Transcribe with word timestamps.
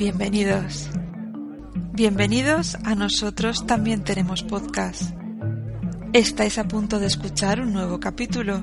Bienvenidos. 0.00 0.88
Bienvenidos 1.92 2.74
a 2.86 2.94
nosotros 2.94 3.66
también 3.66 4.02
tenemos 4.02 4.42
podcast. 4.42 5.14
Estáis 6.14 6.56
a 6.56 6.66
punto 6.66 6.98
de 6.98 7.06
escuchar 7.06 7.60
un 7.60 7.74
nuevo 7.74 8.00
capítulo. 8.00 8.62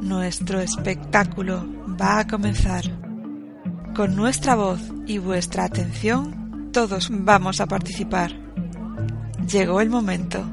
Nuestro 0.00 0.60
espectáculo 0.60 1.66
va 2.00 2.20
a 2.20 2.26
comenzar. 2.26 2.84
Con 3.94 4.16
nuestra 4.16 4.54
voz 4.54 4.80
y 5.06 5.18
vuestra 5.18 5.64
atención, 5.64 6.70
todos 6.72 7.10
vamos 7.12 7.60
a 7.60 7.66
participar. 7.66 8.32
Llegó 9.46 9.82
el 9.82 9.90
momento. 9.90 10.50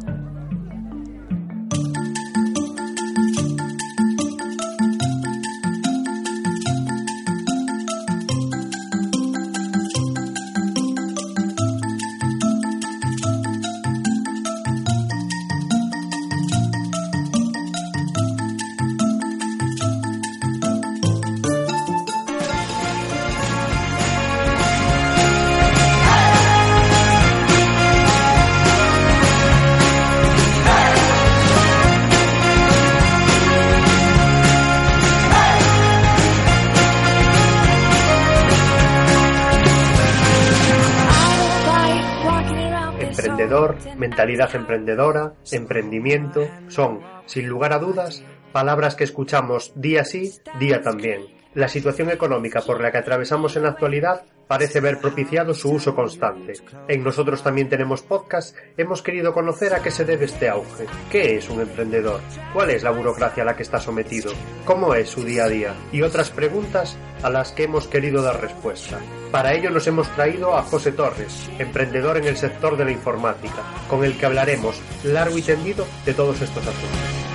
Mentalidad 44.26 44.56
emprendedora, 44.56 45.34
emprendimiento, 45.52 46.50
son, 46.68 47.00
sin 47.28 47.48
lugar 47.48 47.74
a 47.74 47.78
dudas, 47.78 48.24
palabras 48.52 48.96
que 48.96 49.04
escuchamos 49.04 49.72
día 49.76 50.04
sí, 50.04 50.34
día 50.60 50.82
también. 50.82 51.35
La 51.56 51.70
situación 51.70 52.10
económica 52.12 52.60
por 52.60 52.82
la 52.82 52.92
que 52.92 52.98
atravesamos 52.98 53.56
en 53.56 53.64
la 53.64 53.70
actualidad 53.70 54.24
parece 54.46 54.80
haber 54.80 55.00
propiciado 55.00 55.54
su 55.54 55.72
uso 55.72 55.96
constante. 55.96 56.52
En 56.90 57.02
nosotros 57.02 57.42
también 57.42 57.70
tenemos 57.70 58.02
podcast, 58.02 58.58
hemos 58.76 59.02
querido 59.02 59.34
conocer 59.34 59.74
a 59.74 59.82
qué 59.82 59.90
se 59.90 60.04
debe 60.04 60.26
este 60.26 60.50
auge. 60.50 60.86
¿Qué 61.10 61.38
es 61.38 61.50
un 61.50 61.62
emprendedor? 61.62 62.20
¿Cuál 62.54 62.72
es 62.72 62.84
la 62.84 62.92
burocracia 62.92 63.44
a 63.44 63.46
la 63.46 63.56
que 63.56 63.64
está 63.64 63.80
sometido? 63.80 64.34
¿Cómo 64.66 64.94
es 64.96 65.08
su 65.08 65.24
día 65.24 65.46
a 65.46 65.50
día? 65.50 65.74
Y 65.94 66.02
otras 66.02 66.30
preguntas 66.30 66.98
a 67.24 67.30
las 67.30 67.54
que 67.54 67.64
hemos 67.64 67.88
querido 67.88 68.22
dar 68.22 68.42
respuesta. 68.42 69.00
Para 69.32 69.54
ello 69.54 69.70
nos 69.72 69.88
hemos 69.88 70.10
traído 70.10 70.58
a 70.58 70.64
José 70.64 70.92
Torres, 70.92 71.50
emprendedor 71.58 72.18
en 72.18 72.26
el 72.26 72.36
sector 72.36 72.76
de 72.76 72.84
la 72.84 72.92
informática, 72.92 73.64
con 73.90 74.04
el 74.04 74.18
que 74.18 74.26
hablaremos 74.26 74.82
largo 75.06 75.38
y 75.38 75.42
tendido 75.42 75.88
de 76.06 76.14
todos 76.14 76.42
estos 76.42 76.68
asuntos. 76.68 77.35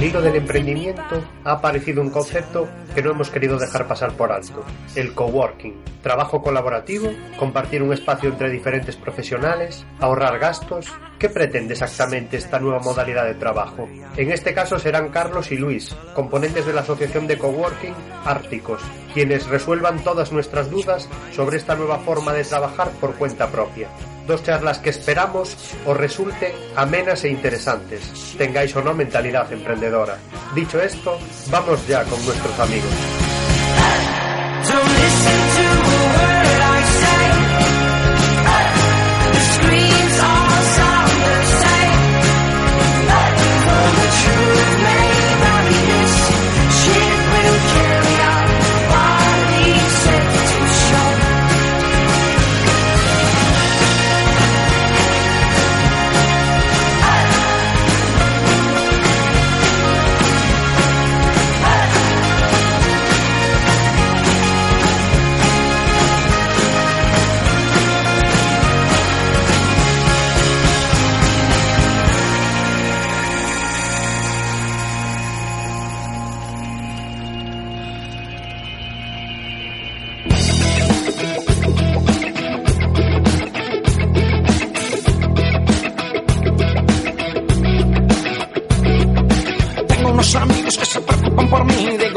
Del 0.00 0.36
emprendimiento 0.36 1.22
ha 1.44 1.52
aparecido 1.52 2.00
un 2.00 2.08
concepto 2.08 2.66
que 2.94 3.02
no 3.02 3.10
hemos 3.10 3.28
querido 3.28 3.58
dejar 3.58 3.86
pasar 3.86 4.12
por 4.12 4.32
alto, 4.32 4.64
el 4.94 5.14
coworking. 5.14 5.74
Trabajo 6.02 6.40
colaborativo, 6.40 7.10
compartir 7.38 7.82
un 7.82 7.92
espacio 7.92 8.30
entre 8.30 8.48
diferentes 8.48 8.96
profesionales, 8.96 9.84
ahorrar 9.98 10.38
gastos. 10.38 10.86
¿Qué 11.18 11.28
pretende 11.28 11.74
exactamente 11.74 12.38
esta 12.38 12.58
nueva 12.58 12.78
modalidad 12.78 13.26
de 13.26 13.34
trabajo? 13.34 13.90
En 14.16 14.32
este 14.32 14.54
caso 14.54 14.78
serán 14.78 15.10
Carlos 15.10 15.52
y 15.52 15.58
Luis, 15.58 15.94
componentes 16.14 16.64
de 16.64 16.72
la 16.72 16.80
Asociación 16.80 17.26
de 17.26 17.36
Coworking 17.36 17.94
Árticos, 18.24 18.80
quienes 19.12 19.48
resuelvan 19.48 20.02
todas 20.02 20.32
nuestras 20.32 20.70
dudas 20.70 21.10
sobre 21.30 21.58
esta 21.58 21.74
nueva 21.74 21.98
forma 21.98 22.32
de 22.32 22.44
trabajar 22.44 22.88
por 22.92 23.16
cuenta 23.16 23.50
propia 23.50 23.88
dos 24.30 24.46
charlas 24.46 24.78
que 24.78 24.90
esperamos 24.90 25.74
os 25.84 25.96
resulten 25.96 26.54
amenas 26.76 27.26
e 27.26 27.28
interesantes, 27.28 28.38
tengáis 28.38 28.70
o 28.78 28.80
no 28.80 28.94
mentalidad 28.94 29.50
emprendedora. 29.50 30.22
Dicho 30.54 30.78
esto, 30.78 31.18
vamos 31.50 31.82
ya 31.90 32.04
con 32.06 32.24
nuestros 32.24 32.54
amigos. 32.60 34.29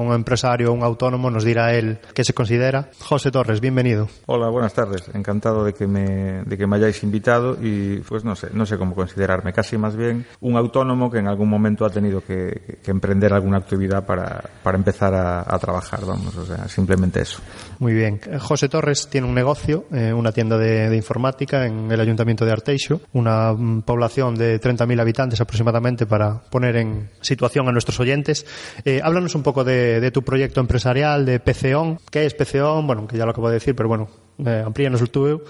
un 0.00 0.12
empresario, 0.12 0.72
un 0.72 0.82
autónomo, 0.82 1.30
nos 1.30 1.44
dirá 1.44 1.74
él 1.74 1.98
qué 2.14 2.24
se 2.24 2.32
considera. 2.32 2.90
José 3.00 3.30
Torres, 3.30 3.60
bienvenido. 3.60 4.08
Hola, 4.26 4.48
buenas 4.48 4.74
tardes. 4.74 5.10
Encantado 5.14 5.64
de 5.64 5.72
que 5.72 5.86
me, 5.86 6.42
de 6.44 6.58
que 6.58 6.66
me 6.66 6.76
hayáis 6.76 7.02
invitado 7.02 7.56
y 7.60 7.98
pues 8.00 8.24
no 8.24 8.34
sé, 8.34 8.48
no 8.52 8.66
sé 8.66 8.78
cómo 8.78 8.94
considerarme. 8.94 9.52
Casi 9.52 9.76
más 9.76 9.96
bien 9.96 10.26
un 10.40 10.56
autónomo 10.56 11.10
que 11.10 11.18
en 11.18 11.28
algún 11.28 11.48
momento 11.48 11.84
ha 11.84 11.90
tenido 11.90 12.22
que, 12.22 12.78
emprender 12.90 13.32
alguna 13.32 13.58
actividad 13.58 14.04
para, 14.04 14.42
para 14.64 14.76
empezar 14.76 15.14
a, 15.14 15.58
trabajar, 15.60 16.00
vamos, 16.04 16.36
o 16.36 16.44
sea, 16.44 16.66
simplemente 16.66 17.20
eso. 17.20 17.38
Muy 17.78 17.92
bien. 17.92 18.20
José 18.40 18.68
Torres 18.68 19.08
tiene 19.08 19.28
un 19.28 19.34
negocio, 19.34 19.84
eh, 19.92 20.12
una 20.12 20.32
tienda 20.32 20.58
de, 20.58 20.96
informática 20.96 21.66
en 21.66 21.90
el 21.92 22.00
Ayuntamiento 22.00 22.44
de 22.44 22.50
Arteixo, 22.50 23.00
una 23.12 23.52
mm, 23.52 23.82
población 23.82 24.34
de 24.34 24.60
30.000 24.60 25.00
habitantes 25.00 25.40
aproximadamente 25.40 26.06
para 26.06 26.40
poner 26.40 26.76
en 26.76 27.10
situación 27.20 27.68
a 27.68 27.72
nuestros 27.72 28.00
oyentes. 28.00 28.44
Eh, 28.84 29.00
háblanos 29.02 29.34
un 29.34 29.42
poco 29.42 29.62
de 29.62 29.89
de, 29.98 30.10
tu 30.10 30.22
proyecto 30.22 30.60
empresarial, 30.60 31.24
de 31.26 31.40
PCON. 31.40 31.98
¿Qué 32.10 32.26
es 32.26 32.34
PCON? 32.34 32.86
Bueno, 32.86 33.08
que 33.08 33.16
ya 33.16 33.24
lo 33.24 33.32
acabo 33.32 33.48
de 33.48 33.54
decir, 33.54 33.74
pero 33.74 33.88
bueno, 33.88 34.08
eh, 34.44 34.62
amplíanos 34.64 35.00
el 35.00 35.10
tuyo. 35.10 35.42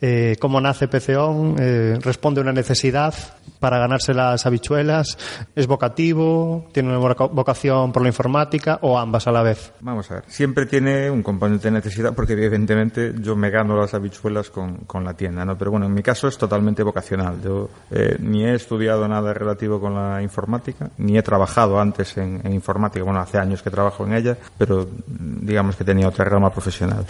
Eh, 0.00 0.36
¿Cómo 0.40 0.60
nace 0.60 0.86
PCON? 0.86 1.56
Eh, 1.58 1.98
¿Responde 2.00 2.40
a 2.40 2.42
una 2.42 2.52
necesidad 2.52 3.14
para 3.58 3.78
ganarse 3.78 4.14
las 4.14 4.46
habichuelas? 4.46 5.18
¿Es 5.56 5.66
vocativo? 5.66 6.68
¿Tiene 6.72 6.96
una 6.96 7.14
vocación 7.14 7.90
por 7.90 8.02
la 8.02 8.08
informática? 8.08 8.78
¿O 8.82 8.98
ambas 8.98 9.26
a 9.26 9.32
la 9.32 9.42
vez? 9.42 9.72
Vamos 9.80 10.08
a 10.10 10.14
ver. 10.14 10.24
Siempre 10.28 10.66
tiene 10.66 11.10
un 11.10 11.22
componente 11.22 11.68
de 11.68 11.72
necesidad 11.72 12.14
porque 12.14 12.34
evidentemente 12.34 13.12
yo 13.20 13.34
me 13.34 13.50
gano 13.50 13.76
las 13.76 13.94
habichuelas 13.94 14.50
con, 14.50 14.76
con 14.86 15.04
la 15.04 15.14
tienda, 15.14 15.44
¿no? 15.44 15.58
Pero 15.58 15.72
bueno, 15.72 15.86
en 15.86 15.94
mi 15.94 16.02
caso 16.02 16.28
es 16.28 16.38
totalmente 16.38 16.84
vocacional. 16.84 17.40
Yo 17.42 17.68
eh, 17.90 18.16
ni 18.20 18.44
he 18.44 18.54
estudiado 18.54 19.08
nada 19.08 19.34
relativo 19.34 19.80
con 19.80 19.94
la 19.94 20.22
informática, 20.22 20.90
ni 20.98 21.18
he 21.18 21.22
trabajado 21.22 21.80
antes 21.80 22.16
en, 22.16 22.40
en 22.44 22.52
informática. 22.52 23.04
Bueno, 23.04 23.20
hace 23.20 23.38
años 23.38 23.62
que 23.62 23.70
trabajo 23.70 24.06
en 24.06 24.14
ella, 24.14 24.36
pero 24.56 24.86
digamos 25.06 25.74
que 25.74 25.82
tenía 25.82 26.06
otra 26.06 26.24
rama 26.24 26.50
profesional. 26.50 27.04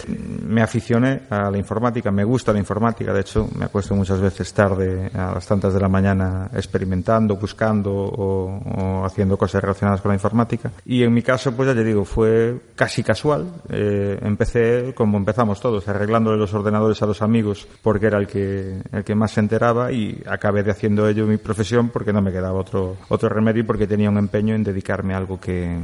Me 0.47 0.63
aficioné 0.63 1.21
a 1.29 1.51
la 1.51 1.57
informática, 1.57 2.09
me 2.09 2.23
gusta 2.23 2.51
la 2.51 2.57
informática, 2.57 2.78
de 2.79 3.19
hecho 3.19 3.47
me 3.57 3.65
acuesto 3.65 3.95
muchas 3.95 4.19
veces 4.19 4.53
tarde 4.53 5.11
a 5.13 5.33
las 5.33 5.45
tantas 5.45 5.73
de 5.73 5.79
la 5.79 5.89
mañana 5.89 6.49
experimentando, 6.53 7.35
buscando 7.35 7.91
o, 7.91 9.03
haciendo 9.05 9.37
cosas 9.37 9.61
relacionadas 9.61 10.01
con 10.01 10.09
la 10.09 10.15
informática. 10.15 10.71
Y 10.85 11.03
en 11.03 11.13
mi 11.13 11.21
caso, 11.21 11.51
pues 11.55 11.67
ya 11.67 11.75
te 11.75 11.83
digo, 11.83 12.05
fue 12.05 12.59
casi 12.75 13.03
casual. 13.03 13.47
Eh, 13.69 14.17
empecé 14.21 14.93
como 14.95 15.17
empezamos 15.17 15.59
todos, 15.59 15.87
arreglándole 15.87 16.37
los 16.37 16.53
ordenadores 16.53 17.01
a 17.01 17.05
los 17.05 17.21
amigos 17.21 17.67
porque 17.81 18.07
era 18.07 18.17
el 18.17 18.27
que, 18.27 18.81
el 18.91 19.03
que 19.03 19.15
más 19.15 19.31
se 19.31 19.41
enteraba 19.41 19.91
y 19.91 20.21
acabé 20.25 20.63
de 20.63 20.71
haciendo 20.71 21.07
ello 21.07 21.25
mi 21.25 21.37
profesión 21.37 21.89
porque 21.89 22.13
no 22.13 22.21
me 22.21 22.31
quedaba 22.31 22.59
otro, 22.59 22.97
otro 23.09 23.29
remedio 23.29 23.65
porque 23.65 23.87
tenía 23.87 24.09
un 24.09 24.17
empeño 24.17 24.55
en 24.55 24.63
dedicarme 24.63 25.13
a 25.13 25.17
algo 25.17 25.39
que, 25.39 25.77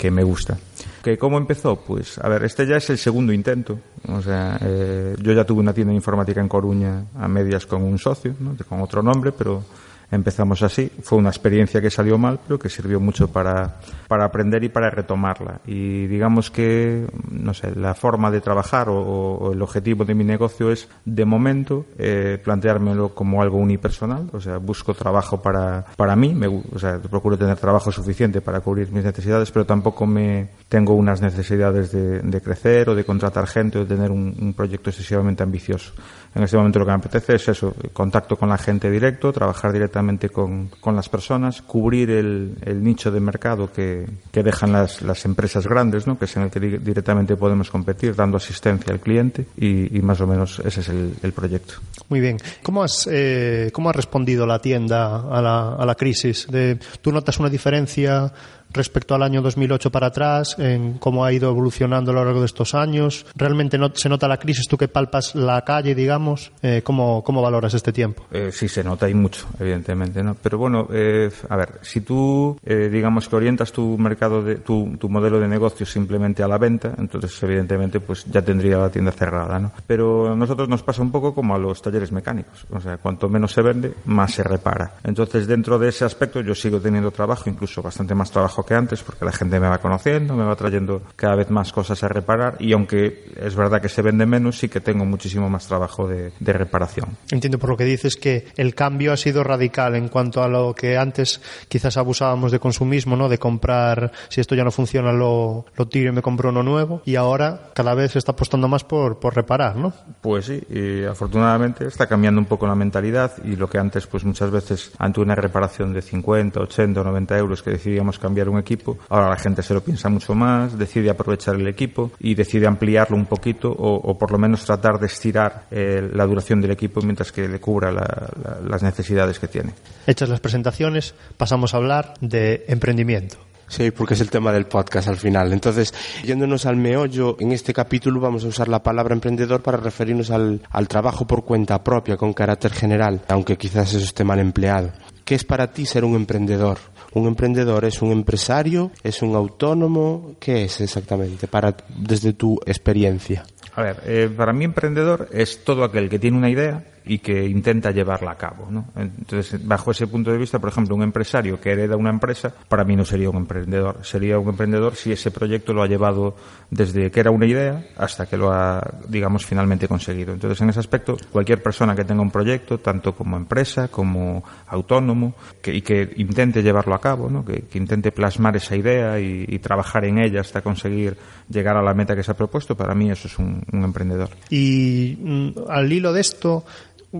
que 0.00 0.10
me 0.10 0.24
gusta. 0.24 0.56
¿Que 1.02 1.18
¿Cómo 1.18 1.36
empezó? 1.36 1.76
Pues, 1.76 2.18
a 2.18 2.26
ver, 2.26 2.42
este 2.44 2.66
ya 2.66 2.76
es 2.76 2.88
el 2.88 2.96
segundo 2.96 3.34
intento. 3.34 3.78
O 4.08 4.22
sea, 4.22 4.58
eh, 4.62 5.14
yo 5.20 5.34
ya 5.34 5.44
tuve 5.44 5.60
una 5.60 5.74
tienda 5.74 5.90
de 5.90 5.96
informática 5.96 6.40
en 6.40 6.48
Coruña 6.48 7.04
a 7.18 7.28
medias 7.28 7.66
con 7.66 7.82
un 7.82 7.98
socio, 7.98 8.34
¿no? 8.40 8.56
con 8.66 8.80
otro 8.80 9.02
nombre, 9.02 9.30
pero 9.32 9.62
empezamos 10.10 10.62
así. 10.62 10.90
Fue 11.02 11.18
una 11.18 11.30
experiencia 11.30 11.80
que 11.80 11.90
salió 11.90 12.18
mal, 12.18 12.40
pero 12.46 12.58
que 12.58 12.68
sirvió 12.68 13.00
mucho 13.00 13.28
para, 13.28 13.76
para 14.08 14.24
aprender 14.24 14.64
y 14.64 14.68
para 14.68 14.90
retomarla. 14.90 15.60
Y 15.66 16.06
digamos 16.06 16.50
que, 16.50 17.06
no 17.30 17.54
sé, 17.54 17.74
la 17.74 17.94
forma 17.94 18.30
de 18.30 18.40
trabajar 18.40 18.88
o, 18.88 19.52
el 19.52 19.62
objetivo 19.62 20.04
de 20.04 20.14
mi 20.14 20.24
negocio 20.24 20.70
es, 20.70 20.88
de 21.04 21.24
momento, 21.24 21.86
eh, 21.98 22.38
planteármelo 22.42 23.14
como 23.14 23.42
algo 23.42 23.58
unipersonal. 23.58 24.28
O 24.32 24.40
sea, 24.40 24.58
busco 24.58 24.94
trabajo 24.94 25.40
para, 25.40 25.84
para 25.96 26.16
mí, 26.16 26.34
me, 26.34 26.46
o 26.46 26.78
sea, 26.78 26.98
procuro 26.98 27.38
tener 27.38 27.56
trabajo 27.56 27.92
suficiente 27.92 28.40
para 28.40 28.60
cubrir 28.60 28.90
mis 28.90 29.04
necesidades, 29.04 29.50
pero 29.50 29.64
tampoco 29.64 30.06
me 30.06 30.48
tengo 30.68 30.94
unas 30.94 31.20
necesidades 31.20 31.92
de, 31.92 32.40
crecer 32.40 32.88
o 32.88 32.94
de 32.94 33.04
contratar 33.04 33.46
gente 33.46 33.78
o 33.78 33.84
de 33.84 33.94
tener 33.94 34.10
un 34.10 34.54
proyecto 34.56 34.90
excesivamente 34.90 35.42
ambicioso. 35.42 35.92
En 36.34 36.44
este 36.44 36.56
momento 36.56 36.78
lo 36.78 36.84
que 36.84 36.92
me 36.92 36.98
apetece 36.98 37.34
es 37.34 37.48
eso, 37.48 37.74
contacto 37.92 38.36
con 38.36 38.48
la 38.48 38.58
gente 38.58 38.90
directo, 38.90 39.32
trabajar 39.32 39.72
directamente 39.72 40.28
con, 40.28 40.68
con 40.80 40.94
las 40.94 41.08
personas, 41.08 41.60
cubrir 41.62 42.10
el, 42.10 42.54
el 42.62 42.82
nicho 42.84 43.10
de 43.10 43.18
mercado 43.18 43.72
que, 43.72 44.06
que 44.30 44.42
dejan 44.42 44.72
las, 44.72 45.02
las, 45.02 45.24
empresas 45.24 45.66
grandes, 45.66 46.06
¿no? 46.06 46.18
que 46.18 46.26
es 46.26 46.36
en 46.36 46.44
el 46.44 46.50
que 46.50 46.60
directamente 46.60 47.36
podemos 47.36 47.70
competir, 47.70 48.14
dando 48.14 48.36
asistencia 48.36 48.92
al 48.92 49.00
cliente 49.00 49.46
y, 49.56 49.96
y 49.96 50.02
más 50.02 50.20
o 50.20 50.26
menos 50.26 50.60
ese 50.64 50.80
es 50.80 50.88
el, 50.88 51.14
el 51.22 51.32
proyecto. 51.32 51.74
Muy 52.08 52.20
bien. 52.20 52.38
¿Cómo 52.62 52.84
has, 52.84 53.08
eh, 53.10 53.70
cómo 53.72 53.90
ha 53.90 53.92
respondido 53.92 54.46
la 54.46 54.60
tienda 54.60 55.28
a 55.30 55.42
la, 55.42 55.74
a 55.74 55.84
la 55.84 55.94
crisis? 55.96 56.46
De, 56.48 56.78
¿Tú 57.00 57.10
notas 57.10 57.38
una 57.40 57.48
diferencia 57.48 58.32
respecto 58.72 59.14
al 59.14 59.22
año 59.22 59.42
2008 59.42 59.90
para 59.90 60.08
atrás, 60.08 60.56
en 60.58 60.98
cómo 60.98 61.24
ha 61.24 61.32
ido 61.32 61.50
evolucionando 61.50 62.10
a 62.10 62.14
lo 62.14 62.24
largo 62.24 62.40
de 62.40 62.46
estos 62.46 62.74
años. 62.74 63.26
¿Realmente 63.34 63.78
no, 63.78 63.90
se 63.94 64.08
nota 64.08 64.28
la 64.28 64.38
crisis? 64.38 64.66
Tú 64.68 64.76
que 64.76 64.88
palpas 64.88 65.34
la 65.34 65.62
calle, 65.62 65.94
digamos, 65.94 66.52
eh, 66.62 66.82
¿cómo, 66.84 67.22
¿cómo, 67.22 67.42
valoras 67.42 67.74
este 67.74 67.92
tiempo? 67.92 68.24
Eh, 68.30 68.50
sí, 68.52 68.68
se 68.68 68.84
nota 68.84 69.08
y 69.08 69.14
mucho, 69.14 69.46
evidentemente. 69.58 70.22
¿no? 70.22 70.36
Pero 70.40 70.58
bueno, 70.58 70.88
eh, 70.92 71.30
a 71.48 71.56
ver, 71.56 71.80
si 71.82 72.00
tú, 72.00 72.58
eh, 72.64 72.88
digamos 72.90 73.28
que 73.28 73.36
orientas 73.36 73.72
tu 73.72 73.96
mercado, 73.98 74.42
de, 74.42 74.56
tu, 74.56 74.96
tu, 74.98 75.08
modelo 75.08 75.40
de 75.40 75.48
negocio 75.48 75.86
simplemente 75.86 76.42
a 76.42 76.48
la 76.48 76.58
venta, 76.58 76.94
entonces 76.98 77.42
evidentemente 77.42 78.00
pues 78.00 78.24
ya 78.26 78.42
tendría 78.42 78.78
la 78.78 78.90
tienda 78.90 79.12
cerrada. 79.12 79.58
¿no? 79.58 79.72
Pero 79.86 80.32
a 80.32 80.36
nosotros 80.36 80.68
nos 80.68 80.82
pasa 80.82 81.02
un 81.02 81.10
poco 81.10 81.34
como 81.34 81.54
a 81.54 81.58
los 81.58 81.82
talleres 81.82 82.12
mecánicos. 82.12 82.66
O 82.70 82.80
sea, 82.80 82.98
cuanto 82.98 83.28
menos 83.28 83.52
se 83.52 83.62
vende, 83.62 83.94
más 84.06 84.32
se 84.32 84.42
repara. 84.42 84.94
Entonces, 85.04 85.46
dentro 85.46 85.78
de 85.78 85.88
ese 85.88 86.04
aspecto, 86.04 86.40
yo 86.40 86.54
sigo 86.54 86.80
teniendo 86.80 87.10
trabajo, 87.10 87.48
incluso 87.48 87.82
bastante 87.82 88.14
más 88.14 88.30
trabajo 88.30 88.59
que 88.64 88.74
antes, 88.74 89.02
porque 89.02 89.24
la 89.24 89.32
gente 89.32 89.58
me 89.60 89.68
va 89.68 89.78
conociendo, 89.78 90.34
me 90.34 90.44
va 90.44 90.56
trayendo 90.56 91.02
cada 91.16 91.36
vez 91.36 91.50
más 91.50 91.72
cosas 91.72 92.02
a 92.02 92.08
reparar 92.08 92.56
y 92.58 92.72
aunque 92.72 93.32
es 93.36 93.54
verdad 93.54 93.80
que 93.80 93.88
se 93.88 94.02
vende 94.02 94.26
menos, 94.26 94.58
sí 94.58 94.68
que 94.68 94.80
tengo 94.80 95.04
muchísimo 95.04 95.48
más 95.48 95.66
trabajo 95.66 96.06
de, 96.06 96.32
de 96.38 96.52
reparación. 96.52 97.16
Entiendo 97.30 97.58
por 97.58 97.70
lo 97.70 97.76
que 97.76 97.84
dices 97.84 98.16
que 98.16 98.46
el 98.56 98.74
cambio 98.74 99.12
ha 99.12 99.16
sido 99.16 99.42
radical 99.44 99.94
en 99.96 100.08
cuanto 100.08 100.42
a 100.42 100.48
lo 100.48 100.74
que 100.74 100.96
antes 100.96 101.40
quizás 101.68 101.96
abusábamos 101.96 102.52
de 102.52 102.58
consumismo, 102.58 103.16
¿no? 103.16 103.28
De 103.28 103.38
comprar, 103.38 104.12
si 104.28 104.40
esto 104.40 104.54
ya 104.54 104.64
no 104.64 104.70
funciona, 104.70 105.12
lo, 105.12 105.66
lo 105.76 105.88
tiro 105.88 106.10
y 106.10 106.14
me 106.14 106.22
compro 106.22 106.50
uno 106.50 106.62
nuevo 106.62 107.02
y 107.04 107.16
ahora 107.16 107.70
cada 107.74 107.94
vez 107.94 108.12
se 108.12 108.18
está 108.18 108.32
apostando 108.32 108.68
más 108.68 108.84
por, 108.84 109.18
por 109.18 109.34
reparar, 109.34 109.76
¿no? 109.76 109.92
Pues 110.20 110.46
sí, 110.46 110.62
y 110.68 111.04
afortunadamente 111.04 111.86
está 111.86 112.06
cambiando 112.06 112.40
un 112.40 112.46
poco 112.46 112.66
la 112.66 112.74
mentalidad 112.74 113.32
y 113.44 113.56
lo 113.56 113.68
que 113.68 113.78
antes 113.78 114.06
pues 114.06 114.24
muchas 114.24 114.50
veces 114.50 114.92
ante 114.98 115.20
una 115.20 115.34
reparación 115.34 115.92
de 115.92 116.02
50, 116.02 116.60
80 116.60 117.00
o 117.00 117.04
90 117.04 117.38
euros 117.38 117.62
que 117.62 117.70
decidíamos 117.70 118.18
cambiar 118.18 118.48
un 118.50 118.58
equipo, 118.58 118.98
ahora 119.08 119.30
la 119.30 119.36
gente 119.36 119.62
se 119.62 119.74
lo 119.74 119.82
piensa 119.82 120.08
mucho 120.08 120.34
más, 120.34 120.78
decide 120.78 121.10
aprovechar 121.10 121.54
el 121.54 121.66
equipo 121.68 122.12
y 122.18 122.34
decide 122.34 122.66
ampliarlo 122.66 123.16
un 123.16 123.26
poquito 123.26 123.70
o, 123.70 123.94
o 123.94 124.18
por 124.18 124.30
lo 124.32 124.38
menos 124.38 124.64
tratar 124.64 124.98
de 124.98 125.06
estirar 125.06 125.66
eh, 125.70 126.08
la 126.12 126.26
duración 126.26 126.60
del 126.60 126.72
equipo 126.72 127.00
mientras 127.02 127.32
que 127.32 127.48
le 127.48 127.60
cubra 127.60 127.90
la, 127.90 128.28
la, 128.42 128.60
las 128.68 128.82
necesidades 128.82 129.38
que 129.38 129.48
tiene. 129.48 129.72
Hechas 130.06 130.28
las 130.28 130.40
presentaciones, 130.40 131.14
pasamos 131.36 131.74
a 131.74 131.78
hablar 131.78 132.14
de 132.20 132.64
emprendimiento. 132.68 133.36
Sí, 133.70 133.92
porque 133.92 134.14
es 134.14 134.20
el 134.20 134.30
tema 134.30 134.52
del 134.52 134.66
podcast 134.66 135.06
al 135.06 135.16
final. 135.16 135.52
Entonces, 135.52 135.94
yéndonos 136.24 136.66
al 136.66 136.74
meollo, 136.74 137.36
en 137.38 137.52
este 137.52 137.72
capítulo 137.72 138.18
vamos 138.18 138.44
a 138.44 138.48
usar 138.48 138.66
la 138.66 138.82
palabra 138.82 139.14
emprendedor 139.14 139.62
para 139.62 139.76
referirnos 139.76 140.32
al, 140.32 140.60
al 140.70 140.88
trabajo 140.88 141.24
por 141.24 141.44
cuenta 141.44 141.84
propia, 141.84 142.16
con 142.16 142.32
carácter 142.32 142.72
general, 142.72 143.20
aunque 143.28 143.56
quizás 143.56 143.94
eso 143.94 144.04
esté 144.04 144.24
mal 144.24 144.40
empleado. 144.40 144.90
¿Qué 145.24 145.36
es 145.36 145.44
para 145.44 145.70
ti 145.70 145.86
ser 145.86 146.04
un 146.04 146.16
emprendedor? 146.16 146.78
¿Un 147.12 147.26
emprendedor 147.26 147.84
es 147.84 148.02
un 148.02 148.12
empresario? 148.12 148.92
¿Es 149.02 149.22
un 149.22 149.34
autónomo? 149.34 150.36
¿Qué 150.38 150.64
es 150.64 150.80
exactamente 150.80 151.48
para, 151.48 151.76
desde 151.88 152.32
tu 152.32 152.58
experiencia? 152.64 153.44
A 153.74 153.82
ver, 153.82 154.02
eh, 154.04 154.30
para 154.34 154.52
mí 154.52 154.64
emprendedor 154.64 155.28
es 155.32 155.64
todo 155.64 155.84
aquel 155.84 156.08
que 156.08 156.18
tiene 156.18 156.36
una 156.36 156.50
idea 156.50 156.84
y 157.10 157.18
que 157.18 157.44
intenta 157.44 157.90
llevarla 157.90 158.30
a 158.30 158.36
cabo. 158.36 158.68
Entonces, 158.94 159.66
bajo 159.66 159.90
ese 159.90 160.06
punto 160.06 160.30
de 160.30 160.38
vista, 160.38 160.60
por 160.60 160.68
ejemplo, 160.68 160.94
un 160.94 161.02
empresario 161.02 161.60
que 161.60 161.72
hereda 161.72 161.96
una 161.96 162.10
empresa, 162.10 162.54
para 162.68 162.84
mí 162.84 162.94
no 162.94 163.04
sería 163.04 163.28
un 163.28 163.36
emprendedor. 163.36 163.98
Sería 164.02 164.38
un 164.38 164.48
emprendedor 164.48 164.94
si 164.94 165.10
ese 165.10 165.32
proyecto 165.32 165.72
lo 165.72 165.82
ha 165.82 165.88
llevado 165.88 166.36
desde 166.70 167.10
que 167.10 167.18
era 167.18 167.32
una 167.32 167.46
idea 167.46 167.84
hasta 167.96 168.26
que 168.26 168.36
lo 168.36 168.52
ha, 168.52 168.80
digamos, 169.08 169.44
finalmente 169.44 169.88
conseguido. 169.88 170.32
Entonces, 170.32 170.60
en 170.60 170.70
ese 170.70 170.78
aspecto, 170.78 171.16
cualquier 171.32 171.60
persona 171.60 171.96
que 171.96 172.04
tenga 172.04 172.22
un 172.22 172.30
proyecto, 172.30 172.78
tanto 172.78 173.12
como 173.12 173.36
empresa, 173.36 173.88
como 173.88 174.44
autónomo, 174.68 175.34
y 175.64 175.80
que 175.82 176.12
intente 176.14 176.62
llevarlo 176.62 176.94
a 176.94 177.00
cabo, 177.00 177.28
¿no? 177.28 177.44
que, 177.44 177.64
intente 177.76 178.12
plasmar 178.12 178.54
esa 178.54 178.76
idea 178.76 179.18
y, 179.18 179.58
trabajar 179.58 180.04
en 180.04 180.18
ella 180.18 180.40
hasta 180.40 180.62
conseguir 180.62 181.16
llegar 181.48 181.76
a 181.76 181.82
la 181.82 181.92
meta 181.92 182.14
que 182.14 182.22
se 182.22 182.30
ha 182.30 182.34
propuesto, 182.34 182.76
para 182.76 182.94
mí 182.94 183.10
eso 183.10 183.26
es 183.26 183.38
un, 183.38 183.62
un 183.72 183.82
emprendedor. 183.82 184.30
Y 184.48 185.18
mm, 185.20 185.50
al 185.68 185.92
hilo 185.92 186.12
de 186.12 186.20
esto, 186.20 186.64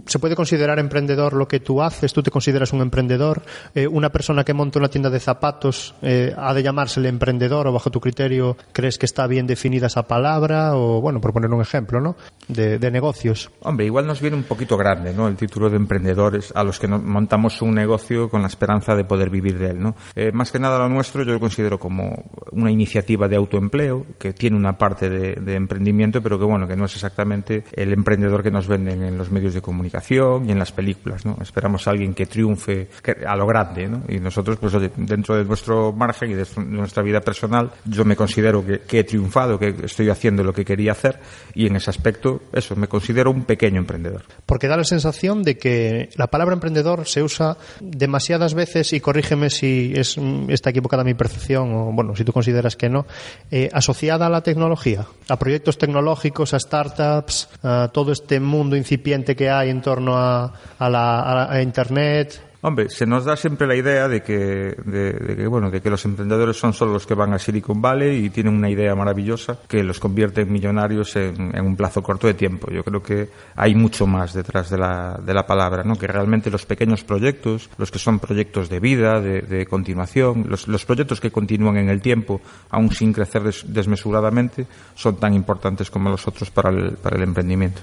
¿Se 0.06 0.20
puede 0.20 0.36
considerar 0.36 0.78
emprendedor 0.78 1.32
lo 1.32 1.48
que 1.48 1.58
tú 1.58 1.82
haces? 1.82 2.12
¿Tú 2.12 2.22
te 2.22 2.30
consideras 2.30 2.72
un 2.72 2.80
emprendedor? 2.80 3.42
Eh, 3.74 3.88
¿Una 3.88 4.10
persona 4.10 4.44
que 4.44 4.54
monta 4.54 4.78
una 4.78 4.88
tienda 4.88 5.10
de 5.10 5.18
zapatos 5.18 5.94
eh, 6.00 6.32
ha 6.36 6.54
de 6.54 6.62
llamársele 6.62 7.08
emprendedor 7.08 7.66
o 7.66 7.72
bajo 7.72 7.90
tu 7.90 8.00
criterio 8.00 8.56
crees 8.72 8.98
que 8.98 9.06
está 9.06 9.26
bien 9.26 9.48
definida 9.48 9.88
esa 9.88 10.04
palabra? 10.04 10.76
O 10.76 11.00
bueno, 11.00 11.20
por 11.20 11.32
poner 11.32 11.50
un 11.50 11.60
ejemplo, 11.60 12.00
¿no? 12.00 12.14
De, 12.50 12.78
de 12.78 12.90
negocios. 12.90 13.50
Hombre, 13.60 13.86
igual 13.86 14.06
nos 14.06 14.20
viene 14.20 14.36
un 14.36 14.42
poquito 14.42 14.76
grande, 14.76 15.14
¿no? 15.14 15.28
El 15.28 15.36
título 15.36 15.70
de 15.70 15.76
emprendedores 15.76 16.52
a 16.54 16.64
los 16.64 16.78
que 16.78 16.88
montamos 16.88 17.62
un 17.62 17.74
negocio 17.74 18.28
con 18.28 18.42
la 18.42 18.48
esperanza 18.48 18.94
de 18.94 19.04
poder 19.04 19.30
vivir 19.30 19.58
de 19.58 19.70
él, 19.70 19.80
¿no? 19.80 19.94
Eh, 20.14 20.32
más 20.32 20.50
que 20.50 20.58
nada 20.58 20.78
lo 20.78 20.88
nuestro 20.88 21.22
yo 21.22 21.32
lo 21.32 21.40
considero 21.40 21.78
como 21.78 22.24
una 22.52 22.70
iniciativa 22.70 23.28
de 23.28 23.36
autoempleo 23.36 24.06
que 24.18 24.32
tiene 24.32 24.56
una 24.56 24.76
parte 24.76 25.08
de, 25.08 25.34
de 25.34 25.54
emprendimiento, 25.54 26.22
pero 26.22 26.38
que 26.38 26.44
bueno, 26.44 26.66
que 26.66 26.76
no 26.76 26.86
es 26.86 26.94
exactamente 26.94 27.64
el 27.72 27.92
emprendedor 27.92 28.42
que 28.42 28.50
nos 28.50 28.66
venden 28.66 29.02
en 29.02 29.16
los 29.16 29.30
medios 29.30 29.54
de 29.54 29.62
comunicación 29.62 30.48
y 30.48 30.52
en 30.52 30.58
las 30.58 30.72
películas, 30.72 31.24
¿no? 31.24 31.36
Esperamos 31.40 31.86
a 31.86 31.92
alguien 31.92 32.14
que 32.14 32.26
triunfe 32.26 32.88
a 33.26 33.36
lo 33.36 33.46
grande, 33.46 33.88
¿no? 33.88 34.02
Y 34.08 34.18
nosotros, 34.18 34.58
pues 34.58 34.74
dentro 34.96 35.36
de 35.36 35.44
nuestro 35.44 35.92
margen 35.92 36.30
y 36.30 36.34
de 36.34 36.46
nuestra 36.66 37.02
vida 37.02 37.20
personal, 37.20 37.70
yo 37.84 38.04
me 38.04 38.16
considero 38.16 38.64
que, 38.64 38.80
que 38.80 39.00
he 39.00 39.04
triunfado, 39.04 39.58
que 39.58 39.74
estoy 39.84 40.08
haciendo 40.10 40.42
lo 40.42 40.52
que 40.52 40.64
quería 40.64 40.92
hacer 40.92 41.20
y 41.54 41.66
en 41.66 41.76
ese 41.76 41.90
aspecto, 41.90 42.39
eso, 42.52 42.76
me 42.76 42.88
considero 42.88 43.30
un 43.30 43.44
pequeño 43.44 43.78
emprendedor. 43.78 44.22
Porque 44.46 44.68
da 44.68 44.76
la 44.76 44.84
sensación 44.84 45.42
de 45.42 45.56
que 45.56 46.08
la 46.16 46.28
palabra 46.28 46.54
emprendedor 46.54 47.06
se 47.06 47.22
usa 47.22 47.56
demasiadas 47.80 48.54
veces, 48.54 48.92
y 48.92 49.00
corrígeme 49.00 49.50
si 49.50 49.92
es, 49.94 50.16
está 50.48 50.70
equivocada 50.70 51.04
mi 51.04 51.14
percepción, 51.14 51.72
o 51.72 51.92
bueno, 51.92 52.16
si 52.16 52.24
tú 52.24 52.32
consideras 52.32 52.76
que 52.76 52.88
no, 52.88 53.06
eh, 53.50 53.68
asociada 53.72 54.26
a 54.26 54.30
la 54.30 54.42
tecnología, 54.42 55.06
a 55.28 55.38
proyectos 55.38 55.78
tecnológicos, 55.78 56.54
a 56.54 56.60
startups, 56.60 57.48
a 57.62 57.90
todo 57.92 58.12
este 58.12 58.40
mundo 58.40 58.76
incipiente 58.76 59.36
que 59.36 59.50
hay 59.50 59.70
en 59.70 59.80
torno 59.80 60.16
a, 60.16 60.52
a, 60.78 60.90
la, 60.90 61.20
a, 61.20 61.52
a 61.52 61.62
Internet, 61.62 62.49
Hombre, 62.62 62.90
se 62.90 63.06
nos 63.06 63.24
da 63.24 63.36
siempre 63.36 63.66
la 63.66 63.74
idea 63.74 64.06
de 64.06 64.22
que, 64.22 64.76
de, 64.84 65.34
que, 65.36 65.46
bueno, 65.46 65.70
de 65.70 65.80
que 65.80 65.88
los 65.88 66.04
emprendedores 66.04 66.58
son 66.58 66.74
solo 66.74 66.92
los 66.92 67.06
que 67.06 67.14
van 67.14 67.32
a 67.32 67.38
Silicon 67.38 67.80
Valley 67.80 68.26
y 68.26 68.30
tienen 68.30 68.54
una 68.54 68.68
idea 68.68 68.94
maravillosa 68.94 69.56
que 69.66 69.82
los 69.82 69.98
convierte 69.98 70.42
en 70.42 70.52
millonarios 70.52 71.16
en, 71.16 71.58
un 71.58 71.74
plazo 71.74 72.02
corto 72.02 72.26
de 72.26 72.34
tiempo. 72.34 72.70
Yo 72.70 72.84
creo 72.84 73.02
que 73.02 73.30
hay 73.56 73.74
mucho 73.74 74.06
más 74.06 74.34
detrás 74.34 74.68
de 74.68 74.76
la, 74.76 75.18
de 75.24 75.32
la 75.32 75.46
palabra, 75.46 75.84
¿no? 75.84 75.96
Que 75.96 76.06
realmente 76.06 76.50
los 76.50 76.66
pequeños 76.66 77.02
proyectos, 77.02 77.70
los 77.78 77.90
que 77.90 77.98
son 77.98 78.18
proyectos 78.18 78.68
de 78.68 78.78
vida, 78.78 79.20
de, 79.20 79.66
continuación, 79.66 80.46
los, 80.48 80.68
los, 80.68 80.84
proyectos 80.84 81.20
que 81.20 81.30
continúan 81.30 81.78
en 81.78 81.88
el 81.88 82.02
tiempo, 82.02 82.40
aún 82.70 82.90
sin 82.92 83.12
crecer 83.12 83.42
desmesuradamente, 83.42 84.66
son 84.94 85.16
tan 85.16 85.32
importantes 85.32 85.90
como 85.90 86.10
los 86.10 86.26
otros 86.28 86.50
para 86.50 86.70
el, 86.70 86.92
para 86.96 87.16
el 87.16 87.22
emprendimiento. 87.22 87.80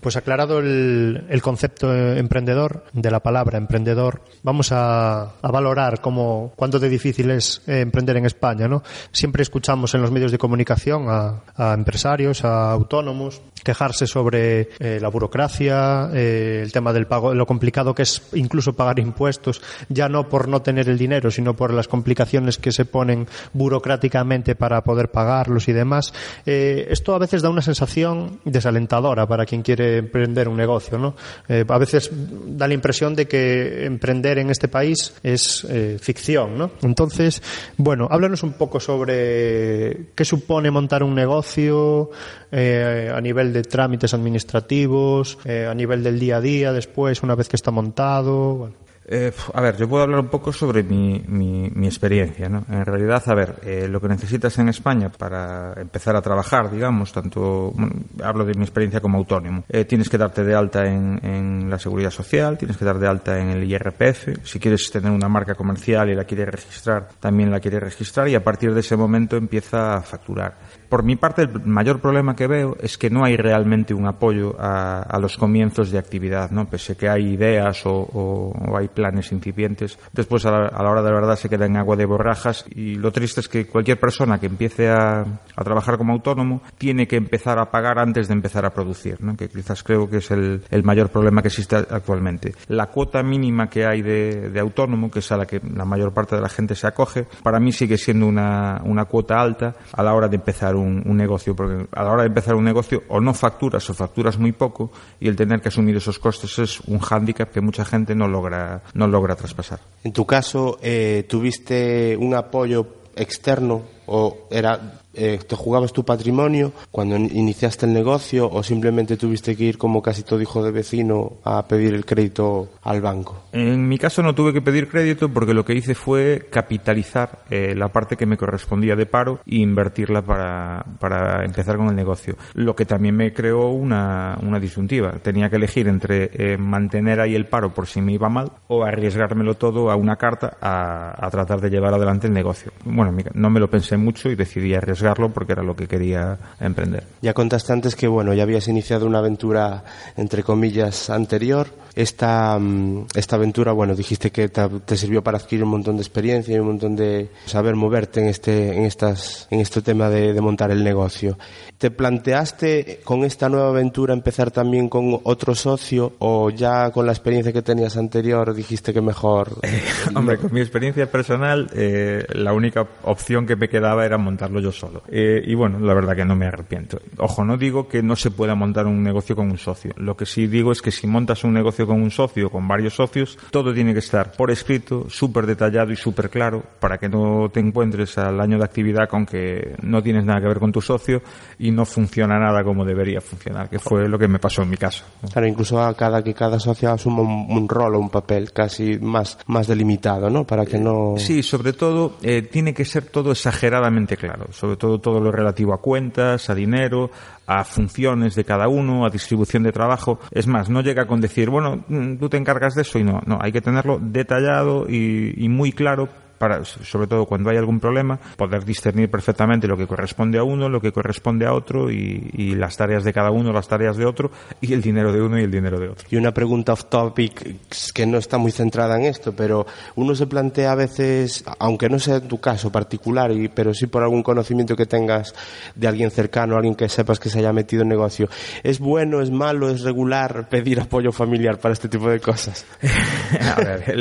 Pues 0.00 0.16
aclarado 0.16 0.58
el, 0.58 1.24
el 1.28 1.40
concepto 1.40 1.94
emprendedor, 1.94 2.84
de 2.92 3.10
la 3.10 3.20
palabra 3.20 3.58
emprendedor, 3.58 4.01
vamos 4.42 4.70
a, 4.72 5.32
valorar 5.42 6.00
cómo, 6.00 6.52
cuánto 6.56 6.78
de 6.78 6.88
difícil 6.88 7.30
es 7.30 7.62
eh, 7.66 7.80
emprender 7.80 8.16
en 8.16 8.26
España, 8.26 8.68
¿no? 8.68 8.82
Siempre 9.10 9.42
escuchamos 9.42 9.94
en 9.94 10.02
los 10.02 10.10
medios 10.10 10.32
de 10.32 10.38
comunicación 10.38 11.06
a, 11.08 11.74
empresarios, 11.74 12.44
a 12.44 12.72
autónomos, 12.72 13.42
quejarse 13.62 14.06
sobre 14.06 14.70
eh, 14.80 14.98
la 15.00 15.08
burocracia, 15.08 16.10
eh, 16.12 16.60
el 16.62 16.72
tema 16.72 16.92
del 16.92 17.06
pago, 17.06 17.34
lo 17.34 17.46
complicado 17.46 17.94
que 17.94 18.02
es 18.02 18.22
incluso 18.34 18.72
pagar 18.72 18.98
impuestos, 18.98 19.62
ya 19.88 20.08
no 20.08 20.28
por 20.28 20.48
no 20.48 20.62
tener 20.62 20.88
el 20.88 20.98
dinero, 20.98 21.30
sino 21.30 21.54
por 21.54 21.72
las 21.72 21.86
complicaciones 21.86 22.58
que 22.58 22.72
se 22.72 22.84
ponen 22.84 23.26
burocráticamente 23.52 24.54
para 24.54 24.82
poder 24.82 25.10
pagarlos 25.10 25.68
y 25.68 25.72
demás. 25.72 26.12
esto 26.44 27.14
a 27.14 27.18
veces 27.18 27.42
da 27.42 27.50
una 27.50 27.62
sensación 27.62 28.40
desalentadora 28.44 29.26
para 29.26 29.46
quien 29.46 29.62
quiere 29.62 29.98
emprender 29.98 30.48
un 30.48 30.56
negocio, 30.56 30.98
¿no? 30.98 31.14
a 31.48 31.78
veces 31.78 32.10
da 32.12 32.66
la 32.66 32.74
impresión 32.74 33.14
de 33.14 33.28
que 33.28 33.84
emprender 33.92 34.38
en 34.38 34.50
este 34.50 34.68
país 34.68 35.14
es 35.22 35.66
eh, 35.68 35.98
ficción, 36.00 36.58
¿no? 36.58 36.72
Entonces, 36.82 37.42
bueno, 37.76 38.08
háblanos 38.10 38.42
un 38.42 38.54
poco 38.54 38.80
sobre 38.80 40.08
qué 40.14 40.24
supone 40.24 40.70
montar 40.70 41.02
un 41.02 41.14
negocio 41.14 42.10
eh, 42.50 43.12
a 43.14 43.20
nivel 43.20 43.52
de 43.52 43.62
trámites 43.62 44.14
administrativos, 44.14 45.38
eh, 45.44 45.66
a 45.70 45.74
nivel 45.74 46.02
del 46.02 46.18
día 46.18 46.36
a 46.36 46.40
día 46.40 46.72
después, 46.72 47.22
una 47.22 47.34
vez 47.34 47.48
que 47.48 47.56
está 47.56 47.70
montado. 47.70 48.54
Bueno. 48.54 48.91
Eh, 49.14 49.30
a 49.52 49.60
ver, 49.60 49.76
yo 49.76 49.86
puedo 49.86 50.04
hablar 50.04 50.20
un 50.20 50.28
poco 50.28 50.54
sobre 50.54 50.82
mi, 50.82 51.22
mi, 51.28 51.86
experiencia. 51.86 52.48
¿no? 52.48 52.64
En 52.70 52.82
realidad, 52.82 53.22
a 53.26 53.34
ver, 53.34 53.56
eh, 53.62 53.86
lo 53.86 54.00
que 54.00 54.08
necesitas 54.08 54.56
en 54.58 54.70
España 54.70 55.10
para 55.10 55.74
empezar 55.76 56.16
a 56.16 56.22
trabajar, 56.22 56.70
digamos, 56.70 57.12
tanto, 57.12 57.74
hablo 58.22 58.46
de 58.46 58.54
mi 58.54 58.62
experiencia 58.62 59.02
como 59.02 59.18
autónomo, 59.18 59.64
eh, 59.68 59.84
tienes 59.84 60.08
que 60.08 60.16
darte 60.16 60.42
de 60.42 60.54
alta 60.54 60.86
en, 60.86 61.20
en, 61.22 61.68
la 61.68 61.78
seguridad 61.78 62.10
social, 62.10 62.56
tienes 62.56 62.78
que 62.78 62.86
dar 62.86 62.98
de 62.98 63.06
alta 63.06 63.38
en 63.38 63.50
el 63.50 63.70
IRPF, 63.70 64.28
si 64.44 64.58
quieres 64.58 64.90
tener 64.90 65.12
una 65.12 65.28
marca 65.28 65.54
comercial 65.54 66.08
y 66.08 66.14
la 66.14 66.24
quieres 66.24 66.48
registrar, 66.48 67.10
también 67.20 67.50
la 67.50 67.60
quieres 67.60 67.82
registrar 67.82 68.28
y 68.28 68.34
a 68.34 68.42
partir 68.42 68.72
de 68.72 68.80
ese 68.80 68.96
momento 68.96 69.36
empieza 69.36 69.96
a 69.96 70.00
facturar 70.00 70.54
por 70.92 71.04
mi 71.04 71.16
parte, 71.16 71.44
el 71.44 71.64
mayor 71.64 72.00
problema 72.02 72.36
que 72.36 72.46
veo 72.46 72.76
es 72.78 72.98
que 72.98 73.08
no 73.08 73.24
hay 73.24 73.38
realmente 73.38 73.94
un 73.94 74.06
apoyo 74.06 74.54
a, 74.58 75.18
los 75.18 75.38
comienzos 75.38 75.90
de 75.90 75.96
actividad, 75.96 76.50
¿no? 76.50 76.66
Pese 76.66 76.98
que 76.98 77.08
hay 77.08 77.32
ideas 77.32 77.80
o, 77.86 78.52
hay 78.76 78.88
planes 78.88 79.32
incipientes, 79.32 79.98
después 80.12 80.44
a 80.44 80.50
la, 80.50 80.90
hora 80.90 81.00
de 81.00 81.08
la 81.08 81.14
verdad 81.14 81.36
se 81.36 81.48
queda 81.48 81.64
en 81.64 81.78
agua 81.78 81.96
de 81.96 82.04
borrajas 82.04 82.66
y 82.74 82.96
lo 82.96 83.10
triste 83.10 83.40
es 83.40 83.48
que 83.48 83.66
cualquier 83.66 83.98
persona 83.98 84.38
que 84.38 84.44
empiece 84.44 84.90
a, 84.90 85.24
trabajar 85.64 85.96
como 85.96 86.12
autónomo 86.12 86.60
tiene 86.76 87.08
que 87.08 87.16
empezar 87.16 87.58
a 87.58 87.70
pagar 87.70 87.98
antes 87.98 88.28
de 88.28 88.34
empezar 88.34 88.66
a 88.66 88.74
producir, 88.74 89.16
¿no? 89.24 89.34
Que 89.34 89.48
quizás 89.48 89.82
creo 89.82 90.10
que 90.10 90.18
es 90.18 90.30
el, 90.30 90.60
mayor 90.84 91.08
problema 91.08 91.40
que 91.40 91.48
existe 91.48 91.74
actualmente. 91.74 92.52
La 92.68 92.88
cuota 92.88 93.22
mínima 93.22 93.70
que 93.70 93.86
hay 93.86 94.02
de, 94.02 94.60
autónomo, 94.60 95.10
que 95.10 95.20
es 95.20 95.32
a 95.32 95.38
la 95.38 95.46
que 95.46 95.58
la 95.74 95.86
mayor 95.86 96.12
parte 96.12 96.36
de 96.36 96.42
la 96.42 96.50
gente 96.50 96.74
se 96.74 96.86
acoge, 96.86 97.26
para 97.42 97.58
mí 97.60 97.72
sigue 97.72 97.96
siendo 97.96 98.26
una, 98.26 98.82
una 98.84 99.06
cuota 99.06 99.40
alta 99.40 99.74
a 99.90 100.02
la 100.02 100.12
hora 100.12 100.28
de 100.28 100.36
empezar 100.36 100.76
un 100.76 100.81
un, 100.82 101.16
negocio, 101.16 101.54
porque 101.54 101.86
a 101.92 102.02
la 102.02 102.12
hora 102.12 102.22
de 102.22 102.28
empezar 102.28 102.54
un 102.54 102.64
negocio 102.64 103.02
o 103.08 103.20
no 103.20 103.34
facturas 103.34 103.88
o 103.90 103.94
facturas 103.94 104.38
muy 104.38 104.52
poco 104.52 104.90
y 105.20 105.28
el 105.28 105.36
tener 105.36 105.60
que 105.60 105.68
asumir 105.68 105.96
esos 105.96 106.18
costes 106.18 106.58
es 106.58 106.80
un 106.80 106.98
hándicap 106.98 107.50
que 107.50 107.60
mucha 107.60 107.84
gente 107.84 108.14
no 108.14 108.28
logra, 108.28 108.82
no 108.94 109.06
logra 109.06 109.36
traspasar. 109.36 109.80
En 110.04 110.12
tu 110.12 110.26
caso, 110.26 110.78
eh, 110.82 111.24
¿tuviste 111.28 112.16
un 112.16 112.34
apoyo 112.34 112.86
externo 113.14 113.82
o 114.06 114.48
era 114.50 115.01
eh, 115.14 115.38
te 115.46 115.56
jugabas 115.56 115.92
tu 115.92 116.04
patrimonio 116.04 116.72
cuando 116.90 117.16
iniciaste 117.16 117.86
el 117.86 117.92
negocio 117.92 118.48
o 118.50 118.62
simplemente 118.62 119.16
tuviste 119.16 119.56
que 119.56 119.64
ir 119.64 119.78
como 119.78 120.02
casi 120.02 120.22
todo 120.22 120.40
hijo 120.40 120.62
de 120.62 120.70
vecino 120.70 121.34
a 121.44 121.66
pedir 121.66 121.94
el 121.94 122.04
crédito 122.04 122.70
al 122.82 123.00
banco? 123.00 123.44
En 123.52 123.88
mi 123.88 123.98
caso 123.98 124.22
no 124.22 124.34
tuve 124.34 124.52
que 124.52 124.62
pedir 124.62 124.88
crédito 124.88 125.28
porque 125.28 125.54
lo 125.54 125.64
que 125.64 125.74
hice 125.74 125.94
fue 125.94 126.46
capitalizar 126.50 127.40
eh, 127.50 127.74
la 127.76 127.88
parte 127.88 128.16
que 128.16 128.26
me 128.26 128.36
correspondía 128.36 128.96
de 128.96 129.06
paro 129.06 129.40
e 129.46 129.56
invertirla 129.56 130.22
para, 130.22 130.84
para, 130.98 131.44
empezar 131.44 131.76
con 131.76 131.88
el 131.88 131.96
negocio. 131.96 132.36
Lo 132.54 132.74
que 132.74 132.86
también 132.86 133.16
me 133.16 133.32
creó 133.32 133.68
una, 133.68 134.38
una 134.42 134.58
disyuntiva. 134.58 135.12
Tenía 135.22 135.50
que 135.50 135.56
elegir 135.56 135.88
entre 135.88 136.30
eh, 136.32 136.56
mantener 136.56 137.20
ahí 137.20 137.34
el 137.34 137.46
paro 137.46 137.74
por 137.74 137.86
si 137.86 138.00
me 138.00 138.12
iba 138.12 138.28
mal 138.28 138.50
o 138.68 138.84
arriesgármelo 138.84 139.54
todo 139.54 139.90
a 139.90 139.96
una 139.96 140.16
carta 140.16 140.56
a, 140.60 141.26
a 141.26 141.30
tratar 141.30 141.60
de 141.60 141.70
llevar 141.70 141.94
adelante 141.94 142.26
el 142.26 142.32
negocio. 142.32 142.72
Bueno, 142.84 143.16
no 143.34 143.50
me 143.50 143.60
lo 143.60 143.68
pensé 143.68 143.96
mucho 143.96 144.30
y 144.30 144.34
decidí 144.34 144.74
arriesgar 144.74 145.01
porque 145.34 145.52
era 145.52 145.62
lo 145.62 145.76
que 145.76 145.86
quería 145.86 146.38
emprender. 146.60 147.04
Ya 147.20 147.34
contaste 147.34 147.72
antes 147.72 147.96
que 147.96 148.08
bueno, 148.08 148.34
ya 148.34 148.42
habías 148.42 148.68
iniciado 148.68 149.06
una 149.06 149.18
aventura 149.18 149.84
entre 150.16 150.42
comillas 150.42 151.10
anterior. 151.10 151.68
Esta, 151.94 152.58
mm, 152.58 153.08
esta 153.14 153.36
aventura, 153.36 153.72
bueno, 153.72 153.94
dijiste 153.94 154.30
que 154.30 154.48
te, 154.48 154.96
sirvió 154.96 155.22
para 155.22 155.38
adquirir 155.38 155.64
un 155.64 155.70
montón 155.70 155.96
de 155.96 156.02
experiencia 156.02 156.56
y 156.56 156.58
un 156.58 156.68
montón 156.68 156.96
de 156.96 157.28
saber 157.44 157.74
moverte 157.76 158.20
en 158.20 158.28
este, 158.28 158.74
en 158.74 158.84
estas, 158.84 159.46
en 159.50 159.60
este 159.60 159.82
tema 159.82 160.08
de, 160.08 160.40
montar 160.40 160.70
el 160.70 160.82
negocio. 160.82 161.38
¿Te 161.78 161.90
planteaste 161.90 163.00
con 163.04 163.24
esta 163.24 163.48
nueva 163.48 163.68
aventura 163.68 164.14
empezar 164.14 164.50
también 164.50 164.88
con 164.88 165.20
otro 165.22 165.54
socio 165.54 166.14
o 166.18 166.50
ya 166.50 166.90
con 166.90 167.06
la 167.06 167.12
experiencia 167.12 167.52
que 167.52 167.62
tenías 167.62 167.96
anterior 167.96 168.54
dijiste 168.54 168.92
que 168.92 169.00
mejor? 169.00 169.50
hombre, 170.14 170.38
con 170.38 170.52
mi 170.52 170.60
experiencia 170.60 171.10
personal, 171.10 171.70
eh, 171.74 172.24
la 172.30 172.52
única 172.52 172.86
opción 173.04 173.46
que 173.46 173.54
me 173.54 173.68
quedaba 173.68 174.04
era 174.04 174.18
montarlo 174.18 174.60
yo 174.60 174.72
solo. 174.72 174.91
Eh, 175.08 175.42
y 175.44 175.54
bueno, 175.54 175.78
la 175.78 175.94
verdad 175.94 176.16
que 176.16 176.24
no 176.24 176.36
me 176.36 176.46
arrepiento. 176.46 177.00
Ojo, 177.18 177.44
no 177.44 177.56
digo 177.56 177.88
que 177.88 178.02
no 178.02 178.16
se 178.16 178.30
pueda 178.30 178.54
montar 178.54 178.86
un 178.86 179.02
negocio 179.02 179.36
con 179.36 179.50
un 179.50 179.58
socio. 179.58 179.92
Lo 179.96 180.16
que 180.16 180.26
sí 180.26 180.46
digo 180.46 180.72
es 180.72 180.82
que 180.82 180.90
si 180.90 181.06
montas 181.06 181.44
un 181.44 181.54
negocio 181.54 181.86
con 181.86 182.02
un 182.02 182.10
socio 182.10 182.46
o 182.46 182.50
con 182.50 182.66
varios 182.68 182.94
socios, 182.94 183.38
todo 183.50 183.72
tiene 183.72 183.92
que 183.92 184.00
estar 184.00 184.32
por 184.32 184.50
escrito, 184.50 185.08
súper 185.08 185.46
detallado 185.46 185.92
y 185.92 185.96
súper 185.96 186.30
claro 186.30 186.62
para 186.80 186.98
que 186.98 187.08
no 187.08 187.50
te 187.52 187.60
encuentres 187.60 188.18
al 188.18 188.40
año 188.40 188.58
de 188.58 188.64
actividad 188.64 189.08
con 189.08 189.26
que 189.26 189.76
no 189.82 190.02
tienes 190.02 190.24
nada 190.24 190.40
que 190.40 190.48
ver 190.48 190.58
con 190.58 190.72
tu 190.72 190.80
socio 190.80 191.22
y 191.58 191.70
no 191.70 191.84
funciona 191.84 192.38
nada 192.38 192.62
como 192.64 192.84
debería 192.84 193.20
funcionar, 193.20 193.68
que 193.68 193.78
fue 193.78 194.08
lo 194.08 194.18
que 194.18 194.28
me 194.28 194.38
pasó 194.38 194.62
en 194.62 194.70
mi 194.70 194.76
caso. 194.76 195.04
Claro, 195.32 195.46
incluso 195.46 195.80
a 195.80 195.94
cada 195.94 196.22
que 196.22 196.34
cada 196.34 196.58
socio 196.58 196.90
asuma 196.90 197.22
un, 197.22 197.68
rol 197.68 197.94
o 197.94 197.98
un 197.98 198.10
papel 198.10 198.52
casi 198.52 198.98
más, 198.98 199.38
más 199.46 199.66
delimitado, 199.66 200.28
¿no? 200.28 200.44
Para 200.44 200.66
que 200.66 200.78
no... 200.78 201.14
Sí, 201.16 201.42
sobre 201.42 201.72
todo 201.72 202.16
eh, 202.22 202.42
tiene 202.42 202.74
que 202.74 202.84
ser 202.84 203.04
todo 203.06 203.32
exageradamente 203.32 204.16
claro, 204.16 204.52
sobre 204.52 204.76
todo 204.82 204.98
todo 204.98 205.20
lo 205.20 205.30
relativo 205.30 205.72
a 205.72 205.80
cuentas, 205.80 206.50
a 206.50 206.56
dinero, 206.56 207.10
a 207.46 207.62
funciones 207.62 208.34
de 208.34 208.42
cada 208.42 208.66
uno, 208.66 209.06
a 209.06 209.10
distribución 209.10 209.62
de 209.62 209.70
trabajo. 209.70 210.18
Es 210.32 210.48
más, 210.48 210.68
no 210.68 210.80
llega 210.80 211.06
con 211.06 211.20
decir, 211.20 211.50
bueno, 211.50 211.84
mm, 211.86 212.16
tú 212.16 212.28
te 212.28 212.36
encargas 212.36 212.74
de 212.74 212.82
eso 212.82 212.98
y 212.98 213.04
no, 213.04 213.20
no, 213.24 213.38
hay 213.40 213.52
que 213.52 213.60
tenerlo 213.60 214.00
detallado 214.02 214.86
y, 214.88 215.34
y 215.36 215.48
muy 215.48 215.70
claro 215.70 216.08
para, 216.42 216.64
sobre 216.64 217.06
todo 217.06 217.24
cuando 217.24 217.50
hay 217.50 217.56
algún 217.56 217.78
problema, 217.78 218.18
poder 218.36 218.64
discernir 218.64 219.08
perfectamente 219.08 219.68
lo 219.68 219.76
que 219.76 219.86
corresponde 219.86 220.40
a 220.40 220.42
uno, 220.42 220.68
lo 220.68 220.80
que 220.80 220.90
corresponde 220.90 221.46
a 221.46 221.54
otro 221.54 221.88
y, 221.88 222.56
las 222.56 222.76
tareas 222.76 223.04
de 223.04 223.12
cada 223.12 223.30
uno, 223.30 223.52
las 223.52 223.68
tareas 223.68 223.96
de 223.96 224.04
otro 224.04 224.32
y 224.60 224.72
el 224.72 224.82
dinero 224.82 225.12
de 225.12 225.22
uno 225.22 225.38
y 225.38 225.44
el 225.44 225.52
dinero 225.52 225.78
de 225.78 225.88
otro. 225.88 226.04
Y 226.10 226.16
una 226.16 226.34
pregunta 226.34 226.72
off 226.72 226.86
topic 226.86 227.58
que 227.94 228.06
no 228.06 228.18
está 228.18 228.38
muy 228.38 228.50
centrada 228.50 228.96
en 228.96 229.04
esto, 229.04 229.32
pero 229.32 229.66
uno 229.94 230.16
se 230.16 230.26
plantea 230.26 230.72
a 230.72 230.74
veces, 230.74 231.44
aunque 231.60 231.88
no 231.88 232.00
sea 232.00 232.16
en 232.16 232.26
tu 232.26 232.40
caso 232.40 232.72
particular, 232.72 233.30
y, 233.30 233.46
pero 233.46 233.72
sí 233.72 233.86
por 233.86 234.02
algún 234.02 234.24
conocimiento 234.24 234.74
que 234.74 234.86
tengas 234.86 235.34
de 235.76 235.86
alguien 235.86 236.10
cercano, 236.10 236.56
alguien 236.56 236.74
que 236.74 236.88
sepas 236.88 237.20
que 237.20 237.30
se 237.30 237.38
haya 237.38 237.52
metido 237.52 237.82
en 237.82 237.88
negocio, 237.88 238.28
¿es 238.64 238.80
bueno, 238.80 239.20
es 239.20 239.30
malo, 239.30 239.70
es 239.70 239.82
regular 239.82 240.48
pedir 240.48 240.80
apoyo 240.80 241.12
familiar 241.12 241.60
para 241.60 241.72
este 241.72 241.88
tipo 241.88 242.10
de 242.10 242.18
cosas? 242.18 242.66
a 243.56 243.60
ver, 243.60 243.94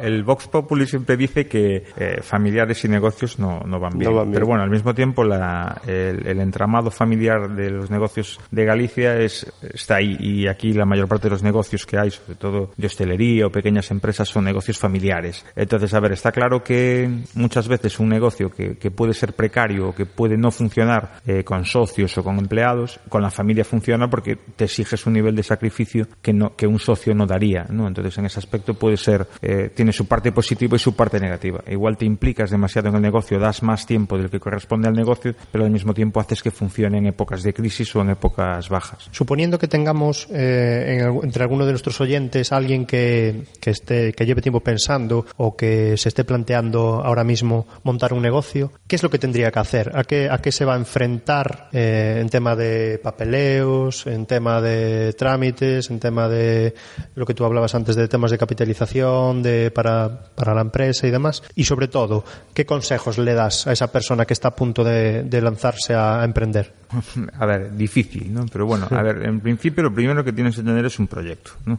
el 0.00 0.24
Vox 0.24 0.48
Populi 0.48 0.88
siempre 0.88 1.16
dice 1.16 1.46
que 1.52 1.84
eh, 1.98 2.22
familiares 2.22 2.82
y 2.86 2.88
negocios 2.88 3.38
no, 3.38 3.60
no, 3.66 3.78
van 3.78 3.98
bien. 3.98 4.10
No 4.10 4.16
van 4.16 4.24
bien. 4.28 4.34
Pero 4.34 4.46
bueno, 4.46 4.62
al 4.62 4.70
mismo 4.70 4.94
tiempo 4.94 5.22
la, 5.22 5.82
el, 5.86 6.26
el 6.26 6.40
entramado 6.40 6.90
familiar 6.90 7.54
de 7.54 7.68
los 7.68 7.90
negocios 7.90 8.40
de 8.50 8.64
Galicia 8.64 9.18
es, 9.18 9.52
está 9.60 9.96
ahí 9.96 10.16
y 10.18 10.46
aquí 10.48 10.72
la 10.72 10.86
mayor 10.86 11.08
parte 11.08 11.24
de 11.28 11.32
los 11.32 11.42
negocios 11.42 11.84
que 11.84 11.98
hay, 11.98 12.10
sobre 12.10 12.36
todo 12.36 12.70
de 12.74 12.86
hostelería 12.86 13.46
o 13.46 13.50
pequeñas 13.50 13.90
empresas, 13.90 14.30
son 14.30 14.44
negocios 14.44 14.78
familiares. 14.78 15.44
Entonces, 15.54 15.92
a 15.92 16.00
ver, 16.00 16.12
está 16.12 16.32
claro 16.32 16.64
que 16.64 17.10
muchas 17.34 17.68
veces 17.68 18.00
un 18.00 18.08
negocio 18.08 18.48
que, 18.48 18.78
que 18.78 18.90
puede 18.90 19.12
ser 19.12 19.34
precario 19.34 19.90
o 19.90 19.94
que 19.94 20.06
puede 20.06 20.38
no 20.38 20.50
funcionar 20.50 21.20
eh, 21.26 21.44
con 21.44 21.66
socios 21.66 22.16
o 22.16 22.24
con 22.24 22.38
empleados, 22.38 22.98
con 23.10 23.20
la 23.20 23.30
familia 23.30 23.62
funciona 23.62 24.08
porque 24.08 24.38
te 24.56 24.64
exiges 24.64 25.04
un 25.06 25.12
nivel 25.12 25.36
de 25.36 25.42
sacrificio 25.42 26.06
que, 26.22 26.32
no, 26.32 26.56
que 26.56 26.66
un 26.66 26.78
socio 26.78 27.14
no 27.14 27.26
daría, 27.26 27.66
¿no? 27.68 27.86
Entonces, 27.86 28.16
en 28.16 28.24
ese 28.24 28.38
aspecto 28.38 28.72
puede 28.72 28.96
ser, 28.96 29.26
eh, 29.42 29.70
tiene 29.74 29.92
su 29.92 30.06
parte 30.06 30.32
positiva 30.32 30.76
y 30.76 30.78
su 30.78 30.96
parte 30.96 31.20
negativa. 31.20 31.31
Igual 31.68 31.96
te 31.96 32.04
implicas 32.04 32.50
demasiado 32.50 32.88
en 32.88 32.96
el 32.96 33.02
negocio, 33.02 33.38
das 33.38 33.62
más 33.62 33.86
tiempo 33.86 34.18
del 34.18 34.30
que 34.30 34.40
corresponde 34.40 34.88
al 34.88 34.94
negocio, 34.94 35.34
pero 35.50 35.64
al 35.64 35.70
mismo 35.70 35.94
tiempo 35.94 36.20
haces 36.20 36.42
que 36.42 36.50
funcione 36.50 36.98
en 36.98 37.06
épocas 37.06 37.42
de 37.42 37.52
crisis 37.52 37.94
o 37.96 38.00
en 38.00 38.10
épocas 38.10 38.68
bajas. 38.68 39.08
Suponiendo 39.10 39.58
que 39.58 39.68
tengamos 39.68 40.28
eh, 40.30 40.98
en, 41.00 41.24
entre 41.24 41.42
alguno 41.42 41.64
de 41.64 41.72
nuestros 41.72 42.00
oyentes 42.00 42.52
alguien 42.52 42.86
que, 42.86 43.44
que, 43.60 43.70
esté, 43.70 44.12
que 44.12 44.26
lleve 44.26 44.42
tiempo 44.42 44.60
pensando 44.60 45.26
o 45.36 45.56
que 45.56 45.96
se 45.96 46.08
esté 46.08 46.24
planteando 46.24 47.02
ahora 47.04 47.24
mismo 47.24 47.66
montar 47.82 48.12
un 48.12 48.22
negocio, 48.22 48.72
¿qué 48.86 48.96
es 48.96 49.02
lo 49.02 49.10
que 49.10 49.18
tendría 49.18 49.50
que 49.50 49.58
hacer? 49.58 49.92
¿A 49.94 50.04
qué, 50.04 50.28
a 50.30 50.38
qué 50.38 50.52
se 50.52 50.64
va 50.64 50.74
a 50.74 50.78
enfrentar 50.78 51.68
eh, 51.72 52.18
en 52.20 52.28
tema 52.28 52.56
de 52.56 53.00
papeleos, 53.02 54.06
en 54.06 54.26
tema 54.26 54.60
de 54.60 55.12
trámites, 55.14 55.90
en 55.90 56.00
tema 56.00 56.28
de 56.28 56.74
lo 57.14 57.26
que 57.26 57.34
tú 57.34 57.44
hablabas 57.44 57.74
antes 57.74 57.96
de 57.96 58.08
temas 58.08 58.30
de 58.30 58.38
capitalización 58.38 59.42
de, 59.42 59.70
para, 59.70 60.32
para 60.34 60.54
la 60.54 60.60
empresa 60.62 61.06
y 61.06 61.10
demás? 61.10 61.21
Y 61.54 61.64
sobre 61.64 61.88
todo, 61.88 62.24
¿qué 62.54 62.66
consejos 62.66 63.18
le 63.18 63.34
das 63.34 63.66
a 63.66 63.72
esa 63.72 63.90
persona 63.90 64.24
que 64.24 64.32
está 64.32 64.48
a 64.48 64.56
punto 64.56 64.82
de, 64.82 65.22
de 65.22 65.40
lanzarse 65.40 65.94
a, 65.94 66.20
a 66.20 66.24
emprender? 66.24 66.72
A 67.38 67.46
ver, 67.46 67.74
difícil, 67.74 68.32
¿no? 68.32 68.46
Pero 68.52 68.66
bueno, 68.66 68.86
a 68.90 69.02
ver, 69.02 69.24
en 69.24 69.40
principio 69.40 69.82
lo 69.82 69.94
primero 69.94 70.22
que 70.22 70.32
tienes 70.32 70.56
que 70.56 70.62
tener 70.62 70.84
es 70.84 70.98
un 70.98 71.06
proyecto, 71.06 71.52
¿no? 71.64 71.78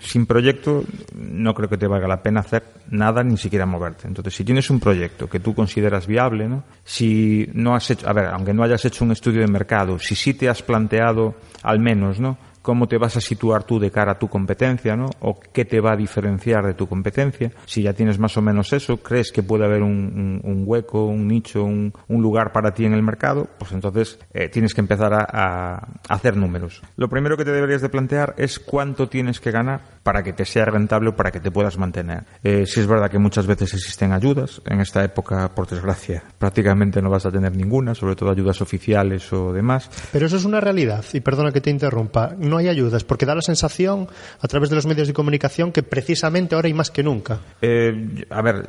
Sin 0.00 0.26
proyecto 0.26 0.84
no 1.14 1.54
creo 1.54 1.68
que 1.68 1.78
te 1.78 1.86
valga 1.86 2.06
la 2.06 2.22
pena 2.22 2.40
hacer 2.40 2.62
nada, 2.90 3.22
ni 3.22 3.36
siquiera 3.38 3.64
moverte. 3.64 4.06
Entonces, 4.06 4.34
si 4.34 4.44
tienes 4.44 4.68
un 4.70 4.80
proyecto 4.80 5.28
que 5.28 5.40
tú 5.40 5.54
consideras 5.54 6.06
viable, 6.06 6.48
¿no? 6.48 6.64
Si 6.84 7.48
no 7.54 7.74
has 7.74 7.90
hecho, 7.90 8.08
a 8.08 8.12
ver, 8.12 8.26
aunque 8.26 8.52
no 8.52 8.62
hayas 8.62 8.84
hecho 8.84 9.04
un 9.04 9.12
estudio 9.12 9.40
de 9.40 9.46
mercado, 9.46 9.98
si 9.98 10.14
sí 10.14 10.34
te 10.34 10.48
has 10.48 10.62
planteado 10.62 11.34
al 11.62 11.78
menos, 11.78 12.20
¿no? 12.20 12.36
Cómo 12.64 12.88
te 12.88 12.96
vas 12.96 13.14
a 13.18 13.20
situar 13.20 13.64
tú 13.64 13.78
de 13.78 13.90
cara 13.90 14.12
a 14.12 14.18
tu 14.18 14.26
competencia, 14.26 14.96
¿no? 14.96 15.10
O 15.20 15.38
qué 15.38 15.66
te 15.66 15.80
va 15.80 15.92
a 15.92 15.96
diferenciar 15.96 16.64
de 16.64 16.72
tu 16.72 16.88
competencia. 16.88 17.52
Si 17.66 17.82
ya 17.82 17.92
tienes 17.92 18.18
más 18.18 18.38
o 18.38 18.42
menos 18.42 18.72
eso, 18.72 18.96
crees 18.96 19.32
que 19.32 19.42
puede 19.42 19.66
haber 19.66 19.82
un, 19.82 20.64
hueco, 20.66 21.04
un 21.04 21.28
nicho, 21.28 21.62
un, 21.62 21.92
lugar 22.08 22.52
para 22.52 22.72
ti 22.72 22.86
en 22.86 22.94
el 22.94 23.02
mercado, 23.02 23.46
pues 23.58 23.72
entonces 23.72 24.18
eh, 24.32 24.48
tienes 24.48 24.72
que 24.72 24.80
empezar 24.80 25.12
a, 25.12 25.88
hacer 26.08 26.38
números. 26.38 26.80
Lo 26.96 27.10
primero 27.10 27.36
que 27.36 27.44
te 27.44 27.52
deberías 27.52 27.82
de 27.82 27.90
plantear 27.90 28.34
es 28.38 28.58
cuánto 28.58 29.10
tienes 29.10 29.40
que 29.40 29.50
ganar 29.50 29.82
para 30.02 30.22
que 30.22 30.32
te 30.32 30.46
sea 30.46 30.64
rentable 30.64 31.10
o 31.10 31.16
para 31.16 31.30
que 31.30 31.40
te 31.40 31.50
puedas 31.50 31.76
mantener. 31.76 32.24
Eh, 32.42 32.64
si 32.64 32.80
es 32.80 32.86
verdad 32.86 33.10
que 33.10 33.18
muchas 33.18 33.46
veces 33.46 33.74
existen 33.74 34.12
ayudas, 34.12 34.62
en 34.64 34.80
esta 34.80 35.04
época, 35.04 35.54
por 35.54 35.68
desgracia, 35.68 36.22
prácticamente 36.38 37.02
no 37.02 37.10
vas 37.10 37.26
a 37.26 37.30
tener 37.30 37.54
ninguna, 37.54 37.94
sobre 37.94 38.16
todo 38.16 38.30
ayudas 38.30 38.62
oficiales 38.62 39.30
o 39.34 39.52
demás. 39.52 39.90
Pero 40.12 40.24
eso 40.24 40.38
es 40.38 40.46
una 40.46 40.60
realidad, 40.60 41.04
y 41.12 41.20
perdona 41.20 41.52
que 41.52 41.60
te 41.60 41.68
interrumpa 41.68 42.34
hay 42.58 42.68
ayudas, 42.68 43.04
porque 43.04 43.26
da 43.26 43.34
la 43.34 43.42
sensación 43.42 44.08
a 44.40 44.48
través 44.48 44.70
de 44.70 44.76
los 44.76 44.86
medios 44.86 45.08
de 45.08 45.14
comunicación 45.14 45.72
que 45.72 45.82
precisamente 45.82 46.54
ahora 46.54 46.66
hay 46.66 46.74
más 46.74 46.90
que 46.90 47.02
nunca. 47.02 47.38
Eh, 47.60 48.24
a 48.30 48.42
ver, 48.42 48.66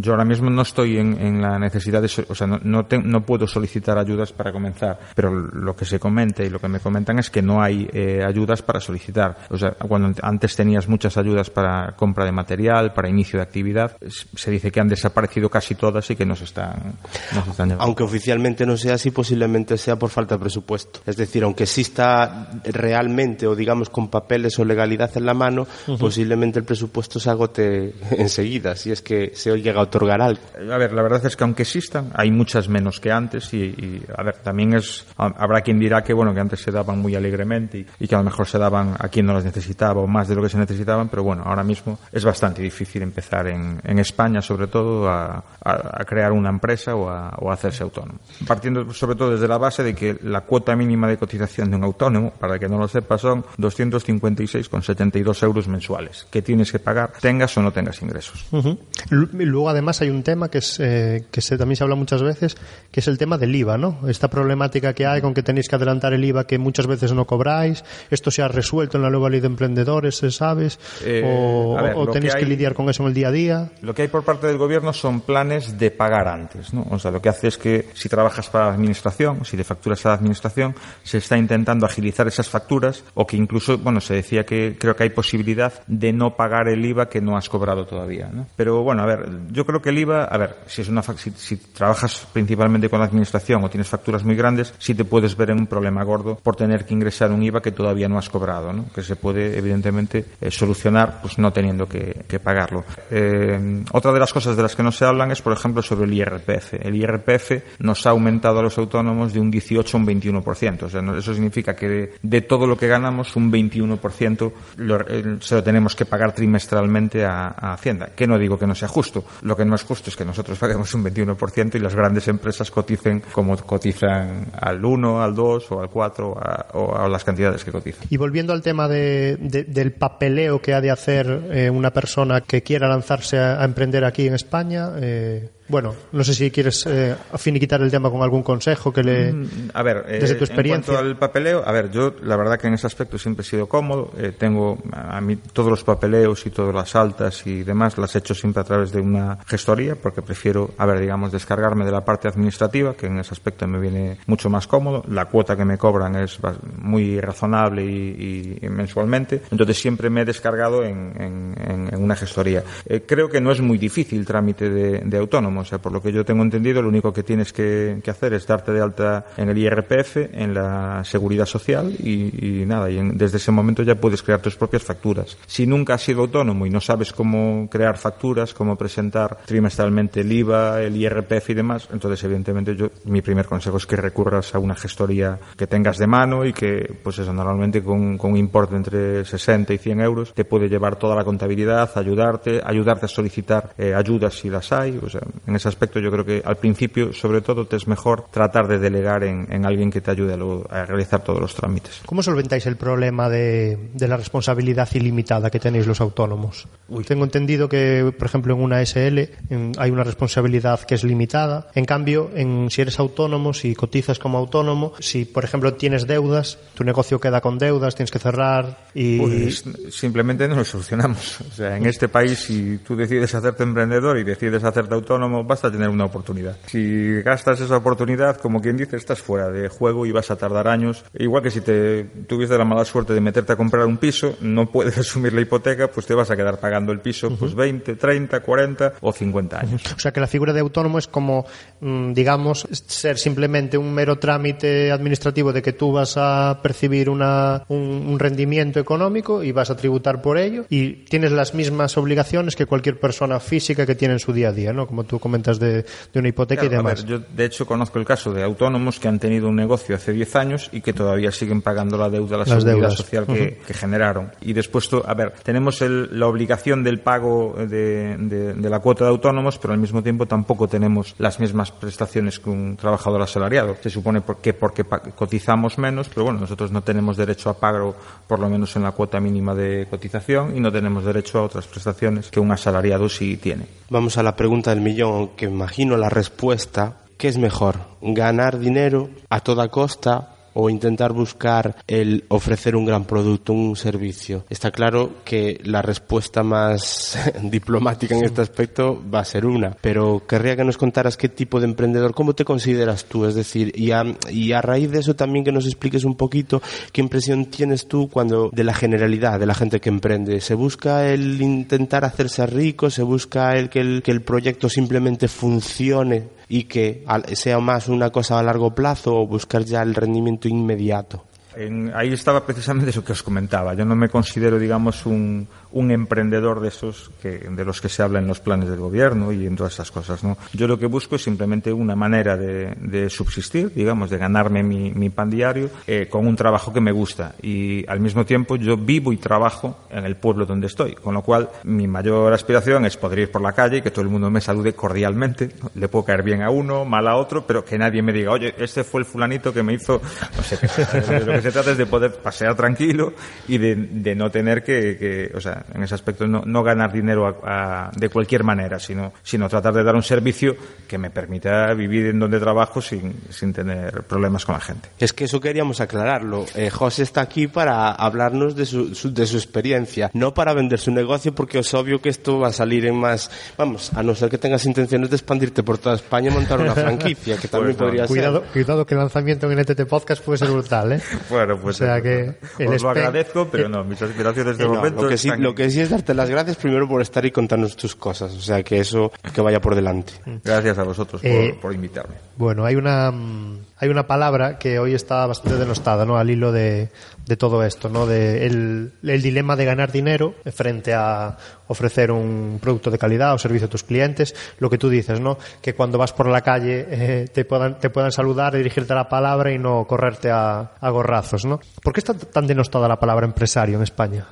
yo 0.00 0.12
ahora 0.12 0.24
mismo 0.24 0.50
no 0.50 0.62
estoy 0.62 0.98
en, 0.98 1.20
en 1.20 1.42
la 1.42 1.58
necesidad 1.58 2.02
de, 2.02 2.10
o 2.28 2.34
sea, 2.34 2.46
no, 2.46 2.60
no, 2.62 2.86
te, 2.86 2.98
no, 2.98 3.24
puedo 3.24 3.46
solicitar 3.46 3.98
ayudas 3.98 4.32
para 4.32 4.52
comenzar, 4.52 4.98
pero 5.14 5.30
lo 5.30 5.74
que 5.74 5.84
se 5.84 5.98
comenta 5.98 6.44
y 6.44 6.50
lo 6.50 6.58
que 6.58 6.68
me 6.68 6.80
comentan 6.80 7.18
es 7.18 7.30
que 7.30 7.42
no 7.42 7.62
hay 7.62 7.88
eh, 7.92 8.22
ayudas 8.26 8.62
para 8.62 8.80
solicitar. 8.80 9.36
O 9.50 9.56
sea, 9.56 9.72
cuando 9.72 10.12
antes 10.22 10.56
tenías 10.56 10.88
muchas 10.88 11.16
ayudas 11.16 11.50
para 11.50 11.92
compra 11.96 12.24
de 12.24 12.32
material, 12.32 12.92
para 12.92 13.08
inicio 13.08 13.38
de 13.38 13.42
actividad, 13.42 13.96
se 14.08 14.50
dice 14.50 14.70
que 14.70 14.80
han 14.80 14.88
desaparecido 14.88 15.48
casi 15.48 15.74
todas 15.74 16.10
y 16.10 16.16
que 16.16 16.24
no 16.24 16.36
se 16.36 16.44
están, 16.44 16.94
no 17.34 17.44
se 17.44 17.50
están 17.50 17.76
Aunque 17.78 18.02
oficialmente 18.02 18.66
no 18.66 18.76
sea 18.76 18.94
así, 18.94 19.10
posiblemente 19.10 19.76
sea 19.76 19.96
por 19.96 20.10
falta 20.10 20.36
de 20.36 20.40
presupuesto. 20.40 21.00
Es 21.06 21.16
decir, 21.16 21.42
aunque 21.42 21.64
exista 21.64 22.48
realmente 22.64 23.25
o 23.46 23.54
digamos 23.54 23.90
con 23.90 24.08
papeles 24.08 24.58
o 24.58 24.64
legalidad 24.64 25.10
en 25.16 25.26
la 25.26 25.34
mano, 25.34 25.62
uh 25.62 25.92
-huh. 25.92 25.98
posiblemente 25.98 26.58
el 26.58 26.64
presupuesto 26.64 27.18
se 27.18 27.30
agote 27.30 27.94
enseguida, 28.18 28.76
si 28.76 28.90
es 28.92 29.02
que 29.02 29.32
se 29.34 29.56
llega 29.56 29.80
a 29.80 29.84
otorgar 29.84 30.20
algo. 30.20 30.40
A 30.70 30.78
ver, 30.78 30.92
la 30.92 31.02
verdad 31.02 31.24
es 31.26 31.36
que 31.36 31.44
aunque 31.44 31.62
existan, 31.62 32.10
hay 32.14 32.30
muchas 32.30 32.68
menos 32.68 33.00
que 33.00 33.10
antes 33.10 33.52
y, 33.54 33.58
y 33.58 34.02
a 34.16 34.22
ver, 34.22 34.36
también 34.36 34.74
es, 34.74 35.06
habrá 35.16 35.60
quien 35.62 35.78
dirá 35.78 36.02
que 36.02 36.12
bueno, 36.12 36.32
que 36.34 36.40
antes 36.40 36.60
se 36.60 36.70
daban 36.70 36.98
muy 36.98 37.14
alegremente 37.14 37.78
y, 37.78 37.86
y, 38.00 38.08
que 38.08 38.14
a 38.14 38.18
lo 38.18 38.24
mejor 38.24 38.46
se 38.46 38.58
daban 38.58 38.94
a 38.98 39.08
quien 39.08 39.26
no 39.26 39.32
las 39.32 39.44
necesitaba 39.44 40.00
o 40.00 40.06
más 40.06 40.28
de 40.28 40.34
lo 40.34 40.42
que 40.42 40.48
se 40.48 40.58
necesitaban, 40.58 41.08
pero 41.08 41.22
bueno, 41.22 41.42
ahora 41.44 41.62
mismo 41.62 41.98
es 42.12 42.24
bastante 42.24 42.62
difícil 42.62 43.02
empezar 43.02 43.46
en, 43.48 43.80
en 43.82 43.98
España, 43.98 44.40
sobre 44.40 44.66
todo, 44.68 45.08
a, 45.08 45.44
a, 45.64 46.00
a 46.00 46.04
crear 46.04 46.32
una 46.32 46.50
empresa 46.50 46.94
o 46.94 47.08
a, 47.08 47.30
o 47.40 47.50
a 47.50 47.54
hacerse 47.54 47.82
autónomo. 47.82 48.18
Partiendo 48.46 48.92
sobre 48.92 49.16
todo 49.16 49.32
desde 49.32 49.48
la 49.48 49.58
base 49.58 49.82
de 49.82 49.94
que 49.94 50.18
la 50.22 50.42
cuota 50.42 50.76
mínima 50.76 51.08
de 51.08 51.16
cotización 51.16 51.70
de 51.70 51.76
un 51.76 51.84
autónomo, 51.84 52.32
para 52.38 52.58
que 52.58 52.68
no 52.68 52.78
lo 52.78 52.88
sepa, 52.88 53.15
son 53.18 53.44
256,72 53.58 55.42
euros 55.42 55.68
mensuales 55.68 56.26
que 56.30 56.42
tienes 56.42 56.72
que 56.72 56.78
pagar, 56.78 57.12
tengas 57.20 57.56
o 57.56 57.62
no 57.62 57.72
tengas 57.72 58.00
ingresos. 58.02 58.44
Uh 58.50 58.58
-huh. 58.58 58.78
Luego, 59.10 59.68
además, 59.68 60.00
hay 60.00 60.10
un 60.10 60.22
tema 60.22 60.48
que, 60.48 60.58
es, 60.58 60.78
eh, 60.80 61.26
que 61.30 61.40
se, 61.40 61.56
también 61.56 61.76
se 61.76 61.84
habla 61.84 61.94
muchas 61.96 62.22
veces, 62.22 62.56
que 62.90 63.00
es 63.00 63.08
el 63.08 63.18
tema 63.18 63.38
del 63.38 63.54
IVA, 63.54 63.78
¿no? 63.78 64.08
Esta 64.08 64.28
problemática 64.28 64.92
que 64.92 65.06
hay 65.06 65.20
con 65.20 65.34
que 65.34 65.42
tenéis 65.42 65.68
que 65.68 65.76
adelantar 65.76 66.12
el 66.12 66.24
IVA 66.24 66.46
que 66.46 66.58
muchas 66.58 66.86
veces 66.86 67.12
no 67.12 67.26
cobráis. 67.26 67.84
¿Esto 68.10 68.30
se 68.30 68.42
ha 68.42 68.48
resuelto 68.48 68.96
en 68.96 69.02
la 69.02 69.10
nueva 69.10 69.30
ley 69.30 69.40
de 69.40 69.46
emprendedores, 69.46 70.22
¿sabes? 70.30 70.78
Eh, 71.04 71.22
o, 71.24 71.76
ver, 71.82 71.94
o 71.96 72.06
tenéis 72.08 72.32
que, 72.34 72.38
hay, 72.38 72.44
que, 72.44 72.50
lidiar 72.50 72.74
con 72.74 72.88
eso 72.88 73.02
en 73.02 73.08
el 73.08 73.14
día 73.14 73.28
a 73.28 73.32
día. 73.32 73.70
Lo 73.82 73.94
que 73.94 74.02
hay 74.02 74.08
por 74.08 74.24
parte 74.24 74.46
del 74.46 74.58
gobierno 74.58 74.92
son 74.92 75.20
planes 75.20 75.78
de 75.78 75.90
pagar 75.90 76.28
antes, 76.28 76.72
¿no? 76.72 76.86
O 76.90 76.98
sea, 76.98 77.10
lo 77.10 77.20
que 77.20 77.28
hace 77.28 77.48
es 77.48 77.58
que 77.58 77.88
si 77.94 78.08
trabajas 78.08 78.48
para 78.48 78.66
la 78.66 78.74
administración, 78.74 79.44
si 79.44 79.56
te 79.56 79.64
facturas 79.64 80.04
a 80.06 80.10
la 80.10 80.14
administración, 80.16 80.74
se 81.02 81.18
está 81.18 81.36
intentando 81.36 81.86
agilizar 81.86 82.26
esas 82.26 82.48
facturas 82.48 83.04
o 83.14 83.26
que 83.26 83.36
incluso, 83.36 83.78
bueno, 83.78 84.00
se 84.00 84.14
decía 84.14 84.44
que 84.44 84.76
creo 84.78 84.96
que 84.96 85.04
hay 85.04 85.10
posibilidad 85.10 85.72
de 85.86 86.12
no 86.12 86.36
pagar 86.36 86.68
el 86.68 86.84
IVA 86.84 87.08
que 87.08 87.20
no 87.20 87.36
has 87.36 87.48
cobrado 87.48 87.86
todavía, 87.86 88.28
¿no? 88.32 88.46
Pero 88.56 88.82
bueno, 88.82 89.02
a 89.02 89.06
ver, 89.06 89.28
yo 89.50 89.64
creo 89.64 89.80
que 89.80 89.90
el 89.90 89.98
IVA, 89.98 90.24
a 90.24 90.38
ver, 90.38 90.56
si 90.66 90.82
es 90.82 90.88
una 90.88 91.02
si, 91.02 91.30
si 91.30 91.56
trabajas 91.56 92.26
principalmente 92.32 92.88
con 92.88 93.00
la 93.00 93.06
administración 93.06 93.64
o 93.64 93.70
tienes 93.70 93.88
facturas 93.88 94.24
muy 94.24 94.34
grandes, 94.34 94.74
sí 94.78 94.94
te 94.94 95.04
puedes 95.04 95.36
ver 95.36 95.50
en 95.50 95.60
un 95.60 95.66
problema 95.66 96.02
gordo 96.04 96.36
por 96.36 96.56
tener 96.56 96.84
que 96.84 96.94
ingresar 96.94 97.30
un 97.30 97.42
IVA 97.42 97.62
que 97.62 97.72
todavía 97.72 98.08
no 98.08 98.18
has 98.18 98.28
cobrado, 98.28 98.72
¿no? 98.72 98.86
Que 98.94 99.02
se 99.02 99.16
puede 99.16 99.56
evidentemente 99.56 100.24
eh, 100.40 100.50
solucionar 100.50 101.20
pues 101.22 101.38
no 101.38 101.52
teniendo 101.52 101.88
que, 101.88 102.24
que 102.26 102.40
pagarlo. 102.40 102.84
Eh, 103.10 103.84
otra 103.92 104.12
de 104.12 104.20
las 104.20 104.32
cosas 104.32 104.56
de 104.56 104.62
las 104.62 104.74
que 104.74 104.82
no 104.82 104.92
se 104.92 105.04
hablan 105.04 105.30
es, 105.30 105.42
por 105.42 105.52
ejemplo, 105.52 105.82
sobre 105.82 106.06
el 106.06 106.14
IRPF. 106.14 106.74
El 106.74 106.96
IRPF 106.96 107.80
nos 107.80 108.06
ha 108.06 108.10
aumentado 108.10 108.60
a 108.60 108.62
los 108.62 108.78
autónomos 108.78 109.32
de 109.32 109.40
un 109.40 109.50
18 109.50 109.96
a 109.96 110.00
un 110.00 110.06
21%. 110.06 110.82
O 110.82 110.88
sea, 110.88 111.00
eso 111.18 111.34
significa 111.34 111.74
que 111.74 111.88
de, 111.88 112.12
de 112.22 112.40
todo 112.42 112.66
lo 112.66 112.76
que 112.76 112.86
ganamos, 112.98 113.36
un 113.36 113.52
21% 113.52 114.52
lo, 114.76 114.98
se 115.40 115.54
lo 115.54 115.62
tenemos 115.62 115.94
que 115.94 116.06
pagar 116.06 116.32
trimestralmente 116.32 117.24
a, 117.24 117.46
Hacienda. 117.76 118.10
Que 118.14 118.26
no 118.26 118.38
digo 118.38 118.58
que 118.58 118.66
no 118.66 118.74
sea 118.74 118.88
justo. 118.88 119.24
Lo 119.42 119.56
que 119.56 119.64
no 119.64 119.74
es 119.74 119.82
justo 119.82 120.10
es 120.10 120.16
que 120.16 120.24
nosotros 120.24 120.58
paguemos 120.60 120.92
un 120.94 121.04
21% 121.04 121.74
y 121.74 121.78
las 121.78 121.94
grandes 121.94 122.28
empresas 122.28 122.70
coticen 122.70 123.22
como 123.32 123.56
cotizan 123.56 124.46
al 124.60 124.84
1, 124.84 125.22
al 125.22 125.34
2 125.34 125.72
o 125.72 125.80
al 125.80 125.90
4 125.90 126.38
a, 126.38 126.66
o 126.74 126.96
a 126.96 127.08
las 127.08 127.24
cantidades 127.24 127.64
que 127.64 127.72
cotizan. 127.72 128.06
Y 128.08 128.16
volviendo 128.16 128.52
al 128.52 128.62
tema 128.62 128.88
de, 128.88 129.36
de, 129.40 129.64
del 129.64 129.92
papeleo 129.92 130.60
que 130.60 130.74
ha 130.74 130.80
de 130.80 130.90
hacer 130.90 131.26
eh, 131.50 131.70
una 131.70 131.90
persona 131.90 132.40
que 132.40 132.62
quiera 132.62 132.88
lanzarse 132.88 133.38
a, 133.38 133.60
a 133.60 133.64
emprender 133.64 134.04
aquí 134.04 134.26
en 134.26 134.34
España, 134.34 134.92
eh, 134.96 135.50
bueno, 135.68 135.94
no 136.12 136.22
sé 136.22 136.34
si 136.34 136.50
quieres 136.50 136.86
eh, 136.86 137.16
finiquitar 137.36 137.80
el 137.80 137.90
tema 137.90 138.10
con 138.10 138.22
algún 138.22 138.42
consejo 138.42 138.92
que 138.92 139.02
le. 139.02 139.34
A 139.74 139.82
ver, 139.82 140.04
eh, 140.08 140.18
desde 140.20 140.36
tu 140.36 140.44
experiencia. 140.44 140.92
En 140.92 140.96
cuanto 140.96 141.10
al 141.10 141.16
papeleo, 141.18 141.62
a 141.66 141.72
ver, 141.72 141.90
yo 141.90 142.14
la 142.22 142.36
verdad 142.36 142.58
que 142.58 142.68
en 142.68 142.74
ese 142.74 142.86
aspecto 142.86 143.18
siempre 143.18 143.42
he 143.42 143.44
sido 143.44 143.66
cómodo. 143.68 144.12
Eh, 144.16 144.32
tengo 144.36 144.78
a 144.92 145.20
mí 145.20 145.36
todos 145.36 145.68
los 145.70 145.82
papeleos 145.82 146.46
y 146.46 146.50
todas 146.50 146.74
las 146.74 146.94
altas 146.94 147.46
y 147.46 147.64
demás 147.64 147.98
las 147.98 148.14
he 148.14 148.18
hecho 148.18 148.34
siempre 148.34 148.60
a 148.60 148.64
través 148.64 148.92
de 148.92 149.00
una 149.00 149.38
gestoría 149.46 149.96
porque 149.96 150.22
prefiero, 150.22 150.70
a 150.78 150.86
ver, 150.86 151.00
digamos, 151.00 151.32
descargarme 151.32 151.84
de 151.84 151.90
la 151.90 152.04
parte 152.04 152.28
administrativa, 152.28 152.94
que 152.94 153.06
en 153.06 153.18
ese 153.18 153.34
aspecto 153.34 153.66
me 153.66 153.80
viene 153.80 154.18
mucho 154.26 154.48
más 154.48 154.66
cómodo. 154.66 155.04
La 155.08 155.24
cuota 155.24 155.56
que 155.56 155.64
me 155.64 155.78
cobran 155.78 156.14
es 156.16 156.38
muy 156.78 157.20
razonable 157.20 157.84
y, 157.84 158.58
y, 158.60 158.66
y 158.66 158.68
mensualmente. 158.68 159.42
Entonces 159.50 159.78
siempre 159.78 160.10
me 160.10 160.22
he 160.22 160.24
descargado 160.24 160.84
en, 160.84 161.12
en, 161.20 161.88
en 161.92 162.02
una 162.02 162.14
gestoría. 162.14 162.62
creo 163.06 163.28
que 163.28 163.40
no 163.40 163.50
es 163.50 163.60
muy 163.60 163.78
difícil 163.78 164.20
el 164.20 164.26
trámite 164.26 164.70
de, 164.70 165.00
de 165.00 165.18
autónomo 165.18 165.55
O 165.60 165.64
sea, 165.64 165.78
por 165.78 165.92
lo 165.92 166.00
que 166.00 166.12
yo 166.12 166.24
tengo 166.24 166.42
entendido, 166.42 166.82
lo 166.82 166.88
único 166.88 167.12
que 167.12 167.22
tienes 167.22 167.52
que, 167.52 168.00
hacer 168.06 168.34
es 168.34 168.46
darte 168.46 168.72
de 168.72 168.80
alta 168.80 169.26
en 169.36 169.48
el 169.48 169.58
IRPF, 169.58 170.16
en 170.32 170.54
la 170.54 171.02
seguridad 171.04 171.44
social 171.44 171.92
y, 171.98 172.64
nada, 172.66 172.88
y 172.88 172.96
desde 173.14 173.38
ese 173.38 173.50
momento 173.50 173.82
ya 173.82 173.96
puedes 173.96 174.22
crear 174.22 174.40
tus 174.40 174.56
propias 174.56 174.84
facturas. 174.84 175.36
Si 175.46 175.66
nunca 175.66 175.94
has 175.94 176.02
sido 176.02 176.22
autónomo 176.22 176.66
y 176.66 176.70
no 176.70 176.80
sabes 176.80 177.12
cómo 177.12 177.68
crear 177.68 177.98
facturas, 177.98 178.54
cómo 178.54 178.76
presentar 178.76 179.38
trimestralmente 179.44 180.20
el 180.20 180.32
IVA, 180.32 180.82
el 180.82 180.96
IRPF 180.96 181.50
y 181.50 181.54
demás, 181.54 181.88
entonces 181.92 182.22
evidentemente 182.24 182.76
yo, 182.76 182.90
mi 183.04 183.22
primer 183.22 183.46
consejo 183.46 183.76
es 183.76 183.86
que 183.86 183.96
recurras 183.96 184.54
a 184.54 184.58
una 184.58 184.74
gestoría 184.74 185.38
que 185.56 185.66
tengas 185.66 185.98
de 185.98 186.06
mano 186.06 186.44
y 186.44 186.52
que, 186.52 186.94
pues 187.02 187.18
eso, 187.18 187.32
normalmente 187.32 187.82
con, 187.82 188.18
un 188.20 188.36
importe 188.36 188.76
entre 188.76 189.24
60 189.24 189.74
y 189.74 189.78
100 189.78 190.00
euros 190.00 190.34
te 190.34 190.44
puede 190.44 190.68
llevar 190.68 190.96
toda 190.96 191.14
la 191.14 191.24
contabilidad, 191.24 191.90
ayudarte, 191.96 192.60
ayudarte 192.64 193.06
a 193.06 193.08
solicitar 193.08 193.70
eh, 193.78 193.94
ayudas 193.94 194.34
si 194.34 194.50
las 194.50 194.72
hay. 194.72 194.98
En 195.46 195.56
ese 195.56 195.68
aspecto 195.68 196.00
yo 196.00 196.10
creo 196.10 196.24
que 196.24 196.42
al 196.44 196.56
principio, 196.56 197.12
sobre 197.12 197.40
todo, 197.40 197.66
te 197.66 197.76
es 197.76 197.86
mejor 197.86 198.26
tratar 198.30 198.66
de 198.68 198.78
delegar 198.78 199.24
en, 199.24 199.46
en 199.50 199.64
alguien 199.64 199.90
que 199.90 200.00
te 200.00 200.10
ayude 200.10 200.34
a, 200.34 200.80
a, 200.80 200.86
realizar 200.86 201.22
todos 201.22 201.40
los 201.40 201.54
trámites. 201.54 202.00
¿Cómo 202.06 202.22
solventáis 202.22 202.66
el 202.66 202.76
problema 202.76 203.28
de, 203.28 203.90
de 203.92 204.08
la 204.08 204.16
responsabilidad 204.16 204.88
ilimitada 204.94 205.50
que 205.50 205.60
tenéis 205.60 205.86
los 205.86 206.00
autónomos? 206.00 206.66
Uy. 206.88 207.04
Tengo 207.04 207.24
entendido 207.24 207.68
que, 207.68 208.12
por 208.16 208.26
ejemplo, 208.26 208.54
en 208.54 208.62
una 208.62 208.84
SL 208.84 209.18
en, 209.50 209.72
hay 209.78 209.90
una 209.90 210.04
responsabilidad 210.04 210.80
que 210.80 210.94
es 210.94 211.04
limitada. 211.04 211.68
En 211.74 211.84
cambio, 211.84 212.30
en, 212.34 212.70
si 212.70 212.82
eres 212.82 212.98
autónomo, 212.98 213.54
si 213.54 213.74
cotizas 213.74 214.18
como 214.18 214.38
autónomo, 214.38 214.92
si, 214.98 215.24
por 215.24 215.44
ejemplo, 215.44 215.74
tienes 215.74 216.06
deudas, 216.06 216.58
tu 216.74 216.84
negocio 216.84 217.20
queda 217.20 217.40
con 217.40 217.58
deudas, 217.58 217.94
tienes 217.94 218.10
que 218.10 218.18
cerrar 218.18 218.86
y... 218.94 219.18
Pues, 219.18 219.64
simplemente 219.90 220.48
no 220.48 220.56
lo 220.56 220.64
solucionamos. 220.64 221.40
O 221.40 221.52
sea, 221.52 221.76
en 221.76 221.86
este 221.86 222.08
país, 222.08 222.38
si 222.38 222.78
tú 222.78 222.96
decides 222.96 223.34
hacerte 223.34 223.62
emprendedor 223.62 224.18
y 224.18 224.24
decides 224.24 224.64
hacerte 224.64 224.94
autónomo, 224.94 225.35
basta 225.44 225.70
tener 225.70 225.88
una 225.88 226.04
oportunidad. 226.04 226.56
Si 226.66 227.22
gastas 227.22 227.60
esa 227.60 227.76
oportunidad, 227.76 228.38
como 228.38 228.60
quien 228.60 228.76
dice, 228.76 228.96
estás 228.96 229.20
fuera 229.20 229.50
de 229.50 229.68
juego 229.68 230.06
y 230.06 230.12
vas 230.12 230.30
a 230.30 230.36
tardar 230.36 230.68
años. 230.68 231.04
Igual 231.14 231.42
que 231.42 231.50
si 231.50 231.60
te 231.60 232.04
tuviste 232.26 232.56
la 232.56 232.64
mala 232.64 232.84
suerte 232.84 233.12
de 233.14 233.20
meterte 233.20 233.52
a 233.52 233.56
comprar 233.56 233.86
un 233.86 233.98
piso, 233.98 234.36
no 234.40 234.70
puedes 234.70 234.98
asumir 234.98 235.32
la 235.32 235.40
hipoteca, 235.40 235.88
pues 235.88 236.06
te 236.06 236.14
vas 236.14 236.30
a 236.30 236.36
quedar 236.36 236.58
pagando 236.58 236.92
el 236.92 237.00
piso 237.00 237.34
pues 237.36 237.54
20, 237.54 237.96
30, 237.96 238.40
40 238.40 238.92
o 239.00 239.12
50 239.12 239.60
años. 239.60 239.82
O 239.96 239.98
sea 239.98 240.12
que 240.12 240.20
la 240.20 240.26
figura 240.26 240.52
de 240.52 240.60
autónomo 240.60 240.98
es 240.98 241.06
como, 241.06 241.46
mm, 241.80 242.12
digamos, 242.12 242.66
ser 242.70 243.18
simplemente 243.18 243.78
un 243.78 243.92
mero 243.92 244.18
trámite 244.18 244.90
administrativo 244.92 245.52
de 245.52 245.62
que 245.62 245.72
tú 245.72 245.92
vas 245.92 246.14
a 246.16 246.60
percibir 246.62 247.10
una, 247.10 247.64
un, 247.68 248.06
un 248.08 248.18
rendimiento 248.18 248.80
económico 248.80 249.42
y 249.42 249.52
vas 249.52 249.70
a 249.70 249.76
tributar 249.76 250.22
por 250.22 250.38
ello 250.38 250.66
y 250.68 251.04
tienes 251.04 251.32
las 251.32 251.54
mismas 251.54 251.96
obligaciones 251.96 252.56
que 252.56 252.66
cualquier 252.66 252.98
persona 252.98 253.40
física 253.40 253.86
que 253.86 253.94
tiene 253.94 254.14
en 254.14 254.20
su 254.20 254.32
día 254.32 254.48
a 254.48 254.52
día, 254.52 254.72
¿no? 254.72 254.86
Como 254.86 255.04
tú 255.04 255.18
comentas 255.26 255.58
de, 255.58 255.82
de 256.12 256.18
una 256.18 256.28
hipoteca 256.28 256.60
claro, 256.62 256.74
y 256.74 256.76
demás. 256.78 257.04
Ver, 257.06 257.20
yo, 257.20 257.26
de 257.36 257.44
hecho, 257.44 257.66
conozco 257.66 257.98
el 257.98 258.04
caso 258.04 258.32
de 258.32 258.42
autónomos 258.42 258.98
que 259.00 259.08
han 259.08 259.18
tenido 259.18 259.48
un 259.48 259.56
negocio 259.56 259.94
hace 259.96 260.12
10 260.12 260.36
años 260.36 260.68
y 260.72 260.80
que 260.80 260.92
todavía 260.92 261.30
siguen 261.32 261.62
pagando 261.62 261.98
la 261.98 262.08
deuda 262.10 262.32
la 262.36 262.38
Las 262.38 262.48
seguridad 262.48 262.72
deudas. 262.74 262.94
social 262.94 263.26
que, 263.26 263.58
generaron. 263.74 264.30
Y 264.40 264.52
después, 264.52 264.88
a 265.04 265.14
ver, 265.14 265.32
tenemos 265.42 265.82
el- 265.82 266.18
la 266.18 266.26
obligación 266.26 266.82
del 266.84 267.00
pago 267.00 267.54
de, 267.58 268.16
de- 268.18 268.54
de 268.54 268.70
la 268.70 268.78
cuota 268.80 269.04
de 269.04 269.10
autónomos, 269.10 269.58
pero 269.58 269.74
al 269.74 269.80
mismo 269.80 270.02
tiempo 270.02 270.26
tampoco 270.26 270.68
tenemos 270.68 271.14
las 271.18 271.40
mismas 271.40 271.70
prestaciones 271.72 272.38
que 272.40 272.50
un 272.50 272.76
trabajador 272.76 273.20
asalariado. 273.22 273.76
Se 273.82 273.90
supone 273.90 274.20
por- 274.20 274.38
que 274.38 274.52
porque 274.54 274.84
cotizamos 275.16 275.78
menos, 275.78 276.08
pero 276.08 276.24
bueno, 276.24 276.40
nosotros 276.40 276.70
no 276.70 276.82
tenemos 276.82 277.16
derecho 277.16 277.50
a 277.50 277.54
pago, 277.58 277.94
por 278.26 278.38
lo 278.38 278.48
menos 278.48 278.74
en 278.76 278.82
la 278.82 278.92
cuota 278.92 279.20
mínima 279.20 279.54
de 279.54 279.86
cotización, 279.88 280.56
y 280.56 280.60
no 280.60 280.70
tenemos 280.70 281.04
derecho 281.04 281.38
a 281.38 281.42
otras 281.42 281.66
prestaciones 281.66 282.28
que 282.30 282.40
un 282.40 282.50
asalariado 282.52 283.08
sí 283.08 283.36
tiene. 283.36 283.66
Vamos 283.88 284.18
a 284.18 284.22
la 284.22 284.34
pregunta 284.36 284.70
del 284.70 284.80
millón, 284.80 285.15
que 285.36 285.46
imagino 285.46 285.96
la 285.96 286.08
respuesta. 286.08 286.98
¿Qué 287.18 287.28
es 287.28 287.38
mejor? 287.38 287.76
¿Ganar 288.02 288.58
dinero 288.58 289.08
a 289.30 289.40
toda 289.40 289.68
costa 289.68 290.35
o 290.58 290.70
intentar 290.70 291.12
buscar 291.12 291.76
el 291.86 292.24
ofrecer 292.28 292.76
un 292.76 292.86
gran 292.86 293.04
producto, 293.04 293.52
un 293.52 293.76
servicio? 293.76 294.44
Está 294.48 294.70
claro 294.70 295.16
que 295.24 295.60
la 295.64 295.82
respuesta 295.82 296.42
más 296.42 297.18
diplomática 297.42 298.16
en 298.16 298.24
este 298.24 298.40
aspecto 298.40 299.02
va 299.12 299.20
a 299.20 299.24
ser 299.24 299.44
una, 299.44 299.76
pero 299.80 300.22
querría 300.26 300.56
que 300.56 300.64
nos 300.64 300.78
contaras 300.78 301.16
qué 301.16 301.28
tipo 301.28 301.60
de 301.60 301.66
emprendedor, 301.66 302.14
cómo 302.14 302.34
te 302.34 302.44
consideras 302.44 303.04
tú, 303.04 303.26
es 303.26 303.34
decir, 303.34 303.72
y 303.76 303.90
a, 303.92 304.62
raíz 304.62 304.90
de 304.90 305.00
eso 305.00 305.14
también 305.14 305.44
que 305.44 305.52
nos 305.52 305.66
expliques 305.66 306.04
un 306.04 306.16
poquito 306.16 306.62
qué 306.90 307.02
impresión 307.02 307.46
tienes 307.46 307.86
tú 307.86 308.08
cuando 308.08 308.50
de 308.52 308.64
la 308.64 308.74
generalidad 308.74 309.38
de 309.38 309.46
la 309.46 309.54
gente 309.54 309.80
que 309.80 309.90
emprende. 309.90 310.40
¿Se 310.40 310.54
busca 310.54 311.06
el 311.06 311.40
intentar 311.42 312.04
hacerse 312.04 312.46
rico? 312.46 312.88
¿Se 312.88 313.02
busca 313.02 313.56
el, 313.56 313.68
que 313.68 313.80
el 313.80 314.22
proyecto 314.22 314.68
simplemente 314.70 315.28
funcione 315.28 316.35
y 316.48 316.64
que 316.64 317.04
sea 317.34 317.58
más 317.58 317.88
una 317.88 318.10
cosa 318.10 318.38
a 318.38 318.42
largo 318.42 318.74
plazo 318.74 319.16
o 319.16 319.26
buscar 319.26 319.64
ya 319.64 319.82
el 319.82 319.94
rendimiento 319.94 320.48
inmediato? 320.48 321.24
En- 321.56 321.92
ahí 321.94 322.12
estaba 322.12 322.44
precisamente 322.44 322.90
eso 322.90 323.04
que 323.04 323.12
os 323.12 323.22
comentaba. 323.22 323.74
Yo 323.74 323.84
no 323.84 323.96
me 323.96 324.08
considero, 324.08 324.58
digamos, 324.58 325.06
un, 325.06 325.48
un 325.72 325.90
emprendedor 325.90 326.60
de 326.60 326.68
esos 326.68 327.10
que, 327.22 327.38
de 327.38 327.64
los 327.64 327.80
que 327.80 327.88
se 327.88 328.02
habla 328.02 328.18
en 328.18 328.26
los 328.26 328.40
planes 328.40 328.68
del 328.68 328.78
gobierno 328.80 329.32
y 329.32 329.46
en 329.46 329.56
todas 329.56 329.74
esas 329.74 329.90
cosas, 329.90 330.22
¿no? 330.22 330.36
Yo 330.52 330.66
lo 330.68 330.78
que 330.78 330.86
busco 330.86 331.16
es 331.16 331.22
simplemente 331.22 331.72
una 331.72 331.96
manera 331.96 332.36
de, 332.36 332.74
de 332.80 333.08
subsistir, 333.10 333.72
digamos, 333.74 334.10
de 334.10 334.18
ganarme 334.18 334.62
mi, 334.62 334.92
mi 334.92 335.10
pan 335.10 335.30
diario 335.30 335.70
eh, 335.86 336.08
con 336.10 336.26
un 336.26 336.36
trabajo 336.36 336.72
que 336.72 336.80
me 336.80 336.92
gusta. 336.92 337.34
Y 337.42 337.84
al 337.88 338.00
mismo 338.00 338.24
tiempo 338.26 338.56
yo 338.56 338.76
vivo 338.76 339.12
y 339.12 339.16
trabajo 339.16 339.78
en 339.90 340.04
el 340.04 340.16
pueblo 340.16 340.46
donde 340.46 340.66
estoy. 340.66 340.94
Con 340.94 341.14
lo 341.14 341.22
cual, 341.22 341.48
mi 341.64 341.86
mayor 341.88 342.32
aspiración 342.32 342.84
es 342.86 342.96
poder 342.96 343.18
ir 343.20 343.30
por 343.30 343.40
la 343.42 343.52
calle 343.52 343.78
y 343.78 343.82
que 343.82 343.90
todo 343.90 344.02
el 344.02 344.08
mundo 344.10 344.30
me 344.30 344.40
salude 344.40 344.74
cordialmente. 344.74 345.50
Le 345.74 345.88
puedo 345.88 346.04
caer 346.04 346.22
bien 346.22 346.42
a 346.42 346.50
uno, 346.50 346.84
mal 346.84 347.06
a 347.08 347.16
otro, 347.16 347.46
pero 347.46 347.64
que 347.64 347.78
nadie 347.78 348.02
me 348.02 348.12
diga, 348.12 348.30
oye, 348.32 348.54
este 348.58 348.84
fue 348.84 349.00
el 349.00 349.06
fulanito 349.06 349.52
que 349.52 349.62
me 349.62 349.72
hizo, 349.74 350.00
no 350.36 350.42
sé 350.42 350.58
qué. 350.58 350.66
Se 351.46 351.52
trata 351.52 351.70
es 351.70 351.78
de 351.78 351.86
poder 351.86 352.12
pasear 352.12 352.56
tranquilo 352.56 353.12
y 353.46 353.56
de, 353.58 353.76
de 353.76 354.16
no 354.16 354.30
tener 354.32 354.64
que, 354.64 354.96
que, 354.98 355.30
o 355.32 355.40
sea, 355.40 355.64
en 355.72 355.80
ese 355.84 355.94
aspecto 355.94 356.26
no, 356.26 356.42
no 356.44 356.64
ganar 356.64 356.92
dinero 356.92 357.24
a- 357.44 357.86
a- 357.86 357.90
de 357.94 358.08
cualquier 358.08 358.42
manera, 358.42 358.80
sino, 358.80 359.12
sino 359.22 359.48
tratar 359.48 359.72
de 359.74 359.84
dar 359.84 359.94
un 359.94 360.02
servicio 360.02 360.56
que 360.88 360.98
me 360.98 361.10
permita 361.10 361.72
vivir 361.74 362.06
en 362.06 362.18
donde 362.18 362.40
trabajo 362.40 362.82
sin, 362.82 363.14
sin 363.30 363.52
tener 363.52 364.02
problemas 364.02 364.44
con 364.44 364.54
la 364.56 364.60
gente. 364.60 364.88
Es 364.98 365.12
que 365.12 365.26
eso 365.26 365.38
queríamos 365.40 365.80
aclararlo. 365.80 366.46
Eh, 366.56 366.68
José 366.68 367.04
está 367.04 367.20
aquí 367.20 367.46
para 367.46 367.92
hablarnos 367.92 368.56
de 368.56 368.66
su, 368.66 368.92
su- 368.96 369.14
de 369.14 369.24
su 369.24 369.36
experiencia, 369.36 370.10
no 370.14 370.34
para 370.34 370.52
vender 370.52 370.80
su 370.80 370.90
negocio, 370.90 371.32
porque 371.32 371.60
es 371.60 371.72
obvio 371.74 372.02
que 372.02 372.08
esto 372.08 372.40
va 372.40 372.48
a 372.48 372.52
salir 372.52 372.86
en 372.86 372.96
más. 372.96 373.30
Vamos, 373.56 373.92
a 373.94 374.02
no 374.02 374.16
ser 374.16 374.30
que 374.30 374.38
tengas 374.38 374.66
intenciones 374.66 375.10
de 375.10 375.16
expandirte 375.16 375.62
por 375.62 375.78
toda 375.78 375.94
España 375.94 376.30
y 376.30 376.34
montar 376.34 376.60
una 376.60 376.74
franquicia, 376.74 377.36
que 377.36 377.46
también 377.46 377.76
Pues 377.76 377.80
no. 377.80 377.86
podría 377.86 378.06
Cuidado, 378.08 378.40
ser. 378.40 378.48
cuidado 378.52 378.84
que 378.84 378.94
el 378.94 379.00
lanzamiento 379.00 379.48
en 379.48 379.60
NTT 379.60 379.84
Podcast 379.86 380.24
puede 380.24 380.38
ser 380.38 380.48
brutal, 380.50 380.92
¿eh? 380.92 381.00
Bueno, 381.36 381.58
pues 381.60 381.76
O 381.80 381.84
sea 381.84 381.96
eso, 381.96 382.02
que 382.04 382.64
el 382.64 382.68
os 382.74 382.82
lo 382.82 382.90
agradezco, 382.90 383.48
pero 383.50 383.68
no, 383.68 383.84
mis 383.84 384.00
aspiraciones 384.00 384.58
de 384.58 384.64
Eh, 384.64 384.68
no, 384.68 384.74
momento 384.74 385.02
lo, 385.02 385.08
que 385.08 385.18
sí, 385.18 385.28
están- 385.28 385.42
lo 385.42 385.54
que 385.54 385.70
sí 385.70 385.80
es 385.80 385.90
darte 385.90 386.14
las 386.14 386.30
gracias 386.30 386.56
primero 386.56 386.88
por 386.88 387.02
estar 387.02 387.24
y 387.26 387.30
contarnos 387.30 387.76
tus 387.76 387.94
cosas. 387.94 388.32
O 388.34 388.40
sea, 388.40 388.62
que 388.62 388.78
eso 388.80 389.12
que 389.34 389.40
vaya 389.40 389.60
por 389.60 389.74
delante. 389.74 390.12
Gracias 390.44 390.78
a 390.78 390.82
vosotros 390.82 391.20
por, 391.22 391.30
Eh, 391.30 391.58
por 391.60 391.72
invitarme. 391.74 392.14
Bueno, 392.36 392.64
hay 392.64 392.76
una 392.76 393.10
mm, 393.10 393.58
hay 393.78 393.88
una 393.90 394.06
palabra 394.06 394.58
que 394.58 394.78
hoy 394.78 394.94
está 394.94 395.26
bastante 395.26 395.58
denostada, 395.58 396.06
¿no? 396.06 396.16
Al 396.16 396.30
hilo 396.30 396.50
de, 396.50 396.90
todo 397.38 397.62
esto, 397.62 397.90
¿no? 397.90 398.06
De 398.06 398.46
el, 398.46 398.92
dilema 399.02 399.54
de 399.54 399.64
ganar 399.66 399.92
dinero 399.92 400.34
frente 400.46 400.94
a 400.94 401.36
ofrecer 401.68 402.10
un 402.10 402.58
producto 402.60 402.90
de 402.90 402.98
calidad 402.98 403.34
o 403.34 403.38
servicio 403.38 403.66
a 403.66 403.70
tus 403.70 403.84
clientes. 403.84 404.34
Lo 404.58 404.70
que 404.70 404.78
tú 404.78 404.88
dices, 404.88 405.20
¿no? 405.20 405.36
Que 405.60 405.74
cuando 405.74 405.98
vas 405.98 406.12
por 406.12 406.28
la 406.28 406.40
calle 406.40 406.86
eh, 406.88 407.28
te 407.32 407.44
puedan 407.44 407.78
te 407.78 407.90
puedan 407.90 408.12
saludar, 408.12 408.56
dirigirte 408.56 408.94
la 408.94 409.08
palabra 409.08 409.52
y 409.52 409.58
no 409.58 409.86
correrte 409.86 410.30
a, 410.30 410.72
a 410.80 410.90
gorrazos, 410.90 411.44
¿no? 411.44 411.60
¿Por 411.82 411.92
qué 411.92 412.00
está 412.00 412.14
tan 412.14 412.46
denostada 412.46 412.88
la 412.88 412.98
palabra 412.98 413.26
empresario 413.26 413.76
en 413.76 413.82
España? 413.82 414.26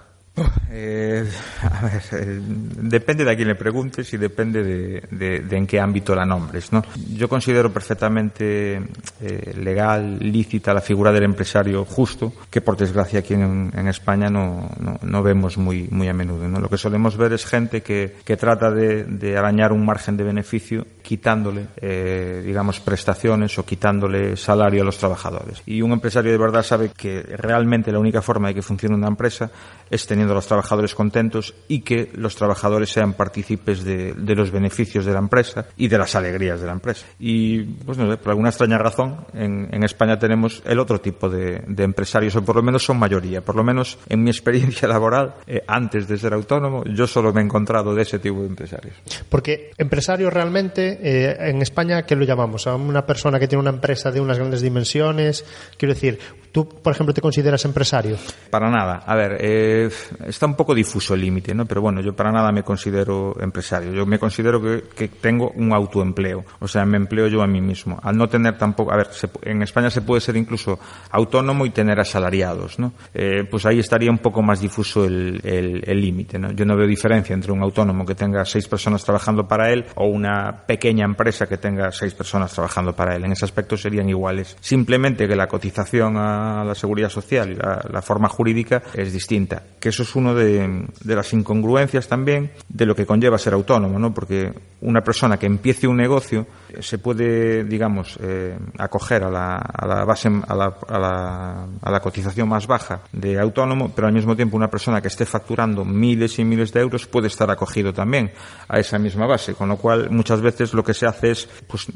Eh, 0.68 1.24
a 1.62 1.80
ver, 1.86 2.02
eh, 2.12 2.40
depende 2.42 3.24
de 3.24 3.30
a 3.30 3.36
quién 3.36 3.46
le 3.46 3.54
preguntes 3.54 4.12
y 4.14 4.16
depende 4.16 4.64
de, 4.64 5.02
de- 5.12 5.40
de 5.40 5.56
en 5.56 5.64
qué 5.66 5.78
ámbito 5.78 6.12
la 6.14 6.24
nombres, 6.26 6.72
¿no? 6.72 6.82
Yo 7.16 7.28
considero 7.28 7.72
perfectamente 7.72 8.82
eh, 9.20 9.54
legal, 9.56 10.18
lícita 10.18 10.74
la 10.74 10.80
figura 10.80 11.12
del 11.12 11.22
empresario 11.22 11.84
justo, 11.84 12.32
que 12.50 12.60
por 12.60 12.76
desgracia 12.76 13.20
aquí 13.20 13.34
en, 13.34 13.70
en 13.76 13.86
España 13.86 14.28
no, 14.28 14.68
no, 14.80 14.98
no 15.00 15.22
vemos 15.22 15.56
muy, 15.56 15.86
muy 15.92 16.08
a 16.08 16.12
menudo, 16.12 16.48
¿no? 16.48 16.58
Lo 16.58 16.68
que 16.68 16.78
solemos 16.78 17.16
ver 17.16 17.32
es 17.32 17.46
gente 17.46 17.82
que, 17.82 18.16
que 18.24 18.36
trata 18.36 18.72
de, 18.72 19.04
de 19.04 19.36
arañar 19.38 19.70
un 19.72 19.84
margen 19.86 20.16
de 20.16 20.24
beneficio 20.24 20.84
quitándole, 21.02 21.66
eh, 21.80 22.42
digamos, 22.44 22.80
prestaciones 22.80 23.56
o 23.58 23.64
quitándole 23.64 24.36
salario 24.36 24.82
a 24.82 24.84
los 24.84 24.98
trabajadores. 24.98 25.62
Y 25.66 25.82
un 25.82 25.92
empresario 25.92 26.32
de 26.32 26.38
verdad 26.38 26.64
sabe 26.64 26.90
que 26.96 27.22
realmente 27.22 27.92
la 27.92 28.00
única 28.00 28.20
forma 28.22 28.48
de 28.48 28.54
que 28.54 28.62
funcione 28.62 28.96
una 28.96 29.08
empresa 29.08 29.50
es 29.90 30.06
teniendo 30.06 30.32
a 30.32 30.36
los 30.36 30.46
trabajadores 30.46 30.94
contentos 30.94 31.54
y 31.68 31.80
que 31.80 32.10
los 32.14 32.36
trabajadores 32.36 32.90
sean 32.90 33.14
partícipes 33.14 33.84
de, 33.84 34.14
los 34.34 34.50
beneficios 34.50 35.04
de 35.04 35.12
la 35.12 35.18
empresa 35.18 35.66
y 35.76 35.88
de 35.88 35.98
las 35.98 36.14
alegrías 36.14 36.60
de 36.60 36.66
la 36.66 36.72
empresa. 36.72 37.06
Y, 37.18 37.62
pues 37.62 37.98
no 37.98 38.10
sé, 38.10 38.16
por 38.16 38.30
alguna 38.30 38.48
extraña 38.48 38.78
razón, 38.78 39.26
en, 39.34 39.84
España 39.84 40.18
tenemos 40.18 40.62
el 40.64 40.78
otro 40.78 41.00
tipo 41.00 41.28
de, 41.28 41.62
de, 41.66 41.84
empresarios, 41.84 42.34
o 42.36 42.44
por 42.44 42.56
lo 42.56 42.62
menos 42.62 42.82
son 42.82 42.98
mayoría. 42.98 43.42
Por 43.42 43.54
lo 43.54 43.62
menos 43.62 43.98
en 44.08 44.22
mi 44.22 44.30
experiencia 44.30 44.88
laboral, 44.94 45.34
eh, 45.46 45.62
antes 45.66 46.08
de 46.08 46.16
ser 46.16 46.32
autónomo, 46.32 46.84
yo 46.84 47.06
solo 47.06 47.32
me 47.32 47.40
he 47.40 47.44
encontrado 47.44 47.94
de 47.94 48.02
ese 48.02 48.18
tipo 48.18 48.40
de 48.40 48.46
empresarios. 48.46 48.94
Porque 49.28 49.72
empresario 49.76 50.30
realmente, 50.30 50.98
eh, 51.02 51.36
en 51.50 51.60
España, 51.62 52.04
¿qué 52.04 52.16
lo 52.16 52.24
llamamos? 52.24 52.66
A 52.66 52.74
una 52.76 53.04
persona 53.04 53.38
que 53.38 53.46
tiene 53.46 53.60
una 53.60 53.70
empresa 53.70 54.10
de 54.10 54.20
unas 54.20 54.38
grandes 54.38 54.62
dimensiones. 54.62 55.44
Quiero 55.76 55.94
decir, 55.94 56.18
¿tú, 56.54 56.68
por 56.68 56.92
ejemplo, 56.92 57.12
te 57.12 57.20
consideras 57.20 57.64
empresario? 57.64 58.16
Para 58.48 58.70
nada. 58.70 59.02
A 59.04 59.16
ver, 59.16 59.38
eh, 59.40 59.90
está 60.24 60.46
un 60.46 60.54
poco 60.54 60.72
difuso 60.72 61.14
el 61.14 61.20
límite, 61.20 61.52
¿no? 61.52 61.66
Pero 61.66 61.82
bueno, 61.82 62.00
yo 62.00 62.14
para 62.14 62.30
nada 62.30 62.52
me 62.52 62.62
considero 62.62 63.34
empresario. 63.40 63.92
Yo 63.92 64.06
me 64.06 64.20
considero 64.20 64.62
que, 64.62 64.84
que 64.94 65.08
tengo 65.08 65.50
un 65.56 65.72
autoempleo. 65.72 66.44
O 66.60 66.68
sea, 66.68 66.86
me 66.86 66.96
empleo 66.96 67.26
yo 67.26 67.42
a 67.42 67.48
mí 67.48 67.60
mismo. 67.60 67.98
Al 68.00 68.16
no 68.16 68.28
tener 68.28 68.56
tampoco, 68.56 68.92
a 68.92 68.96
ver, 68.96 69.08
se, 69.08 69.28
en 69.42 69.62
España 69.62 69.90
se 69.90 70.02
puede 70.02 70.20
ser 70.20 70.36
incluso 70.36 70.78
autónomo 71.10 71.66
y 71.66 71.70
tener 71.70 71.98
asalariados, 71.98 72.78
¿no? 72.78 72.92
Eh, 73.12 73.42
pues 73.50 73.66
ahí 73.66 73.80
estaría 73.80 74.10
un 74.10 74.18
poco 74.18 74.40
más 74.40 74.60
difuso 74.60 75.04
el 75.04 76.00
límite, 76.00 76.38
¿no? 76.38 76.52
Yo 76.52 76.64
no 76.64 76.76
veo 76.76 76.86
diferencia 76.86 77.34
entre 77.34 77.50
un 77.50 77.62
autónomo 77.62 78.06
que 78.06 78.14
tenga 78.14 78.44
seis 78.44 78.68
personas 78.68 79.02
trabajando 79.02 79.48
para 79.48 79.72
él 79.72 79.86
o 79.96 80.06
una 80.06 80.64
pequeña 80.66 81.04
empresa 81.04 81.46
que 81.46 81.58
tenga 81.58 81.90
seis 81.90 82.14
personas 82.14 82.52
trabajando 82.52 82.94
para 82.94 83.16
él. 83.16 83.24
En 83.24 83.32
ese 83.32 83.44
aspecto 83.44 83.76
serían 83.76 84.08
iguales. 84.08 84.56
Simplemente 84.60 85.26
que 85.26 85.34
la 85.34 85.48
cotización 85.48 86.16
a 86.16 86.43
la 86.64 86.74
seguridad 86.74 87.09
social 87.09 87.52
y 87.52 87.57
la, 87.57 87.85
la 87.90 88.02
forma 88.02 88.28
jurídica 88.28 88.83
es 88.94 89.12
distinta. 89.12 89.62
Que 89.80 89.88
eso 89.88 90.02
es 90.02 90.14
uno 90.14 90.35
de, 90.35 90.87
de, 91.02 91.14
las 91.16 91.33
incongruencias 91.33 92.09
también 92.09 92.50
de 92.68 92.87
lo 92.87 92.94
que 92.94 93.07
conlleva 93.07 93.38
ser 93.38 93.54
autónomo, 93.54 93.98
¿no? 93.98 94.14
Porque 94.14 94.52
una 94.80 95.02
persona 95.02 95.38
que 95.38 95.46
empiece 95.46 95.88
un 95.88 95.96
negocio 95.96 96.46
se 96.80 96.98
puede, 96.98 97.64
digamos, 97.64 98.18
eh, 98.22 98.57
acoger 98.78 99.24
a 99.24 99.30
la, 99.30 99.57
a 99.57 99.87
la 99.87 100.04
base, 100.04 100.28
a 100.28 100.54
la, 100.54 100.76
a, 100.88 100.98
la, 100.98 101.66
a 101.80 101.90
la 101.90 102.00
cotización 102.00 102.48
más 102.48 102.66
baja 102.66 103.00
de 103.12 103.38
autónomo, 103.38 103.92
pero 103.94 104.07
al 104.07 104.12
mismo 104.12 104.37
tiempo 104.37 104.57
una 104.57 104.70
persona 104.70 105.00
que 105.00 105.09
esté 105.09 105.26
facturando 105.26 105.85
miles 105.85 106.38
y 106.38 106.44
miles 106.44 106.72
de 106.72 106.80
euros 106.80 107.07
puede 107.07 107.28
estar 107.28 107.50
acogido 107.50 107.92
también 107.92 108.33
a 108.68 108.78
esa 108.78 108.98
misma 108.98 109.26
base, 109.26 109.54
con 109.54 109.68
lo 109.68 109.76
cual 109.76 110.11
muchas 110.11 110.40
veces 110.40 110.74
lo 110.74 110.85
que 110.85 110.94
se 110.94 111.07
hace 111.07 111.30
es, 111.30 111.48
pues 111.66 111.87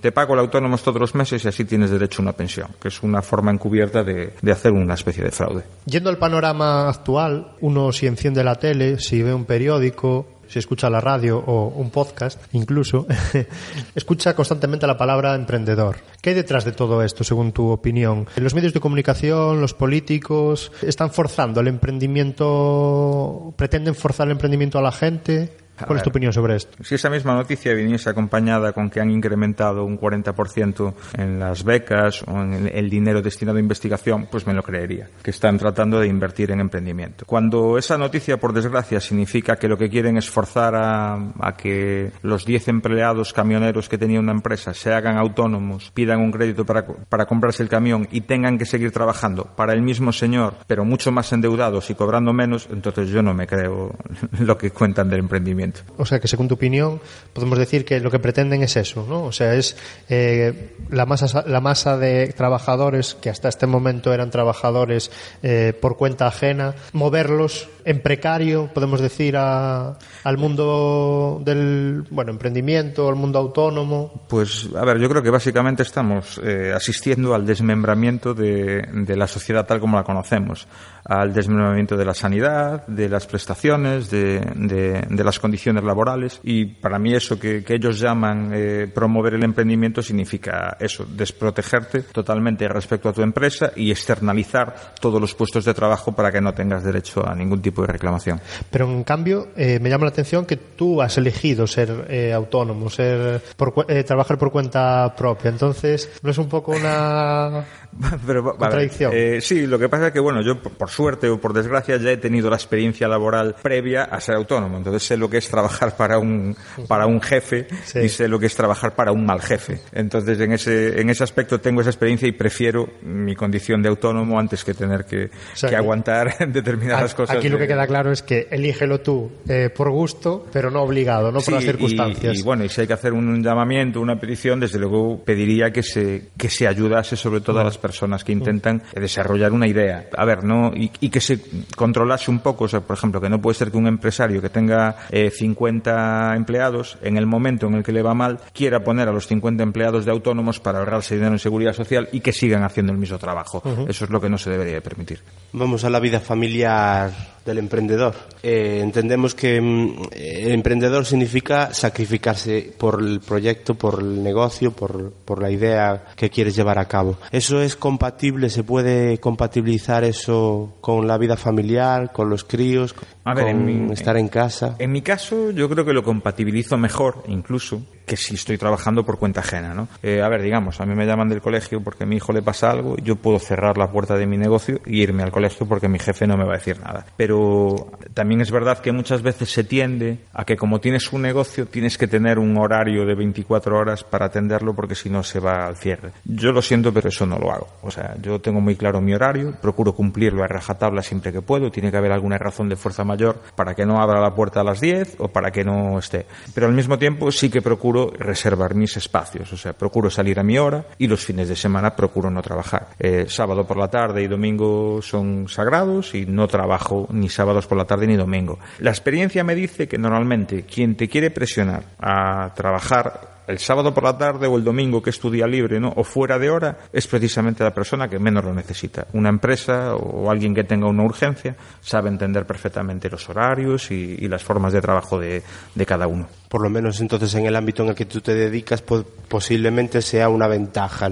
te 0.00 0.12
pago 0.12 0.34
el 0.34 0.40
autónomo 0.40 0.76
todos 0.86 1.00
los 1.00 1.14
meses 1.14 1.44
y 1.44 1.48
así 1.48 1.64
tienes 1.64 1.90
derecho 1.90 2.22
a 2.22 2.24
una 2.24 2.32
pensión, 2.32 2.68
que 2.80 2.88
es 2.88 3.02
una 3.02 3.22
forma 3.22 3.50
encubierta 3.50 3.85
de, 3.92 4.34
de 4.40 4.52
hacer 4.52 4.72
una 4.72 4.94
especie 4.94 5.24
de 5.24 5.30
fraude. 5.30 5.62
Yendo 5.84 6.10
al 6.10 6.18
panorama 6.18 6.88
actual, 6.88 7.52
uno 7.60 7.92
si 7.92 8.06
enciende 8.06 8.44
la 8.44 8.56
tele, 8.56 8.98
si 8.98 9.22
ve 9.22 9.34
un 9.34 9.44
periódico, 9.44 10.36
si 10.48 10.58
escucha 10.58 10.90
la 10.90 11.00
radio 11.00 11.38
o 11.38 11.68
un 11.68 11.90
podcast, 11.90 12.40
incluso, 12.52 13.06
escucha 13.94 14.34
constantemente 14.34 14.86
la 14.86 14.96
palabra 14.96 15.34
emprendedor. 15.34 15.96
¿Qué 16.20 16.30
hay 16.30 16.36
detrás 16.36 16.64
de 16.64 16.72
todo 16.72 17.02
esto, 17.02 17.24
según 17.24 17.52
tu 17.52 17.68
opinión? 17.68 18.26
¿Los 18.36 18.54
medios 18.54 18.72
de 18.72 18.80
comunicación, 18.80 19.60
los 19.60 19.74
políticos, 19.74 20.72
están 20.82 21.10
forzando 21.10 21.60
el 21.60 21.68
emprendimiento, 21.68 23.54
pretenden 23.56 23.94
forzar 23.94 24.26
el 24.26 24.32
emprendimiento 24.32 24.78
a 24.78 24.82
la 24.82 24.92
gente? 24.92 25.65
¿Cuál 25.84 25.98
es 25.98 26.02
tu 26.02 26.10
opinión 26.10 26.32
sobre 26.32 26.56
esto? 26.56 26.82
Si 26.82 26.94
esa 26.94 27.10
misma 27.10 27.34
noticia 27.34 27.74
viniese 27.74 28.10
acompañada 28.10 28.72
con 28.72 28.88
que 28.88 29.00
han 29.00 29.10
incrementado 29.10 29.84
un 29.84 29.98
40% 29.98 30.94
en 31.18 31.38
las 31.38 31.64
becas 31.64 32.22
o 32.26 32.42
en 32.42 32.70
el 32.72 32.88
dinero 32.88 33.22
destinado 33.22 33.58
a 33.58 33.60
investigación, 33.60 34.28
pues 34.30 34.46
me 34.46 34.54
lo 34.54 34.62
creería, 34.62 35.08
que 35.22 35.30
están 35.30 35.58
tratando 35.58 36.00
de 36.00 36.08
invertir 36.08 36.50
en 36.50 36.60
emprendimiento. 36.60 37.24
Cuando 37.26 37.78
esa 37.78 37.98
noticia, 37.98 38.38
por 38.38 38.52
desgracia, 38.52 39.00
significa 39.00 39.56
que 39.56 39.68
lo 39.68 39.76
que 39.76 39.90
quieren 39.90 40.16
es 40.16 40.30
forzar 40.30 40.74
a, 40.74 41.14
a 41.40 41.56
que 41.56 42.12
los 42.22 42.44
10 42.44 42.68
empleados 42.68 43.32
camioneros 43.32 43.88
que 43.88 43.98
tenía 43.98 44.20
una 44.20 44.32
empresa 44.32 44.72
se 44.74 44.92
hagan 44.92 45.18
autónomos, 45.18 45.90
pidan 45.92 46.20
un 46.20 46.32
crédito 46.32 46.64
para, 46.64 46.86
para 46.86 47.26
comprarse 47.26 47.62
el 47.62 47.68
camión 47.68 48.08
y 48.10 48.22
tengan 48.22 48.58
que 48.58 48.66
seguir 48.66 48.92
trabajando 48.92 49.44
para 49.56 49.72
el 49.72 49.82
mismo 49.82 50.12
señor, 50.12 50.54
pero 50.66 50.84
mucho 50.84 51.12
más 51.12 51.32
endeudados 51.32 51.90
y 51.90 51.94
cobrando 51.94 52.32
menos, 52.32 52.68
entonces 52.70 53.08
yo 53.10 53.22
no 53.22 53.34
me 53.34 53.46
creo 53.46 53.94
lo 54.40 54.56
que 54.56 54.70
cuentan 54.70 55.08
del 55.08 55.20
emprendimiento. 55.20 55.65
O 55.96 56.06
sea, 56.06 56.20
que 56.20 56.28
según 56.28 56.48
tu 56.48 56.54
opinión, 56.54 57.00
podemos 57.32 57.58
decir 57.58 57.84
que 57.84 58.00
lo 58.00 58.10
que 58.10 58.18
pretenden 58.18 58.62
es 58.62 58.76
eso, 58.76 59.06
¿no? 59.08 59.24
O 59.24 59.32
sea, 59.32 59.54
es 59.54 59.76
eh, 60.08 60.74
la, 60.90 61.06
masa, 61.06 61.44
la 61.46 61.60
masa 61.60 61.96
de 61.96 62.28
trabajadores 62.28 63.14
que 63.14 63.30
hasta 63.30 63.48
este 63.48 63.66
momento 63.66 64.12
eran 64.12 64.30
trabajadores 64.30 65.10
eh, 65.42 65.72
por 65.80 65.96
cuenta 65.96 66.26
ajena, 66.26 66.74
moverlos 66.92 67.68
en 67.84 68.00
precario, 68.00 68.68
podemos 68.74 69.00
decir, 69.00 69.36
a, 69.36 69.96
al 70.24 70.38
mundo 70.38 71.40
del 71.44 72.04
bueno 72.10 72.32
emprendimiento, 72.32 73.08
al 73.08 73.14
mundo 73.14 73.38
autónomo. 73.38 74.24
Pues, 74.28 74.68
a 74.76 74.84
ver, 74.84 74.98
yo 74.98 75.08
creo 75.08 75.22
que 75.22 75.30
básicamente 75.30 75.82
estamos 75.82 76.40
eh, 76.42 76.72
asistiendo 76.74 77.34
al 77.34 77.46
desmembramiento 77.46 78.34
de, 78.34 78.82
de 78.92 79.16
la 79.16 79.28
sociedad 79.28 79.66
tal 79.66 79.78
como 79.80 79.96
la 79.96 80.04
conocemos, 80.04 80.66
al 81.08 81.32
desmembramiento 81.32 81.96
de 81.96 82.04
la 82.04 82.14
sanidad, 82.14 82.86
de 82.86 83.08
las 83.08 83.26
prestaciones, 83.26 84.10
de, 84.10 84.40
de, 84.54 85.06
de 85.08 85.24
las 85.24 85.38
condiciones 85.40 85.56
condiciones 85.56 85.84
laborales 85.84 86.38
y 86.42 86.66
para 86.66 86.98
mí 86.98 87.14
eso 87.14 87.38
que, 87.38 87.64
que 87.64 87.76
ellos 87.76 87.98
llaman 87.98 88.50
eh, 88.52 88.86
promover 88.94 89.34
el 89.34 89.42
emprendimiento 89.42 90.02
significa 90.02 90.76
eso, 90.78 91.06
desprotegerte 91.08 92.02
totalmente 92.02 92.68
respecto 92.68 93.08
a 93.08 93.12
tu 93.14 93.22
empresa 93.22 93.72
y 93.74 93.90
externalizar 93.90 94.92
todos 95.00 95.18
los 95.18 95.34
puestos 95.34 95.64
de 95.64 95.72
trabajo 95.72 96.12
para 96.12 96.30
que 96.30 96.42
no 96.42 96.52
tengas 96.52 96.84
derecho 96.84 97.26
a 97.26 97.34
ningún 97.34 97.62
tipo 97.62 97.80
de 97.80 97.88
reclamación. 97.88 98.38
Pero 98.70 98.84
en 98.84 99.02
cambio 99.02 99.48
eh, 99.56 99.78
me 99.80 99.88
llama 99.88 100.04
la 100.04 100.10
atención 100.10 100.44
que 100.44 100.56
tú 100.56 101.00
has 101.00 101.16
elegido 101.16 101.66
ser 101.66 102.06
eh, 102.10 102.34
autónomo, 102.34 102.90
ser 102.90 103.40
por, 103.56 103.86
eh, 103.88 104.04
trabajar 104.04 104.36
por 104.36 104.52
cuenta 104.52 105.14
propia. 105.16 105.50
Entonces, 105.50 106.20
¿no 106.22 106.30
es 106.30 106.36
un 106.36 106.50
poco 106.50 106.72
una 106.72 107.64
Pero, 108.26 108.56
contradicción? 108.56 109.10
Ver, 109.10 109.42
sí, 109.42 109.66
lo 109.66 109.78
que 109.78 109.88
pasa 109.88 110.08
es 110.08 110.12
que 110.12 110.20
bueno, 110.20 110.42
yo 110.42 110.60
por 110.60 110.90
suerte 110.90 111.28
o 111.28 111.40
por 111.40 111.52
desgracia 111.52 111.96
ya 111.96 112.10
he 112.10 112.16
tenido 112.16 112.50
la 112.50 112.56
experiencia 112.56 113.08
laboral 113.08 113.56
previa 113.62 114.04
a 114.04 114.20
ser 114.20 114.34
autónomo, 114.36 114.76
entonces 114.76 115.02
sé 115.02 115.16
lo 115.16 115.30
que 115.30 115.38
es 115.38 115.48
trabajar 115.48 115.96
para 115.96 116.18
un, 116.18 116.56
para 116.88 117.06
un 117.06 117.20
jefe 117.20 117.66
sí. 117.84 118.00
y 118.00 118.08
sé 118.08 118.28
lo 118.28 118.38
que 118.38 118.46
es 118.46 118.54
trabajar 118.54 118.94
para 118.94 119.12
un 119.12 119.24
mal 119.24 119.40
jefe. 119.40 119.80
Entonces, 119.92 120.38
en 120.40 120.52
ese, 120.52 121.00
en 121.00 121.10
ese 121.10 121.24
aspecto 121.24 121.60
tengo 121.60 121.80
esa 121.80 121.90
experiencia 121.90 122.28
y 122.28 122.32
prefiero 122.32 122.88
mi 123.02 123.34
condición 123.34 123.82
de 123.82 123.88
autónomo 123.88 124.38
antes 124.38 124.64
que 124.64 124.74
tener 124.74 125.04
que, 125.04 125.26
o 125.26 125.56
sea, 125.56 125.70
que 125.70 125.76
aguantar 125.76 126.48
determinadas 126.52 127.14
cosas. 127.14 127.36
Aquí 127.36 127.48
lo 127.48 127.58
que 127.58 127.66
queda 127.66 127.86
claro 127.86 128.12
es 128.12 128.22
que 128.22 128.48
elígelo 128.50 129.00
tú 129.00 129.30
eh, 129.48 129.70
por 129.74 129.90
gusto, 129.90 130.46
pero 130.52 130.70
no 130.70 130.82
obligado, 130.82 131.32
no 131.32 131.40
sí, 131.40 131.46
por 131.46 131.54
las 131.54 131.64
circunstancias. 131.64 132.36
Y, 132.36 132.40
y, 132.40 132.42
bueno, 132.42 132.64
y 132.64 132.68
si 132.68 132.82
hay 132.82 132.86
que 132.86 132.92
hacer 132.92 133.12
un 133.12 133.42
llamamiento, 133.42 134.00
una 134.00 134.18
petición, 134.18 134.60
desde 134.60 134.78
luego 134.78 135.22
pediría 135.24 135.70
que 135.70 135.82
se, 135.82 136.28
que 136.36 136.48
se 136.48 136.66
ayudase 136.66 137.16
sobre 137.16 137.40
todo 137.40 137.60
a 137.60 137.64
las 137.64 137.78
personas 137.78 137.85
que 138.24 138.32
intentan 138.32 138.82
desarrollar 138.94 139.52
una 139.52 139.66
idea. 139.66 140.08
A 140.16 140.24
ver, 140.24 140.44
no, 140.44 140.72
y, 140.74 140.90
y 141.00 141.08
que 141.10 141.20
se 141.20 141.40
controlase 141.76 142.30
un 142.30 142.40
poco, 142.40 142.64
o 142.64 142.68
sea, 142.68 142.80
por 142.80 142.96
ejemplo, 142.96 143.20
que 143.20 143.28
no 143.28 143.40
puede 143.40 143.54
ser 143.54 143.70
que 143.70 143.76
un 143.76 143.86
empresario 143.86 144.40
que 144.40 144.48
tenga 144.48 144.96
eh, 145.10 145.30
50 145.30 146.34
empleados, 146.36 146.98
en 147.02 147.16
el 147.16 147.26
momento 147.26 147.66
en 147.66 147.74
el 147.74 147.82
que 147.82 147.92
le 147.92 148.02
va 148.02 148.14
mal, 148.14 148.40
quiera 148.52 148.80
poner 148.80 149.08
a 149.08 149.12
los 149.12 149.26
50 149.26 149.62
empleados 149.62 150.04
de 150.04 150.12
autónomos 150.12 150.60
para 150.60 150.78
ahorrarse 150.78 151.14
dinero 151.14 151.32
en 151.32 151.38
seguridad 151.38 151.72
social 151.72 152.08
y 152.12 152.20
que 152.20 152.32
sigan 152.32 152.64
haciendo 152.64 152.92
el 152.92 152.98
mismo 152.98 153.18
trabajo. 153.18 153.62
Uh 153.64 153.68
-huh. 153.68 153.90
Eso 153.90 154.04
es 154.04 154.10
lo 154.10 154.20
que 154.20 154.28
no 154.28 154.38
se 154.38 154.50
debería 154.50 154.80
permitir. 154.80 155.20
Vamos 155.52 155.84
a 155.84 155.90
la 155.90 156.00
vida 156.00 156.20
familiar 156.20 157.10
del 157.46 157.58
emprendedor. 157.58 158.14
Eh, 158.42 158.80
entendemos 158.82 159.34
que 159.34 159.60
mm, 159.60 160.08
el 160.12 160.52
emprendedor 160.52 161.06
significa 161.06 161.72
sacrificarse 161.72 162.74
por 162.76 163.00
el 163.00 163.20
proyecto, 163.20 163.74
por 163.74 164.00
el 164.00 164.22
negocio, 164.22 164.72
por, 164.72 165.12
por 165.12 165.40
la 165.40 165.50
idea 165.50 166.06
que 166.16 166.28
quieres 166.28 166.56
llevar 166.56 166.78
a 166.78 166.86
cabo. 166.86 167.18
¿Eso 167.30 167.62
es 167.62 167.75
compatible? 167.76 168.50
¿Se 168.50 168.64
puede 168.64 169.18
compatibilizar 169.18 170.04
eso 170.04 170.76
con 170.80 171.06
la 171.06 171.18
vida 171.18 171.36
familiar, 171.36 172.12
con 172.12 172.28
los 172.28 172.44
críos, 172.44 172.94
a 173.24 173.34
ver, 173.34 173.46
con 173.46 173.68
en 173.68 173.86
mi, 173.86 173.92
estar 173.92 174.16
en 174.16 174.28
casa? 174.28 174.76
En 174.78 174.92
mi 174.92 175.02
caso, 175.02 175.50
yo 175.50 175.68
creo 175.68 175.84
que 175.84 175.92
lo 175.92 176.02
compatibilizo 176.02 176.76
mejor, 176.76 177.24
incluso, 177.28 177.82
que 178.06 178.16
si 178.16 178.34
estoy 178.34 178.56
trabajando 178.56 179.04
por 179.04 179.18
cuenta 179.18 179.40
ajena, 179.40 179.74
¿no? 179.74 179.88
Eh, 180.02 180.22
a 180.22 180.28
ver, 180.28 180.42
digamos, 180.42 180.80
a 180.80 180.86
mí 180.86 180.94
me 180.94 181.06
llaman 181.06 181.28
del 181.28 181.40
colegio 181.40 181.82
porque 181.82 182.04
a 182.04 182.06
mi 182.06 182.16
hijo 182.16 182.32
le 182.32 182.40
pasa 182.40 182.70
algo, 182.70 182.96
yo 182.96 183.16
puedo 183.16 183.38
cerrar 183.38 183.76
la 183.76 183.90
puerta 183.90 184.16
de 184.16 184.26
mi 184.26 184.38
negocio 184.38 184.80
y 184.86 185.02
irme 185.02 185.22
al 185.22 185.32
colegio 185.32 185.66
porque 185.66 185.88
mi 185.88 185.98
jefe 185.98 186.26
no 186.26 186.36
me 186.36 186.44
va 186.44 186.54
a 186.54 186.58
decir 186.58 186.80
nada. 186.80 187.04
Pero 187.16 187.90
también 188.14 188.40
es 188.40 188.50
verdad 188.50 188.78
que 188.78 188.92
muchas 188.92 189.22
veces 189.22 189.50
se 189.50 189.64
tiende 189.64 190.18
a 190.32 190.44
que 190.44 190.56
como 190.56 190.80
tienes 190.80 191.12
un 191.12 191.22
negocio 191.22 191.66
tienes 191.66 191.98
que 191.98 192.06
tener 192.06 192.38
un 192.38 192.56
horario 192.56 193.04
de 193.04 193.14
24 193.14 193.76
horas 193.76 194.04
para 194.04 194.26
atenderlo 194.26 194.74
porque 194.74 194.94
si 194.94 195.10
no 195.10 195.22
se 195.22 195.40
va 195.40 195.66
al 195.66 195.76
cierre. 195.76 196.12
Yo 196.24 196.52
lo 196.52 196.62
siento, 196.62 196.92
pero 196.92 197.08
eso 197.08 197.26
no 197.26 197.38
lo 197.38 197.50
hago. 197.50 197.68
O 197.82 197.90
sea, 197.90 198.16
yo 198.22 198.40
tengo 198.40 198.60
muy 198.60 198.76
claro 198.76 199.00
mi 199.00 199.14
horario, 199.14 199.54
procuro 199.60 199.94
cumplirlo 199.94 200.44
a 200.44 200.46
rajatabla 200.46 201.02
siempre 201.02 201.32
que 201.32 201.42
puedo, 201.42 201.70
tiene 201.70 201.90
que 201.90 201.96
haber 201.96 202.12
alguna 202.12 202.38
razón 202.38 202.68
de 202.68 202.76
fuerza 202.76 203.04
mayor 203.04 203.40
para 203.54 203.74
que 203.74 203.84
no 203.84 204.00
abra 204.00 204.20
la 204.20 204.34
puerta 204.34 204.60
a 204.60 204.64
las 204.64 204.80
10 204.80 205.16
o 205.18 205.28
para 205.28 205.50
que 205.50 205.64
no 205.64 205.98
esté. 205.98 206.26
Pero 206.54 206.66
al 206.66 206.72
mismo 206.72 206.98
tiempo 206.98 207.30
sí 207.32 207.50
que 207.50 207.62
procuro 207.62 207.95
reservar 208.18 208.74
mis 208.74 208.96
espacios, 208.96 209.52
o 209.52 209.56
sea, 209.56 209.72
procuro 209.72 210.10
salir 210.10 210.38
a 210.38 210.42
mi 210.42 210.58
hora 210.58 210.86
y 210.98 211.06
los 211.06 211.24
fines 211.24 211.48
de 211.48 211.56
semana 211.56 211.96
procuro 211.96 212.30
no 212.30 212.42
trabajar. 212.42 212.88
Eh, 212.98 213.26
sábado 213.28 213.66
por 213.66 213.76
la 213.76 213.88
tarde 213.88 214.22
y 214.22 214.28
domingo 214.28 215.00
son 215.02 215.48
sagrados 215.48 216.14
y 216.14 216.26
no 216.26 216.46
trabajo 216.46 217.08
ni 217.10 217.28
sábados 217.28 217.66
por 217.66 217.78
la 217.78 217.84
tarde 217.84 218.06
ni 218.06 218.16
domingo. 218.16 218.58
La 218.80 218.90
experiencia 218.90 219.44
me 219.44 219.54
dice 219.54 219.88
que 219.88 219.98
normalmente 219.98 220.64
quien 220.64 220.96
te 220.96 221.08
quiere 221.08 221.30
presionar 221.30 221.84
a 221.98 222.52
trabajar 222.54 223.35
el 223.46 223.58
sábado 223.58 223.94
por 223.94 224.04
la 224.04 224.16
tarde 224.18 224.46
o 224.46 224.56
el 224.56 224.64
domingo 224.64 225.02
que 225.02 225.10
es 225.10 225.20
tu 225.20 225.30
día 225.30 225.46
libre 225.46 225.80
¿no? 225.80 225.92
o 225.96 226.04
fuera 226.04 226.38
de 226.38 226.50
hora 226.50 226.78
es 226.92 227.06
precisamente 227.06 227.64
la 227.64 227.74
persona 227.74 228.08
que 228.08 228.18
menos 228.18 228.44
lo 228.44 228.54
necesita. 228.54 229.06
Una 229.12 229.28
empresa 229.28 229.94
o 229.94 230.30
alguien 230.30 230.54
que 230.54 230.64
tenga 230.64 230.88
una 230.88 231.04
urgencia 231.04 231.56
sabe 231.80 232.08
entender 232.08 232.46
perfectamente 232.46 233.08
los 233.08 233.28
horarios 233.28 233.90
y, 233.90 234.26
las 234.26 234.42
formas 234.42 234.72
de 234.72 234.80
trabajo 234.80 235.20
de, 235.20 235.40
de 235.74 235.86
cada 235.86 236.08
uno 236.08 236.26
por 236.48 236.62
lo 236.62 236.70
menos 236.70 237.00
entonces 237.00 237.34
en 237.34 237.46
el 237.46 237.56
ámbito 237.56 237.82
en 237.82 237.90
el 237.90 237.94
que 237.94 238.06
tú 238.06 238.20
te 238.20 238.34
dedicas 238.34 238.82
posiblemente 239.28 240.00
sea 240.00 240.28
una 240.28 240.46
ventaja 240.46 241.08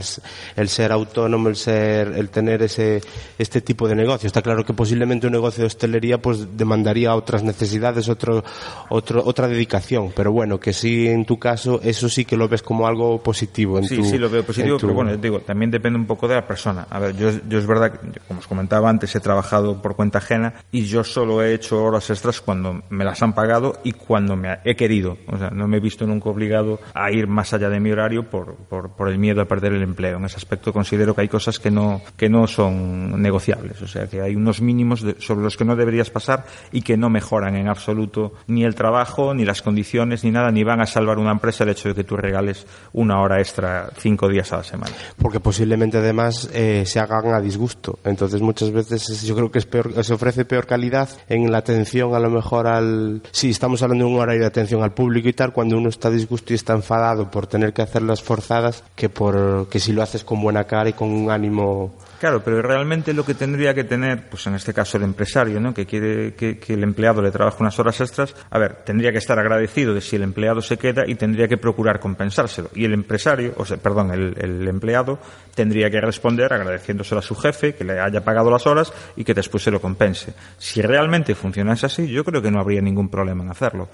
el, 0.57 0.69
ser 0.69 0.93
autónomo 0.93 1.49
el 1.49 1.57
ser 1.57 2.09
el 2.17 2.31
tener 2.31 2.63
ese 2.63 3.03
este 3.39 3.61
tipo 3.61 3.89
de 3.89 3.95
negocio 3.95 4.27
está 4.27 4.43
claro 4.43 4.65
que 4.65 4.73
posiblemente 4.73 5.27
un 5.27 5.33
negocio 5.33 5.63
de 5.63 5.67
hostelería 5.67 6.19
pues 6.19 6.57
demandaría 6.57 7.15
otras 7.15 7.43
necesidades 7.43 8.09
otro, 8.09 8.45
otro 8.91 9.23
otra 9.25 9.49
dedicación 9.49 10.13
pero 10.15 10.33
bueno 10.33 10.61
que 10.61 10.73
sí 10.73 11.09
en 11.09 11.25
tu 11.25 11.39
caso 11.39 11.81
eso 11.83 12.09
sí 12.09 12.24
que 12.25 12.37
lo 12.37 12.49
ves 12.49 12.63
como 12.63 12.87
algo 12.87 13.23
positivo 13.23 13.79
en 13.79 13.85
sí 13.85 14.03
sí 14.05 14.19
lo 14.19 14.31
veo 14.31 14.45
positivo 14.45 14.79
pero 14.81 14.95
bueno 14.95 15.17
digo 15.17 15.41
también 15.41 15.71
depende 15.71 15.99
un 15.99 16.07
poco 16.07 16.29
de 16.29 16.35
la 16.35 16.47
persona 16.47 16.87
a 16.91 16.99
ver 16.99 17.17
yo, 17.17 17.31
yo 17.49 17.59
es 17.59 17.67
verdad 17.67 17.93
que 17.93 18.21
como 18.27 18.41
os 18.41 18.47
comentaba 18.47 18.89
antes 18.89 19.15
he 19.15 19.21
trabajado 19.21 19.81
por 19.81 19.97
cuenta 19.97 20.19
ajena 20.19 20.55
y 20.71 20.85
yo 20.85 21.05
solo 21.05 21.43
he 21.43 21.55
hecho 21.55 21.83
horas 21.83 22.11
extras 22.11 22.41
cuando 22.41 22.83
me 22.91 23.05
las 23.05 23.23
han 23.23 23.35
pagado 23.35 23.79
y 23.85 23.93
cuando 23.93 24.37
me 24.37 24.59
he 24.65 24.77
querido 24.77 25.17
o 25.27 25.39
sea, 25.39 25.51
no 25.51 25.69
me 25.69 25.79
he 25.79 25.81
visto 25.81 26.07
nunca 26.07 26.31
obligado 26.31 26.81
a 26.95 27.11
ir 27.11 27.27
más 27.27 27.53
allá 27.53 27.69
de 27.69 27.81
mi 27.81 27.91
horario 27.91 28.25
por, 28.25 28.55
por, 28.55 28.91
por, 28.91 29.09
el 29.09 29.19
miedo 29.19 29.41
a 29.41 29.47
perder 29.47 29.73
el 29.73 29.83
empleo. 29.83 30.19
En 30.19 30.25
ese 30.25 30.37
aspecto 30.37 30.73
considero 30.73 31.15
que 31.15 31.23
hay 31.23 31.29
cosas 31.29 31.59
que 31.59 31.71
no, 31.71 32.01
que 32.17 32.29
no 32.29 32.47
son 32.47 33.21
negociables. 33.21 33.81
O 33.83 33.87
sea, 33.87 34.07
que 34.07 34.21
hay 34.21 34.37
unos 34.37 34.61
mínimos 34.61 35.03
de, 35.03 35.21
sobre 35.21 35.45
los 35.45 35.57
que 35.57 35.65
no 35.65 35.77
deberías 35.77 36.11
pasar 36.11 36.45
y 36.73 36.83
que 36.83 36.97
no 36.97 37.11
mejoran 37.11 37.57
en 37.57 37.69
absoluto 37.69 38.35
ni 38.47 38.65
el 38.65 38.75
trabajo, 38.75 39.35
ni 39.35 39.45
las 39.45 39.63
condiciones, 39.63 40.25
ni 40.25 40.31
nada, 40.31 40.51
ni 40.51 40.65
van 40.65 40.81
a 40.81 40.87
salvar 40.87 41.19
una 41.19 41.33
empresa 41.33 41.65
el 41.65 41.71
hecho 41.71 41.89
de 41.89 41.95
que 41.95 42.05
tú 42.05 42.14
regales 42.17 42.67
una 42.93 43.21
hora 43.21 43.39
extra 43.39 43.91
cinco 43.99 44.29
días 44.29 44.53
a 44.53 44.59
la 44.59 44.65
semana. 44.65 44.93
Porque 45.17 45.41
posiblemente 45.41 45.99
además 45.99 46.49
eh, 46.53 46.85
se 46.87 47.01
hagan 47.01 47.33
a 47.35 47.41
disgusto. 47.41 47.99
Entonces 48.05 48.41
muchas 48.41 48.71
veces 48.71 49.23
yo 49.23 49.35
creo 49.35 49.51
que 49.51 49.59
es 49.59 49.67
peor, 49.67 50.05
se 50.05 50.15
ofrece 50.15 50.45
peor 50.45 50.67
calidad 50.67 51.09
en 51.29 51.51
la 51.51 51.59
atención 51.59 52.15
a 52.15 52.19
lo 52.19 52.31
mejor 52.31 52.67
al... 52.67 53.23
Sí, 53.31 53.51
estamos 53.51 53.83
hablando 53.83 54.07
de 54.07 54.13
un 54.13 54.21
horario 54.21 54.43
de 54.43 54.47
atención 54.47 54.83
al 54.83 54.93
público 54.93 55.29
y 55.29 55.33
tal, 55.33 55.53
cuando 55.53 55.77
uno 55.77 55.89
está 55.89 56.11
disgusto 56.11 56.53
y 56.53 56.57
está 56.57 56.75
enfadado 56.75 57.31
por 57.31 57.47
tener 57.47 57.73
que 57.73 57.83
hacerlas 57.83 58.23
forzadas 58.23 58.85
que 58.95 59.09
por 59.09 59.69
que 59.69 59.81
si 59.81 59.93
lo 59.93 60.03
haces 60.03 60.25
con 60.25 60.41
buena 60.43 60.65
cara 60.65 60.91
y 60.91 60.93
con 60.93 61.11
un 61.11 61.31
ánimo 61.31 61.95
Claro, 62.25 62.43
pero 62.43 62.63
realmente 62.63 63.13
lo 63.13 63.23
que 63.23 63.35
tendría 63.35 63.75
que 63.75 63.85
tener, 63.85 64.31
pues 64.31 64.47
en 64.47 64.55
este 64.55 64.73
caso 64.73 64.97
el 64.97 65.03
empresario, 65.03 65.61
¿no? 65.61 65.75
que 65.75 65.85
quiere 65.85 66.33
que, 66.33 66.59
el 66.69 66.83
empleado 66.83 67.21
le 67.21 67.31
trabaje 67.31 67.59
unas 67.61 67.79
horas 67.79 68.01
extras, 68.01 68.35
a 68.49 68.59
ver, 68.59 68.77
tendría 68.77 69.13
que 69.13 69.19
estar 69.19 69.39
agradecido 69.39 69.93
de 69.93 70.01
si 70.01 70.17
el 70.17 70.23
empleado 70.23 70.63
se 70.63 70.79
queda 70.79 71.03
y 71.07 71.17
tendría 71.17 71.49
que 71.49 71.59
procurar 71.59 72.01
compensárselo. 72.01 72.71
Y 72.75 72.87
el 72.87 72.95
empresario, 72.95 73.53
o 73.59 73.67
sea, 73.67 73.77
perdón, 73.77 74.11
el, 74.11 74.35
el 74.39 74.67
empleado 74.67 75.19
tendría 75.55 75.91
que 75.91 76.01
responder 76.01 76.51
agradeciéndoselo 76.51 77.19
a 77.19 77.23
su 77.23 77.35
jefe, 77.35 77.75
que 77.75 77.85
le 77.85 78.01
haya 78.01 78.25
pagado 78.25 78.51
las 78.51 78.67
horas 78.67 78.91
y 79.17 79.23
que 79.23 79.35
después 79.35 79.63
se 79.63 79.71
lo 79.71 79.79
compense. 79.79 80.33
Si 80.57 80.81
realmente 80.81 81.35
funcionase 81.35 81.85
así, 81.85 82.09
yo 82.09 82.25
creo 82.25 82.41
que 82.41 82.51
no 82.51 82.59
habría 82.59 82.81
ningún 82.81 83.11
problema 83.11 83.45
en 83.45 83.51
hacerlo. 83.51 83.91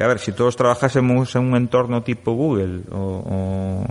A 0.00 0.06
ver, 0.08 0.18
si 0.18 0.32
todos 0.32 0.56
trabajásemos 0.56 1.34
en 1.36 1.42
un 1.42 1.56
entorno 1.56 2.02
tipo 2.02 2.32
Google 2.32 2.80
o, 2.90 3.22
o 3.24 3.84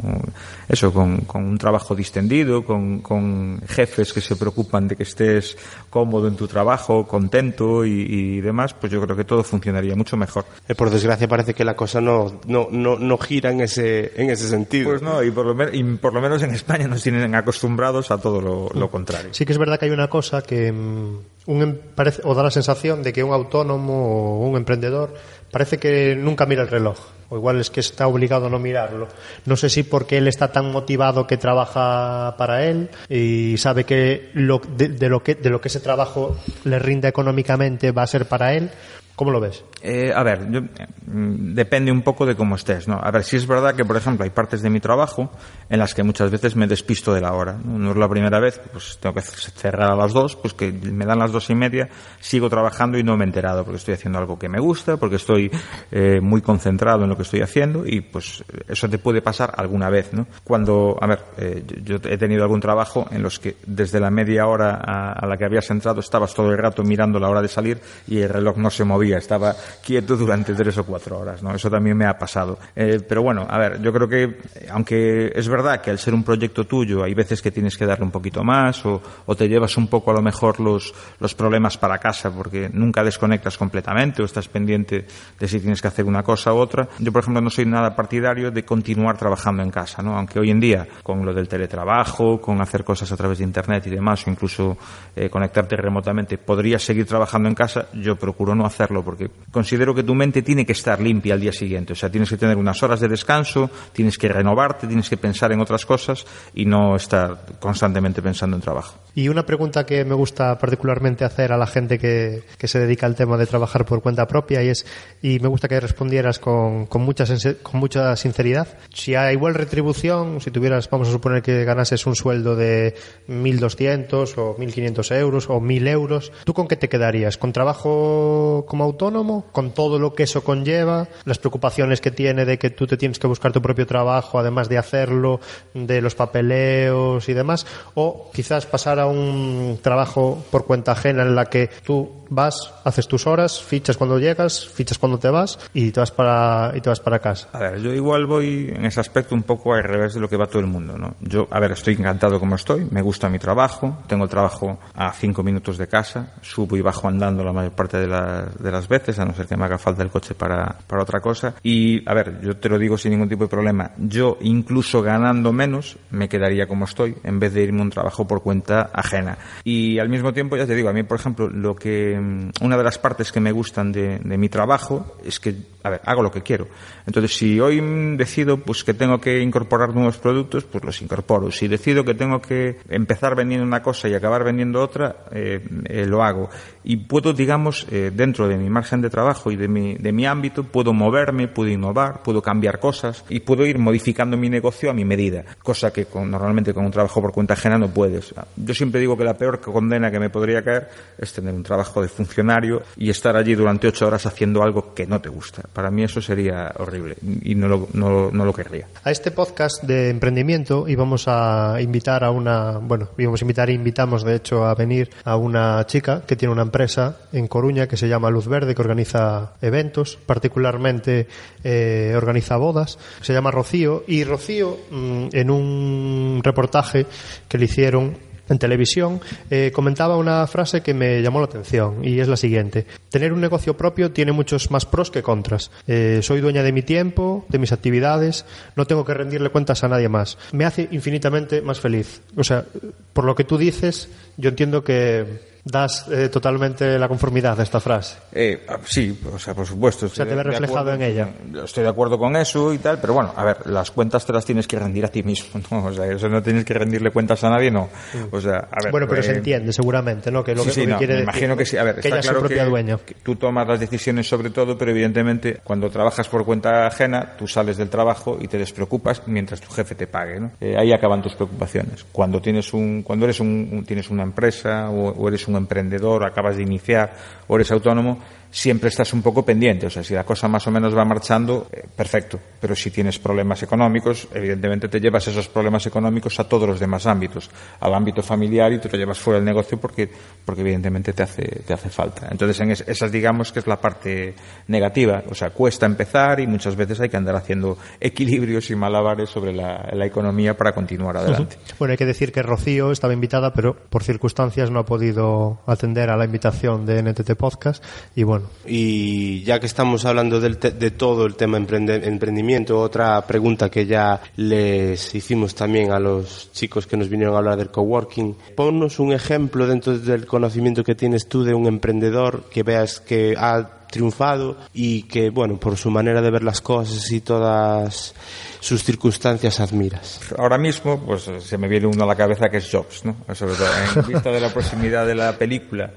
eso, 0.68 0.92
con, 0.92 1.20
con, 1.22 1.46
un 1.46 1.58
trabajo 1.58 1.96
distendido, 1.96 2.66
con, 2.66 3.00
con 3.00 3.62
jefes 3.68 4.12
que 4.12 4.20
se 4.20 4.36
preocupan 4.36 4.88
de 4.90 4.98
que 4.98 5.04
estés 5.04 5.58
cómodo 5.90 6.28
en 6.28 6.36
tu 6.36 6.48
trabajo, 6.48 7.08
contento 7.08 7.86
y, 7.86 8.06
y 8.10 8.42
demás, 8.42 8.74
pues 8.74 8.92
yo 8.92 9.02
creo 9.02 9.16
que 9.16 9.24
todo 9.24 9.44
funcionaría 9.44 9.96
mucho 9.96 10.18
mejor. 10.18 10.46
Eh, 10.68 10.76
por 10.76 10.90
desgracia 10.90 11.28
parece 11.28 11.54
que 11.54 11.64
la 11.64 11.76
cosa 11.76 12.02
no, 12.02 12.42
no, 12.48 12.68
no, 12.70 12.98
no 12.98 13.18
gira 13.18 13.52
en 13.52 13.62
ese, 13.62 14.12
en 14.16 14.30
ese 14.30 14.50
sentido. 14.50 14.90
Pues 14.90 15.02
no, 15.02 15.24
y 15.24 15.32
por, 15.32 15.46
lo 15.46 15.74
y 15.74 15.84
por 15.96 16.14
lo 16.14 16.22
menos 16.22 16.44
en 16.44 16.52
España 16.52 16.88
nos 16.88 17.02
tienen 17.02 17.34
acostumbrados 17.34 18.12
a 18.12 18.18
todo 18.18 18.42
lo, 18.42 18.70
lo 18.74 18.92
contrario. 18.92 19.34
Sí 19.34 19.46
que 19.46 19.54
es 19.54 19.58
verdad 19.58 19.80
que 19.80 19.86
hay 19.86 19.92
una 19.92 20.10
cosa 20.10 20.42
que 20.42 20.72
mm, 20.72 21.18
un, 21.46 21.62
em, 21.62 21.78
parece, 21.96 22.22
o 22.26 22.34
da 22.36 22.44
la 22.44 22.52
sensación 22.52 23.04
de 23.04 23.14
que 23.14 23.24
un 23.24 23.34
autónomo 23.34 24.40
o 24.40 24.48
un 24.48 24.58
emprendedor 24.58 25.14
parece 25.54 25.78
que 25.78 26.16
nunca 26.16 26.48
mira 26.48 26.64
el 26.64 26.68
reloj. 26.68 26.98
O 27.30 27.38
igual 27.38 27.60
es 27.62 27.70
que 27.70 27.80
está 27.80 28.08
obligado 28.08 28.48
a 28.48 28.50
no 28.50 28.60
mirarlo. 28.60 29.08
No 29.46 29.56
sé 29.56 29.70
si 29.70 29.84
porque 29.84 30.18
él 30.18 30.28
está 30.28 30.52
tan 30.52 30.72
motivado 30.72 31.26
que 31.26 31.38
trabaja 31.38 32.36
para 32.38 32.66
él 32.66 32.90
y 33.08 33.56
sabe 33.58 33.86
que, 33.86 34.32
lo, 34.34 34.60
de, 34.76 34.90
de, 34.90 35.10
lo 35.10 35.24
que 35.24 35.36
de 35.36 35.50
lo 35.50 35.62
que 35.62 35.70
ese 35.70 35.80
trabajo 35.80 36.36
le 36.64 36.80
rinda 36.80 37.08
económicamente 37.08 37.92
va 37.92 38.02
a 38.02 38.08
ser 38.08 38.26
para 38.26 38.56
él, 38.56 38.72
¿Cómo 39.16 39.30
lo 39.30 39.40
ves? 39.40 39.64
Eh, 39.84 40.12
a 40.12 40.24
ver, 40.24 40.50
yo, 40.50 40.62
mm, 40.62 41.54
depende 41.54 41.92
un 41.92 42.02
poco 42.02 42.26
de 42.26 42.36
cómo 42.36 42.56
estés, 42.56 42.88
¿no? 42.88 43.00
A 43.00 43.12
ver, 43.12 43.24
si 43.24 43.36
es 43.36 43.46
verdad 43.46 43.76
que, 43.76 43.86
por 43.86 43.96
ejemplo, 43.96 44.24
hay 44.24 44.32
partes 44.32 44.64
de 44.64 44.72
mi 44.72 44.80
trabajo 44.80 45.30
en 45.70 45.78
las 45.78 45.94
que 45.94 46.02
muchas 46.02 46.32
veces 46.32 46.56
me 46.56 46.66
despisto 46.66 47.14
de 47.14 47.22
la 47.22 47.34
hora. 47.34 47.60
No, 47.64 47.78
no 47.78 47.92
es 47.92 47.98
la 47.98 48.10
primera 48.10 48.40
vez, 48.40 48.60
pues 48.72 48.98
tengo 49.00 49.14
que 49.14 49.22
cerrar 49.22 49.92
a 49.92 49.96
las 49.96 50.14
dos, 50.14 50.36
pues 50.36 50.56
que 50.56 50.72
me 50.72 51.06
dan 51.06 51.20
las 51.20 51.32
dos 51.32 51.48
y 51.52 51.56
media, 51.56 51.90
sigo 52.22 52.50
trabajando 52.50 52.98
y 52.98 53.04
no 53.04 53.16
me 53.16 53.24
he 53.24 53.28
enterado 53.28 53.64
porque 53.64 53.78
estoy 53.78 53.94
haciendo 53.94 54.18
algo 54.18 54.40
que 54.40 54.50
me 54.50 54.60
gusta, 54.60 54.98
porque 54.98 55.18
estoy 55.18 55.52
eh, 55.92 56.20
muy 56.20 56.42
concentrado 56.42 57.04
en 57.04 57.10
lo 57.10 57.16
que 57.16 57.24
estoy 57.24 57.42
haciendo 57.42 57.86
y 57.86 58.02
pues 58.02 58.44
eso 58.68 58.90
te 58.90 58.98
puede 58.98 59.22
pasar 59.22 59.54
alguna 59.58 59.92
vez, 59.92 60.12
¿no? 60.14 60.26
Cuando, 60.44 60.98
a 61.00 61.06
ver, 61.06 61.20
eh, 61.38 61.64
yo, 61.84 61.98
yo, 61.98 62.10
he 62.10 62.18
tenido 62.18 62.42
algún 62.42 62.62
trabajo 62.62 63.06
en 63.12 63.22
los 63.22 63.38
que 63.38 63.58
desde 63.68 64.00
la 64.00 64.10
media 64.10 64.48
hora 64.48 64.82
a, 64.84 65.12
a 65.12 65.28
la 65.28 65.38
que 65.38 65.46
habías 65.46 65.70
entrado 65.70 66.00
estabas 66.00 66.34
todo 66.34 66.50
el 66.50 66.58
rato 66.58 66.84
mirando 66.84 67.20
la 67.20 67.30
hora 67.30 67.44
de 67.44 67.48
salir 67.48 67.80
y 68.08 68.20
el 68.20 68.30
reloj 68.30 68.58
no 68.58 68.72
se 68.72 68.84
movía 68.84 69.03
estaba 69.12 69.56
quieto 69.84 70.16
durante 70.16 70.54
tres 70.54 70.78
o 70.78 70.86
cuatro 70.86 71.20
horas, 71.20 71.44
¿no? 71.44 71.54
Eso 71.54 71.70
también 71.70 71.98
me 71.98 72.06
ha 72.06 72.18
pasado. 72.18 72.58
Eh, 72.76 73.02
pero 73.08 73.22
bueno, 73.22 73.46
a 73.50 73.58
ver, 73.58 73.82
yo 73.82 73.92
creo 73.92 74.08
que, 74.08 74.38
aunque 74.72 75.32
es 75.36 75.48
verdad 75.50 75.82
que 75.82 75.92
al 75.92 76.00
ser 76.00 76.14
un 76.14 76.24
proyecto 76.24 76.66
tuyo 76.66 77.04
hay 77.04 77.14
veces 77.14 77.42
que 77.42 77.52
tienes 77.52 77.78
que 77.78 77.86
darle 77.86 78.06
un 78.06 78.12
poquito 78.12 78.44
más 78.44 78.86
o, 78.86 79.02
o 79.26 79.36
te 79.36 79.48
llevas 79.48 79.78
un 79.78 79.88
poco 79.88 80.12
a 80.12 80.14
lo 80.14 80.22
mejor 80.22 80.60
los, 80.60 80.94
los 81.20 81.36
problemas 81.36 81.78
para 81.78 81.98
casa 81.98 82.32
porque 82.32 82.70
nunca 82.72 83.04
desconectas 83.04 83.58
completamente 83.58 84.22
o 84.22 84.26
estás 84.26 84.48
pendiente 84.48 85.06
de 85.40 85.48
si 85.48 85.60
tienes 85.60 85.82
que 85.82 85.88
hacer 85.88 86.06
una 86.06 86.24
cosa 86.24 86.54
u 86.54 86.58
otra. 86.58 86.88
Yo, 87.00 87.12
por 87.12 87.22
ejemplo, 87.22 87.42
no 87.42 87.50
soy 87.50 87.66
nada 87.66 87.96
partidario 87.96 88.52
de 88.52 88.64
continuar 88.64 89.18
trabajando 89.18 89.64
en 89.64 89.72
casa, 89.72 90.02
¿no? 90.02 90.18
Aunque 90.18 90.40
hoy 90.40 90.52
en 90.52 90.60
día, 90.60 90.88
con 91.02 91.26
lo 91.26 91.34
del 91.34 91.48
teletrabajo, 91.48 92.40
con 92.40 92.62
hacer 92.62 92.84
cosas 92.84 93.12
a 93.12 93.18
través 93.18 93.40
de 93.40 93.44
Internet 93.44 93.88
y 93.88 93.90
demás, 93.90 94.26
o 94.28 94.30
incluso 94.30 94.78
eh, 95.16 95.30
conectarte 95.30 95.76
remotamente, 95.76 96.38
podrías 96.38 96.84
seguir 96.84 97.06
trabajando 97.06 97.50
en 97.50 97.56
casa, 97.56 97.88
yo 97.94 98.16
procuro 98.16 98.54
no 98.56 98.66
hacerlo 98.66 98.93
porque 99.02 99.32
considero 99.50 99.96
que 99.96 100.04
tu 100.04 100.14
mente 100.14 100.42
tiene 100.42 100.66
que 100.66 100.74
estar 100.74 101.00
limpia 101.00 101.36
al 101.36 101.40
día 101.40 101.54
siguiente. 101.54 101.94
O 101.94 101.96
sea, 101.96 102.12
tienes 102.12 102.30
que 102.30 102.36
tener 102.36 102.58
unas 102.58 102.84
horas 102.84 103.00
de 103.00 103.08
descanso, 103.08 103.70
tienes 103.94 104.18
que 104.18 104.28
renovarte, 104.28 104.88
tienes 104.88 105.10
que 105.10 105.16
pensar 105.16 105.54
en 105.54 105.62
otras 105.62 105.86
cosas 105.86 106.26
y 106.54 106.66
no 106.66 106.98
estar 106.98 107.46
constantemente 107.60 108.22
pensando 108.22 108.58
en 108.58 108.62
trabajo. 108.62 109.00
Y 109.16 109.30
una 109.30 109.46
pregunta 109.46 109.86
que 109.86 110.04
me 110.04 110.16
gusta 110.16 110.58
particularmente 110.58 111.24
hacer 111.24 111.54
a 111.54 111.58
la 111.58 111.68
gente 111.68 111.98
que, 111.98 112.44
que 112.58 112.68
se 112.68 112.80
dedica 112.80 113.06
al 113.06 113.16
tema 113.16 113.38
de 113.38 113.46
trabajar 113.46 113.86
por 113.86 114.02
cuenta 114.02 114.28
propia 114.28 114.64
y 114.64 114.70
es, 114.70 114.86
y 115.22 115.40
me 115.40 115.48
gusta 115.48 115.68
que 115.68 115.80
respondieras 115.80 116.40
con, 116.40 116.88
con, 116.88 117.04
mucha, 117.04 117.26
con 117.62 117.80
mucha 117.80 118.16
sinceridad. 118.16 118.68
Si 118.94 119.16
a 119.16 119.32
igual 119.32 119.54
retribución, 119.54 120.42
si 120.42 120.52
tuvieras, 120.52 120.90
vamos 120.90 121.08
a 121.08 121.12
suponer 121.12 121.42
que 121.42 121.64
ganases 121.64 122.06
un 122.06 122.16
sueldo 122.16 122.56
de 122.56 122.96
1.200 123.28 124.38
o 124.38 124.58
1.500 124.58 125.16
euros 125.16 125.50
o 125.50 125.60
1.000 125.60 125.88
euros, 125.88 126.32
¿tú 126.44 126.54
con 126.54 126.68
qué 126.68 126.76
te 126.76 126.90
quedarías? 126.90 127.38
¿Con 127.38 127.54
trabajo 127.54 128.66
como 128.68 128.83
autónomo, 128.84 129.46
con 129.52 129.72
todo 129.72 130.00
lo 130.00 130.14
que 130.14 130.24
eso 130.24 130.44
conlleva, 130.44 131.08
las 131.26 131.40
preocupaciones 131.40 132.02
que 132.02 132.12
tiene 132.12 132.46
de 132.46 132.58
que 132.58 132.70
tú 132.70 132.88
te 132.88 132.98
tienes 132.98 133.20
que 133.20 133.28
buscar 133.28 133.52
tu 133.52 133.62
propio 133.62 133.86
trabajo, 133.86 134.40
además 134.40 134.70
de 134.70 134.78
hacerlo, 134.78 135.40
de 135.74 136.02
los 136.02 136.16
papeleos 136.16 137.28
y 137.30 137.34
demás, 137.34 137.66
o 137.96 138.32
quizás 138.34 138.66
pasar 138.66 139.00
a 139.00 139.08
un 139.08 139.80
trabajo 139.82 140.44
por 140.52 140.66
cuenta 140.66 140.94
ajena 140.94 141.24
en 141.24 141.36
la 141.36 141.46
que 141.46 141.70
tú 141.86 142.24
vas, 142.30 142.74
haces 142.84 143.08
tus 143.08 143.28
horas, 143.28 143.62
fichas 143.62 143.98
cuando 143.98 144.20
llegas, 144.20 144.68
fichas 144.68 144.98
cuando 144.98 145.20
te 145.20 145.30
vas 145.30 145.60
y 145.74 145.92
te 145.92 146.00
vas 146.00 146.12
para 146.12 146.72
y 146.76 146.82
te 146.82 146.90
vas 146.90 147.00
para 147.00 147.20
casa. 147.20 147.50
A 147.54 147.60
ver, 147.60 147.82
yo 147.82 147.94
igual 147.94 148.26
voy 148.26 148.74
en 148.76 148.86
ese 148.86 149.00
aspecto 149.00 149.36
un 149.36 149.44
poco 149.44 149.74
al 149.74 149.84
revés 149.84 150.14
de 150.14 150.20
lo 150.20 150.28
que 150.28 150.38
va 150.38 150.48
todo 150.48 150.60
el 150.60 150.68
mundo, 150.68 150.98
¿no? 150.98 151.16
Yo, 151.22 151.48
a 151.52 151.60
ver, 151.60 151.72
estoy 151.72 151.94
encantado 151.96 152.40
como 152.40 152.56
estoy, 152.56 152.88
me 152.90 153.02
gusta 153.02 153.30
mi 153.30 153.40
trabajo, 153.40 153.98
tengo 154.08 154.24
el 154.24 154.30
trabajo 154.30 154.80
a 154.96 155.12
cinco 155.14 155.44
minutos 155.44 155.78
de 155.78 155.88
casa, 155.88 156.34
subo 156.42 156.76
y 156.76 156.82
bajo 156.82 157.08
andando 157.08 157.44
la 157.44 157.54
mayor 157.54 157.74
parte 157.74 157.98
de, 157.98 158.08
la, 158.08 158.50
las 158.74 158.88
veces, 158.88 159.18
a 159.20 159.26
no 159.26 159.34
ser 159.34 159.46
que 159.46 159.56
me 159.56 159.66
haga 159.66 159.78
falta 159.78 160.04
el 160.04 160.10
coche 160.10 160.36
para, 160.36 160.76
para 160.88 161.04
otra 161.04 161.22
cosa. 161.22 161.56
Y, 161.64 162.08
a 162.10 162.14
ver, 162.14 162.42
yo 162.42 162.58
te 162.58 162.70
lo 162.70 162.78
digo 162.78 162.98
sin 162.98 163.12
ningún 163.12 163.30
tipo 163.30 163.44
de 163.44 163.50
problema. 163.50 163.92
Yo, 163.98 164.38
incluso 164.42 165.02
ganando 165.02 165.54
menos, 165.54 165.98
me 166.12 166.28
quedaría 166.28 166.68
como 166.68 166.86
estoy, 166.86 167.16
en 167.24 167.40
vez 167.40 167.54
de 167.54 167.64
irme 167.64 167.80
a 167.80 167.84
un 167.84 167.90
trabajo 167.90 168.28
por 168.28 168.42
cuenta 168.42 168.90
ajena. 168.94 169.38
Y 169.64 170.00
al 170.00 170.10
mismo 170.10 170.34
tiempo, 170.34 170.58
ya 170.58 170.68
te 170.68 170.76
digo, 170.76 170.90
a 170.90 170.94
mí, 170.94 171.04
por 171.04 171.20
ejemplo, 171.20 171.48
lo 171.48 171.76
que, 171.76 172.20
mm, 172.20 172.66
una 172.66 172.78
de 172.78 172.84
las 172.84 172.98
partes 172.98 173.32
que 173.32 173.40
me 173.40 173.52
gustan 173.52 173.92
de, 173.92 174.20
de 174.20 174.38
mi 174.38 174.50
trabajo 174.50 175.18
es 175.24 175.40
que, 175.40 175.56
a 175.84 175.90
ver, 175.90 176.02
hago 176.06 176.24
lo 176.24 176.32
que 176.32 176.42
quiero. 176.42 176.68
Entonces, 177.06 177.36
si 177.36 177.60
hoy 177.60 177.82
decido, 178.16 178.58
pues 178.58 178.84
que 178.84 178.94
tengo 178.94 179.20
que 179.20 179.42
incorporar 179.42 179.94
nuevos 179.94 180.18
productos, 180.18 180.64
pues 180.64 180.84
los 180.84 181.02
incorporo. 181.02 181.52
Si 181.52 181.68
decido 181.68 182.06
que 182.06 182.14
tengo 182.14 182.42
que 182.42 182.80
empezar 182.90 183.36
vendiendo 183.36 183.68
una 183.68 183.84
cosa 183.84 184.08
y 184.08 184.14
acabar 184.14 184.44
vendiendo 184.44 184.82
otra, 184.82 185.26
eh, 185.32 185.62
eh, 185.86 186.06
lo 186.06 186.24
hago. 186.24 186.50
Y 186.84 186.98
puedo, 186.98 187.34
digamos, 187.34 187.86
eh, 187.92 188.12
dentro 188.14 188.48
de 188.48 188.58
mi 188.58 188.70
margen 188.70 189.02
de 189.02 189.10
trabajo 189.10 189.52
y 189.52 189.56
de 189.56 189.68
mi, 189.68 189.96
de 189.96 190.12
mi 190.12 190.26
ámbito, 190.26 190.64
puedo 190.64 190.94
moverme, 190.94 191.48
puedo 191.48 191.70
innovar, 191.70 192.24
puedo 192.24 192.42
cambiar 192.42 192.80
cosas 192.80 193.24
y 193.30 193.42
puedo 193.42 193.66
ir 193.66 193.78
modificando 193.78 194.38
mi 194.38 194.50
negocio 194.50 194.90
a 194.90 194.94
mi 194.94 195.04
medida, 195.06 195.44
cosa 195.62 195.92
que 195.92 196.06
con, 196.06 196.32
normalmente 196.32 196.74
con 196.74 196.86
un 196.86 196.92
trabajo 196.92 197.22
por 197.22 197.34
cuenta 197.34 197.54
ajena 197.54 197.78
no 197.78 197.90
puedes. 197.90 198.34
Yo 198.56 198.74
siempre 198.74 199.02
digo 199.02 199.18
que 199.18 199.24
la 199.24 199.38
peor 199.38 199.60
condena 199.60 200.12
que 200.12 200.20
me 200.20 200.30
podría 200.30 200.64
caer 200.64 200.90
es 201.18 201.34
tener 201.34 201.54
un 201.54 201.64
trabajo 201.64 202.02
de 202.02 202.08
funcionario 202.08 202.84
y 202.98 203.10
estar 203.10 203.36
allí 203.36 203.56
durante 203.56 203.88
ocho 203.88 204.08
horas 204.08 204.26
haciendo 204.26 204.64
algo 204.64 204.94
que 204.94 205.06
no 205.06 205.22
te 205.22 205.30
gusta. 205.30 205.64
Para 205.74 205.92
mí 205.92 206.04
eso 206.04 206.22
sería 206.22 206.72
horrible 206.78 207.16
y 207.42 207.56
no 207.56 207.68
lo, 207.68 207.88
no, 207.94 208.32
no 208.32 208.46
lo 208.46 208.54
querría. 208.54 208.88
A 209.04 209.12
este 209.12 209.32
podcast 209.32 209.84
de 209.84 210.10
emprendimiento 210.10 210.88
íbamos 210.88 211.26
a 211.28 211.78
invitar 211.82 212.24
a 212.24 212.32
una, 212.32 212.78
bueno, 212.78 213.10
íbamos 213.18 213.42
a 213.42 213.46
invitar 213.46 213.70
e 213.70 213.74
invitamos 213.74 214.24
de 214.24 214.36
hecho 214.36 214.66
a 214.66 214.76
venir 214.76 215.10
a 215.24 215.36
una 215.36 215.86
chica 215.86 216.24
que 216.26 216.36
tiene 216.36 216.52
una 216.52 216.62
empresa 216.62 217.18
en 217.32 217.48
Coruña 217.48 217.88
que 217.88 217.98
se 217.98 218.08
llama 218.08 218.30
Luz 218.30 218.48
Verde, 218.48 218.76
que 218.76 218.82
organiza 218.82 219.54
eventos, 219.62 220.18
particularmente 220.26 221.28
eh, 221.64 222.14
organiza 222.16 222.58
bodas, 222.58 223.00
se 223.22 223.34
llama 223.34 223.52
Rocío, 223.52 224.04
y 224.08 224.24
Rocío 224.24 224.78
mm, 224.92 225.28
en 225.32 225.50
un 225.50 226.42
reportaje 226.44 227.06
que 227.48 227.58
le 227.58 227.66
hicieron 227.66 228.33
en 228.54 228.60
televisión, 228.60 229.20
eh, 229.50 229.72
comentaba 229.74 230.18
una 230.18 230.48
frase 230.48 230.82
que 230.82 230.94
me 230.94 231.22
llamó 231.22 231.40
la 231.40 231.46
atención 231.46 232.04
y 232.04 232.20
es 232.20 232.28
la 232.28 232.38
siguiente. 232.38 232.86
Tener 233.10 233.34
un 233.34 233.42
negocio 233.42 233.76
propio 233.76 234.12
tiene 234.12 234.32
muchos 234.32 234.72
más 234.72 234.86
pros 234.86 235.12
que 235.12 235.22
contras. 235.22 235.72
Eh, 235.88 236.20
soy 236.24 236.42
dueña 236.42 236.64
de 236.64 236.72
mi 236.72 236.82
tiempo, 236.82 237.46
de 237.50 237.60
mis 237.60 237.72
actividades, 237.72 238.46
no 238.76 238.86
tengo 238.86 239.04
que 239.06 239.14
rendirle 239.14 239.50
cuentas 239.50 239.84
a 239.84 239.90
nadie 239.90 240.10
más. 240.10 240.38
Me 240.52 240.66
hace 240.66 240.88
infinitamente 240.92 241.62
más 241.62 241.80
feliz. 241.80 242.22
O 242.36 242.44
sea, 242.44 242.66
por 243.14 243.26
lo 243.26 243.36
que 243.36 243.44
tú 243.44 243.58
dices, 243.58 244.10
yo 244.38 244.50
entiendo 244.50 244.84
que 244.84 245.53
das 245.66 246.08
eh, 246.12 246.28
totalmente 246.30 247.00
la 247.00 247.08
conformidad 247.08 247.58
a 247.60 247.64
esta 247.64 247.80
frase. 247.80 248.18
Eh, 248.34 248.66
sí, 248.86 249.18
o 249.34 249.40
sea, 249.40 249.54
por 249.54 249.66
supuesto. 249.66 250.08
O 250.08 250.10
sea, 250.10 250.26
te 250.26 250.36
ves 250.36 250.46
reflejado 250.46 250.94
en 250.94 251.02
ella. 251.02 251.30
Estoy 251.64 251.84
de 251.84 251.90
acuerdo 251.90 252.18
con 252.20 252.36
eso 252.36 252.74
y 252.74 252.80
tal, 252.80 253.00
pero 253.00 253.14
bueno, 253.14 253.34
a 253.36 253.44
ver, 253.46 253.66
las 253.68 253.90
cuentas 253.92 254.26
te 254.26 254.34
las 254.34 254.44
tienes 254.46 254.68
que 254.68 254.78
rendir 254.78 255.06
a 255.06 255.08
ti 255.08 255.24
mismo, 255.24 255.62
¿no? 255.72 255.86
O 255.86 255.94
sea, 255.94 256.06
eso 256.08 256.28
no 256.28 256.44
tienes 256.44 256.66
que 256.66 256.74
rendirle 256.74 257.12
cuentas 257.12 257.44
a 257.46 257.50
nadie, 257.50 257.72
no. 257.72 257.90
O 258.32 258.42
sea, 258.42 258.68
a 258.72 258.84
ver. 258.84 258.92
Bueno, 258.92 259.08
pero 259.08 259.22
eh, 259.22 259.24
se 259.24 259.32
entiende 259.36 259.72
seguramente, 259.72 260.32
¿no? 260.32 260.44
Que 260.44 260.54
lo 260.54 260.64
sí, 260.64 260.68
que, 260.70 260.74
sí, 260.74 260.80
lo 260.82 260.86
que 260.88 260.92
no, 260.92 260.98
quiere 260.98 261.14
me 261.14 261.20
decir, 261.22 261.30
imagino 261.30 261.58
que 261.58 261.66
sí. 261.66 261.78
A 261.78 261.84
ver, 261.84 261.96
que 261.96 262.00
está 262.02 262.08
ella 262.10 262.20
es 262.20 262.26
claro 262.26 262.40
su 262.40 262.46
propia 262.46 262.64
que, 262.66 262.70
dueña. 262.70 262.98
que 262.98 263.14
tú 263.24 263.36
tomas 263.38 263.68
las 263.68 263.80
decisiones 263.80 264.28
sobre 264.28 264.50
todo, 264.50 264.78
pero 264.78 264.92
evidentemente 264.92 265.60
cuando 265.64 265.90
trabajas 265.90 266.28
por 266.28 266.44
cuenta 266.46 266.88
ajena, 266.88 267.36
tú 267.38 267.48
sales 267.48 267.78
del 267.78 267.90
trabajo 267.90 268.38
y 268.42 268.48
te 268.50 268.58
despreocupas 268.58 269.22
mientras 269.28 269.62
tu 269.62 269.72
jefe 269.72 269.96
te 269.96 270.08
pague, 270.08 270.40
¿no? 270.42 270.52
Eh, 270.60 270.76
ahí 270.78 270.92
acaban 270.92 271.22
tus 271.22 271.36
preocupaciones. 271.36 272.06
Cuando 272.12 272.42
tienes 272.42 272.74
un, 272.74 273.02
cuando 273.04 273.26
eres 273.26 273.40
un, 273.40 273.70
un- 273.72 273.86
tienes 273.86 274.10
una 274.10 274.24
empresa 274.24 274.90
o, 274.90 275.10
o 275.10 275.28
eres 275.30 275.48
un 275.48 275.53
emprendedor, 275.58 276.24
acabas 276.24 276.58
de 276.58 276.64
iniciar 276.64 277.16
o 277.48 277.56
eres 277.56 277.72
autónomo, 277.72 278.20
siempre 278.56 278.90
estás 278.90 279.12
un 279.14 279.24
poco 279.24 279.44
pendiente. 279.44 279.88
O 279.88 279.90
sea, 279.90 280.04
si 280.04 280.14
la 280.14 280.24
cosa 280.24 280.48
más 280.48 280.66
o 280.68 280.72
menos 280.72 280.96
va 280.96 281.04
marchando, 281.04 281.66
eh, 281.72 281.86
perfecto. 281.96 282.40
Pero 282.62 282.76
si 282.76 282.92
tienes 282.92 283.18
problemas 283.18 283.64
económicos, 283.64 284.28
evidentemente 284.32 284.88
te 284.88 285.00
llevas 285.00 285.28
esos 285.28 285.48
problemas 285.50 285.86
económicos 285.88 286.40
a 286.40 286.48
todos 286.48 286.70
los 286.70 286.80
demás 286.80 287.08
ámbitos, 287.08 287.50
al 287.80 287.94
ámbito 287.96 288.22
familiar 288.22 288.72
y 288.72 288.80
te 288.80 288.90
lo 288.90 288.98
llevas 288.98 289.18
fuera 289.18 289.40
del 289.40 289.46
negocio 289.46 289.80
porque, 289.80 290.08
porque 290.46 290.62
evidentemente 290.62 291.14
te 291.14 291.24
hace, 291.24 291.44
te 291.66 291.74
hace 291.74 291.90
falta. 291.90 292.28
Entonces, 292.30 292.60
en 292.60 292.72
es- 292.72 292.84
esas 292.88 293.12
digamos 293.12 293.52
que 293.52 293.58
es 293.60 293.66
la 293.68 293.82
parte 293.82 294.36
negativa. 294.68 295.24
O 295.32 295.34
sea, 295.34 295.50
cuesta 295.50 295.88
empezar 295.88 296.40
y 296.40 296.46
muchas 296.46 296.76
veces 296.76 297.00
hay 297.02 297.10
que 297.10 297.18
andar 297.18 297.36
haciendo 297.36 297.78
equilibrios 298.00 298.70
y 298.70 298.76
malabares 298.76 299.32
sobre 299.32 299.52
la, 299.52 299.90
la 299.94 300.06
economía 300.06 300.56
para 300.56 300.74
continuar 300.74 301.18
adelante. 301.18 301.58
Bueno, 301.80 301.94
hay 301.94 301.98
que 301.98 302.06
decir 302.06 302.32
que 302.32 302.44
Rocío 302.44 302.92
estaba 302.92 303.14
invitada, 303.14 303.52
pero 303.54 303.76
por 303.90 304.04
circunstancias 304.04 304.70
no 304.70 304.80
ha 304.80 304.86
podido 304.86 305.60
atender 305.66 306.12
a 306.12 306.18
la 306.18 306.26
invitación 306.26 306.86
de 306.86 307.02
NTT 307.02 307.36
Podcast. 307.36 307.84
Y 308.16 308.22
bueno, 308.24 308.43
Y 308.66 309.44
ya 309.44 309.60
que 309.60 309.66
estamos 309.66 310.06
hablando 310.06 310.40
del 310.40 310.58
te- 310.58 310.72
de 310.72 310.92
todo 310.92 311.26
el 311.26 311.36
tema 311.36 311.58
emprendimiento, 311.58 312.80
otra 312.80 313.26
pregunta 313.28 313.70
que 313.70 313.86
ya 313.86 314.22
les 314.38 315.14
hicimos 315.16 315.56
también 315.56 315.92
a 315.92 316.00
los 316.00 316.52
chicos 316.52 316.88
que 316.88 316.98
nos 316.98 317.10
vinieron 317.10 317.36
a 317.36 317.40
hablar 317.40 317.58
del 317.58 317.70
coworking. 317.70 318.36
Ponnos 318.56 319.00
un 319.00 319.14
ejemplo 319.14 319.68
dentro 319.68 319.98
del 319.98 320.26
conocimiento 320.26 320.84
que 320.84 320.96
tienes 320.96 321.28
tú 321.28 321.44
de 321.44 321.54
un 321.54 321.68
emprendedor 321.68 322.46
que 322.52 322.64
veas 322.64 323.00
que 323.00 323.36
ha 323.38 323.83
triunfado 323.94 324.58
y 324.74 325.04
que, 325.04 325.30
bueno, 325.30 325.58
por 325.58 325.78
su 325.78 325.92
manera 325.92 326.22
de 326.22 326.32
ver 326.32 326.44
las 326.44 326.62
cosas 326.62 327.12
y 327.12 327.22
todas 327.22 328.16
sus 328.60 328.84
circunstancias 328.84 329.60
admiras. 329.60 330.20
Ahora 330.38 330.58
mismo, 330.58 331.00
pues 331.06 331.30
se 331.40 331.58
me 331.58 331.68
viene 331.68 331.86
uno 331.86 332.04
a 332.04 332.08
la 332.08 332.16
cabeza 332.16 332.50
que 332.50 332.58
es 332.58 332.70
Jobs, 332.72 333.06
¿no? 333.06 333.16
Sobre 333.34 333.54
todo 333.54 333.68
en 333.96 334.08
vista 334.14 334.32
de 334.32 334.40
la 334.40 334.50
proximidad 334.50 335.06
de 335.06 335.14
la 335.14 335.38
película 335.38 335.92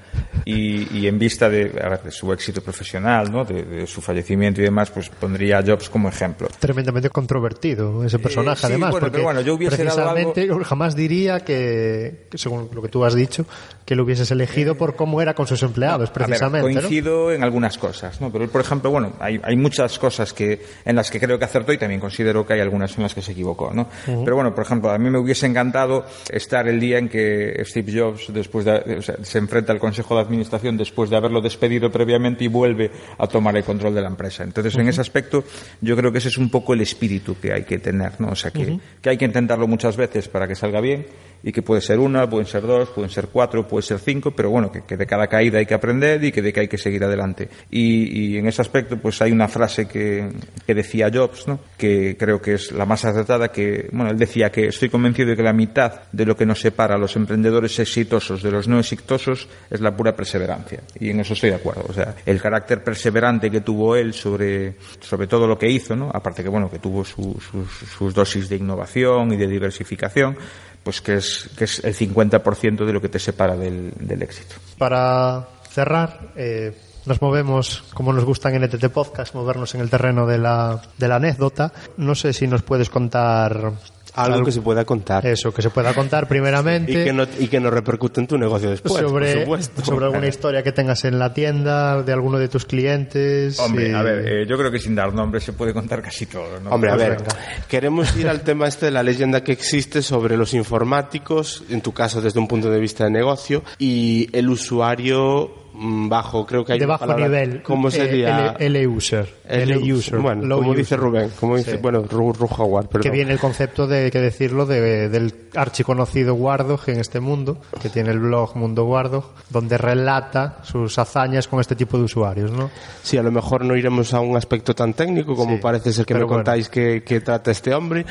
y, 0.45 0.99
y 0.99 1.07
en 1.07 1.19
vista 1.19 1.49
de, 1.49 1.73
a 1.83 1.89
ver, 1.89 2.03
de 2.03 2.11
su 2.11 2.31
éxito 2.33 2.61
profesional, 2.61 3.33
¿no? 3.33 3.45
De, 3.45 3.63
de 3.63 3.87
su 3.87 4.03
fallecimiento 4.03 4.61
y 4.61 4.65
demás, 4.65 4.91
pues 4.91 5.09
pondría 5.09 5.59
a 5.59 5.63
Jobs 5.63 5.89
como 5.89 6.09
ejemplo. 6.09 6.49
tremendamente 6.59 7.09
controvertido 7.09 8.05
ese 8.05 8.19
personaje, 8.19 8.61
sí, 8.61 8.67
además. 8.67 8.91
bueno, 8.91 9.07
porque 9.07 9.13
pero 9.13 9.25
bueno, 9.25 9.41
yo 9.41 9.55
hubiese 9.55 9.83
dado 9.83 10.13
precisamente 10.13 10.49
jamás 10.65 10.95
diría 10.95 11.41
que, 11.41 12.27
que, 12.31 12.37
según 12.37 12.69
lo 12.73 12.83
que 12.83 12.89
tú 12.89 13.05
has 13.05 13.15
dicho, 13.15 13.47
que 13.87 13.95
lo 13.95 14.03
hubieses 14.03 14.31
elegido 14.33 14.75
por 14.75 14.97
cómo 14.97 15.23
era 15.23 15.35
con 15.35 15.47
sus 15.47 15.63
empleados, 15.63 16.11
A 16.11 16.13
ver, 16.13 16.27
precisamente. 16.27 16.75
¿no? 16.75 16.81
coincido 16.81 17.33
en 17.33 17.45
algunas 17.45 17.79
cosas, 17.79 18.21
¿no? 18.21 18.33
Pero 18.33 18.49
por 18.49 18.61
ejemplo, 18.61 18.91
bueno, 18.91 19.13
hay, 19.21 19.41
hay 19.43 19.57
muchas 19.57 19.97
cosas 20.01 20.33
que, 20.33 20.61
en 20.85 20.97
las 20.97 21.09
que 21.09 21.21
creo 21.21 21.39
que 21.39 21.45
acertó 21.45 21.73
y 21.73 21.79
también 21.79 22.01
considero 22.01 22.45
que 22.45 22.55
hay 22.55 22.61
algunas 22.61 22.97
en 22.97 23.05
las 23.05 23.15
que 23.15 23.23
se 23.23 23.31
equivocó, 23.31 23.73
¿no? 23.73 23.89
Pero 24.05 24.35
bueno, 24.35 24.53
por 24.55 24.65
ejemplo, 24.65 24.91
a 24.91 24.99
mí 24.99 25.09
me 25.09 25.19
hubiese 25.19 25.47
encantado 25.47 26.05
estar 26.29 26.67
el 26.67 26.81
día 26.81 26.99
en 26.99 27.09
que 27.09 27.63
Steve 27.65 27.93
Jobs, 27.97 28.33
después 28.33 28.65
de, 28.65 28.97
o 28.99 29.03
sea, 29.03 29.17
se 29.23 29.39
enfrenta 29.39 29.73
al 29.73 29.79
Consejo 29.79 30.17
de 30.17 30.23
Administración 30.23 30.77
después 30.77 31.09
de 31.09 31.17
haberlo 31.17 31.41
despedido 31.41 31.89
previamente 31.91 32.43
y 32.43 32.49
vuelve 32.49 32.91
a 33.19 33.29
tomar 33.29 33.57
el 33.57 33.63
control 33.63 33.95
de 33.95 34.03
la 34.03 34.09
empresa. 34.09 34.43
Entonces, 34.43 34.75
en 34.75 34.89
ese 34.89 35.01
aspecto, 35.01 35.45
yo 35.81 35.97
creo 35.97 36.11
que 36.11 36.19
ese 36.19 36.29
es 36.29 36.39
un 36.39 36.51
poco 36.51 36.75
el 36.75 36.81
espíritu 36.81 37.37
que 37.41 37.53
hay 37.53 37.63
que 37.63 37.79
tener, 37.79 38.21
¿no? 38.21 38.31
O 38.31 38.37
sea, 38.37 38.51
que, 38.51 38.81
que 39.01 39.11
hay 39.11 39.17
que 39.17 39.27
intentarlo 39.27 39.69
muchas 39.69 39.97
veces 39.97 40.27
para 40.27 40.49
que 40.49 40.57
salga 40.57 40.81
bien 40.81 41.07
y 41.43 41.53
que 41.53 41.63
puede 41.63 41.81
ser 41.81 42.01
una, 42.01 42.29
pueden 42.29 42.47
ser 42.47 42.63
dos, 42.63 42.89
pueden 42.91 43.11
ser 43.11 43.29
cuatro, 43.29 43.69
puede 43.77 43.87
ser 43.87 43.99
cinco, 43.99 44.31
pero 44.31 44.49
bueno, 44.49 44.73
que, 44.73 44.97
de 44.97 45.07
cada 45.07 45.27
caída 45.27 45.59
hay 45.59 45.67
que 45.67 45.75
aprender 45.75 46.25
y 46.25 46.33
que 46.33 46.41
de 46.41 46.51
que 46.51 46.61
hay 46.61 46.69
que 46.69 46.79
seguir 46.79 47.05
adelante. 47.05 47.51
Y, 47.71 48.39
en 48.39 48.47
ese 48.47 48.63
aspecto, 48.63 48.97
pues 48.97 49.21
hay 49.21 49.33
una 49.33 49.49
frase 49.49 49.87
que, 49.87 50.31
que 50.67 50.75
decía 50.75 51.11
Jobs, 51.13 51.47
¿no? 51.47 51.61
que 51.77 52.17
creo 52.19 52.41
que 52.41 52.55
es 52.55 52.73
la 52.73 52.87
más 52.87 53.05
acertada, 53.05 53.49
que, 53.53 53.91
bueno, 53.93 54.11
él 54.11 54.17
decía 54.19 54.51
que 54.51 54.69
estoy 54.69 54.89
convencido 54.89 55.29
de 55.29 55.37
que 55.37 55.43
la 55.43 55.53
mitad 55.53 56.05
de 56.11 56.25
lo 56.25 56.35
que 56.39 56.47
nos 56.47 56.59
separa 56.59 56.95
a 56.95 56.99
los 56.99 57.17
emprendedores 57.17 57.79
exitosos 57.79 58.43
de 58.43 58.51
los 58.51 58.67
no 58.67 58.79
exitosos 58.81 59.47
es 59.71 59.81
la 59.83 59.95
pura 59.95 60.17
perseverancia. 60.17 60.81
Y 60.99 61.11
en 61.11 61.21
eso 61.21 61.35
estoy 61.35 61.51
de 61.51 61.57
acuerdo. 61.57 61.85
O 61.87 61.93
sea, 61.93 62.15
el 62.25 62.41
carácter 62.41 62.83
perseverante 62.83 63.51
que 63.51 63.61
tuvo 63.61 63.95
él 63.95 64.15
sobre, 64.15 64.77
sobre 65.01 65.27
todo 65.27 65.47
lo 65.47 65.59
que 65.59 65.69
hizo, 65.69 65.95
¿no? 65.95 66.11
aparte 66.15 66.43
que, 66.43 66.49
bueno, 66.49 66.71
que 66.71 66.79
tuvo 66.79 67.05
su- 67.05 67.39
sus, 67.41 67.91
sus 67.91 68.15
dosis 68.15 68.49
de 68.49 68.57
innovación 68.57 69.35
y 69.35 69.37
de 69.37 69.47
diversificación, 69.47 70.39
pues 70.87 71.01
que 71.01 71.17
es, 71.17 71.51
que 71.59 71.65
es 71.65 71.83
el 71.83 71.97
50% 71.97 72.85
de 72.87 72.93
lo 72.93 73.01
que 73.01 73.09
te 73.09 73.19
separa 73.19 73.57
del, 73.57 73.93
del 73.99 74.23
éxito. 74.23 74.55
Para 74.79 75.49
cerrar, 75.69 76.29
eh, 76.37 76.79
nos 77.07 77.21
movemos, 77.21 77.83
como 77.93 78.13
nos 78.13 78.25
gusta 78.25 78.55
en 78.55 78.63
NTT 78.63 78.87
Podcast, 78.91 79.35
movernos 79.35 79.75
en 79.75 79.81
el 79.81 79.91
terreno 79.91 80.29
de 80.29 80.39
la, 80.39 80.81
de 80.97 81.09
la 81.09 81.17
anécdota. 81.17 81.73
No 81.97 82.15
sé 82.15 82.33
si 82.33 82.47
nos 82.47 82.63
puedes 82.63 82.89
contar 82.89 83.73
Algo 84.17 84.35
Algo- 84.37 84.47
que 84.47 84.53
se 84.53 84.61
pueda 84.63 84.85
contar. 84.85 85.25
eso, 85.27 85.53
que 85.53 85.63
se 85.63 85.71
pueda 85.71 85.95
contar 85.95 86.27
primeramente. 86.29 86.91
Y 86.93 87.05
que, 87.05 87.13
no, 87.13 87.25
y 87.39 87.49
que 87.49 87.61
no 87.61 87.71
repercute 87.71 88.21
en 88.21 88.27
tu 88.27 88.37
negocio 88.39 88.71
después, 88.71 88.95
por 88.95 89.03
sobre, 89.11 89.41
supuesto. 89.43 89.85
sobre 89.85 90.07
alguna 90.07 90.27
historia 90.27 90.63
que 90.63 90.73
tengas 90.73 91.05
en 91.05 91.19
la 91.19 91.33
tienda, 91.35 92.03
de 92.03 92.13
alguno 92.13 92.39
de 92.39 92.49
tus 92.49 92.65
clientes. 92.65 93.59
Hombre, 93.61 93.95
a 93.95 94.03
ver, 94.03 94.27
eh, 94.27 94.47
yo 94.49 94.57
creo 94.59 94.71
que 94.71 94.79
sin 94.79 94.95
dar 94.95 95.13
nombres 95.13 95.45
se 95.45 95.53
puede 95.53 95.73
contar 95.73 96.03
casi 96.03 96.27
todo, 96.27 96.61
¿no? 96.63 96.71
Hombre, 96.71 96.91
a 96.91 96.97
ver, 96.97 97.17
venga. 97.19 97.27
queremos 97.69 98.17
ir 98.17 98.29
al 98.29 98.41
tema 98.45 98.67
este 98.67 98.87
de 98.87 98.93
la 98.93 99.03
leyenda 99.03 99.45
que 99.45 99.53
existe 99.53 100.03
sobre 100.03 100.37
los 100.37 100.55
informáticos, 100.55 101.63
en 101.71 101.81
tu 101.83 101.93
caso 101.93 102.21
desde 102.21 102.39
un 102.41 102.49
punto 102.49 102.71
de 102.71 102.81
vista 102.81 103.05
de 103.05 103.11
negocio, 103.11 103.63
y 103.79 104.29
el 104.33 104.49
usuario 104.49 105.66
bajo, 105.79 106.47
creo 106.47 106.65
que 106.65 106.73
hay 106.73 106.79
de 106.79 106.87
bajo 106.87 107.01
palabra- 107.07 107.27
nivel. 107.27 107.63
¿Cómo 107.63 107.89
eh, 107.89 107.91
sería? 107.91 108.55
L, 108.59 108.67
L 108.81 108.87
user. 108.89 109.29
L- 109.47 109.63
L 109.75 109.93
user. 109.93 110.19
Bueno, 110.19 110.45
low 110.47 110.59
como 110.59 110.71
user. 110.71 110.79
dice 110.83 110.97
Rubén, 110.97 111.31
como 111.39 111.57
dice, 111.57 111.73
Sí. 111.73 111.77
bueno, 111.83 112.03
Ru, 112.03 112.33
Ru 112.33 112.49
Howard, 112.57 112.87
perdón. 112.89 113.03
Que 113.03 113.11
viene 113.11 113.33
el 113.33 113.39
concepto 113.39 113.87
de, 113.87 114.11
que 114.11 114.19
decirlo, 114.21 114.65
de, 114.67 115.09
del 115.09 115.35
archiconocido 115.55 116.35
Wardog 116.35 116.81
en 116.89 117.01
este 117.01 117.21
mundo, 117.21 117.59
que 117.83 117.89
tiene 117.91 118.11
el 118.11 118.19
blog 118.21 118.57
Mundo 118.57 118.85
Wardog, 118.87 119.25
donde 119.51 119.77
relata 119.79 120.59
sus 120.63 120.99
hazañas 120.99 121.47
con 121.49 121.61
este 121.61 121.77
tipo 121.77 121.99
de 121.99 122.05
usuarios, 122.05 122.51
¿no? 122.51 122.71
Sí, 123.03 123.19
a 123.19 123.23
lo 123.23 123.31
mejor 123.31 123.65
no 123.65 123.77
iremos 123.77 124.15
a 124.15 124.21
un 124.21 124.37
aspecto 124.37 124.75
tan 124.75 124.95
técnico 124.95 125.37
como 125.37 125.57
Sí, 125.57 125.61
parece 125.63 125.93
ser 125.93 126.07
que 126.07 126.15
me 126.15 126.19
pero 126.21 126.27
bueno. 126.29 126.39
contáis 126.45 126.69
que, 126.69 127.03
que 127.05 127.21
trata 127.21 127.51
este 127.51 127.75
hombre, 127.75 128.07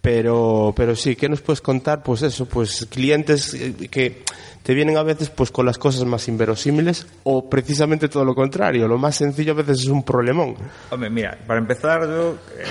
pero, 0.00 0.72
pero 0.76 0.94
sí, 0.94 1.16
¿qué 1.16 1.28
nos 1.28 1.40
puedes 1.40 1.60
contar? 1.60 2.02
Pues 2.02 2.22
eso, 2.22 2.46
pues 2.46 2.86
clientes 2.90 3.54
eh, 3.54 3.74
que 3.90 4.22
te 4.68 4.74
vienen 4.74 4.98
a 4.98 5.02
veces 5.02 5.30
pues 5.30 5.50
con 5.50 5.64
las 5.64 5.78
cosas 5.78 6.04
más 6.04 6.28
inverosímiles 6.28 7.06
o 7.22 7.48
precisamente 7.48 8.06
todo 8.06 8.22
lo 8.22 8.34
contrario, 8.34 8.86
lo 8.86 8.98
más 8.98 9.16
sencillo 9.16 9.52
a 9.52 9.54
veces 9.54 9.80
es 9.80 9.86
un 9.86 10.02
problemón. 10.02 10.56
Hombre, 10.90 11.08
mira, 11.08 11.38
para 11.46 11.58
empezar, 11.58 12.02
yo, 12.02 12.32
eh, 12.54 12.66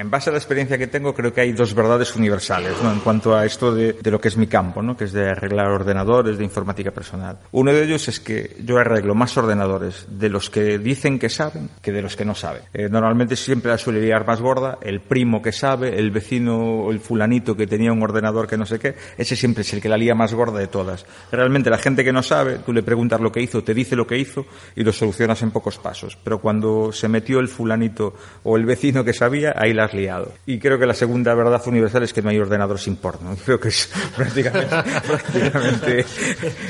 en 0.00 0.10
base 0.10 0.30
a 0.30 0.32
la 0.32 0.38
experiencia 0.38 0.78
que 0.78 0.86
tengo, 0.86 1.14
creo 1.14 1.32
que 1.34 1.42
hay 1.42 1.52
dos 1.52 1.74
verdades 1.74 2.16
universales, 2.16 2.72
¿no? 2.82 2.90
En 2.90 3.00
cuanto 3.00 3.36
a 3.36 3.44
esto 3.44 3.74
de, 3.74 3.98
lo 4.02 4.18
que 4.18 4.28
es 4.28 4.36
mi 4.38 4.46
campo, 4.46 4.80
¿no? 4.80 4.96
Que 4.96 5.04
es 5.04 5.12
de 5.12 5.28
arreglar 5.28 5.68
ordenadores, 5.68 6.38
de 6.38 6.44
informática 6.44 6.90
personal. 6.90 7.38
Uno 7.52 7.70
de 7.70 7.84
ellos 7.84 8.08
es 8.08 8.18
que 8.18 8.56
yo 8.64 8.78
arreglo 8.78 9.14
más 9.14 9.36
ordenadores 9.36 10.06
de 10.08 10.30
los 10.30 10.48
que 10.48 10.78
dicen 10.78 11.18
que 11.18 11.28
saben 11.28 11.68
que 11.82 11.92
de 11.92 12.00
los 12.00 12.16
que 12.16 12.24
no 12.24 12.34
saben. 12.34 12.62
Eh, 12.72 12.88
normalmente 12.88 13.36
siempre 13.36 13.70
la 13.70 13.76
suele 13.76 14.00
liar 14.00 14.26
más 14.26 14.40
gorda 14.40 14.78
el 14.80 15.02
primo 15.02 15.42
que 15.42 15.52
sabe, 15.52 15.98
el 15.98 16.10
vecino 16.10 16.84
o 16.84 16.92
el 16.92 17.00
fulanito 17.00 17.54
que 17.54 17.66
tenía 17.66 17.92
un 17.92 18.02
ordenador 18.02 18.46
que 18.46 18.56
no 18.56 18.64
sé 18.64 18.78
qué, 18.78 18.94
ese 19.18 19.36
siempre 19.36 19.62
es 19.62 19.72
el 19.74 19.82
que 19.82 19.90
la 19.90 19.98
lía 19.98 20.14
más 20.14 20.32
gorda 20.32 20.58
de 20.58 20.68
todas. 20.68 21.04
Realmente 21.30 21.68
la 21.68 21.78
gente 21.78 22.04
que 22.04 22.12
no 22.12 22.22
sabe, 22.22 22.60
tú 22.64 22.72
le 22.72 22.82
preguntas 22.82 23.20
lo 23.20 23.30
que 23.30 23.42
hizo, 23.42 23.62
te 23.62 23.74
dice 23.74 23.96
lo 23.96 24.06
que 24.06 24.16
hizo 24.16 24.46
y 24.74 24.82
lo 24.82 24.92
solucionas 24.92 25.42
en 25.42 25.50
pocos 25.50 25.76
pasos. 25.76 26.16
Pero 26.24 26.40
cuando 26.40 26.90
se 26.90 27.08
metió 27.08 27.38
el 27.38 27.48
fulanito 27.48 28.14
o 28.44 28.56
el 28.56 28.64
vecino 28.64 29.04
que 29.04 29.12
sabía, 29.12 29.52
ahí 29.54 29.74
la 29.74 29.89
has 29.90 29.94
liado. 29.94 30.32
Y 30.46 30.58
creo 30.58 30.78
que 30.78 30.86
la 30.86 30.94
segunda 30.94 31.34
verdad 31.34 31.60
universal 31.66 32.02
es 32.02 32.12
que 32.12 32.22
no 32.22 32.30
hay 32.30 32.38
ordenador 32.38 32.78
sin 32.78 32.96
porno. 32.96 33.36
Creo 33.44 33.58
que 33.58 33.68
es 33.68 33.90
prácticamente, 34.16 34.68
prácticamente 35.06 36.04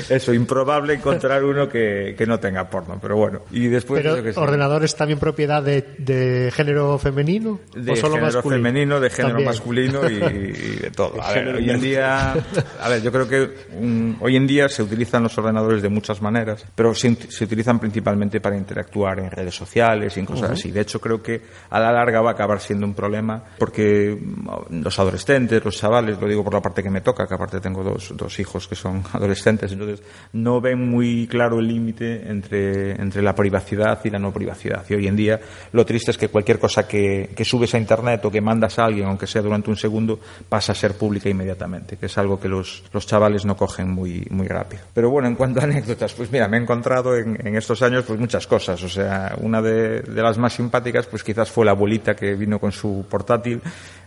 eso, 0.09 0.33
improbable 0.33 0.93
encontrar 0.93 1.43
uno 1.43 1.69
que, 1.69 2.15
que 2.17 2.25
no 2.25 2.39
tenga 2.39 2.69
porno. 2.69 2.97
Pero 3.01 3.15
bueno, 3.17 3.41
y 3.51 3.67
después... 3.67 4.01
Pero 4.03 4.33
sé. 4.33 4.39
ordenadores 4.39 4.95
también 4.95 5.19
propiedad 5.19 5.61
de, 5.61 5.95
de 5.97 6.51
género 6.51 6.97
femenino 6.97 7.59
de 7.75 7.91
o 7.91 7.95
solo 7.95 8.15
género 8.15 8.33
masculino. 8.33 8.63
femenino, 8.63 8.99
de 8.99 9.09
género 9.09 9.29
También. 9.29 9.49
masculino 9.49 10.09
y, 10.09 10.13
y 10.13 10.75
de 10.81 10.91
todo. 10.95 11.21
A 11.21 11.33
ver, 11.33 11.55
hoy 11.55 11.69
en 11.69 11.81
día, 11.81 12.33
a 12.81 12.89
ver, 12.89 13.01
yo 13.01 13.11
creo 13.11 13.27
que 13.27 13.49
mm, 13.79 14.13
hoy 14.21 14.35
en 14.35 14.47
día 14.47 14.69
se 14.69 14.83
utilizan 14.83 15.23
los 15.23 15.37
ordenadores 15.37 15.81
de 15.81 15.89
muchas 15.89 16.21
maneras, 16.21 16.65
pero 16.75 16.93
se, 16.93 17.15
se 17.29 17.43
utilizan 17.43 17.79
principalmente 17.79 18.39
para 18.41 18.57
interactuar 18.57 19.19
en 19.19 19.29
redes 19.31 19.55
sociales 19.55 20.15
y 20.17 20.19
en 20.19 20.25
cosas 20.25 20.51
así. 20.51 20.71
De 20.71 20.81
hecho, 20.81 20.99
creo 20.99 21.21
que 21.21 21.41
a 21.69 21.79
la 21.79 21.91
larga 21.91 22.21
va 22.21 22.31
a 22.31 22.33
acabar 22.33 22.59
siendo 22.59 22.85
un 22.85 22.93
problema 23.01 23.43
porque 23.57 24.15
mm, 24.15 24.81
los 24.83 24.99
adolescentes, 24.99 25.65
los 25.65 25.75
chavales, 25.75 26.21
lo 26.21 26.27
digo 26.27 26.43
por 26.43 26.53
la 26.53 26.61
parte 26.61 26.83
que 26.83 26.89
me 26.89 27.01
toca, 27.01 27.27
que 27.27 27.33
aparte 27.33 27.59
tengo 27.59 27.83
dos, 27.83 28.13
dos 28.15 28.39
hijos 28.39 28.67
que 28.67 28.75
son 28.75 29.03
adolescentes, 29.13 29.71
entonces 29.71 30.01
no 30.33 30.61
ven 30.61 30.89
muy 30.89 31.27
claro 31.27 31.59
el 31.59 31.67
límite 31.67 32.29
entre, 32.29 32.91
entre 32.91 33.21
la 33.21 33.33
privacidad 33.33 33.99
y 34.03 34.09
la 34.09 34.19
no 34.19 34.31
privacidad. 34.31 34.85
Y 34.89 34.93
hoy 34.93 35.07
en 35.07 35.15
día 35.15 35.39
lo 35.71 35.85
triste 35.85 36.11
es 36.11 36.17
que 36.17 36.29
cualquier 36.29 36.59
cosa 36.59 36.87
que, 36.87 37.31
que 37.35 37.43
subes 37.43 37.73
a 37.73 37.77
internet 37.77 38.23
o 38.25 38.31
que 38.31 38.41
mandas 38.41 38.77
a 38.79 38.85
alguien, 38.85 39.07
aunque 39.07 39.27
sea 39.27 39.41
durante 39.41 39.69
un 39.69 39.77
segundo, 39.77 40.19
pasa 40.47 40.73
a 40.73 40.75
ser 40.75 40.93
pública 40.93 41.29
inmediatamente, 41.29 41.97
que 41.97 42.05
es 42.05 42.17
algo 42.17 42.39
que 42.39 42.47
los, 42.47 42.83
los 42.93 43.07
chavales 43.07 43.45
no 43.45 43.55
cogen 43.57 43.89
muy, 43.89 44.27
muy 44.29 44.47
rápido. 44.47 44.83
Pero 44.93 45.09
bueno, 45.09 45.27
en 45.27 45.35
cuanto 45.35 45.59
a 45.59 45.63
anécdotas, 45.63 46.13
pues 46.13 46.31
mira, 46.31 46.47
me 46.47 46.57
he 46.57 46.61
encontrado 46.61 47.17
en, 47.17 47.37
en 47.45 47.55
estos 47.55 47.81
años 47.81 48.05
pues 48.05 48.19
muchas 48.19 48.45
cosas. 48.45 48.81
O 48.83 48.89
sea, 48.89 49.35
una 49.41 49.61
de, 49.61 50.01
de 50.01 50.21
las 50.21 50.37
más 50.37 50.53
simpáticas, 50.53 51.07
pues 51.07 51.23
quizás 51.23 51.49
fue 51.49 51.65
la 51.65 51.71
abuelita 51.71 52.15
que 52.15 52.35
vino 52.35 52.59
con 52.59 52.71
su 52.71 52.90
portátil 53.09 53.61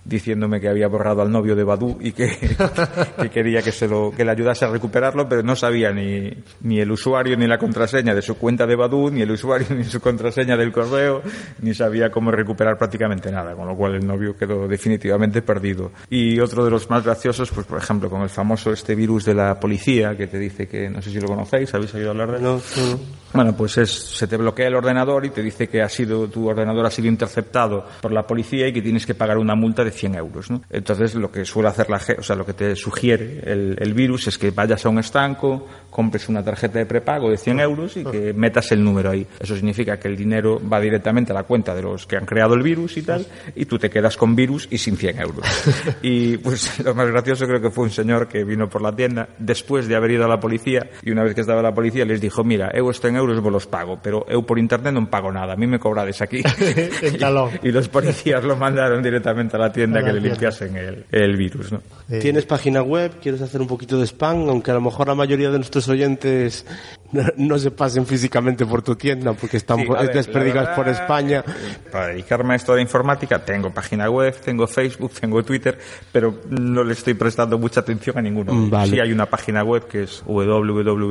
diciéndome 0.05 0.61
que 0.61 0.69
había 0.69 0.89
borrado 0.89 1.23
al 1.23 1.31
novio 1.31 1.57
de 1.57 1.65
Badu 1.65 1.97
y 2.01 2.13
que, 2.13 2.29
que 3.21 3.31
quería 3.31 3.63
que 3.63 3.73
se 3.73 3.89
lo, 3.89 4.13
que 4.15 4.25
le 4.25 4.31
ayudase 4.31 4.65
a 4.65 4.69
recuperarlo, 4.69 5.29
pero 5.29 5.43
no 5.43 5.57
sabía 5.57 5.93
ni, 5.93 6.31
ni 6.63 6.81
el 6.81 6.91
usuario 6.91 7.37
ni 7.37 7.47
la 7.47 7.59
contraseña 7.59 8.15
de 8.15 8.23
su 8.23 8.37
cuenta 8.37 8.67
de 8.67 8.77
Badu, 8.77 9.11
ni 9.11 9.23
el 9.23 9.31
usuario 9.31 9.69
ni 9.75 9.85
su 9.85 10.01
contraseña 10.01 10.57
del 10.57 10.73
correo, 10.73 11.23
ni 11.61 11.75
sabía 11.75 12.11
cómo 12.11 12.31
recuperar 12.31 12.77
prácticamente 12.77 13.31
nada, 13.31 13.55
con 13.55 13.67
lo 13.67 13.77
cual 13.77 13.95
el 13.95 14.07
novio 14.07 14.37
quedó 14.37 14.69
definitivamente 14.69 15.43
perdido. 15.43 15.93
Y 16.11 16.39
otro 16.41 16.65
de 16.65 16.71
los 16.71 16.89
más 16.91 17.05
graciosos, 17.05 17.51
pues 17.51 17.67
por 17.67 17.79
ejemplo, 17.79 18.11
con 18.11 18.23
el 18.23 18.29
famoso 18.29 18.73
este 18.73 18.95
virus 18.95 19.25
de 19.25 19.35
la 19.35 19.59
policía, 19.59 20.17
que 20.17 20.27
te 20.27 20.39
dice 20.39 20.69
que, 20.69 20.89
no 20.91 21.01
sé 21.01 21.11
si 21.11 21.21
lo 21.21 21.29
conocéis, 21.29 21.73
¿habéis 21.75 21.95
oído 21.95 22.11
hablar 22.11 22.31
de 22.33 22.37
él? 22.39 22.43
No, 22.43 22.55
no, 22.55 22.87
no. 22.91 23.25
Bueno, 23.33 23.57
pues 23.57 23.79
es, 23.79 23.91
se 23.91 24.29
te 24.29 24.37
bloquea 24.37 24.69
el 24.69 24.77
ordenador 24.77 25.25
y 25.27 25.31
te 25.31 25.43
dice 25.43 25.69
que 25.69 25.83
ha 25.83 25.89
sido, 25.89 26.29
tu 26.29 26.49
ordenador 26.49 26.87
ha 26.87 26.91
sido 26.91 27.09
interceptado 27.09 27.85
por 28.01 28.13
la 28.13 28.27
policía 28.27 28.69
y 28.69 28.73
que 28.73 28.81
tienes 28.81 29.07
que 29.07 29.15
pagar 29.15 29.39
una 29.39 29.57
multa 29.57 29.83
de 29.83 29.91
100 29.95 30.15
euros, 30.17 30.51
¿no? 30.51 30.63
Entonces, 30.71 31.15
lo 31.15 31.31
que 31.31 31.45
suele 31.45 31.69
hacer 31.69 31.89
la 31.89 32.01
o 32.19 32.23
sea, 32.23 32.37
lo 32.37 32.45
que 32.45 32.53
te 32.53 32.77
sugiere 32.77 33.41
el, 33.45 33.77
el 33.81 33.95
virus 33.95 34.29
es 34.29 34.39
que 34.39 34.51
vayas 34.51 34.85
a 34.85 34.89
un 34.89 34.99
estanco, 34.99 35.67
compres 35.91 36.29
una 36.29 36.43
tarjeta 36.43 36.79
de 36.79 36.87
prepago 36.87 37.31
de 37.31 37.37
100 37.37 37.61
euros 37.61 37.97
y 37.97 38.05
que 38.05 38.33
metas 38.33 38.73
el 38.73 38.83
número 38.83 39.11
ahí. 39.11 39.27
Eso 39.39 39.55
significa 39.55 39.99
que 39.99 40.09
el 40.09 40.17
dinero 40.17 40.61
va 40.61 40.81
directamente 40.81 41.33
a 41.33 41.35
la 41.35 41.45
cuenta 41.45 41.75
de 41.75 41.83
los 41.83 42.07
que 42.07 42.17
han 42.17 42.27
creado 42.27 42.55
el 42.55 42.63
virus 42.63 42.97
y 42.97 43.03
tal, 43.03 43.27
y 43.55 43.65
tú 43.65 43.79
te 43.79 43.89
quedas 43.89 44.17
con 44.17 44.35
virus 44.35 44.69
y 44.71 44.79
sin 44.79 44.97
100 44.97 45.21
euros. 45.21 45.47
Y 46.03 46.37
pues 46.39 46.81
lo 46.85 46.95
más 46.95 47.09
gracioso 47.09 47.47
creo 47.47 47.61
que 47.61 47.71
fue 47.71 47.85
un 47.85 47.91
señor 47.91 48.29
que 48.29 48.45
vino 48.45 48.69
por 48.69 48.83
la 48.83 48.95
tienda 48.95 49.29
después 49.39 49.89
de 49.89 49.97
haber 49.97 50.13
ido 50.13 50.25
a 50.25 50.29
la 50.29 50.41
policía 50.41 50.91
y 51.03 51.11
una 51.11 51.23
vez 51.23 51.35
que 51.35 51.41
estaba 51.41 51.63
la 51.63 51.75
policía 51.75 52.05
les 52.05 52.21
dijo, 52.21 52.45
mira, 52.45 52.71
eu 52.75 52.91
estos 52.91 53.11
en 53.11 53.17
euros 53.17 53.41
vos 53.41 53.53
los 53.53 53.67
pago, 53.67 53.99
pero 54.03 54.27
eu 54.29 54.43
por 54.43 54.59
internet 54.59 54.93
non 54.93 55.07
pago 55.07 55.31
nada, 55.31 55.55
a 55.55 55.57
mí 55.57 55.67
me 55.67 55.79
cobrades 55.79 56.21
aquí. 56.21 56.43
Talón. 57.21 57.57
y 57.63 57.71
los 57.71 57.89
policías 57.89 58.43
lo 58.45 58.57
mandaron 58.57 59.03
directamente 59.03 59.57
a 59.57 59.61
la 59.61 59.73
tienda 59.73 59.84
A 59.93 60.01
la 60.01 60.01
que 60.07 60.12
le 60.12 60.20
tienda. 60.20 60.28
limpiasen 60.30 60.76
el, 60.76 61.05
el 61.11 61.37
virus, 61.37 61.72
¿no? 61.72 61.80
¿Tienes 62.20 62.45
página 62.45 62.82
web? 62.82 63.12
¿Quieres 63.22 63.41
hacer 63.41 63.61
un 63.62 63.66
poquito 63.66 63.99
de 63.99 64.05
spam? 64.07 64.49
Aunque 64.49 64.70
a 64.70 64.74
lo 64.74 64.80
mejor 64.82 65.09
la 65.09 65.14
mayoría 65.14 65.51
de 65.51 65.57
nuestros 65.57 65.89
oyentes 65.89 66.66
no, 67.12 67.22
no 67.39 67.59
se 67.59 67.70
pasen 67.70 68.05
físicamente 68.07 68.66
por 68.66 68.82
tu 68.82 68.95
tienda 68.95 69.32
porque 69.32 69.57
están 69.57 69.78
Sí, 69.80 69.87
ver, 69.89 70.12
desperdigados 70.12 70.70
por 70.76 70.87
España. 70.89 71.43
Para 71.91 72.09
dedicarme 72.09 72.53
a 72.53 72.57
esto 72.57 72.74
de 72.74 72.82
informática, 72.82 73.43
tengo 73.45 73.72
página 73.72 74.11
web, 74.11 74.35
tengo 74.45 74.66
Facebook, 74.66 75.12
tengo 75.18 75.43
Twitter, 75.43 75.78
pero 76.12 76.41
no 76.51 76.85
le 76.85 76.93
estoy 76.93 77.14
prestando 77.14 77.59
mucha 77.59 77.80
atención 77.80 78.18
a 78.18 78.22
ninguno. 78.22 78.53
ellos. 78.53 78.70
Vale. 78.70 78.91
Sí 78.93 79.01
hay 79.01 79.11
una 79.12 79.26
página 79.26 79.64
web 79.64 79.87
que 79.89 80.03
es 80.03 80.22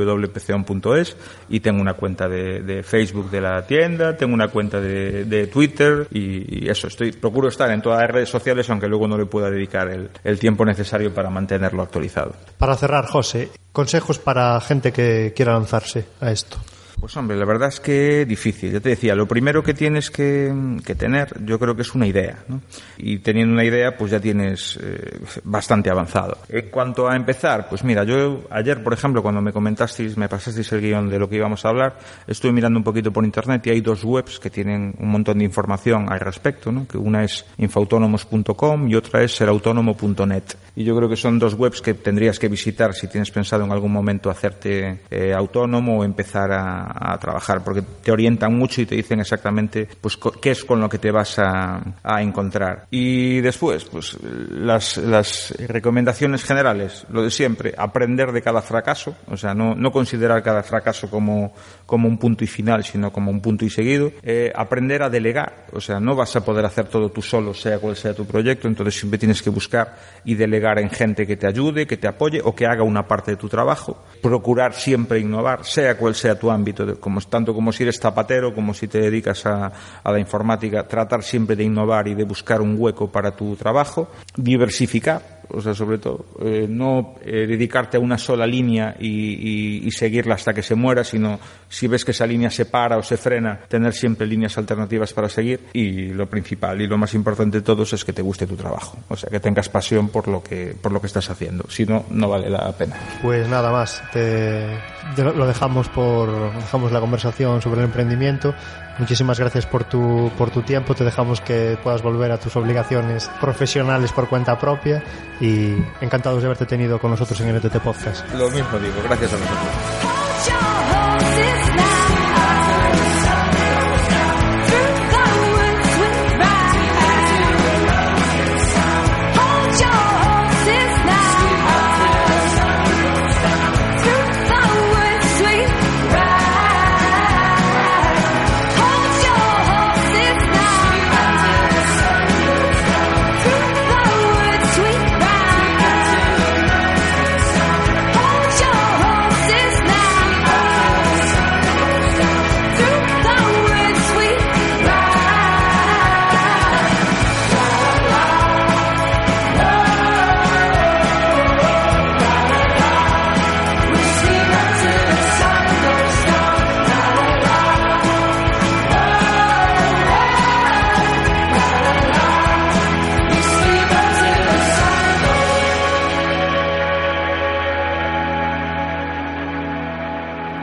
www.pceon.es 0.04 1.18
y 1.50 1.60
tengo 1.60 1.82
una 1.82 1.94
cuenta 1.96 2.28
de, 2.28 2.62
de 2.62 2.84
Facebook 2.84 3.30
de 3.32 3.42
la 3.42 3.66
tienda, 3.66 4.16
tengo 4.18 4.34
una 4.34 4.48
cuenta 4.50 4.80
de, 4.80 5.26
de 5.26 5.48
Twitter 5.48 6.08
y, 6.12 6.66
y 6.66 6.70
eso. 6.70 6.88
Estoy, 6.88 7.12
procuro 7.14 7.48
estar 7.48 7.72
en 7.72 7.82
todas 7.82 8.02
las 8.02 8.12
redes 8.12 8.30
sociales, 8.30 8.63
aunque 8.70 8.88
luego 8.88 9.08
no 9.08 9.18
le 9.18 9.26
pueda 9.26 9.50
dedicar 9.50 9.90
el, 9.90 10.10
el 10.24 10.40
tiempo 10.40 10.66
necesario 10.66 11.14
para 11.14 11.30
mantenerlo 11.30 11.82
actualizado. 11.82 12.34
Para 12.58 12.76
cerrar, 12.76 13.06
José, 13.08 13.50
consejos 13.72 14.20
para 14.20 14.60
gente 14.62 14.92
que 14.92 15.34
quiera 15.36 15.54
lanzarse 15.54 16.06
a 16.22 16.32
esto. 16.32 16.58
Pues 17.04 17.18
hombre, 17.18 17.36
la 17.36 17.44
verdad 17.44 17.68
es 17.68 17.82
que 17.82 18.26
difícil. 18.26 18.72
Ya 18.72 18.80
te 18.80 18.88
decía, 18.88 19.14
lo 19.14 19.28
primero 19.28 19.62
que 19.62 19.74
tienes 19.74 20.10
que, 20.10 20.54
tener, 20.98 21.44
yo 21.44 21.60
creo 21.60 21.76
que 21.76 21.82
es 21.82 21.94
una 21.94 22.08
idea, 22.08 22.46
¿no? 22.48 22.62
Y 22.98 23.18
teniendo 23.18 23.52
una 23.52 23.66
idea, 23.66 23.98
pues 23.98 24.10
ya 24.10 24.22
tienes 24.22 24.80
eh, 24.82 25.20
bastante 25.44 25.90
avanzado. 25.90 26.38
En 26.48 26.70
cuanto 26.70 27.10
a 27.10 27.18
empezar, 27.18 27.68
pues 27.68 27.84
mira, 27.84 28.06
yo 28.06 28.46
ayer, 28.50 28.82
por 28.82 28.94
ejemplo, 28.94 29.22
cuando 29.22 29.42
me 29.42 29.52
comentasteis, 29.52 30.16
me 30.16 30.30
pasasteis 30.30 30.72
el 30.72 30.80
guion 30.80 31.10
de 31.10 31.20
lo 31.20 31.28
que 31.28 31.36
íbamos 31.36 31.66
a 31.66 31.70
hablar, 31.72 32.00
estuve 32.26 32.54
mirando 32.54 32.80
un 32.80 32.86
poquito 32.86 33.12
por 33.12 33.26
internet 33.26 33.68
y 33.68 33.72
hay 33.72 33.82
dos 33.82 34.06
webs 34.06 34.40
que 34.40 34.50
tienen 34.50 34.96
un 34.98 35.10
montón 35.10 35.40
de 35.40 35.44
información 35.44 36.10
al 36.10 36.22
respecto, 36.22 36.72
¿no? 36.72 36.88
Que 36.88 36.98
una 36.98 37.26
es 37.26 37.46
infautónomos.com 37.58 38.88
y 38.88 38.96
otra 38.96 39.24
es 39.24 39.36
serautónomo.net. 39.36 40.44
Y 40.78 40.86
yo 40.86 40.96
creo 40.96 41.10
que 41.10 41.18
son 41.18 41.38
dos 41.38 41.56
webs 41.56 41.82
que 41.82 41.96
tendrías 41.96 42.40
que 42.40 42.48
visitar 42.48 42.94
si 42.94 43.10
tienes 43.10 43.30
pensado 43.30 43.66
en 43.66 43.74
algún 43.74 43.92
momento 43.92 44.30
hacerte 44.30 45.02
eh, 45.12 45.34
autónomo 45.34 46.00
o 46.00 46.04
empezar 46.06 46.50
a, 46.54 46.93
a 46.94 47.18
trabajar, 47.18 47.64
porque 47.64 47.82
te 47.82 48.12
orientan 48.12 48.58
mucho 48.58 48.82
y 48.82 48.86
te 48.86 48.96
dicen 48.96 49.20
exactamente 49.20 49.88
pues 50.00 50.18
qué 50.42 50.52
es 50.52 50.64
con 50.64 50.80
lo 50.80 50.90
que 50.90 50.98
te 50.98 51.12
vas 51.12 51.40
a, 51.40 51.82
a 52.04 52.22
encontrar. 52.22 52.86
Y 52.92 53.42
después, 53.42 53.86
pues 53.86 54.18
las, 54.22 54.98
las 54.98 55.54
recomendaciones 55.68 56.44
generales, 56.44 57.06
lo 57.10 57.24
de 57.24 57.32
siempre, 57.32 57.74
aprender 57.78 58.32
de 58.32 58.42
cada 58.42 58.62
fracaso, 58.62 59.16
o 59.28 59.38
sea, 59.38 59.54
no, 59.54 59.76
no 59.76 59.92
considerar 59.92 60.44
cada 60.44 60.64
fracaso 60.64 61.10
como, 61.10 61.54
como 61.86 62.08
un 62.08 62.18
punto 62.18 62.44
y 62.44 62.48
final, 62.48 62.84
sino 62.84 63.12
como 63.12 63.32
un 63.32 63.42
punto 63.42 63.66
y 63.66 63.70
seguido. 63.70 64.12
Eh, 64.24 64.52
aprender 64.56 65.04
a 65.04 65.10
delegar, 65.10 65.68
o 65.74 65.82
sea, 65.82 66.00
no 66.00 66.16
vas 66.16 66.36
a 66.36 66.44
poder 66.44 66.66
hacer 66.66 66.88
todo 66.88 67.10
tú 67.10 67.22
solo, 67.22 67.54
sea 67.54 67.80
cual 67.80 67.96
sea 67.96 68.14
tu 68.14 68.26
proyecto, 68.26 68.68
entonces 68.68 68.96
siempre 68.96 69.18
tienes 69.18 69.42
que 69.42 69.50
buscar 69.50 69.96
y 70.26 70.36
delegar 70.36 70.80
en 70.80 70.90
gente 70.90 71.28
que 71.28 71.38
te 71.38 71.48
ayude, 71.48 71.86
que 71.86 71.98
te 71.98 72.08
apoye 72.08 72.42
o 72.44 72.56
que 72.56 72.66
haga 72.66 72.84
una 72.84 73.08
parte 73.08 73.32
de 73.32 73.38
tu 73.38 73.50
trabajo. 73.50 74.04
Procurar 74.22 74.74
siempre 74.74 75.20
innovar, 75.20 75.66
sea 75.66 75.98
cual 75.98 76.16
sea 76.16 76.38
tu 76.40 76.50
ámbito, 76.50 77.00
como, 77.00 77.22
tanto 77.22 77.54
como 77.54 77.72
si 77.72 77.84
eres 77.84 78.00
zapatero, 78.00 78.54
como 78.54 78.74
si 78.74 78.88
te 78.88 79.00
dedicas 79.00 79.46
a 79.46 79.72
la 80.04 80.20
informática, 80.20 80.88
tratar 80.88 81.24
siempre 81.24 81.56
de 81.56 81.64
innovar 81.64 82.08
y 82.08 82.16
de 82.16 82.24
buscar 82.24 82.62
un 82.62 82.76
hueco 82.78 83.12
para 83.12 83.32
tu 83.32 83.56
trabajo. 83.56 84.10
Diversificar, 84.36 85.43
o 85.50 85.62
sea, 85.62 85.74
sobre 85.74 85.98
todo, 85.98 86.26
eh, 86.42 86.68
no 86.70 87.16
eh, 87.24 87.46
dedicarte 87.48 87.98
a 87.98 88.00
una 88.00 88.18
sola 88.18 88.46
línea 88.46 88.96
y, 89.00 89.86
y, 89.86 89.92
seguirla 89.92 90.36
hasta 90.36 90.54
que 90.54 90.64
se 90.64 90.76
muera, 90.76 91.04
sino 91.04 91.40
si 91.70 91.88
ves 91.88 92.04
que 92.04 92.12
esa 92.12 92.26
línea 92.26 92.50
se 92.50 92.66
para 92.66 92.98
o 92.98 93.04
se 93.04 93.18
frena, 93.18 93.60
tener 93.68 93.94
siempre 93.94 94.26
líneas 94.26 94.58
alternativas 94.58 95.14
para 95.14 95.30
seguir 95.30 95.60
y 95.74 96.10
lo 96.10 96.28
principal 96.28 96.82
y 96.82 96.88
lo 96.88 96.98
más 96.98 97.14
importante 97.14 97.60
de 97.60 97.64
todos 97.64 97.94
es 97.94 98.04
que 98.04 98.14
te 98.14 98.22
guste 98.22 98.48
tu 98.48 98.56
trabajo, 98.56 98.98
o 99.08 99.16
sea, 99.16 99.30
que 99.30 99.40
tengas 99.40 99.70
pasión 99.70 100.10
por 100.10 100.28
lo 100.28 100.42
que, 100.42 100.76
por 100.82 100.92
lo 100.92 101.00
que 101.00 101.08
estás 101.08 101.30
haciendo, 101.30 101.66
si 101.70 101.86
no, 101.86 102.06
no 102.10 102.30
vale 102.30 102.50
la 102.50 102.72
pena. 102.72 102.96
Pues 103.22 103.48
nada 103.48 103.72
más, 103.72 104.04
te, 104.12 104.78
lo 105.18 105.46
dejamos 105.46 105.90
por, 105.90 106.54
dejamos 106.54 106.92
la 106.92 107.00
conversación 107.00 107.62
sobre 107.62 107.82
el 107.82 107.86
emprendimiento. 107.86 108.54
Muchísimas 108.98 109.40
gracias 109.40 109.66
por 109.66 109.84
tu, 109.84 110.32
por 110.38 110.52
tu 110.52 110.62
tiempo, 110.62 110.94
te 110.94 111.04
dejamos 111.04 111.42
que 111.42 111.78
puedas 111.82 112.02
volver 112.02 112.32
a 112.32 112.38
tus 112.38 112.56
obligaciones 112.56 113.30
profesionales 113.42 114.12
por 114.12 114.30
cuenta 114.30 114.60
propia 114.60 115.04
y 115.42 115.76
encantados 116.02 116.42
de 116.42 116.48
haberte 116.48 116.66
tenido 116.66 117.00
con 117.00 117.12
nosotros 117.12 117.40
en 117.42 117.50
el 117.50 117.56
NTT 117.58 117.78
Podcast. 117.78 118.32
Lo 118.34 118.50
mismo 118.50 118.78
digo, 118.80 118.96
gracias 119.04 119.34
a 119.34 119.38
nosotros. 119.38 120.23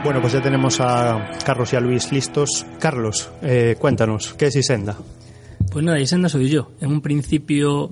Bueno, 0.03 0.23
pues 0.23 0.33
ya 0.33 0.41
tenemos 0.41 0.81
a 0.81 1.31
Carlos 1.45 1.73
y 1.75 1.77
a 1.77 1.81
Luis 1.81 2.11
listos. 2.11 2.65
Carlos, 2.79 3.31
eh, 3.43 3.77
cuéntanos, 3.79 4.33
¿qué 4.33 4.47
es 4.47 4.57
Isenda? 4.57 4.97
Pues 5.71 5.85
nada, 5.85 6.01
Isenda 6.01 6.31
soy 6.31 6.49
yo. 6.49 6.73
En 6.81 6.91
un 6.91 7.03
principio 7.03 7.91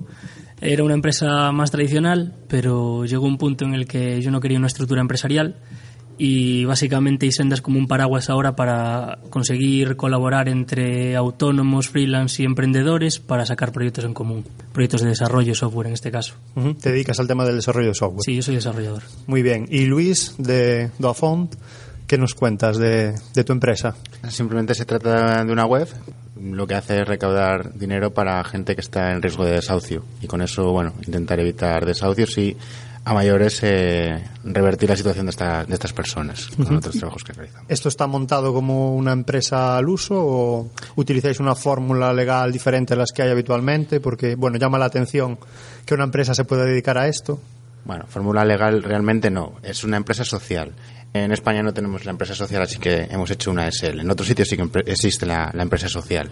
era 0.59 0.83
una 0.83 0.95
empresa 0.95 1.51
más 1.51 1.69
tradicional, 1.69 2.33
pero 2.47 3.05
llegó 3.05 3.27
un 3.27 3.37
punto 3.37 3.63
en 3.65 3.75
el 3.75 3.85
que 3.85 4.21
yo 4.21 4.31
no 4.31 4.41
quería 4.41 4.57
una 4.57 4.67
estructura 4.67 5.01
empresarial 5.01 5.57
y 6.17 6.65
básicamente 6.65 7.27
Isenda 7.27 7.53
es 7.55 7.61
como 7.61 7.77
un 7.77 7.87
paraguas 7.87 8.29
ahora 8.29 8.55
para 8.55 9.19
conseguir 9.29 9.95
colaborar 9.95 10.49
entre 10.49 11.15
autónomos, 11.15 11.89
freelance 11.89 12.41
y 12.41 12.45
emprendedores 12.45 13.19
para 13.19 13.45
sacar 13.45 13.71
proyectos 13.71 14.03
en 14.03 14.15
común, 14.15 14.43
proyectos 14.73 15.01
de 15.01 15.09
desarrollo 15.09 15.49
de 15.49 15.55
software 15.55 15.87
en 15.87 15.93
este 15.93 16.11
caso. 16.11 16.33
¿Te 16.81 16.91
dedicas 16.91 17.19
al 17.19 17.27
tema 17.27 17.45
del 17.45 17.55
desarrollo 17.55 17.87
de 17.87 17.93
software? 17.93 18.23
Sí, 18.25 18.35
yo 18.35 18.41
soy 18.41 18.55
desarrollador. 18.55 19.03
Muy 19.27 19.43
bien. 19.43 19.67
¿Y 19.69 19.85
Luis 19.85 20.35
de 20.39 20.89
Doafont? 20.99 21.55
¿Qué 22.09 22.17
nos 22.17 22.33
cuentas 22.33 22.79
de, 22.79 23.13
tu 23.45 23.53
empresa? 23.53 23.93
Simplemente 24.29 24.73
se 24.73 24.83
trata 24.83 25.45
de 25.45 25.53
una 25.53 25.67
web. 25.67 25.87
Lo 26.41 26.65
que 26.65 26.73
hace 26.73 27.01
es 27.01 27.07
recaudar 27.07 27.71
dinero 27.75 28.15
para 28.15 28.43
gente 28.45 28.73
que 28.73 28.81
está 28.81 29.11
en 29.11 29.21
riesgo 29.21 29.45
de 29.45 29.51
desahucio. 29.51 30.03
Y 30.19 30.25
con 30.25 30.41
eso, 30.41 30.71
bueno, 30.71 30.91
intentar 31.05 31.39
evitar 31.39 31.85
desahucios 31.85 32.35
y 32.39 32.57
a 33.05 33.13
mayores 33.13 33.59
eh, 33.61 34.23
revertir 34.43 34.89
la 34.89 34.95
situación 34.95 35.27
de, 35.27 35.33
de 35.67 35.73
estas 35.75 35.93
personas 35.93 36.47
con 36.57 36.77
otros 36.77 36.95
trabajos 36.97 37.23
que 37.23 37.33
realizan. 37.33 37.65
¿Esto 37.67 37.89
está 37.89 38.07
montado 38.07 38.55
como 38.55 38.95
una 38.95 39.11
empresa 39.11 39.77
al 39.77 39.87
uso 39.87 40.15
o 40.17 40.71
utilizáis 40.95 41.39
una 41.39 41.53
fórmula 41.53 42.11
legal 42.11 42.51
diferente 42.51 42.95
a 42.95 42.97
las 42.97 43.11
que 43.11 43.21
hay 43.21 43.29
habitualmente? 43.29 43.99
Porque, 43.99 44.33
bueno, 44.33 44.57
llama 44.57 44.79
la 44.79 44.85
atención 44.85 45.37
que 45.85 45.93
una 45.93 46.05
empresa 46.05 46.33
se 46.33 46.43
pueda 46.43 46.65
dedicar 46.65 46.97
a 46.97 47.07
esto. 47.07 47.39
Bueno, 47.85 48.05
fórmula 48.07 48.43
legal 48.43 48.83
realmente 48.83 49.29
no, 49.29 49.53
es 49.63 49.83
una 49.83 49.97
empresa 49.97 50.23
social. 50.23 50.73
En 51.13 51.31
España 51.31 51.63
no 51.63 51.73
tenemos 51.73 52.05
la 52.05 52.11
empresa 52.11 52.35
social, 52.35 52.61
así 52.61 52.77
que 52.77 53.07
hemos 53.09 53.31
hecho 53.31 53.49
una 53.49 53.69
SL. 53.71 54.01
En 54.01 54.11
otros 54.11 54.27
sitios 54.27 54.47
sí 54.47 54.55
que 54.55 54.69
existe 54.85 55.25
la, 55.25 55.51
empresa 55.53 55.89
social. 55.89 56.29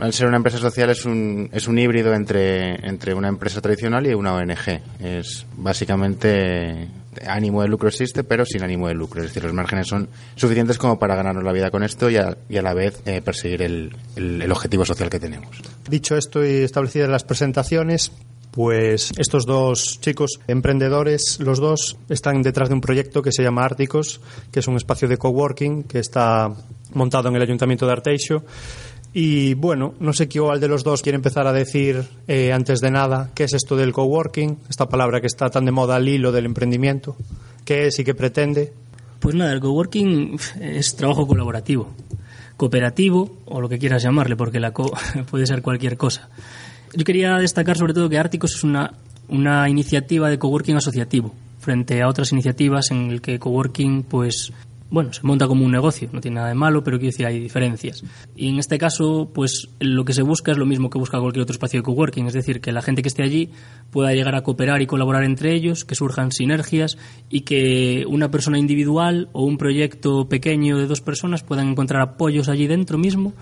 Al 0.00 0.12
ser 0.12 0.26
una 0.26 0.36
empresa 0.36 0.58
social 0.58 0.90
es 0.90 1.04
un, 1.04 1.48
es 1.52 1.68
un 1.68 1.78
híbrido 1.78 2.12
entre, 2.12 2.74
entre 2.86 3.14
una 3.14 3.28
empresa 3.28 3.60
tradicional 3.60 4.04
y 4.06 4.14
una 4.14 4.34
ONG. 4.34 4.80
Es 5.00 5.46
básicamente 5.56 6.88
ánimo 7.26 7.62
de 7.62 7.68
lucro 7.68 7.88
existe, 7.88 8.24
pero 8.24 8.44
sin 8.44 8.62
ánimo 8.62 8.88
de 8.88 8.94
lucro. 8.94 9.22
Es 9.22 9.28
decir, 9.28 9.44
los 9.44 9.52
márgenes 9.52 9.86
son 9.86 10.08
suficientes 10.34 10.76
como 10.76 10.98
para 10.98 11.14
ganarnos 11.14 11.44
la 11.44 11.52
vida 11.52 11.70
con 11.70 11.82
esto 11.82 12.10
y 12.10 12.16
a, 12.16 12.36
y 12.48 12.56
a 12.56 12.62
la 12.62 12.74
vez 12.74 13.00
eh, 13.06 13.22
perseguir 13.22 13.62
el, 13.62 13.96
el, 14.16 14.50
objetivo 14.52 14.84
social 14.84 15.08
que 15.08 15.20
tenemos. 15.20 15.62
Dicho 15.88 16.16
esto 16.16 16.44
y 16.44 16.62
establecidas 16.62 17.08
las 17.08 17.24
presentaciones, 17.24 18.12
pues 18.56 19.12
estos 19.18 19.44
dos 19.44 20.00
chicos 20.00 20.40
emprendedores, 20.48 21.38
los 21.40 21.60
dos, 21.60 21.98
están 22.08 22.40
detrás 22.40 22.70
de 22.70 22.74
un 22.74 22.80
proyecto 22.80 23.20
que 23.20 23.30
se 23.30 23.42
llama 23.42 23.62
Árticos, 23.62 24.22
que 24.50 24.60
es 24.60 24.66
un 24.66 24.76
espacio 24.76 25.06
de 25.08 25.18
coworking 25.18 25.82
que 25.82 25.98
está 25.98 26.54
montado 26.94 27.28
en 27.28 27.36
el 27.36 27.42
Ayuntamiento 27.42 27.84
de 27.84 27.92
Arteixo. 27.92 28.44
Y 29.12 29.52
bueno, 29.52 29.92
no 30.00 30.14
sé 30.14 30.26
cuál 30.26 30.58
de 30.58 30.68
los 30.68 30.84
dos 30.84 31.02
quiere 31.02 31.16
empezar 31.16 31.46
a 31.46 31.52
decir 31.52 32.02
eh, 32.28 32.50
antes 32.50 32.80
de 32.80 32.90
nada 32.90 33.30
qué 33.34 33.44
es 33.44 33.52
esto 33.52 33.76
del 33.76 33.92
coworking, 33.92 34.60
esta 34.70 34.88
palabra 34.88 35.20
que 35.20 35.26
está 35.26 35.50
tan 35.50 35.66
de 35.66 35.72
moda 35.72 35.96
al 35.96 36.08
hilo 36.08 36.32
del 36.32 36.46
emprendimiento, 36.46 37.14
qué 37.66 37.88
es 37.88 37.98
y 37.98 38.04
qué 38.04 38.14
pretende. 38.14 38.72
Pues 39.20 39.34
nada, 39.34 39.52
el 39.52 39.60
coworking 39.60 40.38
es 40.62 40.96
trabajo 40.96 41.26
colaborativo, 41.26 41.90
cooperativo 42.56 43.36
o 43.44 43.60
lo 43.60 43.68
que 43.68 43.78
quieras 43.78 44.02
llamarle, 44.02 44.34
porque 44.34 44.60
la 44.60 44.72
co 44.72 44.90
puede 45.30 45.46
ser 45.46 45.60
cualquier 45.60 45.98
cosa. 45.98 46.30
Yo 46.94 47.04
quería 47.04 47.36
destacar 47.36 47.76
sobre 47.76 47.94
todo 47.94 48.08
que 48.08 48.18
Árticos 48.18 48.54
es 48.54 48.64
una, 48.64 48.92
una 49.28 49.68
iniciativa 49.68 50.28
de 50.28 50.38
coworking 50.38 50.76
asociativo 50.76 51.34
frente 51.58 52.02
a 52.02 52.08
otras 52.08 52.32
iniciativas 52.32 52.90
en 52.90 53.10
el 53.10 53.20
que 53.20 53.38
coworking 53.38 54.04
pues 54.04 54.52
bueno, 54.88 55.12
se 55.12 55.22
monta 55.24 55.48
como 55.48 55.64
un 55.64 55.72
negocio, 55.72 56.08
no 56.12 56.20
tiene 56.20 56.36
nada 56.36 56.48
de 56.48 56.54
malo, 56.54 56.84
pero 56.84 56.98
quiero 56.98 57.10
decir, 57.10 57.26
hay 57.26 57.40
diferencias. 57.40 58.04
Y 58.36 58.48
en 58.48 58.58
este 58.58 58.78
caso, 58.78 59.28
pues 59.34 59.68
lo 59.80 60.04
que 60.04 60.12
se 60.12 60.22
busca 60.22 60.52
es 60.52 60.58
lo 60.58 60.66
mismo 60.66 60.90
que 60.90 60.98
busca 60.98 61.18
cualquier 61.18 61.42
otro 61.42 61.54
espacio 61.54 61.80
de 61.80 61.84
coworking, 61.84 62.26
es 62.26 62.34
decir, 62.34 62.60
que 62.60 62.72
la 62.72 62.82
gente 62.82 63.02
que 63.02 63.08
esté 63.08 63.22
allí 63.22 63.50
pueda 63.90 64.12
llegar 64.12 64.36
a 64.36 64.42
cooperar 64.42 64.82
y 64.82 64.86
colaborar 64.86 65.24
entre 65.24 65.54
ellos, 65.54 65.84
que 65.84 65.96
surjan 65.96 66.30
sinergias 66.30 66.98
y 67.28 67.40
que 67.40 68.04
una 68.08 68.30
persona 68.30 68.58
individual 68.58 69.28
o 69.32 69.44
un 69.44 69.58
proyecto 69.58 70.28
pequeño 70.28 70.78
de 70.78 70.86
dos 70.86 71.00
personas 71.00 71.42
puedan 71.42 71.68
encontrar 71.68 72.02
apoyos 72.02 72.48
allí 72.48 72.68
dentro 72.68 72.96
mismo 72.96 73.32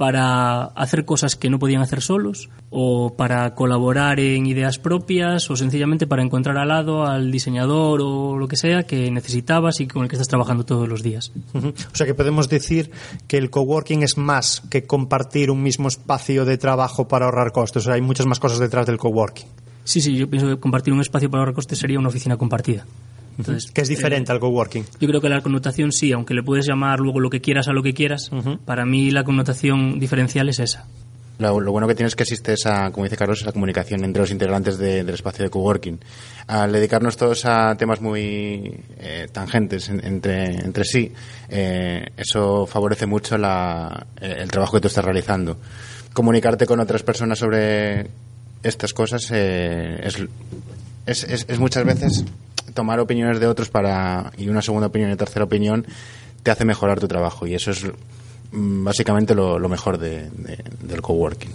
para 0.00 0.62
hacer 0.64 1.04
cosas 1.04 1.36
que 1.36 1.50
no 1.50 1.58
podían 1.58 1.82
hacer 1.82 2.00
solos 2.00 2.48
o 2.70 3.16
para 3.18 3.54
colaborar 3.54 4.18
en 4.18 4.46
ideas 4.46 4.78
propias 4.78 5.50
o 5.50 5.56
sencillamente 5.56 6.06
para 6.06 6.22
encontrar 6.22 6.56
al 6.56 6.68
lado 6.68 7.04
al 7.04 7.30
diseñador 7.30 8.00
o 8.02 8.38
lo 8.38 8.48
que 8.48 8.56
sea 8.56 8.84
que 8.84 9.10
necesitabas 9.10 9.78
y 9.80 9.86
con 9.86 10.04
el 10.04 10.08
que 10.08 10.16
estás 10.16 10.28
trabajando 10.28 10.64
todos 10.64 10.88
los 10.88 11.02
días. 11.02 11.32
O 11.52 11.94
sea 11.94 12.06
que 12.06 12.14
podemos 12.14 12.48
decir 12.48 12.90
que 13.28 13.36
el 13.36 13.50
coworking 13.50 14.02
es 14.02 14.16
más 14.16 14.62
que 14.70 14.86
compartir 14.86 15.50
un 15.50 15.62
mismo 15.62 15.88
espacio 15.88 16.46
de 16.46 16.56
trabajo 16.56 17.06
para 17.06 17.26
ahorrar 17.26 17.52
costes. 17.52 17.82
O 17.82 17.84
sea, 17.84 17.94
hay 17.96 18.00
muchas 18.00 18.24
más 18.24 18.40
cosas 18.40 18.58
detrás 18.58 18.86
del 18.86 18.96
coworking. 18.96 19.48
Sí, 19.84 20.00
sí, 20.00 20.16
yo 20.16 20.30
pienso 20.30 20.48
que 20.48 20.58
compartir 20.58 20.94
un 20.94 21.02
espacio 21.02 21.30
para 21.30 21.42
ahorrar 21.42 21.54
costes 21.54 21.78
sería 21.78 21.98
una 21.98 22.08
oficina 22.08 22.38
compartida. 22.38 22.86
Entonces, 23.40 23.70
que 23.70 23.80
es 23.80 23.88
diferente 23.88 24.30
eh, 24.30 24.34
al 24.34 24.40
coworking. 24.40 24.84
Yo 25.00 25.08
creo 25.08 25.20
que 25.20 25.28
la 25.28 25.40
connotación 25.40 25.92
sí, 25.92 26.12
aunque 26.12 26.34
le 26.34 26.42
puedes 26.42 26.66
llamar 26.66 27.00
luego 27.00 27.20
lo 27.20 27.30
que 27.30 27.40
quieras 27.40 27.68
a 27.68 27.72
lo 27.72 27.82
que 27.82 27.94
quieras, 27.94 28.30
para 28.64 28.84
mí 28.84 29.10
la 29.10 29.24
connotación 29.24 29.98
diferencial 29.98 30.48
es 30.48 30.60
esa. 30.60 30.86
Lo, 31.40 31.72
bueno 31.72 31.88
que 31.88 31.94
tiene 31.94 32.08
es 32.08 32.16
que 32.16 32.24
existe 32.24 32.52
esa, 32.52 32.90
como 32.90 33.04
dice 33.04 33.16
Carlos, 33.16 33.40
esa 33.40 33.52
comunicación 33.52 34.04
entre 34.04 34.20
los 34.20 34.30
integrantes 34.30 34.76
del 34.76 35.08
espacio 35.08 35.42
de 35.42 35.50
coworking. 35.50 35.98
Al 36.46 36.70
dedicarnos 36.70 37.16
todos 37.16 37.46
a 37.46 37.74
temas 37.76 38.02
muy 38.02 38.78
eh, 38.98 39.26
tangentes 39.32 39.88
entre, 39.88 40.56
entre 40.56 40.84
sí, 40.84 41.10
eh, 41.48 42.10
eso 42.14 42.66
favorece 42.66 43.06
mucho 43.06 43.38
la, 43.38 44.06
el 44.20 44.50
trabajo 44.50 44.74
que 44.74 44.82
tú 44.82 44.88
estás 44.88 45.04
realizando. 45.04 45.56
Comunicarte 46.12 46.66
con 46.66 46.78
otras 46.78 47.02
personas 47.02 47.38
sobre 47.38 48.06
estas 48.62 48.92
cosas 48.92 49.30
es, 49.30 50.18
es, 51.06 51.24
es 51.24 51.58
muchas 51.58 51.84
veces 51.86 52.24
tomar 52.74 53.00
opiniones 53.00 53.40
de 53.40 53.46
otros 53.46 53.68
para 53.68 54.32
y 54.36 54.48
una 54.48 54.62
segunda 54.62 54.88
opinión 54.88 55.10
y 55.10 55.16
tercera 55.16 55.44
opinión 55.44 55.86
te 56.42 56.50
hace 56.50 56.64
mejorar 56.64 57.00
tu 57.00 57.08
trabajo 57.08 57.46
y 57.46 57.54
eso 57.54 57.70
es 57.70 57.84
mm, 58.52 58.84
básicamente 58.84 59.34
lo, 59.34 59.58
mejor 59.68 59.98
de, 59.98 60.30
del 60.82 61.02
coworking. 61.02 61.50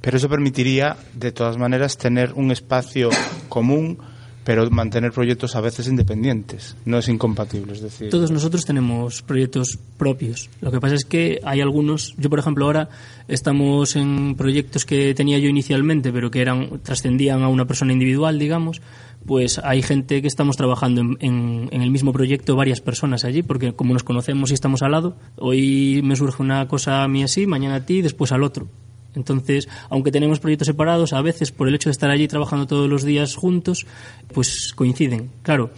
Pero 0.00 0.16
eso 0.16 0.28
permitiría, 0.28 0.96
de 1.14 1.32
todas 1.32 1.56
maneras, 1.56 1.96
tener 1.96 2.32
un 2.34 2.50
espacio 2.50 3.10
común 3.48 3.98
pero 4.46 4.70
mantener 4.70 5.10
proyectos 5.10 5.56
a 5.56 5.60
veces 5.60 5.88
independientes. 5.88 6.76
No 6.84 6.98
es 6.98 7.08
incompatible, 7.08 7.72
es 7.72 7.80
decir. 7.80 8.10
Todos 8.10 8.30
nosotros 8.30 8.64
tenemos 8.64 9.22
proyectos 9.22 9.76
propios. 9.98 10.48
Lo 10.60 10.70
que 10.70 10.78
pasa 10.78 10.94
es 10.94 11.04
que 11.04 11.40
hay 11.42 11.60
algunos. 11.60 12.14
Yo, 12.16 12.30
por 12.30 12.38
ejemplo, 12.38 12.64
ahora 12.64 12.88
estamos 13.26 13.96
en 13.96 14.36
proyectos 14.36 14.84
que 14.84 15.14
tenía 15.14 15.40
yo 15.40 15.48
inicialmente, 15.48 16.12
pero 16.12 16.30
que 16.30 16.42
eran 16.42 16.78
trascendían 16.84 17.42
a 17.42 17.48
una 17.48 17.64
persona 17.64 17.92
individual, 17.92 18.38
digamos. 18.38 18.80
Pues 19.26 19.58
hay 19.58 19.82
gente 19.82 20.22
que 20.22 20.28
estamos 20.28 20.56
trabajando 20.56 21.00
en, 21.18 21.68
el 21.72 21.90
mismo 21.90 22.12
proyecto, 22.12 22.54
varias 22.54 22.80
personas 22.80 23.24
allí, 23.24 23.42
porque 23.42 23.72
como 23.72 23.94
nos 23.94 24.04
conocemos 24.04 24.52
y 24.52 24.54
estamos 24.54 24.80
al 24.82 24.92
lado, 24.92 25.16
hoy 25.38 26.02
me 26.04 26.14
surge 26.14 26.40
una 26.40 26.68
cosa 26.68 27.02
a 27.02 27.08
mí 27.08 27.24
así, 27.24 27.48
mañana 27.48 27.74
a 27.74 27.84
ti, 27.84 28.00
después 28.00 28.30
al 28.30 28.44
otro. 28.44 28.68
Entonces, 29.16 29.68
aunque 29.90 30.12
tenemos 30.12 30.38
proyectos 30.38 30.66
separados, 30.66 31.12
a 31.12 31.22
veces 31.22 31.50
por 31.50 31.68
el 31.68 31.74
hecho 31.74 31.88
de 31.88 31.92
estar 31.92 32.10
allí 32.10 32.28
trabajando 32.28 32.66
todos 32.66 32.88
los 32.88 33.02
días 33.02 33.34
juntos, 33.34 33.86
pues 34.32 34.72
coinciden. 34.74 35.30
Claro, 35.42 35.70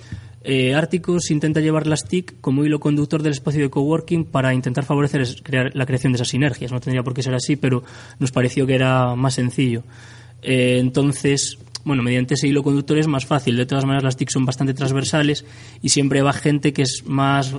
eh, 0.44 0.74
intenta 1.30 1.60
llevar 1.60 1.86
las 1.86 2.04
TIC 2.04 2.40
como 2.40 2.64
hilo 2.64 2.80
conductor 2.80 3.22
del 3.22 3.32
espacio 3.32 3.62
de 3.62 3.70
coworking 3.70 4.24
para 4.24 4.54
intentar 4.54 4.84
favorecer 4.84 5.26
la 5.74 5.86
creación 5.86 6.12
de 6.12 6.16
esas 6.16 6.28
sinergias. 6.28 6.72
No 6.72 6.80
tendría 6.80 7.02
por 7.02 7.14
qué 7.14 7.22
ser 7.22 7.34
así, 7.34 7.56
pero 7.56 7.82
nos 8.18 8.32
pareció 8.32 8.66
que 8.66 8.74
era 8.74 9.14
más 9.14 9.34
sencillo. 9.34 9.82
Eh, 10.42 10.78
entonces, 10.78 11.58
bueno, 11.88 12.02
mediante 12.02 12.34
ese 12.34 12.46
hilo 12.46 12.62
conductor 12.62 12.98
es 12.98 13.08
más 13.08 13.26
fácil. 13.26 13.56
De 13.56 13.66
todas 13.66 13.84
maneras, 13.84 14.04
las 14.04 14.16
TIC 14.16 14.30
son 14.30 14.44
bastante 14.44 14.74
transversales 14.74 15.44
y 15.82 15.88
siempre 15.88 16.22
va 16.22 16.32
gente 16.32 16.72
que 16.72 16.82
es 16.82 17.02
más, 17.06 17.54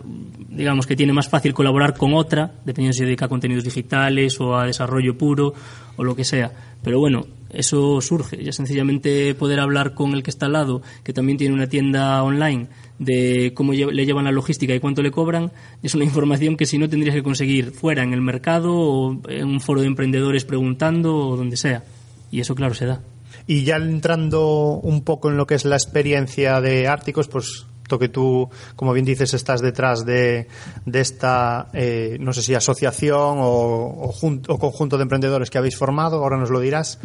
digamos, 0.49 0.87
que 0.87 0.95
tiene 0.95 1.11
más 1.11 1.27
fácil 1.27 1.53
colaborar 1.53 1.97
con 1.97 2.13
otra, 2.13 2.53
dependiendo 2.63 2.93
si 2.93 2.99
se 2.99 3.05
dedica 3.05 3.25
a 3.25 3.27
contenidos 3.27 3.65
digitales 3.65 4.39
o 4.39 4.55
a 4.55 4.65
desarrollo 4.65 5.17
puro 5.17 5.53
o 5.97 6.03
lo 6.03 6.15
que 6.15 6.23
sea. 6.23 6.51
Pero 6.81 6.99
bueno, 6.99 7.25
eso 7.49 7.99
surge. 7.99 8.41
Ya 8.43 8.51
sencillamente 8.51 9.33
poder 9.35 9.59
hablar 9.59 9.93
con 9.93 10.13
el 10.13 10.23
que 10.23 10.29
está 10.29 10.45
al 10.45 10.53
lado, 10.53 10.81
que 11.03 11.11
también 11.11 11.37
tiene 11.37 11.53
una 11.53 11.67
tienda 11.67 12.23
online, 12.23 12.67
de 12.99 13.53
cómo 13.55 13.73
le 13.73 14.05
llevan 14.05 14.25
la 14.25 14.31
logística 14.31 14.75
y 14.75 14.79
cuánto 14.79 15.01
le 15.01 15.11
cobran, 15.11 15.51
es 15.81 15.95
una 15.95 16.03
información 16.03 16.55
que 16.55 16.65
si 16.65 16.77
no 16.77 16.87
tendrías 16.87 17.15
que 17.15 17.23
conseguir 17.23 17.71
fuera, 17.71 18.03
en 18.03 18.13
el 18.13 18.21
mercado 18.21 18.73
o 18.75 19.21
en 19.27 19.47
un 19.47 19.59
foro 19.59 19.81
de 19.81 19.87
emprendedores 19.87 20.45
preguntando 20.45 21.15
o 21.15 21.35
donde 21.35 21.57
sea. 21.57 21.83
Y 22.31 22.41
eso, 22.41 22.55
claro, 22.55 22.75
se 22.75 22.85
da. 22.85 23.01
Y 23.49 23.63
ya 23.63 23.77
entrando 23.77 24.79
un 24.83 25.03
poco 25.03 25.31
en 25.31 25.35
lo 25.35 25.47
que 25.47 25.55
es 25.55 25.65
la 25.65 25.75
experiencia 25.75 26.61
de 26.61 26.87
Árticos, 26.87 27.27
pues 27.27 27.65
que 27.97 28.07
tú, 28.07 28.47
como 28.75 28.93
bien 28.93 29.07
dices, 29.07 29.33
estás 29.33 29.59
detrás 29.61 30.05
de, 30.05 30.47
esta, 30.93 31.69
eh, 31.73 32.17
no 32.19 32.31
sé 32.31 32.43
si 32.43 32.53
asociación 32.53 33.39
o, 33.39 34.13
o, 34.47 34.59
conjunto 34.59 34.97
de 34.97 35.01
emprendedores 35.01 35.49
que 35.49 35.57
habéis 35.57 35.75
formado, 35.75 36.17
ahora 36.17 36.37
nos 36.37 36.51
lo 36.51 36.59
dirás. 36.59 36.99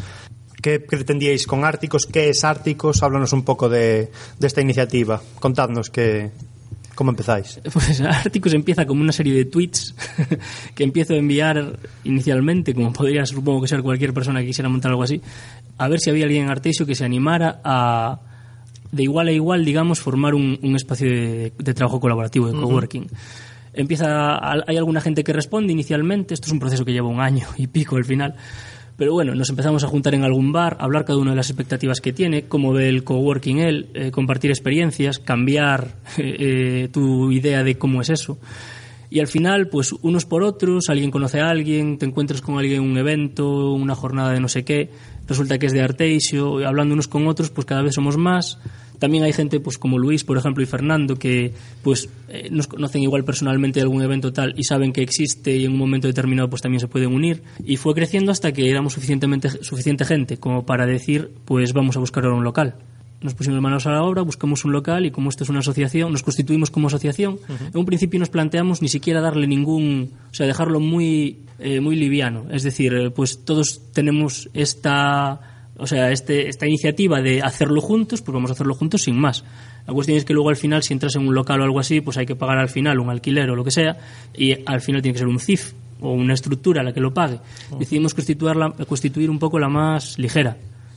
¿Qué 0.60 0.80
pretendíais 0.80 1.46
con 1.46 1.64
Árticos? 1.64 2.04
¿Qué 2.04 2.28
es 2.28 2.44
Árticos? 2.44 3.02
Háblanos 3.02 3.32
un 3.32 3.44
poco 3.44 3.70
de, 3.70 4.10
de 4.38 4.46
esta 4.46 4.60
iniciativa. 4.60 5.22
Contadnos 5.40 5.88
qué, 5.88 6.30
¿Cómo 6.94 7.10
empezáis? 7.10 7.60
Pues 7.72 8.00
Articus 8.00 8.54
empieza 8.54 8.86
como 8.86 9.02
una 9.02 9.12
serie 9.12 9.34
de 9.34 9.44
tweets 9.44 9.94
que 10.74 10.84
empiezo 10.84 11.14
a 11.14 11.16
enviar 11.16 11.78
inicialmente, 12.04 12.74
como 12.74 12.92
podría 12.92 13.26
supongo 13.26 13.62
que 13.62 13.68
ser 13.68 13.82
cualquier 13.82 14.12
persona 14.14 14.40
que 14.40 14.46
quisiera 14.46 14.68
montar 14.68 14.90
algo 14.90 15.02
así, 15.02 15.20
a 15.78 15.88
ver 15.88 16.00
si 16.00 16.10
había 16.10 16.24
alguien 16.24 16.44
en 16.44 16.50
Artesio 16.50 16.86
que 16.86 16.94
se 16.94 17.04
animara 17.04 17.60
a, 17.64 18.20
de 18.92 19.02
igual 19.02 19.28
a 19.28 19.32
igual, 19.32 19.64
digamos, 19.64 20.00
formar 20.00 20.34
un, 20.34 20.58
espacio 20.76 21.08
de, 21.08 21.74
trabajo 21.74 22.00
colaborativo, 22.00 22.46
de 22.46 22.52
coworking. 22.52 23.06
Empieza, 23.72 24.38
hay 24.68 24.76
alguna 24.76 25.00
gente 25.00 25.24
que 25.24 25.32
responde 25.32 25.72
inicialmente, 25.72 26.34
esto 26.34 26.46
es 26.46 26.52
un 26.52 26.60
proceso 26.60 26.84
que 26.84 26.92
lleva 26.92 27.08
un 27.08 27.20
año 27.20 27.48
y 27.56 27.66
pico 27.66 27.96
al 27.96 28.04
final, 28.04 28.36
pero 28.96 29.12
bueno, 29.12 29.34
nos 29.34 29.50
empezamos 29.50 29.82
a 29.82 29.88
juntar 29.88 30.14
en 30.14 30.22
algún 30.22 30.52
bar, 30.52 30.76
hablar 30.80 31.04
cada 31.04 31.18
uno 31.18 31.30
de 31.30 31.36
las 31.36 31.50
expectativas 31.50 32.00
que 32.00 32.12
tiene, 32.12 32.44
cómo 32.44 32.72
ve 32.72 32.88
el 32.88 33.02
coworking 33.02 33.58
él, 33.58 33.88
eh, 33.94 34.10
compartir 34.10 34.50
experiencias, 34.50 35.18
cambiar 35.18 35.96
eh, 36.18 36.88
tu 36.92 37.30
idea 37.32 37.64
de 37.64 37.76
cómo 37.76 38.00
es 38.02 38.10
eso. 38.10 38.38
Y 39.10 39.20
al 39.20 39.28
final, 39.28 39.68
pues 39.68 39.92
unos 40.02 40.24
por 40.24 40.42
otros, 40.42 40.88
alguien 40.88 41.10
conoce 41.10 41.40
a 41.40 41.48
alguien, 41.48 41.98
te 41.98 42.06
encuentras 42.06 42.40
con 42.40 42.58
alguien 42.58 42.82
en 42.82 42.90
un 42.90 42.98
evento, 42.98 43.72
una 43.72 43.94
jornada 43.94 44.32
de 44.32 44.40
no 44.40 44.48
sé 44.48 44.64
qué, 44.64 44.90
resulta 45.28 45.58
que 45.58 45.66
es 45.66 45.72
de 45.72 45.82
Arteixo, 45.82 46.66
hablando 46.66 46.94
unos 46.94 47.06
con 47.06 47.26
otros, 47.28 47.50
pues 47.50 47.64
cada 47.64 47.82
vez 47.82 47.94
somos 47.94 48.16
más 48.16 48.58
también 48.98 49.24
hay 49.24 49.32
gente 49.32 49.60
pues 49.60 49.78
como 49.78 49.98
Luis, 49.98 50.24
por 50.24 50.36
ejemplo, 50.36 50.62
y 50.62 50.66
Fernando 50.66 51.16
que 51.16 51.52
pues 51.82 52.08
eh, 52.28 52.48
nos 52.50 52.66
conocen 52.66 53.02
igual 53.02 53.24
personalmente 53.24 53.80
de 53.80 53.84
algún 53.84 54.02
evento 54.02 54.32
tal 54.32 54.54
y 54.56 54.64
saben 54.64 54.92
que 54.92 55.02
existe 55.02 55.56
y 55.56 55.64
en 55.64 55.72
un 55.72 55.78
momento 55.78 56.06
determinado 56.06 56.48
pues 56.48 56.62
también 56.62 56.80
se 56.80 56.88
pueden 56.88 57.12
unir 57.12 57.42
y 57.64 57.76
fue 57.76 57.94
creciendo 57.94 58.32
hasta 58.32 58.52
que 58.52 58.70
éramos 58.70 58.94
suficientemente 58.94 59.62
suficiente 59.62 60.04
gente 60.04 60.38
como 60.38 60.64
para 60.64 60.86
decir 60.86 61.30
pues 61.44 61.72
vamos 61.72 61.96
a 61.96 62.00
buscar 62.00 62.24
ahora 62.24 62.36
un 62.36 62.44
local 62.44 62.76
nos 63.24 63.32
pusimos 63.32 63.60
manos 63.62 63.86
a 63.86 63.90
la 63.90 64.02
obra, 64.02 64.20
buscamos 64.20 64.66
un 64.66 64.72
local 64.72 65.06
y 65.06 65.10
como 65.10 65.30
esto 65.30 65.44
es 65.44 65.50
una 65.50 65.60
asociación, 65.60 66.12
nos 66.12 66.22
constituimos 66.22 66.70
como 66.70 66.88
asociación. 66.88 67.38
En 67.72 67.78
un 67.78 67.86
principio 67.86 68.20
nos 68.20 68.28
planteamos 68.28 68.82
ni 68.82 68.88
siquiera 68.88 69.22
darle 69.22 69.46
ningún, 69.46 70.12
o 70.30 70.34
sea, 70.34 70.46
dejarlo 70.46 70.78
muy, 70.78 71.38
eh, 71.58 71.80
muy 71.80 71.96
liviano. 71.96 72.44
Es 72.50 72.64
decir, 72.64 72.92
eh, 72.92 73.10
pues 73.10 73.42
todos 73.46 73.80
tenemos 73.94 74.50
esta 74.52 75.53
o 75.76 75.86
sea, 75.86 76.12
este, 76.12 76.48
esta 76.48 76.66
iniciativa 76.66 77.20
de 77.20 77.42
hacerlo 77.42 77.80
juntos, 77.80 78.22
pues 78.22 78.32
vamos 78.32 78.50
a 78.50 78.54
hacerlo 78.54 78.74
juntos 78.74 79.02
sin 79.02 79.16
más. 79.16 79.44
La 79.86 79.92
cuestión 79.92 80.16
es 80.16 80.24
que 80.24 80.32
luego 80.32 80.48
al 80.48 80.56
final, 80.56 80.82
si 80.82 80.92
entras 80.92 81.16
en 81.16 81.26
un 81.26 81.34
local 81.34 81.60
o 81.60 81.64
algo 81.64 81.80
así, 81.80 82.00
pues 82.00 82.16
hay 82.16 82.26
que 82.26 82.36
pagar 82.36 82.58
al 82.58 82.68
final 82.68 83.00
un 83.00 83.10
alquiler 83.10 83.50
o 83.50 83.56
lo 83.56 83.64
que 83.64 83.70
sea, 83.70 83.96
y 84.36 84.52
al 84.66 84.80
final 84.80 85.02
tiene 85.02 85.14
que 85.14 85.18
ser 85.18 85.28
un 85.28 85.40
CIF 85.40 85.72
o 86.00 86.12
una 86.12 86.34
estructura 86.34 86.82
la 86.82 86.92
que 86.92 87.00
lo 87.00 87.12
pague. 87.12 87.40
Decidimos 87.78 88.14
constituir 88.14 89.30
un 89.30 89.38
poco 89.38 89.58
la 89.58 89.68
más 89.68 90.18
ligera. 90.18 90.56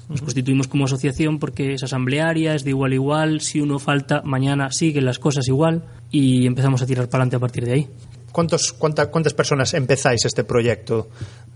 Nos 0.10 0.22
constituimos 0.22 0.70
como 0.70 0.86
asociación 0.86 1.38
porque 1.38 1.74
es 1.74 1.84
asamblearia, 1.84 2.56
es 2.56 2.64
de 2.64 2.70
igual 2.70 2.94
a 2.94 2.96
igual, 2.96 3.42
si 3.42 3.60
uno 3.60 3.78
falta, 3.78 4.22
mañana 4.24 4.72
siguen 4.72 5.04
las 5.04 5.20
cosas 5.20 5.48
igual 5.50 5.84
y 6.12 6.46
empezamos 6.46 6.82
a 6.82 6.86
tirar 6.86 7.10
para 7.10 7.24
adelante 7.24 7.36
a 7.36 7.40
partir 7.40 7.66
de 7.66 7.74
ahí. 7.74 7.88
¿Cuántos, 8.32 8.74
¿Cuántas 8.74 9.34
personas 9.34 9.74
empezáis 9.74 10.26
este 10.26 10.44
proyecto? 10.44 11.10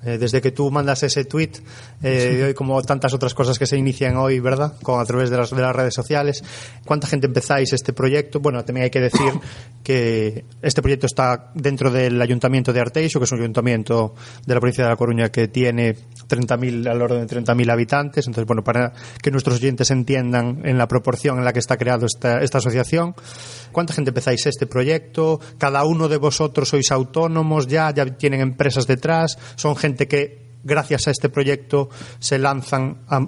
Eh, 0.03 0.17
desde 0.17 0.41
que 0.41 0.51
tú 0.51 0.71
mandas 0.71 1.03
ese 1.03 1.25
tweet 1.25 1.51
eh, 2.01 2.45
hoy 2.47 2.53
como 2.55 2.81
tantas 2.81 3.13
otras 3.13 3.35
cosas 3.35 3.59
que 3.59 3.67
se 3.67 3.77
inician 3.77 4.17
hoy, 4.17 4.39
¿verdad? 4.39 4.73
Con, 4.81 4.99
a 4.99 5.05
través 5.05 5.29
de 5.29 5.37
las, 5.37 5.51
de 5.51 5.61
las 5.61 5.75
redes 5.75 5.93
sociales. 5.93 6.43
¿Cuánta 6.85 7.05
gente 7.05 7.27
empezáis 7.27 7.71
este 7.73 7.93
proyecto? 7.93 8.39
Bueno, 8.39 8.65
también 8.65 8.85
hay 8.85 8.89
que 8.89 8.99
decir 8.99 9.31
que 9.83 10.43
este 10.63 10.81
proyecto 10.81 11.05
está 11.05 11.51
dentro 11.53 11.91
del 11.91 12.19
Ayuntamiento 12.19 12.73
de 12.73 12.79
Arteixo, 12.79 13.19
que 13.19 13.25
es 13.25 13.31
un 13.31 13.41
ayuntamiento 13.41 14.15
de 14.43 14.55
la 14.55 14.59
provincia 14.59 14.85
de 14.85 14.89
La 14.89 14.95
Coruña 14.95 15.29
que 15.29 15.47
tiene 15.49 15.95
30.000, 16.27 16.89
al 16.89 16.99
orden 16.99 17.27
de 17.27 17.43
30.000 17.43 17.71
habitantes. 17.71 18.25
Entonces, 18.25 18.47
bueno, 18.47 18.63
para 18.63 18.93
que 19.21 19.29
nuestros 19.29 19.57
oyentes 19.57 19.91
entiendan 19.91 20.61
en 20.63 20.79
la 20.79 20.87
proporción 20.87 21.37
en 21.37 21.45
la 21.45 21.53
que 21.53 21.59
está 21.59 21.77
creado 21.77 22.07
esta, 22.07 22.41
esta 22.41 22.57
asociación. 22.57 23.13
¿Cuánta 23.71 23.93
gente 23.93 24.09
empezáis 24.09 24.47
este 24.47 24.65
proyecto? 24.65 25.39
¿Cada 25.59 25.83
uno 25.85 26.07
de 26.07 26.17
vosotros 26.17 26.60
sois 26.65 26.91
autónomos 26.91 27.67
ya? 27.67 27.91
¿Ya 27.93 28.05
tienen 28.05 28.41
empresas 28.41 28.87
detrás? 28.87 29.37
¿Son 29.55 29.75
gente 29.75 30.07
que, 30.07 30.57
gracias 30.63 31.07
a 31.07 31.11
este 31.11 31.29
proyecto, 31.29 31.89
se 32.19 32.37
lanzan 32.39 32.97
a 33.07 33.27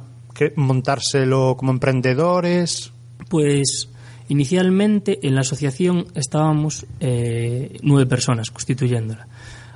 montárselo 0.56 1.56
como 1.58 1.72
emprendedores? 1.72 2.92
Pues 3.30 3.90
inicialmente 4.30 5.20
en 5.28 5.36
la 5.36 5.42
asociación 5.42 6.08
estábamos 6.16 6.86
eh, 7.00 7.78
nueve 7.82 8.06
personas 8.06 8.52
constituyéndola. 8.52 9.28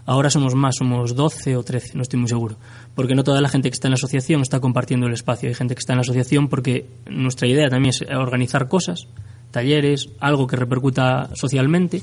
Ahora 0.06 0.30
somos 0.30 0.56
más, 0.56 0.76
somos 0.78 1.16
doce 1.16 1.58
o 1.58 1.64
trece, 1.64 1.92
no 1.96 2.02
estoy 2.02 2.18
muy 2.18 2.30
seguro. 2.30 2.56
Porque 2.96 3.14
no 3.14 3.26
toda 3.26 3.42
la 3.42 3.50
gente 3.50 3.70
que 3.70 3.74
está 3.74 3.90
en 3.90 3.92
la 3.92 3.96
asociación 3.96 4.42
está 4.42 4.62
compartiendo 4.62 5.06
el 5.06 5.14
espacio. 5.14 5.50
Hay 5.50 5.56
gente 5.56 5.76
que 5.76 5.80
está 5.80 5.94
en 5.94 5.98
la 5.98 6.02
asociación 6.02 6.48
porque 6.48 6.90
nuestra 7.08 7.46
idea 7.46 7.68
también 7.70 7.90
es 7.90 8.02
organizar 8.10 8.70
cosas 8.70 9.08
talleres, 9.58 10.10
algo 10.20 10.46
que 10.46 10.56
repercuta 10.56 11.32
socialmente, 11.34 12.00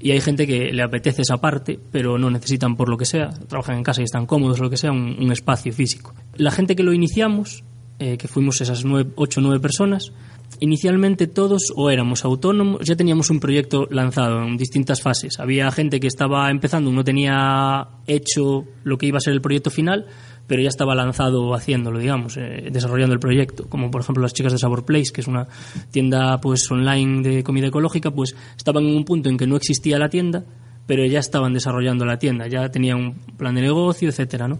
y 0.00 0.12
hay 0.12 0.22
gente 0.22 0.46
que 0.46 0.72
le 0.72 0.82
apetece 0.82 1.20
esa 1.20 1.36
parte, 1.36 1.78
pero 1.92 2.16
no 2.16 2.30
necesitan 2.30 2.76
por 2.76 2.88
lo 2.88 2.96
que 2.96 3.04
sea, 3.04 3.28
trabajan 3.46 3.76
en 3.76 3.82
casa 3.82 4.00
y 4.00 4.04
están 4.04 4.24
cómodos 4.24 4.58
lo 4.58 4.70
que 4.70 4.78
sea, 4.78 4.90
un, 4.90 5.30
espacio 5.30 5.70
físico. 5.72 6.14
La 6.36 6.50
gente 6.50 6.74
que 6.74 6.82
lo 6.82 6.94
iniciamos, 6.94 7.62
eh, 7.98 8.16
que 8.16 8.26
fuimos 8.26 8.58
esas 8.62 8.86
nueve, 8.86 9.10
ocho 9.16 9.40
o 9.40 9.42
nueve 9.42 9.60
personas, 9.60 10.12
inicialmente 10.60 11.26
todos 11.26 11.72
o 11.76 11.90
éramos 11.90 12.24
autónomos, 12.24 12.80
ya 12.86 12.96
teníamos 12.96 13.28
un 13.28 13.38
proyecto 13.38 13.86
lanzado 13.90 14.42
en 14.44 14.56
distintas 14.56 15.02
fases. 15.02 15.38
Había 15.40 15.70
gente 15.72 16.00
que 16.00 16.06
estaba 16.06 16.50
empezando, 16.50 16.90
no 16.90 17.04
tenía 17.04 17.86
hecho 18.06 18.64
lo 18.82 18.96
que 18.96 19.06
iba 19.06 19.18
a 19.18 19.20
ser 19.20 19.34
el 19.34 19.42
proyecto 19.42 19.70
final, 19.70 20.06
pero 20.46 20.62
ya 20.62 20.68
estaba 20.68 20.94
lanzado 20.94 21.54
haciéndolo, 21.54 21.98
digamos, 21.98 22.36
eh, 22.36 22.68
desarrollando 22.70 23.14
el 23.14 23.20
proyecto, 23.20 23.68
como 23.68 23.90
por 23.90 24.02
ejemplo 24.02 24.22
las 24.22 24.34
chicas 24.34 24.52
de 24.52 24.58
Sabor 24.58 24.84
Place, 24.84 25.12
que 25.12 25.20
es 25.20 25.26
una 25.26 25.46
tienda 25.90 26.38
pues 26.40 26.70
online 26.70 27.22
de 27.22 27.42
comida 27.42 27.68
ecológica, 27.68 28.10
pues 28.10 28.36
estaban 28.56 28.84
en 28.84 28.96
un 28.96 29.04
punto 29.04 29.28
en 29.28 29.36
que 29.36 29.46
no 29.46 29.56
existía 29.56 29.98
la 29.98 30.08
tienda, 30.08 30.44
pero 30.86 31.04
ya 31.06 31.18
estaban 31.18 31.54
desarrollando 31.54 32.04
la 32.04 32.18
tienda, 32.18 32.46
ya 32.46 32.70
tenían 32.70 32.98
un 32.98 33.14
plan 33.36 33.54
de 33.54 33.62
negocio, 33.62 34.08
etcétera, 34.08 34.48
¿no? 34.48 34.58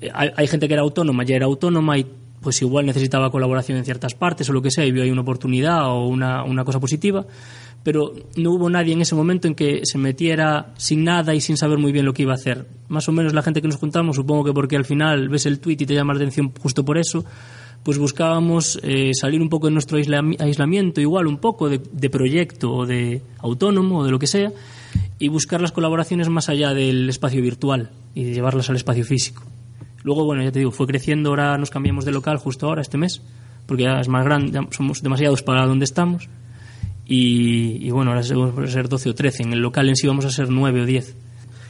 Eh, 0.00 0.10
hay, 0.12 0.30
hay, 0.36 0.46
gente 0.48 0.66
que 0.66 0.74
era 0.74 0.82
autónoma, 0.82 1.24
ya 1.24 1.36
era 1.36 1.46
autónoma 1.46 1.98
y 1.98 2.06
pues 2.40 2.60
igual 2.60 2.84
necesitaba 2.86 3.30
colaboración 3.30 3.78
en 3.78 3.84
ciertas 3.84 4.14
partes 4.14 4.50
o 4.50 4.52
lo 4.52 4.60
que 4.60 4.72
sea 4.72 4.84
y 4.84 4.90
vio 4.90 5.04
ahí 5.04 5.10
una 5.12 5.22
oportunidad 5.22 5.86
o 5.86 6.08
una, 6.08 6.42
una 6.42 6.64
cosa 6.64 6.80
positiva 6.80 7.24
pero 7.84 8.12
no 8.36 8.52
hubo 8.52 8.70
nadie 8.70 8.92
en 8.92 9.00
ese 9.02 9.14
momento 9.14 9.48
en 9.48 9.54
que 9.54 9.80
se 9.84 9.98
metiera 9.98 10.72
sin 10.76 11.04
nada 11.04 11.34
y 11.34 11.40
sin 11.40 11.56
saber 11.56 11.78
muy 11.78 11.92
bien 11.92 12.04
lo 12.04 12.14
que 12.14 12.22
iba 12.22 12.32
a 12.32 12.36
hacer. 12.36 12.66
Más 12.88 13.08
o 13.08 13.12
menos 13.12 13.32
la 13.34 13.42
gente 13.42 13.60
que 13.60 13.68
nos 13.68 13.76
juntamos, 13.76 14.16
supongo 14.16 14.44
que 14.44 14.52
porque 14.52 14.76
al 14.76 14.84
final 14.84 15.28
ves 15.28 15.46
el 15.46 15.58
tweet 15.58 15.78
y 15.80 15.86
te 15.86 15.94
llama 15.94 16.12
la 16.12 16.18
atención 16.18 16.52
justo 16.60 16.84
por 16.84 16.98
eso, 16.98 17.24
pues 17.82 17.98
buscábamos 17.98 18.78
eh, 18.84 19.10
salir 19.14 19.42
un 19.42 19.48
poco 19.48 19.66
de 19.66 19.72
nuestro 19.72 19.98
aisla- 19.98 20.36
aislamiento, 20.38 21.00
igual 21.00 21.26
un 21.26 21.38
poco 21.38 21.68
de, 21.68 21.80
proyecto 22.10 22.72
o 22.72 22.86
de 22.86 23.22
autónomo 23.38 23.98
o 23.98 24.04
de 24.04 24.12
lo 24.12 24.18
que 24.20 24.28
sea, 24.28 24.52
y 25.18 25.28
buscar 25.28 25.60
las 25.60 25.72
colaboraciones 25.72 26.28
más 26.28 26.48
allá 26.48 26.74
del 26.74 27.08
espacio 27.08 27.42
virtual 27.42 27.90
y 28.14 28.24
llevarlas 28.32 28.70
al 28.70 28.76
espacio 28.76 29.04
físico. 29.04 29.42
Luego, 30.04 30.24
bueno, 30.24 30.42
ya 30.44 30.52
te 30.52 30.58
digo, 30.60 30.70
fue 30.70 30.86
creciendo, 30.86 31.30
ahora 31.30 31.58
nos 31.58 31.70
cambiamos 31.70 32.04
de 32.04 32.12
local 32.12 32.36
justo 32.36 32.66
ahora, 32.66 32.82
este 32.82 32.98
mes, 32.98 33.22
porque 33.66 33.84
ya 33.84 34.00
es 34.00 34.08
más 34.08 34.24
grande, 34.24 34.52
ya 34.52 34.60
somos 34.70 35.02
demasiados 35.02 35.42
para 35.42 35.66
donde 35.66 35.84
estamos. 35.84 36.28
Y, 37.12 37.86
y 37.86 37.90
bueno, 37.90 38.12
ahora 38.12 38.22
vamos 38.34 38.70
a 38.70 38.72
ser 38.72 38.88
12 38.88 39.10
o 39.10 39.14
13. 39.14 39.42
En 39.42 39.52
el 39.52 39.58
local 39.60 39.88
en 39.88 39.96
sí 39.96 40.06
vamos 40.06 40.24
a 40.24 40.30
ser 40.30 40.48
9 40.48 40.80
o 40.82 40.86
10. 40.86 41.14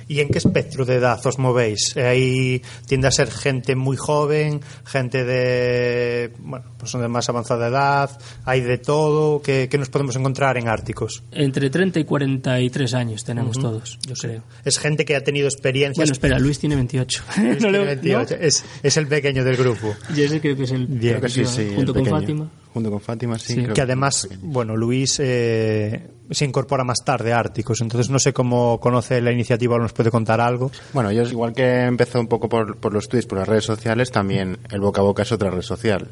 ¿Y 0.08 0.20
en 0.20 0.28
qué 0.28 0.38
espectro 0.38 0.84
de 0.84 0.96
edad 0.96 1.24
os 1.26 1.38
movéis? 1.38 1.96
Eh, 1.96 2.04
Ahí 2.04 2.62
tiende 2.86 3.06
a 3.08 3.10
ser 3.10 3.30
gente 3.30 3.76
muy 3.76 3.96
joven, 3.96 4.60
gente 4.84 5.24
de, 5.24 6.32
bueno, 6.40 6.66
pues 6.76 6.92
de 6.92 7.08
más 7.08 7.28
avanzada 7.28 7.68
edad, 7.68 8.10
hay 8.44 8.60
de 8.60 8.76
todo. 8.78 9.40
¿Qué, 9.40 9.68
qué 9.70 9.78
nos 9.78 9.88
podemos 9.88 10.14
encontrar 10.16 10.58
en 10.58 10.68
Árticos? 10.68 11.22
Entre 11.30 11.70
30 11.70 12.00
y 12.00 12.04
43 12.04 12.94
años 12.94 13.24
tenemos 13.24 13.58
todos, 13.58 13.98
yo 14.06 14.14
creo. 14.14 14.42
Es 14.64 14.78
gente 14.78 15.04
que 15.04 15.16
ha 15.16 15.22
tenido 15.24 15.46
experiencias. 15.48 15.96
Bueno, 15.96 16.12
espera, 16.12 16.38
Luis 16.38 16.58
tiene 16.58 16.74
28. 16.76 17.22
Luis 17.38 17.60
No 17.62 17.70
le- 17.70 17.96
tiene 17.96 18.16
28, 18.18 18.36
es, 18.40 18.64
es 18.82 18.96
el 18.96 19.06
pequeño 19.06 19.44
del 19.44 19.56
grupo. 19.56 19.94
¿no? 20.10 20.16
Yo 20.16 20.24
ese 20.24 20.40
creo 20.40 20.56
que 20.56 20.64
es 20.64 20.72
el 20.72 20.86
Bien. 20.88 21.14
Creo 21.14 21.20
que 21.22 21.28
sí, 21.30 21.44
sí. 21.46 21.72
junto 21.74 21.92
el 21.92 21.94
con 21.94 22.04
pequeño. 22.04 22.20
Fátima. 22.20 22.50
Junto 22.72 22.90
con 22.90 23.00
Fátima, 23.00 23.38
sí. 23.38 23.54
Que 23.74 23.82
además, 23.82 24.28
bueno, 24.42 24.76
Luis 24.76 25.18
eh, 25.20 26.08
se 26.30 26.44
incorpora 26.46 26.84
más 26.84 26.98
tarde 27.04 27.32
a 27.34 27.38
Árticos, 27.38 27.80
entonces 27.82 28.08
no 28.10 28.18
sé 28.18 28.32
cómo 28.32 28.80
conoce 28.80 29.20
la 29.20 29.30
iniciativa 29.30 29.76
o 29.76 29.78
nos 29.78 29.92
puede 29.92 30.10
contar 30.10 30.40
algo. 30.40 30.70
Bueno, 30.94 31.12
yo 31.12 31.22
igual 31.24 31.52
que 31.52 31.82
empezó 31.82 32.18
un 32.18 32.28
poco 32.28 32.48
por, 32.48 32.76
por 32.78 32.94
los 32.94 33.08
tweets, 33.08 33.26
por 33.26 33.38
las 33.38 33.46
redes 33.48 33.64
sociales, 33.64 34.10
también 34.10 34.56
el 34.70 34.80
boca 34.80 35.02
a 35.02 35.04
boca 35.04 35.22
es 35.22 35.32
otra 35.32 35.50
red 35.50 35.60
social. 35.60 36.08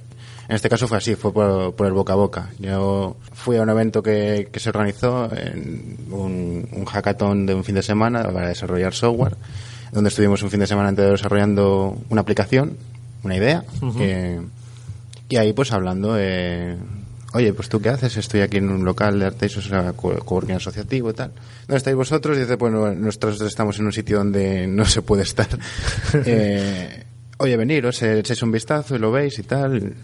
En 0.51 0.57
este 0.57 0.69
caso 0.69 0.87
fue 0.87 0.99
así, 0.99 1.15
fue 1.15 1.33
por, 1.33 1.75
por 1.75 1.87
el 1.87 1.93
boca 1.95 2.13
a 2.13 2.17
boca. 2.17 2.51
Yo 2.59 3.17
fui 3.33 3.57
a 3.57 3.63
un 3.63 3.71
evento 3.71 4.03
que, 4.03 4.49
que 4.53 4.61
se 4.61 4.69
organizó, 4.69 5.31
en 5.35 5.97
un, 6.11 6.69
un 6.73 6.85
hackathon 6.85 7.47
de 7.47 7.55
un 7.55 7.65
fin 7.65 7.77
de 7.77 7.83
semana 7.83 8.23
para 8.25 8.49
desarrollar 8.49 8.93
software, 8.93 9.37
donde 9.93 10.09
estuvimos 10.09 10.43
un 10.43 10.51
fin 10.51 10.61
de 10.61 10.67
semana 10.67 10.91
entero 10.91 11.13
desarrollando 11.13 11.97
una 12.11 12.21
aplicación, 12.21 12.77
una 13.23 13.37
idea, 13.37 13.65
que- 13.97 14.41
y 15.31 15.37
ahí 15.37 15.53
pues 15.55 15.73
hablando, 15.73 16.17
eh, 16.19 16.77
oye, 17.33 17.53
pues 17.55 17.69
tú 17.71 17.81
qué 17.81 17.89
haces, 17.89 18.17
estoy 18.19 18.41
aquí 18.43 18.59
en 18.59 18.69
un 18.69 18.85
local 18.85 19.19
de 19.19 19.27
arte, 19.27 19.47
eso 19.47 19.61
es 19.61 19.71
un 19.71 19.93
co- 19.95 20.19
coworking 20.19 20.57
asociativo 20.57 21.11
y 21.11 21.15
tal. 21.15 21.33
¿Dónde 21.67 21.77
estáis 21.79 21.97
vosotros? 21.97 22.37
Y 22.37 22.41
dice, 22.41 22.57
bueno, 22.57 22.93
nosotros 22.93 23.41
estamos 23.41 23.79
en 23.79 23.87
un 23.87 23.93
sitio 23.93 24.19
donde 24.19 24.67
no 24.67 24.85
se 24.85 25.01
puede 25.03 25.23
estar. 25.23 25.49
Eh, 26.27 27.05
oye, 27.39 27.57
veniros, 27.57 28.03
echáis 28.03 28.43
un 28.43 28.53
vistazo 28.53 28.97
y 28.97 28.99
lo 28.99 29.11
veis 29.13 29.39
y 29.39 29.45
tal. 29.45 29.95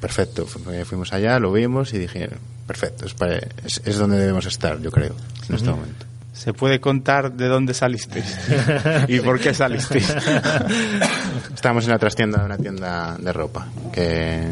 Perfecto, 0.00 0.46
eh, 0.70 0.84
fuimos 0.84 1.12
allá, 1.12 1.38
lo 1.40 1.50
vimos 1.52 1.92
y 1.94 1.98
dije, 1.98 2.28
perfecto, 2.66 3.06
es, 3.06 3.14
para- 3.14 3.38
es, 3.64 3.80
es 3.84 3.96
donde 3.96 4.18
debemos 4.18 4.44
estar, 4.46 4.78
yo 4.80 4.90
creo, 4.90 5.14
en 5.48 5.54
este 5.54 5.70
momento. 5.70 6.04
¿Se 6.36 6.52
puede 6.52 6.80
contar 6.80 7.32
de 7.32 7.48
dónde 7.48 7.72
salisteis? 7.74 8.36
¿Y 9.08 9.20
por 9.20 9.40
qué 9.40 9.54
salisteis? 9.54 10.08
Estábamos 11.54 11.84
en 11.84 11.90
la 11.90 11.98
trastienda 11.98 12.38
de 12.40 12.44
una 12.44 12.58
tienda 12.58 13.16
de 13.18 13.32
ropa 13.32 13.66
que, 13.92 14.42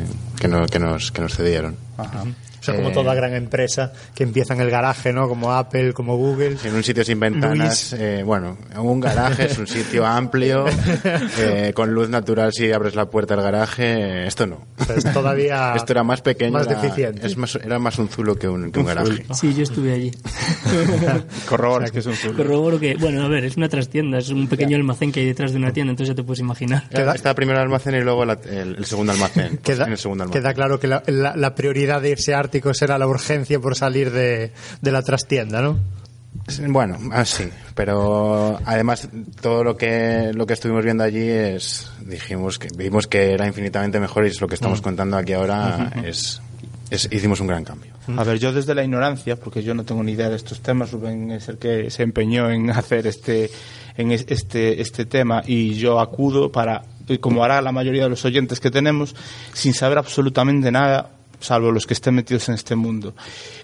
que, 0.40 0.48
no- 0.48 0.66
que 0.66 0.78
nos, 0.78 1.12
que 1.12 1.20
nos 1.22 1.36
cedieron. 1.36 1.76
O 2.64 2.66
sea, 2.66 2.76
como 2.76 2.88
Eh, 2.88 2.92
toda 2.94 3.14
gran 3.14 3.34
empresa 3.34 3.92
que 4.14 4.22
empieza 4.22 4.54
en 4.54 4.62
el 4.62 4.70
garaje, 4.70 5.12
¿no? 5.12 5.28
Como 5.28 5.52
Apple, 5.52 5.92
como 5.92 6.16
Google. 6.16 6.56
En 6.64 6.74
un 6.74 6.82
sitio 6.82 7.04
sin 7.04 7.20
ventanas, 7.20 7.92
eh, 7.92 8.22
bueno, 8.24 8.56
un 8.78 9.00
garaje 9.00 9.44
es 9.46 9.58
un 9.58 9.66
sitio 9.66 10.06
amplio, 10.06 10.64
eh, 11.38 11.72
con 11.74 11.92
luz 11.92 12.08
natural 12.08 12.52
si 12.54 12.72
abres 12.72 12.94
la 12.94 13.10
puerta 13.10 13.34
del 13.36 13.44
garaje, 13.44 13.84
eh, 13.84 14.26
esto 14.26 14.46
no. 14.46 14.64
Pues 14.86 15.04
todavía 15.12 15.74
Esto 15.76 15.92
era 15.92 16.02
más 16.04 16.22
pequeño, 16.22 16.52
más 16.52 16.66
era, 16.66 16.80
deficiente. 16.80 17.26
es 17.26 17.36
más- 17.36 17.56
era 17.56 17.78
más 17.78 17.98
un 17.98 18.08
zulo 18.08 18.36
que 18.36 18.48
un, 18.48 18.72
que 18.72 18.80
un 18.80 18.86
garaje. 18.86 19.26
Sí, 19.34 19.52
yo 19.54 19.62
estuve 19.62 19.92
allí. 19.92 20.10
Corroboras 21.48 21.90
que 21.92 21.98
es 21.98 22.06
un 22.06 22.14
zulo. 22.14 22.36
Corroboro 22.36 22.80
que, 22.80 22.94
bueno, 22.96 23.22
a 23.22 23.28
ver, 23.28 23.44
es 23.44 23.56
una 23.56 23.68
trastienda, 23.68 24.18
es 24.18 24.30
un 24.30 24.48
pequeño 24.48 24.76
almacén 24.76 25.12
que 25.12 25.20
hay 25.20 25.26
detrás 25.26 25.52
de 25.52 25.58
una 25.58 25.72
tienda, 25.72 25.90
entonces 25.90 26.14
ya 26.14 26.16
te 26.16 26.22
puedes 26.24 26.40
imaginar. 26.40 26.88
Queda- 26.88 27.14
Está 27.14 27.34
primero 27.34 27.58
el 27.58 27.64
almacén 27.64 27.94
y 27.94 28.00
luego 28.00 28.24
la- 28.24 28.38
el, 28.50 28.76
el 28.76 28.84
segundo 28.84 29.12
almacén. 29.12 29.58
Queda, 29.58 29.84
en 29.86 29.92
el 29.92 29.98
segundo 29.98 30.24
almacén. 30.24 30.42
queda 30.42 30.54
claro 30.54 30.80
que 30.80 30.86
la, 30.88 31.02
la- 31.06 31.36
la 31.36 31.54
prioridad 31.54 32.00
de 32.00 32.10
irse 32.10 32.34
a 32.34 32.38
Era 32.82 32.98
la 32.98 33.06
urgencia 33.06 33.58
por 33.60 33.76
salir 33.76 34.10
de, 34.10 34.52
de 34.80 34.92
la 34.92 35.02
trastienda, 35.02 35.60
¿no? 35.62 35.78
Bueno, 36.68 36.98
así, 37.12 37.48
pero 37.76 38.58
además 38.64 39.08
todo 39.40 39.62
lo 39.62 39.76
que 39.76 40.32
lo 40.34 40.46
que 40.46 40.52
estuvimos 40.54 40.84
viendo 40.84 41.04
allí 41.04 41.28
es 41.28 41.90
dijimos 42.00 42.58
que 42.58 42.68
vimos 42.76 43.06
que 43.06 43.32
era 43.32 43.46
infinitamente 43.46 44.00
mejor 44.00 44.24
y 44.26 44.30
es 44.30 44.40
lo 44.40 44.48
que 44.48 44.56
estamos 44.56 44.80
contando 44.82 45.16
aquí 45.16 45.32
ahora 45.32 45.92
es, 46.04 46.42
es- 46.90 47.08
hicimos 47.12 47.38
un 47.40 47.46
gran 47.46 47.62
cambio. 47.64 47.92
A 48.18 48.24
ver, 48.24 48.38
yo 48.38 48.52
desde 48.52 48.74
la 48.74 48.82
ignorancia, 48.84 49.36
porque 49.36 49.62
yo 49.62 49.74
no 49.74 49.84
tengo 49.84 50.02
ni 50.02 50.12
idea 50.12 50.28
de 50.28 50.36
estos 50.36 50.60
temas, 50.60 50.90
Rubén 50.90 51.30
es 51.30 51.48
el 51.48 51.56
que 51.56 51.88
se 51.90 52.02
empeñó 52.02 52.50
en 52.50 52.68
hacer 52.70 53.06
este, 53.06 53.48
en 53.96 54.10
es- 54.10 54.26
este, 54.28 54.80
este 54.82 55.06
tema 55.06 55.42
y 55.46 55.74
yo 55.74 56.00
acudo 56.00 56.50
para, 56.50 56.82
como 57.20 57.44
hará 57.44 57.62
la 57.62 57.70
mayoría 57.72 58.02
de 58.02 58.10
los 58.10 58.24
oyentes 58.24 58.58
que 58.60 58.70
tenemos, 58.72 59.14
sin 59.54 59.72
saber 59.72 59.98
absolutamente 59.98 60.70
nada 60.72 61.10
salvo 61.40 61.70
los 61.72 61.86
que 61.86 61.94
estén 61.94 62.14
metidos 62.14 62.48
en 62.48 62.54
este 62.54 62.74
mundo. 62.76 63.14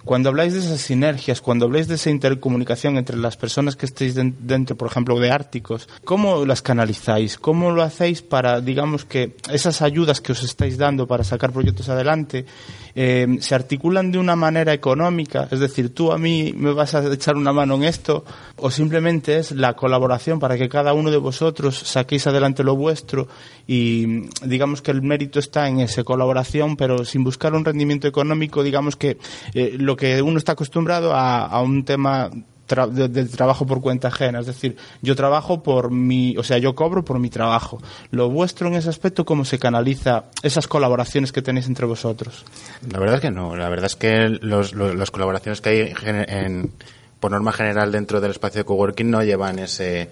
Cuando 0.04 0.28
habláis 0.28 0.52
de 0.54 0.60
esas 0.60 0.80
sinergias, 0.80 1.40
cuando 1.40 1.66
habláis 1.66 1.88
de 1.88 1.94
esa 1.96 2.10
intercomunicación 2.10 2.96
entre 2.96 3.16
las 3.16 3.36
personas 3.36 3.76
que 3.76 3.86
estéis 3.86 4.14
den- 4.14 4.36
dentro, 4.40 4.76
por 4.76 4.88
ejemplo, 4.88 5.18
de 5.18 5.30
Árticos, 5.30 5.88
¿cómo 6.04 6.44
las 6.46 6.62
canalizáis? 6.62 7.38
¿Cómo 7.38 7.70
lo 7.70 7.82
hacéis 7.82 8.22
para, 8.22 8.60
digamos, 8.60 9.04
que 9.04 9.36
esas 9.50 9.82
ayudas 9.82 10.20
que 10.20 10.32
os 10.32 10.42
estáis 10.42 10.78
dando 10.78 11.06
para 11.06 11.24
sacar 11.24 11.52
proyectos 11.52 11.88
adelante 11.88 12.46
eh, 12.94 13.26
se 13.40 13.54
articulan 13.54 14.12
de 14.12 14.18
una 14.18 14.36
manera 14.36 14.72
económica? 14.72 15.48
Es 15.50 15.60
decir, 15.60 15.94
tú 15.94 16.12
a 16.12 16.18
mí 16.18 16.52
me 16.56 16.72
vas 16.72 16.94
a 16.94 17.12
echar 17.12 17.36
una 17.36 17.52
mano 17.52 17.74
en 17.76 17.84
esto, 17.84 18.24
o 18.56 18.70
simplemente 18.70 19.38
es 19.38 19.52
la 19.52 19.74
colaboración 19.74 20.38
para 20.38 20.56
que 20.56 20.68
cada 20.68 20.92
uno 20.92 21.10
de 21.10 21.16
vosotros 21.16 21.78
saquéis 21.78 22.26
adelante 22.26 22.62
lo 22.62 22.76
vuestro 22.76 23.28
y 23.66 24.28
digamos 24.44 24.82
que 24.82 24.90
el 24.90 25.02
mérito 25.02 25.38
está 25.38 25.68
en 25.68 25.80
esa 25.80 26.04
colaboración, 26.04 26.76
pero 26.76 27.04
sin 27.04 27.24
buscar 27.24 27.54
un 27.54 27.64
rendimiento 27.64 28.08
económico, 28.08 28.62
digamos 28.62 28.96
que 28.96 29.18
eh, 29.54 29.76
lo 29.78 29.96
que 29.96 30.22
uno 30.22 30.38
está 30.38 30.52
acostumbrado 30.52 31.14
a, 31.14 31.46
a 31.46 31.62
un 31.62 31.84
tema 31.84 32.30
tra- 32.70 32.88
de, 32.88 33.08
de 33.08 33.24
trabajo 33.26 33.66
por 33.66 33.80
cuenta 33.80 34.08
ajena, 34.08 34.40
es 34.40 34.46
decir, 34.46 34.76
yo 35.02 35.16
trabajo 35.16 35.62
por 35.62 35.90
mi, 35.90 36.36
o 36.36 36.42
sea, 36.44 36.58
yo 36.58 36.74
cobro 36.74 37.04
por 37.04 37.18
mi 37.18 37.28
trabajo. 37.30 37.82
Lo 38.12 38.30
vuestro 38.30 38.68
en 38.68 38.74
ese 38.74 38.88
aspecto, 38.88 39.24
¿cómo 39.24 39.44
se 39.44 39.58
canaliza 39.58 40.24
esas 40.42 40.68
colaboraciones 40.68 41.32
que 41.32 41.42
tenéis 41.42 41.66
entre 41.66 41.86
vosotros? 41.86 42.44
La 42.90 42.98
verdad 43.00 43.16
es 43.16 43.20
que 43.22 43.30
no. 43.30 43.56
La 43.56 43.68
verdad 43.68 43.86
es 43.86 43.96
que 43.96 44.28
los, 44.28 44.72
los- 44.74 44.94
las 44.94 45.10
colaboraciones 45.10 45.60
que 45.60 45.68
hay 45.70 45.94
gene- 45.94 46.26
en- 46.28 46.72
por 47.18 47.32
norma 47.32 47.52
general 47.52 47.92
dentro 47.92 48.20
del 48.20 48.30
espacio 48.30 48.60
de 48.60 48.64
coworking 48.64 49.10
no 49.10 49.22
llevan 49.22 49.58
ese... 49.58 50.10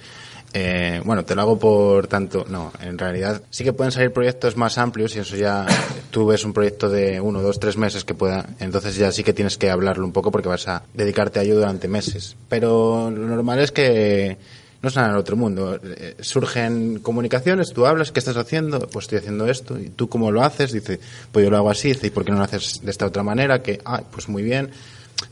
eh, 0.53 1.01
bueno, 1.05 1.24
te 1.24 1.34
lo 1.34 1.42
hago 1.42 1.59
por 1.59 2.07
tanto... 2.07 2.44
No, 2.49 2.72
en 2.80 2.99
realidad 2.99 3.42
sí 3.51 3.64
que 3.64 3.72
pueden 3.72 3.92
salir 3.92 4.12
proyectos 4.12 4.57
más 4.57 4.78
amplios 4.78 5.14
y 5.16 5.20
eso 5.20 5.36
ya... 5.36 5.66
Tú 6.11 6.26
ves 6.26 6.44
un 6.44 6.55
proyecto 6.55 6.88
de 6.88 7.20
uno, 7.20 7.42
dos, 7.42 7.61
tres 7.61 7.76
meses 7.76 8.05
que 8.05 8.14
pueda... 8.14 8.46
Entonces 8.61 8.96
ya 8.96 9.12
sí 9.12 9.22
que 9.24 9.32
tienes 9.32 9.59
que 9.59 9.70
hablarlo 9.70 10.05
un 10.05 10.12
poco 10.12 10.30
porque 10.30 10.49
vas 10.49 10.66
a 10.68 10.82
dedicarte 10.94 11.38
a 11.38 11.42
ello 11.42 11.57
durante 11.57 11.86
meses. 11.88 12.36
Pero 12.49 13.11
lo 13.11 13.26
normal 13.26 13.59
es 13.59 13.72
que 13.72 14.38
no 14.80 14.88
es 14.88 14.96
nada 14.96 15.18
otro 15.18 15.36
mundo. 15.36 15.78
Eh, 15.82 16.16
Surgen 16.20 17.01
comunicaciones, 17.01 17.72
tú 17.72 17.86
hablas, 17.86 18.12
¿qué 18.12 18.20
estás 18.20 18.36
haciendo? 18.36 18.78
Pues 18.78 19.05
estoy 19.05 19.18
haciendo 19.18 19.46
esto. 19.49 19.78
¿Y 19.78 19.90
tú 19.90 20.09
cómo 20.09 20.30
lo 20.30 20.42
haces? 20.42 20.72
Dice, 20.72 21.01
pues 21.32 21.44
yo 21.44 21.51
lo 21.51 21.57
hago 21.57 21.70
así. 21.70 21.88
Dice, 21.88 22.07
¿y 22.07 22.11
por 22.11 22.24
qué 22.24 22.30
no 22.30 22.38
lo 22.38 22.44
haces 22.44 22.80
de 22.82 22.90
esta 22.90 23.07
otra 23.07 23.22
manera? 23.22 23.62
Que, 23.62 23.80
ah, 23.84 24.03
pues 24.11 24.28
muy 24.28 24.42
bien. 24.42 24.70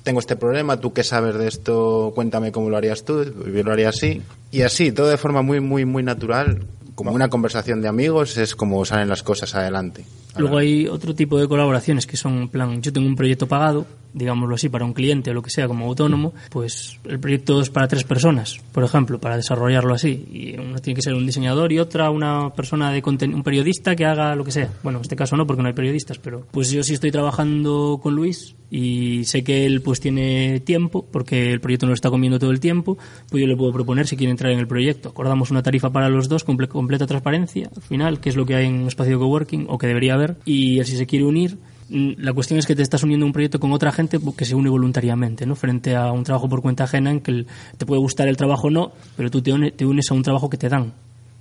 Tengo 0.03 0.21
este 0.21 0.37
problema, 0.37 0.81
tú 0.81 0.93
qué 0.93 1.03
sabes 1.05 1.37
de 1.37 1.49
esto, 1.49 2.13
cuéntame 2.15 2.53
cómo 2.53 2.71
lo 2.71 2.77
harías 2.77 3.05
tú, 3.05 3.25
yo 3.25 3.63
lo 3.63 3.73
haría 3.73 3.91
así. 3.91 4.23
Y 4.51 4.63
así, 4.63 4.93
todo 4.93 5.09
de 5.09 5.17
forma 5.17 5.43
muy, 5.43 5.61
muy, 5.61 5.85
muy 5.85 6.03
natural, 6.03 6.65
como 6.95 7.13
una 7.13 7.29
conversación 7.29 7.83
de 7.83 7.89
amigos, 7.89 8.37
es 8.37 8.55
como 8.57 8.85
salen 8.85 9.09
las 9.09 9.23
cosas 9.23 9.55
adelante. 9.55 10.05
Luego 10.37 10.59
hay 10.59 10.87
otro 10.87 11.15
tipo 11.15 11.39
de 11.39 11.49
colaboraciones 11.49 12.07
que 12.07 12.17
son, 12.17 12.43
en 12.43 12.49
plan, 12.49 12.83
yo 12.83 12.93
tengo 12.93 13.07
un 13.07 13.17
proyecto 13.17 13.47
pagado, 13.47 13.87
digámoslo 14.17 14.55
así, 14.57 14.69
para 14.69 14.85
un 14.85 14.95
cliente 14.95 15.31
o 15.31 15.35
lo 15.35 15.43
que 15.43 15.51
sea, 15.51 15.69
como 15.69 15.87
autónomo, 15.87 16.33
pues 16.51 16.99
el 17.05 17.21
proyecto 17.21 17.61
es 17.61 17.71
para 17.71 17.87
tres 17.87 18.03
personas, 18.03 18.59
por 18.73 18.83
ejemplo, 18.83 19.21
para 19.21 19.37
desarrollarlo 19.37 19.95
así. 19.95 20.27
Y 20.33 20.59
uno 20.59 20.79
tiene 20.79 20.97
que 20.97 21.03
ser 21.03 21.15
un 21.15 21.27
diseñador 21.27 21.73
y 21.73 21.79
otra 21.79 22.11
una 22.11 22.51
persona 22.55 22.91
de 22.91 23.03
un 23.07 23.43
periodista 23.43 23.95
que 23.95 24.07
haga 24.07 24.35
lo 24.35 24.43
que 24.45 24.51
sea. 24.51 24.71
Bueno, 24.83 24.99
en 24.99 25.03
este 25.03 25.17
caso 25.17 25.37
no, 25.37 25.47
porque 25.47 25.63
no 25.63 25.69
hay 25.69 25.75
periodistas, 25.75 26.19
pero 26.19 26.47
pues 26.51 26.71
yo 26.71 26.83
sí 26.83 26.95
estoy 26.95 27.11
trabajando 27.11 28.01
con 28.03 28.15
Luis 28.17 28.57
y 28.71 29.25
sé 29.25 29.45
que 29.45 29.65
él 29.67 29.83
pues 29.83 30.01
tiene 30.01 30.61
tiempo, 30.61 31.07
porque 31.13 31.53
el 31.53 31.61
proyecto 31.61 31.87
no 31.87 31.91
lo 31.91 31.95
está 31.95 32.11
comiendo 32.11 32.39
todo 32.39 32.51
el 32.51 32.59
tiempo, 32.59 32.97
pues 33.31 33.41
yo 33.41 33.47
le 33.47 33.57
puedo 33.57 33.73
proponer 33.73 34.07
si 34.07 34.17
quiere 34.17 34.31
entrar 34.31 34.51
en 34.51 34.59
el 34.59 34.67
proyecto. 34.67 35.11
Acordamos 35.11 35.51
una 35.51 35.63
tarifa 35.63 35.91
para 35.91 36.09
los 36.09 36.29
dos, 36.29 36.45
comple- 36.47 36.69
completa 36.69 37.07
transparencia, 37.07 37.71
al 37.77 37.83
final, 37.83 38.19
que 38.19 38.31
es 38.31 38.37
lo 38.37 38.47
que 38.47 38.55
hay 38.57 38.67
en 38.67 38.81
un 38.81 38.89
espacio 38.89 39.13
de 39.13 39.19
coworking, 39.19 39.67
o 39.69 39.79
que 39.79 39.87
debería 39.87 40.15
haber, 40.15 40.37
y 40.45 40.79
él 40.79 40.87
si 40.87 40.97
se 40.97 41.07
quiere 41.07 41.25
unir, 41.27 41.59
la 41.89 42.33
cuestión 42.33 42.59
es 42.59 42.67
que 42.67 42.75
te 42.75 42.83
estás 42.83 43.03
uniendo 43.03 43.25
a 43.25 43.29
un 43.29 43.33
proyecto 43.33 43.61
con 43.61 43.73
otra 43.73 43.93
gente 43.93 44.19
que 44.37 44.45
se 44.45 44.55
une 44.55 44.69
voluntariamente, 44.69 45.47
¿no? 45.47 45.55
Frente 45.55 45.95
a 45.95 46.11
un 46.13 46.25
trabajo 46.25 46.49
por 46.49 46.63
cuenta 46.63 46.85
ajena 46.85 47.11
en 47.11 47.21
que 47.21 47.47
te 47.77 47.87
puede 47.87 48.01
gustar 48.01 48.29
el 48.29 48.37
trabajo 48.37 48.69
o 48.69 48.71
no, 48.71 48.93
pero 49.17 49.31
tú 49.31 49.43
te 49.43 49.53
unes 49.53 50.11
a 50.11 50.15
un 50.15 50.23
trabajo 50.23 50.51
que 50.51 50.57
te 50.57 50.69
dan 50.69 50.93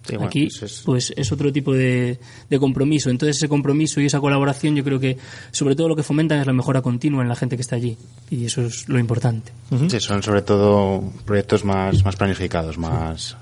Sí, 0.07 0.15
bueno, 0.15 0.27
Aquí, 0.27 0.47
pues 0.47 0.61
es- 0.63 0.81
pues 0.85 1.13
es 1.15 1.31
otro 1.31 1.51
tipo 1.51 1.73
de, 1.73 2.19
de 2.49 2.59
compromiso. 2.59 3.09
Entonces, 3.09 3.37
ese 3.37 3.49
compromiso 3.49 3.99
y 4.01 4.05
esa 4.05 4.19
colaboración, 4.19 4.75
yo 4.75 4.83
creo 4.83 4.99
que, 4.99 5.17
sobre 5.51 5.75
todo, 5.75 5.87
lo 5.89 5.95
que 5.95 6.03
fomentan 6.03 6.39
es 6.39 6.45
la 6.47 6.53
mejora 6.53 6.81
continua 6.81 7.23
en 7.23 7.29
la 7.29 7.35
gente 7.35 7.55
que 7.55 7.61
está 7.61 7.75
allí. 7.75 7.97
Y 8.29 8.45
eso 8.45 8.61
es 8.61 8.87
lo 8.87 8.99
importante. 8.99 9.51
Sí, 9.89 9.99
son 9.99 10.21
sobre 10.23 10.41
todo 10.43 11.03
proyectos 11.25 11.63
más, 11.65 12.03
más 12.05 12.15
planificados, 12.15 12.77
más... 12.77 13.35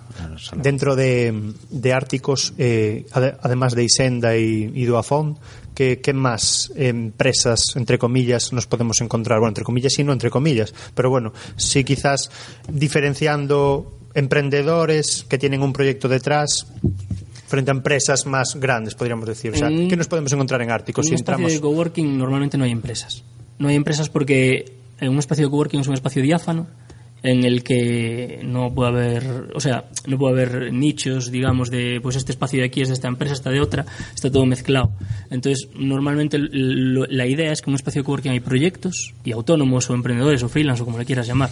Dentro 0.57 0.95
de, 0.95 1.53
de 1.71 1.91
Árticos, 1.93 2.53
eh, 2.59 3.05
ade- 3.13 3.35
además 3.41 3.73
de 3.73 3.83
Isenda 3.83 4.37
y, 4.37 4.71
y 4.75 4.85
Duafón, 4.85 5.39
¿qué, 5.73 6.01
qué 6.01 6.13
más 6.13 6.71
empresas, 6.75 7.75
entre 7.75 7.97
comillas, 7.97 8.53
nos 8.53 8.67
podemos 8.67 9.01
encontrar? 9.01 9.39
Bueno, 9.39 9.49
entre 9.49 9.63
comillas 9.63 9.97
y 9.97 10.03
no 10.03 10.13
entre 10.13 10.29
comillas, 10.29 10.71
pero 10.93 11.09
bueno, 11.09 11.33
sí 11.57 11.83
quizás 11.83 12.29
diferenciando 12.69 13.91
emprendedores 14.15 15.25
que 15.29 15.37
tienen 15.37 15.61
un 15.61 15.73
proyecto 15.73 16.07
detrás 16.07 16.67
frente 17.47 17.71
a 17.71 17.73
empresas 17.73 18.25
más 18.25 18.55
grandes, 18.59 18.95
podríamos 18.95 19.27
decir. 19.27 19.51
O 19.53 19.57
sea, 19.57 19.67
En 19.67 19.77
un- 19.83 19.87
¿qué 19.87 19.95
nos 19.95 20.07
podemos 20.07 20.31
encontrar 20.33 20.61
en 20.61 20.71
Árticos 20.71 21.05
en 21.05 21.09
si 21.09 21.13
un 21.13 21.15
espacio 21.17 21.45
entramos? 21.47 21.53
de 21.53 21.61
coworking 21.61 22.17
normalmente 22.17 22.57
no 22.57 22.63
hay 22.63 22.71
empresas. 22.71 23.23
No 23.59 23.67
hay 23.67 23.75
empresas 23.75 24.09
porque 24.09 24.65
en 24.99 25.09
un 25.09 25.19
espacio 25.19 25.45
de 25.45 25.51
coworking 25.51 25.81
es 25.81 25.87
un 25.87 25.93
espacio 25.93 26.23
diáfano 26.23 26.67
en 27.21 27.45
el 27.45 27.63
que 27.63 28.41
no 28.43 28.73
puede 28.73 28.89
haber, 28.89 29.23
o 29.55 29.59
sea, 29.61 29.85
no 30.07 30.17
puede 30.17 30.33
haber 30.33 30.73
nichos, 30.73 31.31
digamos, 31.31 31.69
de 31.69 31.99
pues 32.01 32.17
este 32.17 32.33
espacio 32.33 32.59
de 32.59 32.65
aquí 32.65 32.81
es 32.81 32.89
de 32.89 32.95
esta 32.95 33.07
empresa, 33.07 33.33
está 33.33 33.49
de 33.49 33.61
otra, 33.61 33.85
está 34.13 34.29
todo 34.29 34.45
mezclado. 34.45 34.91
Entonces, 35.29 35.69
normalmente 35.73 36.37
lo- 36.37 37.05
la 37.05 37.25
idea 37.25 37.51
es 37.53 37.61
que 37.61 37.69
en 37.69 37.73
un 37.73 37.75
espacio 37.75 38.01
de 38.01 38.05
coworking 38.05 38.31
hay 38.33 38.39
proyectos 38.41 39.13
y 39.23 39.31
autónomos 39.31 39.89
o 39.89 39.93
emprendedores 39.93 40.43
o 40.43 40.49
freelance 40.49 40.81
o 40.81 40.85
como 40.85 40.97
le 40.97 41.05
quieras 41.05 41.25
llamar. 41.27 41.49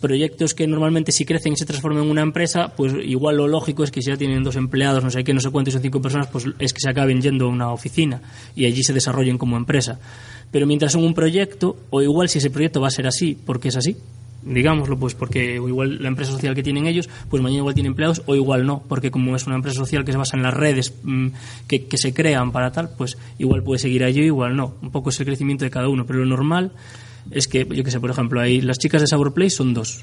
Proyectos 0.00 0.54
que 0.54 0.66
normalmente 0.66 1.12
si 1.12 1.24
crecen 1.24 1.52
y 1.52 1.56
se 1.56 1.66
transforman 1.66 2.04
en 2.04 2.10
una 2.10 2.22
empresa, 2.22 2.72
pues 2.74 2.94
igual 3.04 3.36
lo 3.36 3.48
lógico 3.48 3.84
es 3.84 3.90
que 3.90 4.00
si 4.00 4.10
ya 4.10 4.16
tienen 4.16 4.42
dos 4.42 4.56
empleados, 4.56 5.04
no 5.04 5.10
sé 5.10 5.24
qué, 5.24 5.34
no 5.34 5.40
sé 5.40 5.50
cuántos, 5.50 5.74
son 5.74 5.82
cinco 5.82 6.00
personas, 6.00 6.28
pues 6.28 6.46
es 6.58 6.72
que 6.72 6.80
se 6.80 6.88
acaben 6.88 7.20
yendo 7.20 7.46
a 7.46 7.48
una 7.48 7.70
oficina 7.70 8.22
y 8.56 8.64
allí 8.64 8.82
se 8.82 8.94
desarrollen 8.94 9.36
como 9.36 9.56
empresa. 9.56 10.00
Pero 10.50 10.66
mientras 10.66 10.92
son 10.92 11.04
un 11.04 11.14
proyecto, 11.14 11.76
o 11.90 12.02
igual 12.02 12.28
si 12.28 12.38
ese 12.38 12.50
proyecto 12.50 12.80
va 12.80 12.88
a 12.88 12.90
ser 12.90 13.06
así, 13.06 13.36
porque 13.44 13.68
es 13.68 13.76
así, 13.76 13.96
digámoslo, 14.42 14.98
pues 14.98 15.14
porque 15.14 15.58
o 15.58 15.68
igual 15.68 16.02
la 16.02 16.08
empresa 16.08 16.32
social 16.32 16.54
que 16.54 16.62
tienen 16.62 16.86
ellos, 16.86 17.08
pues 17.28 17.42
mañana 17.42 17.58
igual 17.58 17.74
tiene 17.74 17.88
empleados, 17.88 18.22
o 18.26 18.34
igual 18.34 18.66
no, 18.66 18.82
porque 18.88 19.10
como 19.10 19.36
es 19.36 19.46
una 19.46 19.56
empresa 19.56 19.78
social 19.78 20.04
que 20.04 20.12
se 20.12 20.18
basa 20.18 20.36
en 20.36 20.42
las 20.42 20.54
redes 20.54 20.94
mm, 21.02 21.28
que, 21.66 21.86
se 21.96 22.14
crean 22.14 22.52
para 22.52 22.72
tal, 22.72 22.90
pues 22.96 23.18
igual 23.38 23.62
puede 23.62 23.78
seguir 23.78 24.04
allí, 24.04 24.22
igual 24.22 24.56
no. 24.56 24.74
Un 24.82 24.90
poco 24.90 25.10
es 25.10 25.20
el 25.20 25.26
crecimiento 25.26 25.64
de 25.64 25.70
cada 25.70 25.88
uno, 25.88 26.06
pero 26.06 26.20
lo 26.20 26.26
normal 26.26 26.72
es 27.30 27.46
que, 27.46 27.66
yo 27.70 27.84
que 27.84 27.90
sé, 27.90 28.00
por 28.00 28.10
ejemplo, 28.10 28.40
ahí 28.40 28.60
las 28.60 28.78
chicas 28.78 29.00
de 29.00 29.06
Sabor 29.06 29.34
Play 29.34 29.50
son 29.50 29.74
dos 29.74 30.02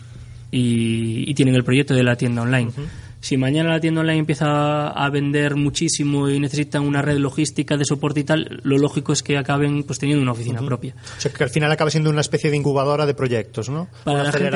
y, 0.51 1.29
y 1.29 1.33
tienen 1.33 1.55
el 1.55 1.63
proyecto 1.63 1.93
de 1.93 2.03
la 2.03 2.15
tienda 2.15 2.41
online. 2.41 2.71
Si 3.19 3.35
mañana 3.35 3.71
la 3.71 3.79
tienda 3.79 4.01
online 4.01 4.19
empieza 4.19 4.89
a 4.89 5.09
vender 5.09 5.55
muchísimo 5.55 6.29
y 6.29 6.39
necesitan 6.39 6.83
una 6.83 7.01
red 7.01 7.17
logística 7.17 7.75
de 7.75 7.83
soporte 7.83 8.19
y 8.19 8.23
tal, 8.23 8.59
lo 8.63 8.77
lógico 8.77 9.11
es 9.11 9.23
que 9.23 9.37
acaben 9.37 9.83
pues 9.83 9.97
teniendo 9.99 10.21
una 10.21 10.31
oficina 10.33 10.59
propia. 10.61 10.95
O 11.17 11.19
sea, 11.21 11.31
que 11.33 11.43
al 11.43 11.49
final 11.49 11.71
acaba 11.71 11.89
siendo 11.89 12.09
una 12.11 12.21
especie 12.21 12.51
de 12.51 12.57
incubadora 12.57 13.05
de 13.05 13.13
proyectos, 13.15 13.69
¿no? 13.69 13.87
una 14.05 14.23
la 14.23 14.31
gente 14.31 14.49
que- 14.49 14.55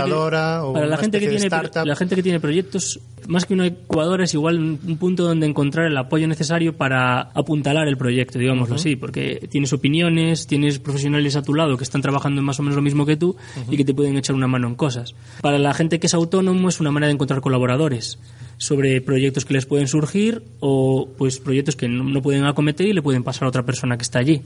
o 0.63 0.73
para 0.73 0.85
la 0.85 0.93
una 0.93 0.97
gente 0.97 1.19
que 1.19 1.27
tiene 1.27 1.45
startup. 1.45 1.85
la 1.85 1.95
gente 1.95 2.15
que 2.15 2.23
tiene 2.23 2.39
proyectos 2.39 2.99
más 3.27 3.45
que 3.45 3.53
una 3.53 3.67
incubadora 3.67 4.23
es 4.23 4.33
igual 4.33 4.57
un, 4.59 4.79
un 4.85 4.97
punto 4.97 5.23
donde 5.23 5.45
encontrar 5.47 5.85
el 5.87 5.97
apoyo 5.97 6.27
necesario 6.27 6.75
para 6.75 7.21
apuntalar 7.21 7.87
el 7.87 7.97
proyecto 7.97 8.39
digámoslo 8.39 8.75
así 8.75 8.95
porque 8.95 9.47
tienes 9.49 9.73
opiniones 9.73 10.47
tienes 10.47 10.79
profesionales 10.79 11.35
a 11.35 11.41
tu 11.43 11.53
lado 11.53 11.77
que 11.77 11.83
están 11.83 12.01
trabajando 12.01 12.39
en 12.41 12.45
más 12.45 12.59
o 12.59 12.63
menos 12.63 12.75
lo 12.75 12.81
mismo 12.81 13.05
que 13.05 13.17
tú 13.17 13.35
y 13.69 13.77
que 13.77 13.85
te 13.85 13.93
pueden 13.93 14.17
echar 14.17 14.35
una 14.35 14.47
mano 14.47 14.67
en 14.67 14.75
cosas 14.75 15.13
para 15.41 15.59
la 15.59 15.73
gente 15.73 15.99
que 15.99 16.07
es 16.07 16.13
autónomo 16.13 16.69
es 16.69 16.79
una 16.79 16.91
manera 16.91 17.07
de 17.07 17.13
encontrar 17.13 17.41
colaboradores 17.41 18.17
sobre 18.61 19.01
proyectos 19.01 19.43
que 19.43 19.55
les 19.55 19.65
pueden 19.65 19.87
surgir 19.87 20.43
o 20.59 21.09
pues 21.17 21.39
proyectos 21.39 21.75
que 21.75 21.87
no, 21.89 22.03
no 22.03 22.21
pueden 22.21 22.43
acometer 22.45 22.85
y 22.85 22.93
le 22.93 23.01
pueden 23.01 23.23
pasar 23.23 23.45
a 23.45 23.49
otra 23.49 23.63
persona 23.63 23.97
que 23.97 24.03
está 24.03 24.19
allí 24.19 24.43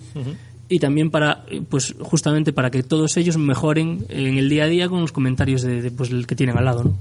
y 0.70 0.80
también 0.80 1.11
para 1.11 1.43
pues 1.70 1.93
justamente 1.99 2.53
para 2.53 2.72
que 2.72 2.82
todos 2.82 3.18
ellos 3.18 3.36
mejoren 3.38 4.05
en 4.07 4.38
el 4.38 4.47
día 4.47 4.63
a 4.63 4.68
día 4.68 4.88
con 4.88 5.01
los 5.01 5.11
comentarios 5.11 5.63
de, 5.63 5.82
de, 5.82 5.91
pues 5.91 6.11
el 6.11 6.26
que 6.28 6.36
tienen 6.36 6.57
al 6.57 6.63
lado 6.63 6.84
¿no? 6.86 6.97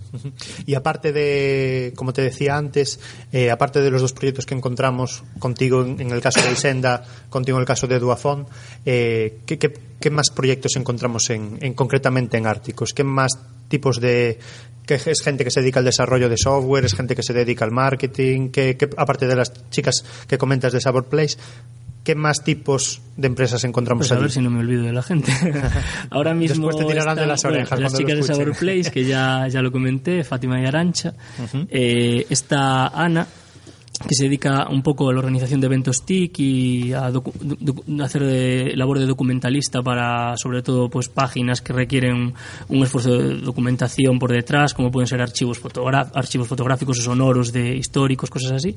Y 0.67 0.75
aparte 0.75 1.13
de, 1.13 1.93
como 1.95 2.13
te 2.13 2.21
decía 2.21 2.57
antes, 2.57 2.99
eh, 3.33 3.51
aparte 3.53 3.81
de 3.81 3.91
los 3.93 4.03
dos 4.03 4.13
proyectos 4.13 4.45
que 4.45 4.55
encontramos 4.55 5.23
contigo 5.39 5.85
en, 5.85 6.01
en 6.01 6.11
el 6.11 6.21
caso 6.21 6.41
de 6.43 6.53
Isenda, 6.53 7.05
contigo 7.31 7.59
en 7.59 7.63
el 7.63 7.67
caso 7.67 7.87
de 7.87 8.01
Duafón, 8.01 8.47
eh, 8.85 9.39
¿qué, 9.47 9.57
qué, 9.57 9.73
qué 10.01 10.11
más 10.11 10.31
proyectos 10.35 10.75
encontramos 10.75 11.31
en, 11.31 11.59
en- 11.61 11.75
concretamente 11.75 12.37
en 12.39 12.47
Árticos? 12.49 12.93
¿Qué 12.93 13.05
más 13.05 13.39
tipos 13.69 14.01
de 14.01 14.39
que 14.87 14.95
es 14.95 15.23
gente 15.23 15.45
que 15.45 15.51
se 15.51 15.61
dedica 15.61 15.79
al 15.81 15.85
desarrollo 15.85 16.29
de 16.29 16.37
software, 16.37 16.85
es 16.85 16.95
gente 16.95 17.15
que 17.15 17.23
se 17.23 17.33
dedica 17.33 17.65
al 17.65 17.71
marketing, 17.71 18.51
que, 18.51 18.77
que, 18.77 18.89
aparte 18.97 19.27
de 19.27 19.37
las 19.37 19.53
chicas 19.71 20.05
que 20.29 20.39
comentas 20.39 20.73
de 20.73 20.81
Sabor 20.81 21.07
Place, 21.07 21.37
¿qué 22.05 22.15
más 22.15 22.45
tipos 22.45 23.01
de 23.17 23.27
empresas 23.27 23.65
encontramos 23.65 24.03
Pues 24.03 24.13
a 24.13 24.15
allí? 24.17 24.25
ver 24.25 24.31
si 24.31 24.41
no 24.41 24.51
me 24.51 24.61
olvido 24.61 24.83
de 24.83 24.93
la 24.93 25.03
gente. 25.03 25.33
Ahora 26.11 26.35
mismo 26.35 26.67
Después 26.69 26.87
te 26.87 26.93
tirarán 26.93 27.17
de 27.17 27.27
las 27.27 27.45
orejas 27.45 27.81
las 27.81 27.95
chicas 27.95 28.17
de. 28.17 28.23
Sabor 28.23 28.57
Place, 28.57 28.91
que 28.91 29.05
ya, 29.05 29.49
ya 29.49 29.63
lo 29.63 29.73
comenté, 29.73 30.23
Fátima 30.23 30.61
y 30.61 30.67
Arancha. 30.67 31.15
Eh, 31.71 32.27
está 32.29 32.89
Ana, 32.89 33.27
que 34.09 34.15
se 34.17 34.25
dedica 34.25 34.67
un 34.69 34.83
poco 34.83 35.09
a 35.09 35.13
la 35.13 35.21
organización 35.21 35.61
de 35.61 35.67
eventos 35.67 36.05
TIC 36.05 36.39
y 36.41 36.93
a 36.93 37.13
hacer 38.03 38.25
de- 38.25 38.73
labor 38.77 38.99
de 38.99 39.07
documentalista 39.07 39.83
para, 39.83 40.37
sobre 40.37 40.63
todo, 40.63 40.91
pues 40.91 41.09
páginas 41.09 41.61
que 41.63 41.73
requieren 41.73 42.35
un 42.69 42.83
esfuerzo 42.83 43.17
de 43.17 43.37
documentación 43.37 44.19
por 44.19 44.33
detrás, 44.33 44.75
como 44.75 44.91
pueden 44.91 45.07
ser 45.07 45.21
archivos, 45.23 45.61
archivos 46.13 46.49
fotográficos 46.49 46.99
o 46.99 47.03
sonoros 47.03 47.53
de 47.53 47.77
históricos, 47.77 48.31
cosas 48.31 48.53
así. 48.53 48.77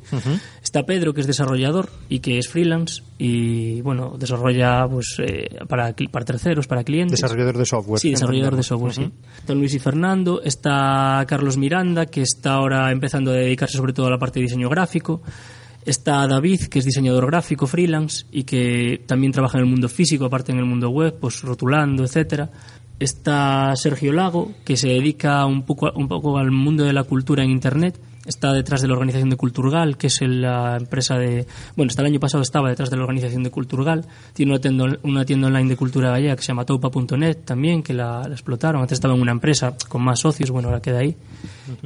Está 0.63 0.83
Pedro, 0.85 1.13
que 1.15 1.21
es 1.21 1.27
desarrollador 1.27 1.89
y 2.09 2.19
que 2.19 2.37
es 2.37 2.47
freelance 2.47 3.01
y, 3.17 3.81
bueno, 3.81 4.15
desarrolla 4.19 4.87
pues 4.87 5.15
eh, 5.19 5.49
para, 5.67 5.95
para 6.11 6.25
terceros, 6.25 6.67
para 6.67 6.83
clientes. 6.83 7.19
Desarrollador 7.19 7.57
de 7.57 7.65
software. 7.65 7.99
Sí, 7.99 8.11
desarrollador 8.11 8.55
de 8.55 8.63
software, 8.63 8.93
sí. 8.93 9.09
Está 9.39 9.55
Luis 9.55 9.73
y 9.73 9.79
Fernando, 9.79 10.41
está 10.43 11.25
Carlos 11.27 11.57
Miranda, 11.57 12.05
que 12.05 12.21
está 12.21 12.53
ahora 12.53 12.91
empezando 12.91 13.31
a 13.31 13.33
dedicarse 13.33 13.77
sobre 13.77 13.93
todo 13.93 14.05
a 14.05 14.11
la 14.11 14.19
parte 14.19 14.39
de 14.39 14.43
diseño 14.43 14.69
gráfico. 14.69 15.06
Está 15.85 16.27
David, 16.27 16.63
que 16.63 16.79
es 16.79 16.85
diseñador 16.85 17.27
gráfico 17.27 17.65
freelance 17.65 18.25
y 18.29 18.43
que 18.43 19.01
también 19.05 19.31
trabaja 19.31 19.57
en 19.57 19.63
el 19.63 19.69
mundo 19.69 19.87
físico, 19.87 20.25
aparte 20.25 20.51
en 20.51 20.57
el 20.57 20.65
mundo 20.65 20.89
web, 20.89 21.17
pues 21.19 21.41
rotulando, 21.41 22.03
etcétera. 22.03 22.49
Está 22.99 23.73
Sergio 23.75 24.11
Lago, 24.11 24.51
que 24.65 24.75
se 24.75 24.89
dedica 24.89 25.45
un 25.45 25.63
poco, 25.63 25.89
un 25.95 26.09
poco 26.09 26.37
al 26.37 26.51
mundo 26.51 26.83
de 26.83 26.91
la 26.91 27.03
cultura 27.03 27.43
en 27.43 27.51
Internet. 27.51 27.97
Está 28.27 28.51
detrás 28.51 28.81
de 28.81 28.87
la 28.89 28.93
organización 28.93 29.29
de 29.29 29.37
Culturgal, 29.37 29.97
que 29.97 30.07
es 30.07 30.21
la 30.21 30.75
empresa 30.77 31.17
de... 31.17 31.47
Bueno, 31.77 31.89
hasta 31.89 32.01
el 32.01 32.07
año 32.09 32.19
pasado 32.19 32.43
estaba 32.43 32.67
detrás 32.69 32.89
de 32.89 32.97
la 32.97 33.03
organización 33.03 33.41
de 33.41 33.49
Culturgal. 33.51 34.05
Tiene 34.33 34.51
una 34.51 34.59
tienda, 34.59 34.85
una 35.03 35.23
tienda 35.25 35.47
online 35.47 35.69
de 35.69 35.77
cultura 35.77 36.09
gallega 36.11 36.35
que 36.35 36.41
se 36.41 36.49
llama 36.49 36.65
toupa.net 36.65 37.37
también, 37.45 37.81
que 37.81 37.93
la, 37.93 38.23
la 38.27 38.33
explotaron. 38.33 38.81
Antes 38.81 38.97
estaba 38.97 39.13
en 39.15 39.21
una 39.21 39.31
empresa 39.31 39.75
con 39.87 40.01
más 40.03 40.19
socios, 40.19 40.51
bueno, 40.51 40.67
ahora 40.67 40.81
queda 40.81 40.99
ahí. 40.99 41.15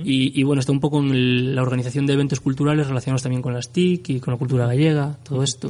y, 0.03 0.39
y, 0.39 0.43
bueno, 0.43 0.59
está 0.61 0.71
un 0.71 0.79
poco 0.79 0.99
en 0.99 1.11
el- 1.11 1.55
la 1.55 1.61
organización 1.61 2.05
de 2.07 2.13
eventos 2.13 2.39
culturales 2.39 2.87
relacionados 2.87 3.21
también 3.21 3.41
con 3.43 3.53
las 3.53 3.69
TIC 3.71 4.09
y 4.09 4.19
con 4.19 4.33
la 4.33 4.37
cultura 4.39 4.65
gallega, 4.65 5.17
todo 5.23 5.43
esto. 5.43 5.69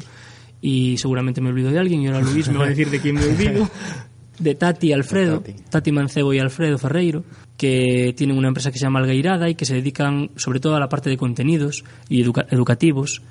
Y 0.61 0.97
seguramente 0.99 1.41
me 1.41 1.49
olvido 1.49 1.69
de 1.71 1.79
alguien 1.79 2.01
y 2.03 2.07
ahora 2.07 2.21
Luis 2.21 2.47
me 2.49 2.57
va 2.59 2.65
a 2.65 2.69
decir 2.69 2.89
de 2.89 2.99
quién 3.01 3.15
me 3.15 3.25
olvido. 3.25 3.67
De 4.41 4.55
Tati 4.55 4.87
y 4.87 4.93
Alfredo, 4.93 5.39
Tati. 5.39 5.53
Tati 5.69 5.91
Mancebo 5.91 6.33
y 6.33 6.39
Alfredo 6.39 6.77
Ferreiro, 6.77 7.23
que 7.57 8.13
tienen 8.17 8.37
una 8.37 8.47
empresa 8.47 8.71
que 8.71 8.79
se 8.79 8.85
llama 8.85 8.99
Algairada 8.99 9.47
y 9.49 9.55
que 9.55 9.65
se 9.65 9.75
dedican 9.75 10.31
sobre 10.35 10.59
todo 10.59 10.75
a 10.75 10.79
la 10.79 10.89
parte 10.89 11.09
de 11.09 11.17
contenidos 11.17 11.83
y 12.09 12.21
educa- 12.23 12.47
educativos. 12.49 13.21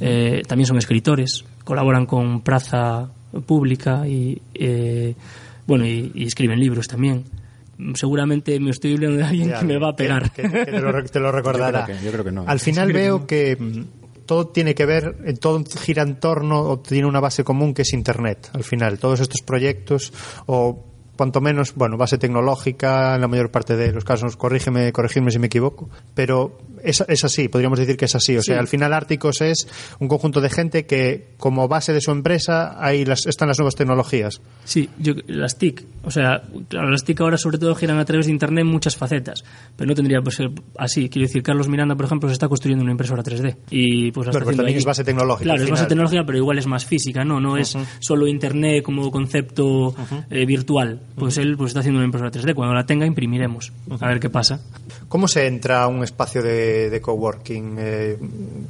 Eh, 0.00 0.42
también 0.46 0.66
son 0.66 0.76
escritores, 0.76 1.46
colaboran 1.64 2.04
con 2.04 2.42
Praza 2.42 3.08
Pública 3.46 4.06
y, 4.06 4.38
eh, 4.54 5.14
bueno, 5.66 5.86
y, 5.86 6.12
y 6.14 6.24
escriben 6.26 6.60
libros 6.60 6.86
también. 6.88 7.24
Seguramente 7.94 8.58
me 8.60 8.70
estoy 8.70 8.94
olvidando 8.94 9.18
de 9.18 9.24
alguien 9.24 9.48
Ya, 9.50 9.60
que 9.60 9.64
me 9.66 9.78
va 9.78 9.90
a 9.90 9.96
pegar. 9.96 10.30
Que, 10.32 10.42
que 10.42 10.48
te, 10.66 10.80
lo, 10.80 11.04
te 11.04 11.20
lo 11.20 11.30
recordará. 11.32 11.80
Yo 11.80 11.84
creo 11.86 11.98
que- 11.98 12.04
yo 12.04 12.12
creo 12.12 12.24
que 12.24 12.32
no. 12.32 12.44
Al 12.46 12.60
final 12.60 12.92
veo 12.92 13.26
que 13.26 13.56
todo 14.28 14.48
tiene 14.48 14.74
que 14.74 14.84
ver, 14.84 15.16
eh, 15.24 15.32
todo 15.32 15.64
gira 15.64 16.02
en 16.02 16.20
torno 16.20 16.60
o 16.60 16.80
tiene 16.80 17.08
una 17.08 17.18
base 17.18 17.42
común 17.42 17.72
que 17.72 17.82
es 17.82 17.94
Internet. 17.94 18.50
Al 18.52 18.62
final, 18.62 18.98
todos 18.98 19.20
estos 19.20 19.40
proyectos 19.40 20.12
o 20.44 20.84
cuanto 21.18 21.40
menos, 21.40 21.74
bueno, 21.74 21.96
base 21.96 22.16
tecnológica 22.16 23.16
en 23.16 23.20
la 23.20 23.26
mayor 23.26 23.50
parte 23.50 23.76
de 23.76 23.92
los 23.92 24.04
casos, 24.04 24.36
corrígeme, 24.36 24.92
corregidme 24.92 25.32
si 25.32 25.40
me 25.40 25.48
equivoco, 25.48 25.90
pero 26.14 26.56
es, 26.82 27.04
es 27.08 27.24
así, 27.24 27.48
podríamos 27.48 27.76
decir 27.80 27.96
que 27.96 28.04
es 28.04 28.14
así. 28.14 28.36
O 28.36 28.42
sea, 28.42 28.60
al 28.60 28.68
final 28.68 28.92
Árticos 28.92 29.40
es 29.40 29.66
un 29.98 30.06
conjunto 30.06 30.40
de 30.40 30.48
gente 30.48 30.86
que 30.86 31.30
como 31.36 31.66
base 31.66 31.92
de 31.92 32.00
su 32.00 32.12
empresa 32.12 32.76
ahí 32.78 33.04
las, 33.04 33.26
están 33.26 33.48
las 33.48 33.58
nuevas 33.58 33.74
tecnologías. 33.74 34.40
Sí, 34.64 34.88
yo, 34.96 35.14
las 35.26 35.58
TIC, 35.58 35.84
o 36.04 36.10
sea, 36.12 36.40
claro, 36.68 36.88
las 36.88 37.02
TIC 37.02 37.20
ahora 37.20 37.36
sobre 37.36 37.58
todo 37.58 37.74
giran 37.74 37.98
a 37.98 38.04
través 38.04 38.26
de 38.26 38.32
Internet 38.32 38.64
muchas 38.64 38.96
facetas, 38.96 39.42
pero 39.76 39.88
no 39.88 39.96
tendría 39.96 40.20
por 40.20 40.32
ser 40.32 40.50
así. 40.76 41.08
Quiero 41.08 41.26
decir, 41.26 41.42
Carlos 41.42 41.68
Miranda, 41.68 41.96
por 41.96 42.06
ejemplo, 42.06 42.28
se 42.28 42.34
está 42.34 42.46
construyendo 42.46 42.84
una 42.84 42.92
impresora 42.92 43.24
3D 43.24 43.56
y 43.70 44.12
pues 44.12 44.28
pero 44.32 44.46
también 44.46 44.68
allí. 44.68 44.76
es 44.78 44.84
base 44.84 45.02
tecnológica, 45.02 45.50
Claro, 45.50 45.64
es 45.64 45.70
base 45.70 45.86
tecnológica, 45.86 46.22
pero 46.24 46.38
igual 46.38 46.58
es 46.58 46.68
más 46.68 46.86
física, 46.86 47.24
¿no? 47.24 47.40
No 47.40 47.56
es 47.56 47.76
solo 47.98 48.28
Internet 48.28 48.84
como 48.84 49.10
concepto 49.10 49.96
eh, 50.30 50.46
virtual, 50.46 51.00
Pues 51.16 51.36
él 51.38 51.56
pues 51.56 51.70
está 51.70 51.80
haciendo 51.80 51.98
una 51.98 52.04
impresora 52.06 52.30
3D. 52.30 52.54
Cuando 52.54 52.74
la 52.74 52.86
tenga, 52.86 53.04
imprimiremos. 53.04 53.72
A 54.00 54.06
ver 54.06 54.20
qué 54.20 54.30
pasa. 54.30 54.60
¿Cómo 55.08 55.26
se 55.26 55.46
entra 55.46 55.82
a 55.82 55.88
un 55.88 56.04
espacio 56.04 56.42
de, 56.42 56.90
de 56.90 57.00
coworking? 57.00 57.76
Eh, 57.78 58.18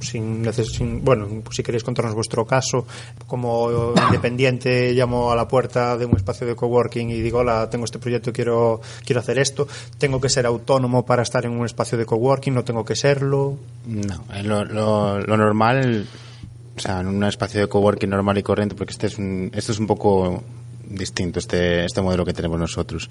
sin, 0.01 0.51
sin- 0.53 1.05
bueno, 1.05 1.27
si 1.51 1.63
queréis 1.63 1.85
contarnos 1.85 2.15
vuestro 2.15 2.47
caso, 2.47 2.87
como 3.27 3.93
independiente 4.07 4.93
llamo 4.95 5.31
a 5.31 5.37
la 5.37 5.47
puerta 5.47 5.97
de 5.99 6.07
un 6.07 6.17
espacio 6.17 6.47
de 6.47 6.55
coworking 6.57 7.11
y 7.11 7.21
digo, 7.21 7.41
hola, 7.41 7.69
tengo 7.69 7.85
este 7.85 7.99
proyecto, 7.99 8.33
quiero, 8.33 8.81
quiero 9.05 9.21
hacer 9.21 9.39
esto. 9.39 9.69
¿Tengo 9.99 10.19
que 10.21 10.29
ser 10.31 10.47
autónomo 10.47 11.05
para 11.05 11.23
estar 11.23 11.45
en 11.45 11.53
un 11.53 11.67
espacio 11.67 11.99
de 11.99 12.07
coworking? 12.07 12.55
¿No 12.55 12.65
tengo 12.65 12.85
que 12.85 12.97
serlo? 12.97 13.59
No, 13.87 14.25
lo, 14.43 14.65
lo, 14.65 15.21
lo 15.21 15.37
normal, 15.37 16.07
o 16.77 16.81
sea, 16.81 17.01
en 17.01 17.09
un 17.09 17.25
espacio 17.25 17.61
de 17.61 17.67
coworking 17.69 18.09
normal 18.09 18.39
y 18.39 18.43
corriente, 18.43 18.75
porque 18.75 18.93
este 18.93 19.09
es 19.09 19.19
un, 19.19 19.51
esto 19.55 19.73
es 19.73 19.79
un 19.79 19.87
poco 19.87 20.43
distinto, 20.91 21.39
este, 21.39 21.85
este 21.85 22.01
modelo 22.03 22.25
que 22.25 22.33
tenemos 22.33 22.59
nosotros. 22.59 23.09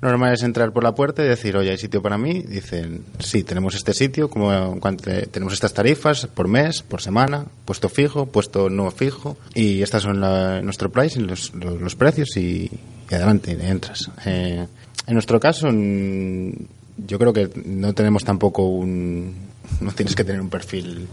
Lo 0.00 0.08
normal 0.08 0.34
es 0.34 0.42
entrar 0.42 0.72
por 0.72 0.84
la 0.84 0.94
puerta 0.94 1.24
y 1.24 1.28
decir, 1.28 1.56
oye, 1.56 1.70
¿hay 1.70 1.78
sitio 1.78 2.02
para 2.02 2.18
mí? 2.18 2.42
Dicen, 2.42 3.02
sí, 3.18 3.42
tenemos 3.42 3.74
este 3.74 3.92
sitio, 3.94 4.28
como 4.30 4.78
cuánto- 4.80 5.10
tenemos 5.30 5.52
estas 5.54 5.72
tarifas 5.74 6.26
por 6.26 6.48
mes, 6.48 6.82
por 6.82 7.00
semana, 7.02 7.46
puesto 7.64 7.88
fijo, 7.88 8.26
puesto 8.26 8.70
no 8.70 8.90
fijo, 8.90 9.36
y 9.54 9.82
estas 9.82 10.02
son 10.02 10.20
la- 10.20 10.60
nuestro 10.62 10.90
price, 10.90 11.20
los, 11.20 11.54
los, 11.54 11.94
precios 11.96 12.36
y, 12.36 12.70
adelante, 13.10 13.56
entras. 13.60 14.10
Eh, 14.24 14.66
en 15.06 15.12
nuestro 15.14 15.38
caso, 15.40 15.68
yo 15.70 17.18
creo 17.18 17.32
que 17.32 17.50
no 17.64 17.92
tenemos 17.92 18.24
tampoco 18.24 18.66
un 18.66 19.34
no 19.80 19.92
tienes 19.92 20.14
que 20.14 20.24
tener 20.24 20.40
un 20.40 20.48
perfil 20.48 21.08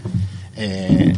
eh, 0.55 1.13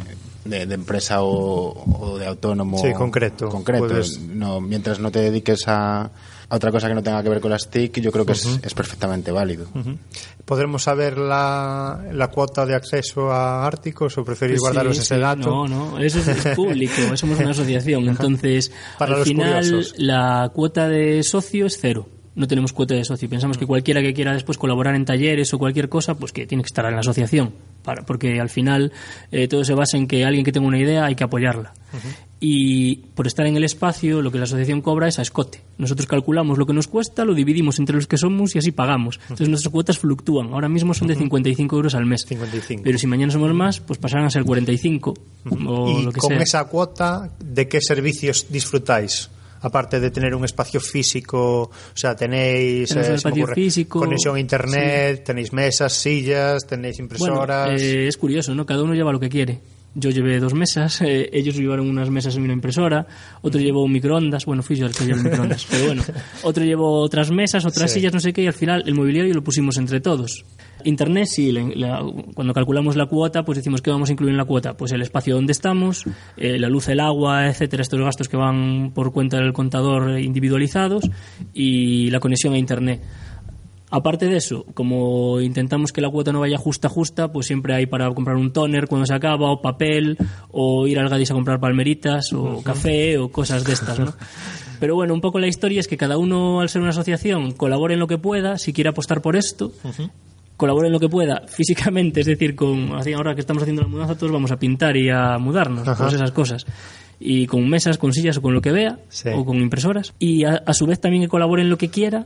de, 0.46 0.66
de 0.66 0.76
empresa 0.76 1.22
o, 1.24 1.84
o 2.00 2.18
de 2.18 2.26
autónomo 2.28 2.78
Sí, 2.78 2.94
concreto. 2.94 3.50
concreto 3.50 3.88
Puedes- 3.88 4.20
no 4.22 4.62
mientras 4.62 5.00
no 5.00 5.12
te 5.12 5.20
dediques 5.20 5.68
a, 5.68 6.04
a 6.04 6.56
otra 6.56 6.72
cosa 6.72 6.88
que 6.88 6.94
no 6.94 7.02
tenga 7.04 7.22
que 7.24 7.30
ver 7.30 7.42
con 7.42 7.52
las 7.52 7.68
TIC 7.70 8.00
yo 8.00 8.12
creo 8.12 8.26
que 8.26 8.34
es, 8.34 8.60
es 8.62 8.74
perfectamente 8.74 9.32
válido 9.32 9.68
¿Podremos 10.46 10.84
saber 10.84 11.18
la, 11.18 12.06
la 12.12 12.28
cuota 12.30 12.66
de 12.68 12.76
acceso 12.76 13.32
a 13.32 13.66
Árticos 13.66 14.16
o 14.20 14.24
preferís 14.24 14.60
Pues 14.60 14.62
guardaros 14.74 14.96
sí, 14.98 15.02
ese 15.02 15.16
sí, 15.16 15.22
dato? 15.22 15.50
No, 15.50 15.68
no, 15.68 16.00
eso 16.00 16.20
es, 16.20 16.28
es 16.28 16.48
público, 16.56 16.94
somos 17.18 17.40
una 17.40 17.50
asociación. 17.50 18.08
Entonces, 18.08 18.72
Para 19.00 19.14
al 19.14 19.20
los 19.22 19.28
final, 19.28 19.64
curiosos. 19.66 19.96
la 19.98 20.52
cuota 20.54 20.88
de 20.88 21.24
socio 21.24 21.66
es 21.66 21.80
cero. 21.82 22.08
No 22.36 22.48
tenemos 22.48 22.74
cuota 22.74 22.94
de 22.94 23.06
socio. 23.06 23.30
Pensamos 23.30 23.58
que 23.58 23.66
cualquiera 23.66 24.02
que 24.02 24.14
quiera 24.14 24.34
después 24.34 24.58
colaborar 24.58 24.96
en 24.96 25.06
talleres 25.06 25.54
o 25.54 25.58
cualquier 25.58 25.88
cosa, 25.88 26.16
pues 26.16 26.32
que 26.34 26.46
tiene 26.46 26.64
que 26.64 26.68
estar 26.68 26.86
en 26.86 26.94
la 26.94 27.00
asociación. 27.00 27.54
Para, 27.82 28.04
porque 28.04 28.40
al 28.40 28.50
final 28.50 28.92
eh, 29.32 29.48
todo 29.48 29.64
se 29.64 29.74
basa 29.74 29.96
en 29.98 30.08
que 30.08 30.26
alguien 30.26 30.44
que 30.44 30.52
tenga 30.52 30.68
una 30.68 30.80
idea 30.80 31.06
hay 31.06 31.16
que 31.16 31.24
apoyarla. 31.24 31.74
Y 32.42 32.98
por 33.16 33.26
estar 33.26 33.46
en 33.48 33.56
el 33.56 33.64
espacio, 33.64 34.22
lo 34.22 34.32
que 34.32 34.38
la 34.38 34.44
asociación 34.44 34.82
cobra 34.82 35.08
es 35.08 35.18
a 35.18 35.22
escote. 35.22 35.62
Nosotros 35.78 36.08
calculamos 36.08 36.58
lo 36.58 36.66
que 36.66 36.74
nos 36.74 36.88
cuesta, 36.88 37.24
lo 37.24 37.34
dividimos 37.34 37.80
entre 37.80 37.96
los 37.96 38.08
que 38.08 38.18
somos 38.18 38.54
y 38.56 38.60
así 38.60 38.72
pagamos. 38.72 39.20
Entonces 39.24 39.48
nuestras 39.48 39.72
cuotas 39.72 39.98
fluctúan. 39.98 40.52
Ahora 40.52 40.68
mismo 40.68 40.94
son 40.94 41.08
de 41.08 41.16
55 41.16 41.76
euros 41.76 41.96
al 41.96 42.06
mes. 42.06 42.26
55. 42.28 42.82
Pero 42.84 42.98
si 42.98 43.08
mañana 43.08 43.32
somos 43.32 43.54
más, 43.54 43.80
pues 43.80 43.98
pasarán 43.98 44.26
a 44.26 44.30
ser 44.30 44.44
45 44.44 45.14
o 45.50 45.90
y 45.90 46.04
lo 46.04 46.12
que 46.12 46.20
con 46.20 46.30
sea. 46.30 46.40
esa 46.40 46.66
cuota, 46.66 47.32
¿de 47.40 47.68
qué 47.70 47.80
servicios 47.82 48.48
disfrutáis? 48.50 49.30
Aparte 49.66 50.00
de 50.00 50.12
tener 50.12 50.36
un 50.36 50.46
espacio 50.46 50.80
físico, 50.80 51.64
o 51.64 51.72
sea, 51.96 52.16
tenéis 52.16 52.92
un 52.92 53.00
espacio 53.00 53.44
ocurre, 53.44 53.56
físico, 53.56 54.00
conexión 54.00 54.36
a 54.36 54.40
internet, 54.40 55.24
tenéis 55.24 55.52
mesas, 55.52 55.92
sillas, 55.92 56.68
tenéis 56.68 57.00
impresoras. 57.00 57.72
Bueno, 57.72 57.82
eh, 57.82 58.08
es 58.08 58.16
curioso, 58.16 58.54
¿no? 58.54 58.66
Cada 58.66 58.84
uno 58.84 58.94
lleva 58.94 59.12
lo 59.12 59.20
que 59.20 59.30
quiere. 59.30 59.60
Yo 59.98 60.10
llevé 60.10 60.40
dos 60.42 60.54
mesas, 60.54 61.02
eh, 61.02 61.30
ellos 61.32 61.56
llevaron 61.56 61.90
unas 61.90 62.10
mesas 62.10 62.36
y 62.36 62.40
una 62.40 62.52
impresora, 62.52 63.08
otro 63.42 63.62
llevó 63.62 63.82
un 63.86 63.94
microondas, 63.94 64.46
bueno, 64.46 64.62
fui 64.62 64.76
yo 64.76 64.86
el 64.88 64.94
que 64.94 65.06
llevó 65.06 65.20
el 65.20 65.24
microondas, 65.24 65.66
pero 65.72 65.86
bueno, 65.86 66.04
otro 66.44 66.66
llevó 66.66 67.00
otras 67.00 67.32
mesas, 67.32 67.66
otras 67.66 67.90
Sí. 67.92 68.00
sillas, 68.00 68.14
no 68.14 68.20
sé 68.20 68.34
qué, 68.34 68.44
y 68.44 68.48
al 68.48 68.54
final 68.54 68.84
el 68.86 68.94
mobiliario 68.94 69.34
lo 69.34 69.42
pusimos 69.44 69.78
entre 69.78 70.02
todos. 70.02 70.44
Internet, 70.84 71.28
sí, 71.32 71.52
la- 71.54 71.64
la- 71.76 72.04
cuando 72.34 72.54
calculamos 72.54 72.98
la 72.98 73.06
cuota, 73.06 73.44
pues 73.46 73.58
decimos 73.58 73.82
que 73.82 73.90
vamos 73.90 74.10
a 74.10 74.12
incluir 74.12 74.32
en 74.32 74.38
la 74.38 74.44
cuota, 74.46 74.76
pues 74.76 74.92
el 74.92 75.02
espacio 75.02 75.34
donde 75.34 75.54
estamos, 75.54 76.04
eh, 76.36 76.60
la 76.60 76.68
luz, 76.68 76.90
el 76.90 77.00
agua, 77.00 77.48
etcétera, 77.48 77.82
estos 77.82 78.00
gastos 78.02 78.28
que 78.28 78.36
van 78.38 78.92
por 78.94 79.14
cuenta 79.14 79.38
del 79.38 79.54
contador 79.54 80.20
individualizados 80.20 81.06
y 81.54 82.10
la 82.12 82.20
conexión 82.20 82.54
a 82.54 82.58
Internet. 82.58 83.02
Aparte 83.92 84.28
de 84.28 84.38
eso, 84.38 84.66
como 84.74 85.40
intentamos 85.42 85.94
que 85.94 86.02
la 86.02 86.10
cuota 86.10 86.32
no 86.32 86.40
vaya 86.40 86.58
justa 86.58 86.90
justa, 86.90 87.32
pues 87.32 87.46
siempre 87.46 87.76
hay 87.76 87.86
para 87.86 88.12
comprar 88.14 88.36
un 88.36 88.52
toner 88.52 88.88
cuando 88.88 89.06
se 89.06 89.14
acaba, 89.14 89.52
o 89.52 89.62
papel, 89.62 90.18
o 90.52 90.88
ir 90.88 90.98
al 91.00 91.08
Gadis 91.08 91.30
a 91.32 91.36
comprar 91.36 91.60
palmeritas, 91.60 92.34
o 92.34 92.62
café, 92.64 93.18
o 93.20 93.30
cosas 93.30 93.64
de 93.64 93.74
estas, 93.74 94.00
¿no? 94.00 94.14
Pero 94.80 94.96
bueno, 94.96 95.14
un 95.14 95.22
poco 95.22 95.40
la 95.40 95.48
historia 95.48 95.80
es 95.80 95.88
que 95.88 95.98
cada 95.98 96.18
uno, 96.18 96.60
al 96.62 96.70
ser 96.70 96.82
una 96.82 96.90
asociación, 96.90 97.52
colabore 97.52 97.94
en 97.94 98.00
lo 98.00 98.08
que 98.08 98.18
pueda, 98.18 98.58
si 98.58 98.74
quiere 98.74 98.90
apostar 98.90 99.22
por 99.22 99.36
esto, 99.36 99.72
colabore 100.58 100.88
en 100.88 100.94
lo 100.94 101.00
que 101.00 101.08
pueda 101.08 101.44
físicamente, 101.48 102.22
es 102.22 102.26
decir, 102.26 102.56
con 102.56 102.92
ahora 103.16 103.36
que 103.36 103.42
estamos 103.42 103.64
haciendo 103.64 103.84
la 103.84 103.88
mudanza, 103.88 104.18
todos 104.18 104.34
vamos 104.34 104.52
a 104.52 104.58
pintar 104.58 104.98
y 104.98 105.10
a 105.10 105.38
mudarnos, 105.38 105.88
Ajá. 105.88 106.04
pues 106.04 106.16
esas 106.16 106.32
cosas. 106.32 106.66
Y 107.20 107.46
con 107.48 107.70
mesas, 107.70 107.98
con 107.98 108.12
sillas 108.12 108.36
o 108.38 108.42
con 108.42 108.54
lo 108.54 108.62
que 108.62 108.72
vea, 108.74 109.00
Sí. 109.10 109.30
o 109.34 109.46
con 109.46 109.58
impresoras. 109.62 110.14
Y 110.20 110.44
a, 110.44 110.56
a 110.66 110.74
su 110.74 110.86
vez 110.86 111.00
también 111.00 111.24
que 111.24 111.30
colabore 111.30 111.62
en 111.62 111.70
lo 111.70 111.78
que 111.78 111.90
quiera 111.90 112.26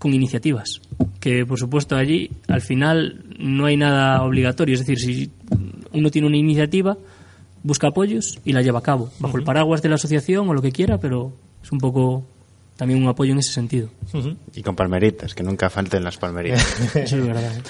con 0.00 0.12
iniciativas. 0.12 0.80
Que 1.20 1.46
por 1.46 1.60
supuesto 1.60 1.94
allí 1.94 2.30
al 2.48 2.62
final 2.62 3.22
no 3.38 3.66
hay 3.66 3.76
nada 3.76 4.22
obligatorio. 4.24 4.74
Es 4.74 4.80
decir, 4.80 4.98
si 4.98 5.30
uno 5.92 6.10
tiene 6.10 6.26
una 6.26 6.38
iniciativa, 6.38 6.96
busca 7.62 7.88
apoyos 7.88 8.40
y 8.44 8.52
la 8.52 8.62
lleva 8.62 8.80
a 8.80 8.82
cabo, 8.82 9.10
bajo 9.20 9.36
el 9.36 9.44
paraguas 9.44 9.82
de 9.82 9.90
la 9.90 9.94
asociación 9.96 10.48
o 10.48 10.54
lo 10.54 10.62
que 10.62 10.72
quiera, 10.72 10.98
pero 10.98 11.32
es 11.62 11.70
un 11.70 11.78
poco 11.78 12.24
también 12.76 13.02
un 13.02 13.08
apoyo 13.08 13.32
en 13.32 13.38
ese 13.38 13.52
sentido. 13.52 13.90
y 14.54 14.62
con 14.62 14.74
palmeritas 14.74 15.34
que 15.34 15.42
nunca 15.42 15.68
falten 15.68 16.02
las 16.02 16.16
palmeritas 16.16 16.96
Eso 16.96 17.18
es 17.18 17.26
verdad. 17.26 17.52
¿eh? 17.54 17.62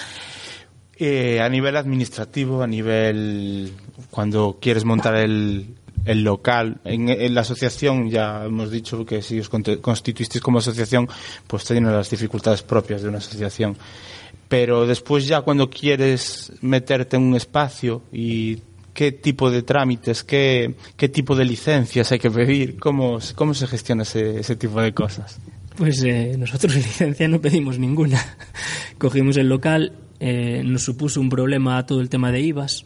Eh, 1.02 1.40
a 1.40 1.48
nivel 1.48 1.76
administrativo, 1.76 2.62
a 2.62 2.66
nivel 2.68 3.72
cuando 4.10 4.58
quieres 4.60 4.84
montar 4.84 5.16
el, 5.16 5.74
el 6.04 6.22
local, 6.22 6.80
en, 6.84 7.34
la 7.34 7.42
asociación 7.42 8.10
ya 8.10 8.44
hemos 8.44 8.70
dicho 8.70 9.04
que 9.04 9.22
si 9.22 9.40
os 9.40 9.48
constituisteis 9.48 10.42
como 10.42 10.58
asociación, 10.58 11.08
pues 11.46 11.64
tiene 11.64 11.90
las 11.90 12.10
dificultades 12.10 12.62
propias 12.62 13.02
de 13.02 13.08
una 13.08 13.18
asociación. 13.18 13.76
Pero 14.48 14.86
después 14.86 15.26
ya 15.26 15.42
cuando 15.42 15.70
quieres 15.70 16.52
meterte 16.60 17.16
en 17.16 17.22
un 17.22 17.36
espacio 17.36 18.02
y 18.12 18.58
qué 18.92 19.12
tipo 19.12 19.50
de 19.50 19.62
trámites, 19.62 20.24
qué, 20.24 20.74
qué 20.96 21.08
tipo 21.08 21.36
de 21.36 21.44
licencias 21.44 22.10
hay 22.12 22.18
que 22.18 22.30
pedir, 22.30 22.78
cómo, 22.78 23.18
cómo 23.34 23.54
se 23.54 23.66
gestiona 23.66 24.02
ese, 24.02 24.40
ese 24.40 24.56
tipo 24.56 24.80
de 24.80 24.92
cosas. 24.92 25.38
Pues 25.76 26.02
eh, 26.02 26.34
nosotros 26.36 26.74
licencia 26.74 27.28
no 27.28 27.40
pedimos 27.40 27.78
ninguna. 27.78 28.20
Cogimos 28.98 29.36
el 29.36 29.48
local, 29.48 29.92
eh, 30.18 30.62
nos 30.64 30.82
supuso 30.82 31.20
un 31.20 31.28
problema 31.28 31.86
todo 31.86 32.00
el 32.00 32.08
tema 32.08 32.32
de 32.32 32.40
IVAs, 32.40 32.84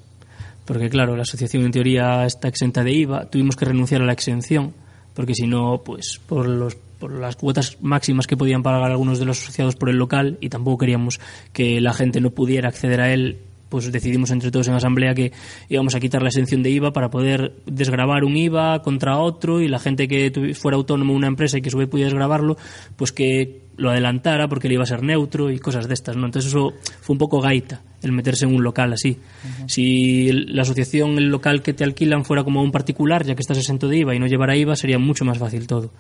porque 0.65 0.89
claro, 0.89 1.17
la 1.17 1.23
asociación 1.23 1.65
en 1.65 1.73
teoría 1.73 2.25
está 2.25 2.49
exenta 2.49 2.85
de 2.85 2.93
IVA, 2.93 3.27
tuvimos 3.27 3.57
que 3.57 3.65
renunciar 3.65 4.03
a 4.03 4.07
la 4.07 4.12
exención, 4.12 4.75
porque 5.15 5.35
si 5.35 5.47
no, 5.47 5.83
pues 5.85 6.21
por 6.27 6.47
los 6.47 6.77
por 6.99 7.12
las 7.12 7.37
cuotas 7.37 7.77
máximas 7.83 8.27
que 8.27 8.37
podían 8.37 8.62
pagar 8.62 8.91
algunos 8.91 9.19
de 9.19 9.27
los 9.27 9.43
asociados 9.43 9.77
por 9.77 9.91
el 9.91 9.97
local 9.97 10.39
y 10.41 10.49
tampoco 10.49 10.79
queríamos 10.79 11.21
que 11.53 11.81
la 11.81 11.93
gente 11.93 12.21
no 12.21 12.31
pudiera 12.31 12.69
acceder 12.69 13.01
a 13.01 13.12
él 13.12 13.39
pues 13.75 13.91
decidimos 13.91 14.31
entre 14.31 14.53
todos 14.53 14.68
en 14.68 14.75
asamblea 14.75 15.16
que 15.16 15.33
íbamos 15.68 15.97
a 15.97 15.99
quitar 15.99 16.22
la 16.22 16.29
exención 16.29 16.62
de 16.62 16.70
IVA 16.70 16.93
para 16.93 17.11
poder 17.11 17.57
desgravar 17.66 18.22
un 18.22 18.37
IVA 18.37 18.83
contra 18.83 19.18
otro 19.18 19.61
y 19.61 19.66
la 19.66 19.81
gente 19.81 20.07
que 20.07 20.55
fuera 20.55 20.77
autónomo 20.77 21.12
una 21.12 21.27
empresa 21.27 21.59
y 21.59 21.61
que 21.61 21.70
su 21.70 21.79
vez 21.79 21.89
pudiera 21.89 22.09
desgravarlo, 22.09 22.57
pues 22.95 23.11
que 23.11 23.62
lo 23.77 23.91
adelantara 23.91 24.47
porque 24.47 24.68
le 24.68 24.75
iba 24.75 24.85
a 24.85 24.87
ser 24.87 25.03
neutro 25.03 25.51
y 25.51 25.59
cosas 25.59 25.89
de 25.89 25.95
estas, 25.95 26.16
¿no? 26.16 26.27
Entonces 26.27 26.53
eso 26.53 26.72
fue 27.01 27.14
un 27.14 27.18
poco 27.18 27.41
gaita, 27.41 27.83
el 28.01 28.12
meterse 28.12 28.45
en 28.45 28.55
un 28.55 28.62
local 28.62 28.93
así. 28.93 29.18
Si 29.66 30.31
la 30.31 30.62
asociación, 30.62 31.18
el 31.18 31.31
local 31.31 31.61
que 31.61 31.72
te 31.72 31.83
alquilan 31.83 32.25
fuera 32.25 32.45
como 32.45 32.62
un 32.62 32.70
particular, 32.70 33.25
ya 33.25 33.35
que 33.35 33.41
estás 33.41 33.59
exento 33.59 33.89
de 33.89 33.99
IVA 33.99 34.14
y 34.14 34.20
no 34.20 34.29
llevara 34.29 34.57
IVA, 34.57 34.77
sería 34.77 35.01
mucho 35.01 35.25
más 35.25 35.39
fácil 35.39 35.66
todo. 35.66 35.91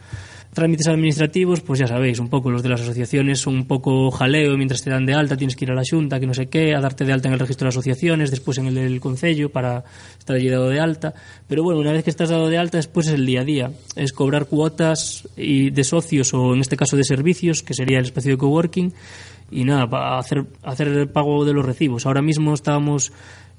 Trámites 0.52 0.86
administrativos, 0.86 1.60
pues 1.62 1.80
ya 1.80 1.88
sabéis, 1.88 2.20
un 2.20 2.28
poco 2.28 2.48
los 2.48 2.62
de 2.62 2.68
las 2.68 2.80
asociaciones 2.80 3.40
son 3.40 3.54
un 3.54 3.66
poco 3.66 4.10
jaleo 4.12 4.56
mientras 4.56 4.82
te 4.82 4.90
dan 4.90 5.04
de 5.04 5.12
alta, 5.12 5.36
tienes 5.36 5.56
que 5.56 5.64
ir 5.64 5.72
a 5.72 5.74
la 5.74 5.82
Junta, 5.88 6.20
que 6.20 6.26
no 6.26 6.34
sé 6.34 6.46
qué, 6.46 6.76
a 6.76 6.80
darte 6.80 7.04
de 7.04 7.12
alta 7.12 7.26
en 7.26 7.34
el 7.34 7.40
registro 7.40 7.64
de 7.64 7.70
asociaciones, 7.70 8.30
después 8.30 8.58
en 8.58 8.68
el 8.68 8.74
del 8.76 9.00
Concello 9.00 9.50
para 9.50 9.82
estar 10.16 10.36
allí 10.36 10.48
dado 10.48 10.68
de 10.68 10.78
alta. 10.78 11.12
Pero 11.48 11.64
bueno, 11.64 11.80
una 11.80 11.90
vez 11.90 12.04
que 12.04 12.10
estás 12.10 12.28
dado 12.28 12.48
de 12.48 12.58
alta, 12.58 12.78
después 12.78 13.08
es 13.08 13.14
el 13.14 13.26
día 13.26 13.40
a 13.40 13.44
día. 13.44 13.72
Es 13.96 14.12
cobrar 14.12 14.46
cuotas 14.46 15.28
y 15.36 15.70
de 15.70 15.82
socios 15.82 16.32
o 16.34 16.54
en 16.54 16.60
este 16.60 16.76
caso 16.76 16.96
de 16.96 17.02
servicios, 17.02 17.64
que 17.64 17.74
sería 17.74 17.98
el 17.98 18.04
espacio 18.04 18.30
de 18.30 18.38
coworking, 18.38 18.92
y 19.50 19.64
nada, 19.64 19.88
para 19.88 20.18
hacer, 20.18 20.44
hacer 20.62 20.88
el 20.88 21.08
pago 21.08 21.44
de 21.44 21.52
los 21.52 21.64
recibos. 21.64 22.06
Ahora 22.06 22.22
mismo 22.22 22.54
estábamos 22.54 23.12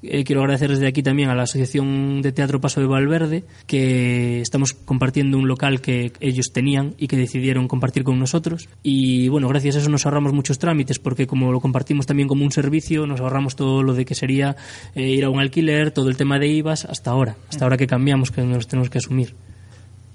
eh, 0.04 0.24
quiero 0.24 0.42
agradecer 0.42 0.70
desde 0.70 0.88
aquí 0.88 1.02
también 1.04 1.30
a 1.30 1.36
la 1.36 1.44
Asociación 1.44 2.22
de 2.22 2.32
Teatro 2.32 2.62
Paso 2.62 2.80
de 2.80 2.88
Valverde, 2.88 3.44
que 3.68 4.42
estamos 4.42 4.74
compartiendo 4.74 5.38
un 5.38 5.48
local 5.48 5.82
que 5.82 6.12
ellos 6.20 6.52
tenían 6.54 6.96
y 6.98 7.08
que 7.08 7.18
decidieron 7.18 7.68
compartir 7.68 8.04
con 8.04 8.20
nosotros. 8.20 8.68
Y 8.84 9.28
bueno, 9.30 9.48
gracias 9.48 9.76
a 9.76 9.80
eso 9.80 9.90
nos 9.90 10.06
ahorramos 10.06 10.34
muchos 10.34 10.60
trámites, 10.60 11.00
porque 11.00 11.28
como 11.28 11.52
lo 11.52 11.60
compartimos 11.60 12.06
también 12.06 12.28
como 12.28 12.44
un 12.44 12.52
servicio, 12.52 13.08
nos 13.08 13.22
ahorramos 13.22 13.56
todo 13.56 13.84
lo 13.84 13.94
de 13.94 14.06
que 14.06 14.16
sería 14.16 14.56
eh, 14.96 15.10
ir 15.10 15.26
a 15.26 15.30
un 15.30 15.40
alquiler, 15.40 15.92
todo 15.92 16.10
el 16.10 16.18
tema 16.18 16.40
de 16.40 16.48
IVAs, 16.48 16.86
hasta 16.86 17.12
ahora, 17.12 17.38
hasta 17.50 17.66
ahora 17.66 17.78
que 17.78 17.88
cambiamos, 17.88 18.32
que 18.32 18.42
nos 18.42 18.68
tenemos 18.68 18.90
que 18.90 19.00
asumir. 19.00 19.36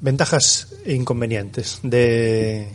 Ventajas 0.00 0.74
e 0.86 0.94
inconvenientes 0.94 1.80
de, 1.82 2.68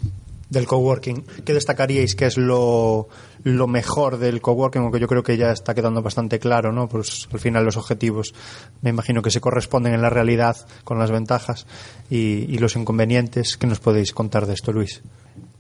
del 0.50 0.68
coworking. 0.68 1.24
¿Qué 1.44 1.54
destacaríais 1.54 2.16
que 2.16 2.26
es 2.26 2.38
lo, 2.38 3.08
lo 3.44 3.68
mejor 3.68 4.18
del 4.18 4.42
coworking? 4.42 4.84
Aunque 4.84 5.00
yo 5.00 5.08
creo 5.08 5.24
que 5.24 5.38
ya 5.38 5.52
está 5.52 5.74
quedando 5.74 6.02
bastante 6.02 6.40
claro, 6.40 6.72
¿no? 6.72 6.88
Pues 6.88 7.28
al 7.32 7.40
final 7.40 7.66
los 7.66 7.78
objetivos 7.78 8.34
me 8.82 8.90
imagino 8.92 9.22
que 9.22 9.32
se 9.32 9.42
corresponden 9.42 9.94
en 9.94 10.02
la 10.02 10.10
realidad 10.10 10.58
con 10.84 11.00
las 11.00 11.12
ventajas 11.12 11.66
y, 12.10 12.46
y 12.54 12.58
los 12.58 12.76
inconvenientes. 12.76 13.58
¿Qué 13.58 13.68
nos 13.68 13.80
podéis 13.80 14.14
contar 14.14 14.46
de 14.46 14.54
esto, 14.54 14.72
Luis? 14.72 15.02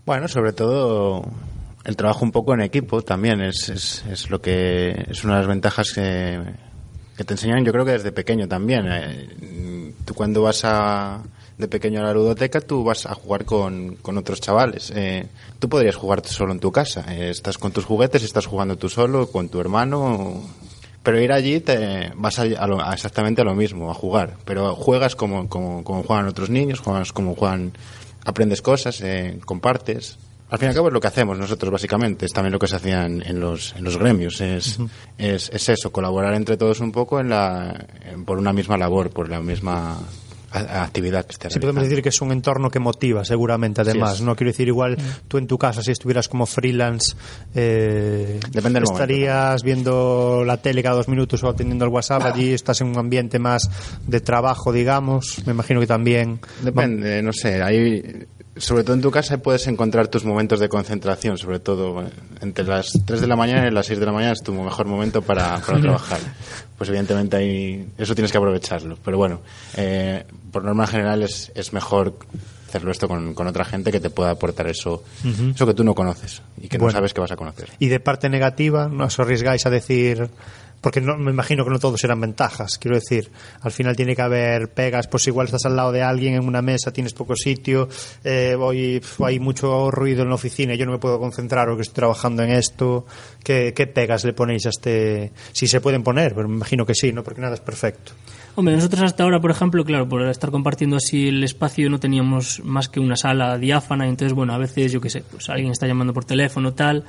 Bueno, 0.05 0.27
sobre 0.27 0.53
todo 0.53 1.25
el 1.85 1.95
trabajo 1.95 2.25
un 2.25 2.31
poco 2.31 2.53
en 2.53 2.61
equipo 2.61 3.01
también 3.01 3.41
es, 3.41 3.69
es, 3.69 4.29
lo 4.29 4.41
que 4.41 5.05
es 5.07 5.23
una 5.23 5.35
de 5.35 5.39
las 5.41 5.47
ventajas 5.47 5.91
que, 5.93 6.41
que 7.15 7.23
te 7.23 7.33
enseñan 7.33 7.63
yo 7.63 7.71
creo 7.71 7.85
que 7.85 7.91
desde 7.91 8.11
pequeño 8.11 8.47
también. 8.47 8.85
Eh, 8.87 9.93
tú 10.03 10.13
cuando 10.13 10.41
vas 10.41 10.61
a 10.63 11.21
de 11.57 11.67
pequeño 11.67 11.99
a 12.01 12.03
la 12.03 12.13
ludoteca, 12.13 12.59
tú 12.61 12.83
vas 12.83 13.05
a 13.05 13.13
jugar 13.15 13.45
con, 13.45 13.95
con 14.01 14.17
otros 14.17 14.41
chavales. 14.41 14.91
Eh, 14.95 15.27
tú 15.59 15.69
podrías 15.69 15.95
jugar 15.95 16.21
solo 16.25 16.51
en 16.51 16.59
tu 16.59 16.71
casa. 16.71 17.05
Eh, 17.13 17.29
estás 17.29 17.57
con 17.57 17.71
tus 17.71 17.85
juguetes, 17.85 18.23
estás 18.23 18.45
jugando 18.45 18.77
tú 18.77 18.89
solo, 18.89 19.27
con 19.31 19.47
tu 19.49 19.59
hermano. 19.61 20.41
Pero 21.03 21.21
ir 21.21 21.31
allí 21.31 21.59
te 21.61 22.11
vas 22.15 22.39
a, 22.39 22.43
a 22.43 22.67
lo- 22.67 22.81
a 22.81 22.93
exactamente 22.93 23.41
a 23.41 23.45
lo 23.45 23.53
mismo, 23.55 23.89
a 23.91 23.93
jugar. 23.93 24.37
Pero 24.43 24.75
juegas 24.75 25.15
como, 25.15 25.47
como, 25.47 25.83
como 25.83 26.03
juegan 26.03 26.27
otros 26.27 26.49
niños, 26.49 26.79
juegas 26.79 27.13
como 27.13 27.35
juegan, 27.35 27.71
aprendes 28.25 28.61
cosas, 28.61 28.99
eh, 29.01 29.39
compartes. 29.45 30.17
Al 30.49 30.59
fin 30.59 30.67
y 30.67 30.69
al 30.69 30.75
cabo 30.75 30.87
es 30.89 30.93
lo 30.93 30.99
que 30.99 31.07
hacemos 31.07 31.37
nosotros 31.39 31.71
básicamente, 31.71 32.25
es 32.27 32.31
también 32.33 32.51
lo 32.53 32.59
que 32.59 32.67
se 32.67 32.75
hacía 32.75 33.05
en, 33.05 33.39
los, 33.39 33.73
en 33.75 33.83
los 33.83 33.97
gremios, 33.97 34.39
es, 34.41 34.77
es, 35.17 35.49
es 35.49 35.69
eso, 35.69 35.91
colaborar 35.91 36.35
entre 36.35 36.55
todos 36.55 36.81
un 36.81 36.91
poco 36.91 37.19
en 37.19 37.29
la, 37.29 37.85
en- 38.05 38.25
por 38.25 38.37
una 38.37 38.53
misma 38.53 38.77
labor, 38.77 39.09
por 39.09 39.27
la 39.27 39.39
misma 39.41 39.97
actividad 40.55 41.25
que 41.25 41.33
esté 41.33 41.49
Sí, 41.49 41.59
podemos 41.59 41.83
decir 41.83 42.01
que 42.01 42.09
es 42.09 42.21
un 42.21 42.31
entorno 42.31 42.69
que 42.69 42.79
motiva, 42.79 43.23
seguramente, 43.25 43.81
además. 43.81 44.21
No 44.21 44.35
quiero 44.35 44.51
decir 44.51 44.67
igual 44.67 44.97
tú 45.27 45.37
en 45.37 45.47
tu 45.47 45.57
casa, 45.57 45.81
si 45.81 45.91
estuvieras 45.91 46.27
como 46.27 46.45
freelance, 46.45 47.15
eh, 47.53 48.39
Depende 48.51 48.79
del 48.79 48.83
estarías 48.83 49.63
viendo 49.63 50.43
la 50.45 50.57
tele 50.57 50.81
cada 50.83 50.95
dos 50.95 51.07
minutos 51.07 51.43
o 51.43 51.49
atendiendo 51.49 51.85
el 51.85 51.91
WhatsApp. 51.91 52.23
Allí 52.23 52.53
estás 52.53 52.81
en 52.81 52.87
un 52.87 52.97
ambiente 52.97 53.39
más 53.39 53.69
de 54.07 54.21
trabajo, 54.21 54.71
digamos. 54.71 55.45
Me 55.45 55.53
imagino 55.53 55.79
que 55.79 55.87
también. 55.87 56.39
Depende, 56.61 57.21
no 57.21 57.33
sé, 57.33 57.61
ahí, 57.61 58.25
sobre 58.57 58.83
todo 58.83 58.93
en 58.95 59.01
tu 59.01 59.11
casa 59.11 59.37
puedes 59.39 59.67
encontrar 59.67 60.07
tus 60.07 60.23
momentos 60.25 60.59
de 60.59 60.69
concentración, 60.69 61.37
sobre 61.37 61.59
todo 61.59 62.01
eh, 62.03 62.09
entre 62.41 62.65
las 62.65 62.91
3 63.05 63.21
de 63.21 63.27
la 63.27 63.35
mañana 63.35 63.67
y 63.67 63.71
las 63.71 63.85
6 63.87 63.99
de 63.99 64.05
la 64.05 64.11
mañana 64.11 64.33
es 64.33 64.41
tu 64.43 64.53
mejor 64.53 64.85
momento 64.85 65.21
para, 65.21 65.57
para 65.59 65.79
trabajar. 65.81 66.19
Pues 66.77 66.89
evidentemente 66.89 67.35
ahí, 67.37 67.87
eso 67.97 68.15
tienes 68.15 68.31
que 68.31 68.37
aprovecharlo. 68.37 68.97
Pero 69.03 69.17
bueno, 69.17 69.41
eh, 69.75 70.23
por 70.51 70.63
norma 70.63 70.87
general 70.87 71.23
es, 71.23 71.51
es 71.55 71.73
mejor 71.73 72.17
hacerlo 72.69 72.91
esto 72.91 73.07
con, 73.07 73.33
con 73.33 73.47
otra 73.47 73.63
gente 73.65 73.91
que 73.91 73.99
te 73.99 74.09
pueda 74.09 74.31
aportar 74.31 74.67
eso, 74.67 75.03
eso 75.53 75.65
que 75.65 75.73
tú 75.73 75.83
no 75.83 75.93
conoces 75.95 76.41
y 76.57 76.67
que 76.67 76.77
Bueno. 76.77 76.91
no 76.91 76.97
sabes 76.97 77.13
que 77.13 77.21
vas 77.21 77.31
a 77.31 77.35
conocer. 77.37 77.69
Y 77.79 77.87
de 77.87 77.99
parte 77.99 78.29
negativa, 78.29 78.87
no 78.89 79.05
os 79.05 79.19
arriesgáis 79.19 79.65
a 79.65 79.69
decir. 79.69 80.29
Porque 80.85 81.01
no, 81.01 81.17
me 81.17 81.31
imagino 81.31 81.63
que 81.63 81.71
no 81.71 81.79
todos 81.79 81.99
serán 81.99 82.21
ventajas. 82.21 82.77
Quiero 82.77 82.95
decir, 82.95 83.31
al 83.61 83.71
final 83.71 83.95
tiene 83.95 84.15
que 84.15 84.21
haber 84.21 84.69
pegas. 84.69 85.07
Pues 85.07 85.25
igual 85.25 85.47
estás 85.47 85.65
al 85.65 85.75
lado 85.75 85.91
de 85.91 86.03
alguien 86.03 86.35
en 86.35 86.45
una 86.45 86.61
mesa, 86.61 86.93
tienes 86.93 87.11
poco 87.11 87.35
sitio, 87.35 87.89
eh, 88.23 88.55
pf, 88.55 89.25
hay 89.25 89.39
mucho 89.39 89.89
ruido 89.89 90.21
en 90.21 90.29
la 90.29 90.35
oficina 90.35 90.75
yo 90.75 90.85
no 90.85 90.91
me 90.91 90.99
puedo 90.99 91.19
concentrar 91.19 91.67
porque 91.69 91.81
estoy 91.81 91.95
trabajando 91.95 92.43
en 92.43 92.51
esto. 92.51 93.07
¿Qué, 93.43 93.73
qué 93.75 93.87
pegas 93.87 94.25
le 94.25 94.33
ponéis 94.33 94.67
a 94.67 94.69
este.? 94.69 95.31
Si 95.53 95.65
se 95.65 95.81
pueden 95.81 96.03
poner, 96.03 96.35
pero 96.35 96.47
me 96.47 96.53
imagino 96.53 96.85
que 96.85 96.93
sí, 96.93 97.11
¿no? 97.11 97.23
Porque 97.23 97.41
nada 97.41 97.55
es 97.55 97.61
perfecto. 97.61 98.11
Hombre, 98.53 98.75
nosotros 98.75 99.01
hasta 99.01 99.23
ahora, 99.23 99.41
por 99.41 99.49
ejemplo, 99.49 99.83
claro, 99.83 100.07
por 100.07 100.21
estar 100.27 100.51
compartiendo 100.51 100.97
así 100.97 101.29
el 101.29 101.43
espacio, 101.43 101.89
no 101.89 101.99
teníamos 101.99 102.61
más 102.63 102.89
que 102.89 102.99
una 102.99 103.15
sala 103.15 103.57
diáfana, 103.57 104.07
entonces, 104.07 104.33
bueno, 104.35 104.53
a 104.53 104.59
veces, 104.59 104.91
yo 104.91 105.01
qué 105.01 105.09
sé, 105.09 105.23
pues 105.23 105.49
alguien 105.49 105.71
está 105.71 105.87
llamando 105.87 106.13
por 106.13 106.25
teléfono, 106.25 106.75
tal. 106.75 107.05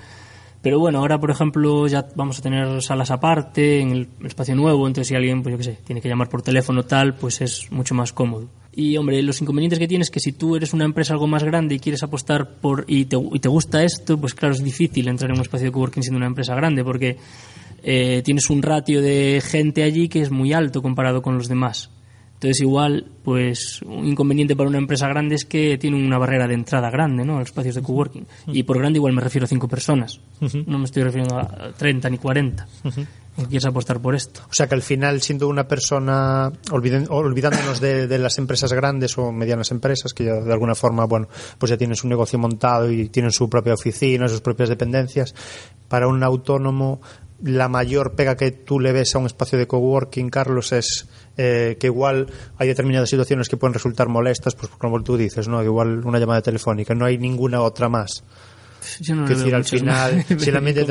Pero 0.66 0.80
bueno, 0.80 0.98
ahora, 0.98 1.20
por 1.20 1.30
ejemplo, 1.30 1.86
ya 1.86 2.08
vamos 2.16 2.40
a 2.40 2.42
tener 2.42 2.82
salas 2.82 3.12
aparte, 3.12 3.78
en 3.78 3.92
el 3.92 4.08
espacio 4.24 4.56
nuevo, 4.56 4.88
entonces 4.88 5.06
si 5.06 5.14
alguien, 5.14 5.40
pues 5.40 5.52
yo 5.52 5.58
qué 5.58 5.62
sé, 5.62 5.78
tiene 5.86 6.00
que 6.00 6.08
llamar 6.08 6.28
por 6.28 6.42
teléfono, 6.42 6.82
tal, 6.82 7.14
pues 7.14 7.40
es 7.40 7.70
mucho 7.70 7.94
más 7.94 8.12
cómodo. 8.12 8.48
Y, 8.72 8.96
hombre, 8.96 9.22
los 9.22 9.40
inconvenientes 9.40 9.78
que 9.78 9.86
tienes 9.86 10.08
es 10.08 10.10
que 10.10 10.18
si 10.18 10.32
tú 10.32 10.56
eres 10.56 10.72
una 10.72 10.84
empresa 10.84 11.12
algo 11.12 11.28
más 11.28 11.44
grande 11.44 11.76
y 11.76 11.78
quieres 11.78 12.02
apostar 12.02 12.56
por 12.60 12.84
y 12.88 13.04
te, 13.04 13.16
y 13.16 13.38
te 13.38 13.48
gusta 13.48 13.84
esto, 13.84 14.18
pues 14.18 14.34
claro, 14.34 14.56
es 14.56 14.64
difícil 14.64 15.06
entrar 15.06 15.30
en 15.30 15.36
un 15.36 15.42
espacio 15.42 15.66
de 15.66 15.72
coworking 15.72 16.02
siendo 16.02 16.16
una 16.16 16.26
empresa 16.26 16.56
grande, 16.56 16.82
porque 16.82 17.16
eh, 17.84 18.22
tienes 18.24 18.50
un 18.50 18.60
ratio 18.60 19.00
de 19.00 19.40
gente 19.46 19.84
allí 19.84 20.08
que 20.08 20.20
es 20.20 20.32
muy 20.32 20.52
alto 20.52 20.82
comparado 20.82 21.22
con 21.22 21.38
los 21.38 21.46
demás. 21.46 21.90
Entonces 22.36 22.60
igual, 22.60 23.06
pues 23.24 23.80
un 23.82 24.06
inconveniente 24.06 24.54
para 24.54 24.68
una 24.68 24.78
empresa 24.78 25.08
grande 25.08 25.34
es 25.36 25.44
que 25.44 25.78
tiene 25.78 25.96
una 25.96 26.18
barrera 26.18 26.46
de 26.46 26.54
entrada 26.54 26.90
grande, 26.90 27.24
¿no? 27.24 27.36
A 27.36 27.38
los 27.40 27.48
espacios 27.48 27.74
de 27.74 27.82
coworking. 27.82 28.26
Y 28.48 28.62
por 28.64 28.78
grande 28.78 28.98
igual 28.98 29.14
me 29.14 29.22
refiero 29.22 29.46
a 29.46 29.48
cinco 29.48 29.68
personas. 29.68 30.20
No 30.66 30.78
me 30.78 30.84
estoy 30.84 31.02
refiriendo 31.02 31.38
a 31.38 31.72
30 31.76 32.10
ni 32.10 32.18
40. 32.18 32.66
¿O 33.38 33.42
quieres 33.44 33.66
apostar 33.66 34.00
por 34.00 34.14
esto? 34.14 34.40
O 34.50 34.52
sea 34.54 34.66
que 34.66 34.74
al 34.74 34.82
final, 34.82 35.20
siendo 35.20 35.46
una 35.48 35.66
persona, 35.68 36.50
olviden- 36.70 37.06
olvidándonos 37.10 37.80
de, 37.80 38.06
de 38.06 38.18
las 38.18 38.38
empresas 38.38 38.72
grandes 38.72 39.16
o 39.18 39.30
medianas 39.32 39.70
empresas, 39.70 40.14
que 40.14 40.24
ya 40.24 40.34
de 40.34 40.52
alguna 40.52 40.74
forma, 40.74 41.04
bueno, 41.04 41.28
pues 41.58 41.68
ya 41.70 41.76
tienen 41.76 41.96
su 41.96 42.08
negocio 42.08 42.38
montado 42.38 42.90
y 42.90 43.08
tienen 43.10 43.32
su 43.32 43.48
propia 43.50 43.74
oficina, 43.74 44.28
sus 44.28 44.40
propias 44.40 44.68
dependencias, 44.70 45.34
para 45.88 46.08
un 46.08 46.22
autónomo, 46.22 47.00
la 47.42 47.68
mayor 47.68 48.14
pega 48.14 48.36
que 48.36 48.50
tú 48.52 48.80
le 48.80 48.92
ves 48.92 49.14
a 49.14 49.18
un 49.18 49.26
espacio 49.26 49.58
de 49.58 49.66
coworking, 49.66 50.30
Carlos, 50.30 50.72
es 50.72 51.06
eh, 51.36 51.76
que 51.78 51.88
igual 51.88 52.26
hay 52.56 52.68
determinadas 52.68 53.10
situaciones 53.10 53.48
que 53.48 53.56
pueden 53.56 53.74
resultar 53.74 54.08
molestas, 54.08 54.54
pues 54.54 54.70
como 54.78 55.02
tú 55.02 55.16
dices, 55.16 55.48
¿no? 55.48 55.62
Igual 55.62 56.04
una 56.04 56.18
llamada 56.18 56.42
telefónica, 56.42 56.94
no 56.94 57.04
hay 57.04 57.18
ninguna 57.18 57.60
otra 57.62 57.88
más. 57.88 58.24
Yo 59.00 59.14
no 59.14 59.26
le 59.26 59.34
decir, 59.34 59.54
al 59.54 59.64
final, 59.64 60.24
si 60.38 60.48
el, 60.48 60.56
ambiente 60.56 60.84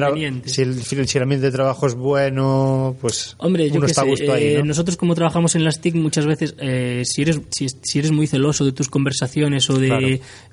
si, 0.50 0.62
el, 0.62 0.84
si 0.84 1.18
el 1.18 1.24
ambiente 1.24 1.46
de 1.46 1.52
trabajo 1.52 1.88
es 1.88 1.96
bueno, 1.96 2.96
pues 3.00 3.36
Hombre, 3.40 3.70
yo 3.70 3.78
uno 3.78 3.86
qué 3.86 3.92
está 3.92 4.02
a 4.02 4.04
sé, 4.04 4.10
gusto 4.10 4.34
ahí, 4.34 4.48
eh, 4.48 4.58
¿no? 4.60 4.66
nosotros 4.66 4.98
como 4.98 5.16
trabajamos 5.16 5.56
en 5.56 5.64
las 5.64 5.80
TIC 5.80 5.96
muchas 5.96 6.26
veces, 6.26 6.56
eh, 6.60 7.04
si, 7.06 7.22
eres, 7.22 7.42
si, 7.52 7.68
si 7.70 8.00
eres 8.00 8.12
muy 8.12 8.28
celoso 8.28 8.66
de 8.66 8.72
tus 8.72 8.90
conversaciones 8.90 9.70
o 9.70 9.78
de... 9.78 9.88
Claro. 9.88 10.08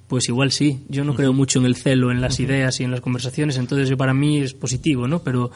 Pues 0.09 0.29
igual 0.29 0.53
sí, 0.53 0.85
yo 0.91 1.05
no 1.05 1.15
creo 1.15 1.33
mucho 1.33 1.59
en 1.59 1.65
el 1.65 1.75
celo, 1.75 2.11
en 2.11 2.21
las 2.21 2.39
ideas 2.39 2.79
y 2.81 2.85
en 2.85 2.91
las 2.91 3.01
conversaciones, 3.01 3.57
entonces 3.57 3.89
yo 3.89 3.97
para 3.97 4.13
mí 4.13 4.43
es 4.43 4.53
positivo, 4.53 5.09
¿no? 5.09 5.23
Pero, 5.23 5.51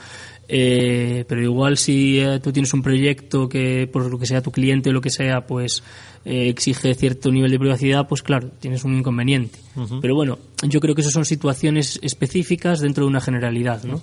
eh, 0.48 1.24
pero 1.28 1.42
igual 1.42 1.76
si 1.76 2.20
eh, 2.20 2.40
tú 2.40 2.52
tienes 2.52 2.72
un 2.72 2.82
proyecto 2.82 3.48
que 3.48 3.88
por 3.92 4.10
lo 4.10 4.18
que 4.18 4.26
sea 4.26 4.42
tu 4.42 4.52
cliente 4.52 4.90
o 4.90 4.92
lo 4.92 5.00
que 5.00 5.10
sea, 5.10 5.46
pues 5.46 5.82
eh, 6.24 6.48
exige 6.48 6.94
cierto 6.94 7.30
nivel 7.30 7.50
de 7.50 7.58
privacidad, 7.58 8.06
pues 8.08 8.22
claro, 8.22 8.50
tienes 8.60 8.84
un 8.84 8.96
inconveniente. 8.96 9.58
Pero 10.00 10.14
bueno, 10.14 10.38
yo 10.62 10.80
creo 10.80 10.94
que 10.94 11.02
eso 11.02 11.10
son 11.10 11.24
situaciones 11.24 11.98
específicas 12.02 12.80
dentro 12.80 13.04
de 13.04 13.10
una 13.10 13.20
generalidad, 13.20 13.82
¿no? 13.84 14.00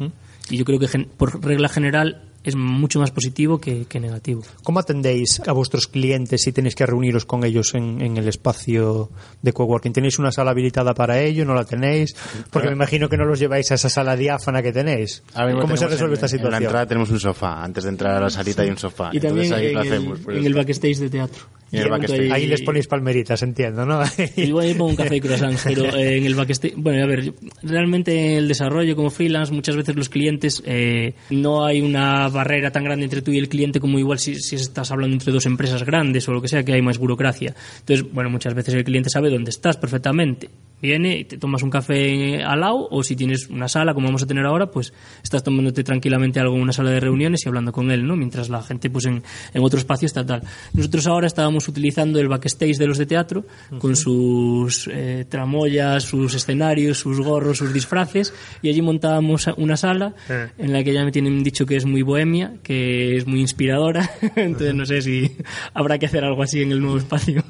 Y 0.50 0.58
yo 0.58 0.66
creo 0.66 0.80
que 0.80 0.88
gen- 0.88 1.10
por 1.18 1.44
regla 1.44 1.70
general 1.70 2.30
es 2.44 2.58
mucho 2.58 3.00
más 3.00 3.12
positivo 3.12 3.58
que, 3.62 3.86
que 3.86 4.02
negativo. 4.02 4.42
¿Cómo 4.64 4.80
atendéis 4.82 5.42
a 5.48 5.54
vuestros 5.54 5.88
clientes 5.88 6.42
si 6.42 6.52
tenéis 6.52 6.76
que 6.76 6.86
reuniros 6.86 7.24
con 7.26 7.46
ellos 7.46 7.74
en, 7.74 8.02
en 8.02 8.18
el 8.18 8.28
espacio 8.28 9.10
de 9.42 9.54
coworking? 9.54 9.94
¿Tenéis 9.94 10.20
una 10.20 10.30
sala 10.34 10.52
habilitada 10.52 10.94
para 10.94 11.22
ello? 11.22 11.46
¿No 11.46 11.54
la 11.54 11.64
tenéis? 11.64 12.14
Porque 12.52 12.68
me 12.68 12.74
imagino 12.74 13.08
que 13.08 13.16
no 13.16 13.24
los 13.24 13.40
lleváis 13.40 13.72
a 13.72 13.76
esa 13.76 13.88
sala 13.90 14.18
diáfana 14.18 14.62
que 14.62 14.74
tenéis. 14.74 15.24
¿Cómo 15.34 15.78
se 15.78 15.88
resuelve 15.88 16.16
en- 16.18 16.26
esta 16.26 16.26
En 16.26 16.32
la 16.32 16.38
situación? 16.38 16.64
entrada 16.64 16.86
tenemos 16.86 17.10
un 17.12 17.20
sofá. 17.22 17.64
Antes 17.64 17.86
de 17.86 17.90
entrar 17.92 18.18
a 18.18 18.20
la 18.20 18.30
salita 18.30 18.64
hay 18.64 18.70
un 18.70 18.78
sofá. 18.78 19.12
Y 19.14 19.22
también 19.22 19.46
Entonces 19.46 19.52
ahí 19.54 19.68
en, 19.68 19.74
lo 19.76 19.82
el, 19.82 19.88
hacemos. 19.88 20.20
por 20.20 20.34
en 20.36 20.46
el 20.46 20.54
backstage 20.54 20.98
de 20.98 21.10
teatro. 21.10 21.44
Y 21.74 21.80
el 21.80 21.90
backstage. 21.90 22.32
Ahí 22.32 22.46
les 22.46 22.62
ponéis 22.62 22.88
palmeritas, 22.88 23.42
entiendo, 23.42 23.84
¿no? 23.84 24.02
Igual 24.38 24.68
yo 24.68 24.78
pongo 24.78 24.92
un 24.92 24.96
café 24.96 25.16
y 25.16 25.20
croissant, 25.22 25.58
pero 25.64 25.86
eh, 25.96 26.18
en 26.18 26.26
el 26.26 26.36
backstage... 26.36 26.76
Bueno, 26.78 27.04
a 27.04 27.08
ver, 27.08 27.34
realmente 27.64 28.38
el 28.38 28.48
desarrollo 28.48 28.96
como 28.96 29.10
freelance, 29.10 29.52
muchas 29.52 29.76
veces 29.76 29.96
los 29.96 30.08
clientes, 30.08 30.62
eh, 30.68 31.16
no 31.32 31.66
hay 31.66 31.82
una 31.82 32.30
barrera 32.30 32.72
tan 32.72 32.84
grande 32.84 33.06
entre 33.06 33.24
tú 33.24 33.32
y 33.32 33.40
el 33.40 33.50
cliente 33.50 33.80
como 33.80 33.98
igual 33.98 34.20
si, 34.20 34.36
si 34.36 34.56
estás 34.56 34.92
hablando 34.92 35.16
entre 35.16 35.34
dos 35.34 35.48
empresas 35.48 35.84
grandes 35.84 36.28
o 36.30 36.34
lo 36.34 36.42
que 36.42 36.48
sea, 36.48 36.64
que 36.64 36.74
hay 36.74 36.82
más 36.84 37.00
burocracia. 37.00 37.56
Entonces, 37.80 38.06
bueno, 38.14 38.30
muchas 38.30 38.54
veces 38.54 38.76
el 38.76 38.84
cliente 38.84 39.10
sabe 39.10 39.32
dónde 39.32 39.50
estás 39.50 39.78
perfectamente. 39.78 40.50
Viene 40.80 41.20
y 41.20 41.24
te 41.24 41.38
tomas 41.38 41.64
un 41.64 41.70
café 41.70 42.44
al 42.44 42.60
lado 42.60 42.90
o 42.92 43.04
si 43.04 43.16
tienes 43.16 43.48
una 43.48 43.70
sala 43.70 43.94
como 43.94 44.08
vamos 44.08 44.22
a 44.24 44.28
tener 44.28 44.46
ahora, 44.46 44.70
pues 44.70 44.92
estás 45.24 45.42
tomándote 45.42 45.82
tranquilamente 45.82 46.42
algo 46.42 46.58
en 46.58 46.62
una 46.62 46.74
sala 46.74 46.92
de 46.92 47.00
reuniones 47.00 47.46
y 47.46 47.48
hablando 47.48 47.72
con 47.72 47.90
él, 47.90 48.06
¿no? 48.06 48.18
Mientras 48.18 48.50
la 48.50 48.62
gente 48.62 48.90
pues 48.90 49.06
en, 49.06 49.24
en 49.54 49.64
otro 49.64 49.80
espacio 49.80 50.06
está 50.06 50.26
tal. 50.26 50.44
Nosotros 50.74 51.08
ahora 51.08 51.28
estábamos 51.28 51.63
utilizando 51.68 52.20
el 52.20 52.28
backstage 52.28 52.78
de 52.78 52.88
los 52.88 52.98
de 52.98 53.06
teatro 53.06 53.46
con 53.80 53.96
sus 53.96 54.90
eh, 54.92 55.26
tramoyas, 55.30 56.04
sus 56.04 56.34
escenarios, 56.34 56.98
sus 57.00 57.20
gorros, 57.20 57.58
sus 57.58 57.74
disfraces 57.74 58.34
y 58.62 58.70
allí 58.70 58.82
montábamos 58.82 59.48
una 59.58 59.78
sala 59.78 60.14
Eh. 60.30 60.48
en 60.58 60.74
la 60.74 60.84
que 60.84 60.94
ya 60.94 61.04
me 61.04 61.12
tienen 61.12 61.44
dicho 61.44 61.66
que 61.66 61.76
es 61.76 61.86
muy 61.86 62.02
bohemia, 62.02 62.54
que 62.64 63.16
es 63.18 63.26
muy 63.28 63.40
inspiradora, 63.42 64.10
entonces 64.36 64.74
no 64.76 64.86
sé 64.86 65.02
si 65.02 65.36
habrá 65.74 65.98
que 66.00 66.06
hacer 66.08 66.24
algo 66.24 66.44
así 66.44 66.62
en 66.62 66.72
el 66.72 66.80
nuevo 66.82 66.98
espacio, 66.98 67.44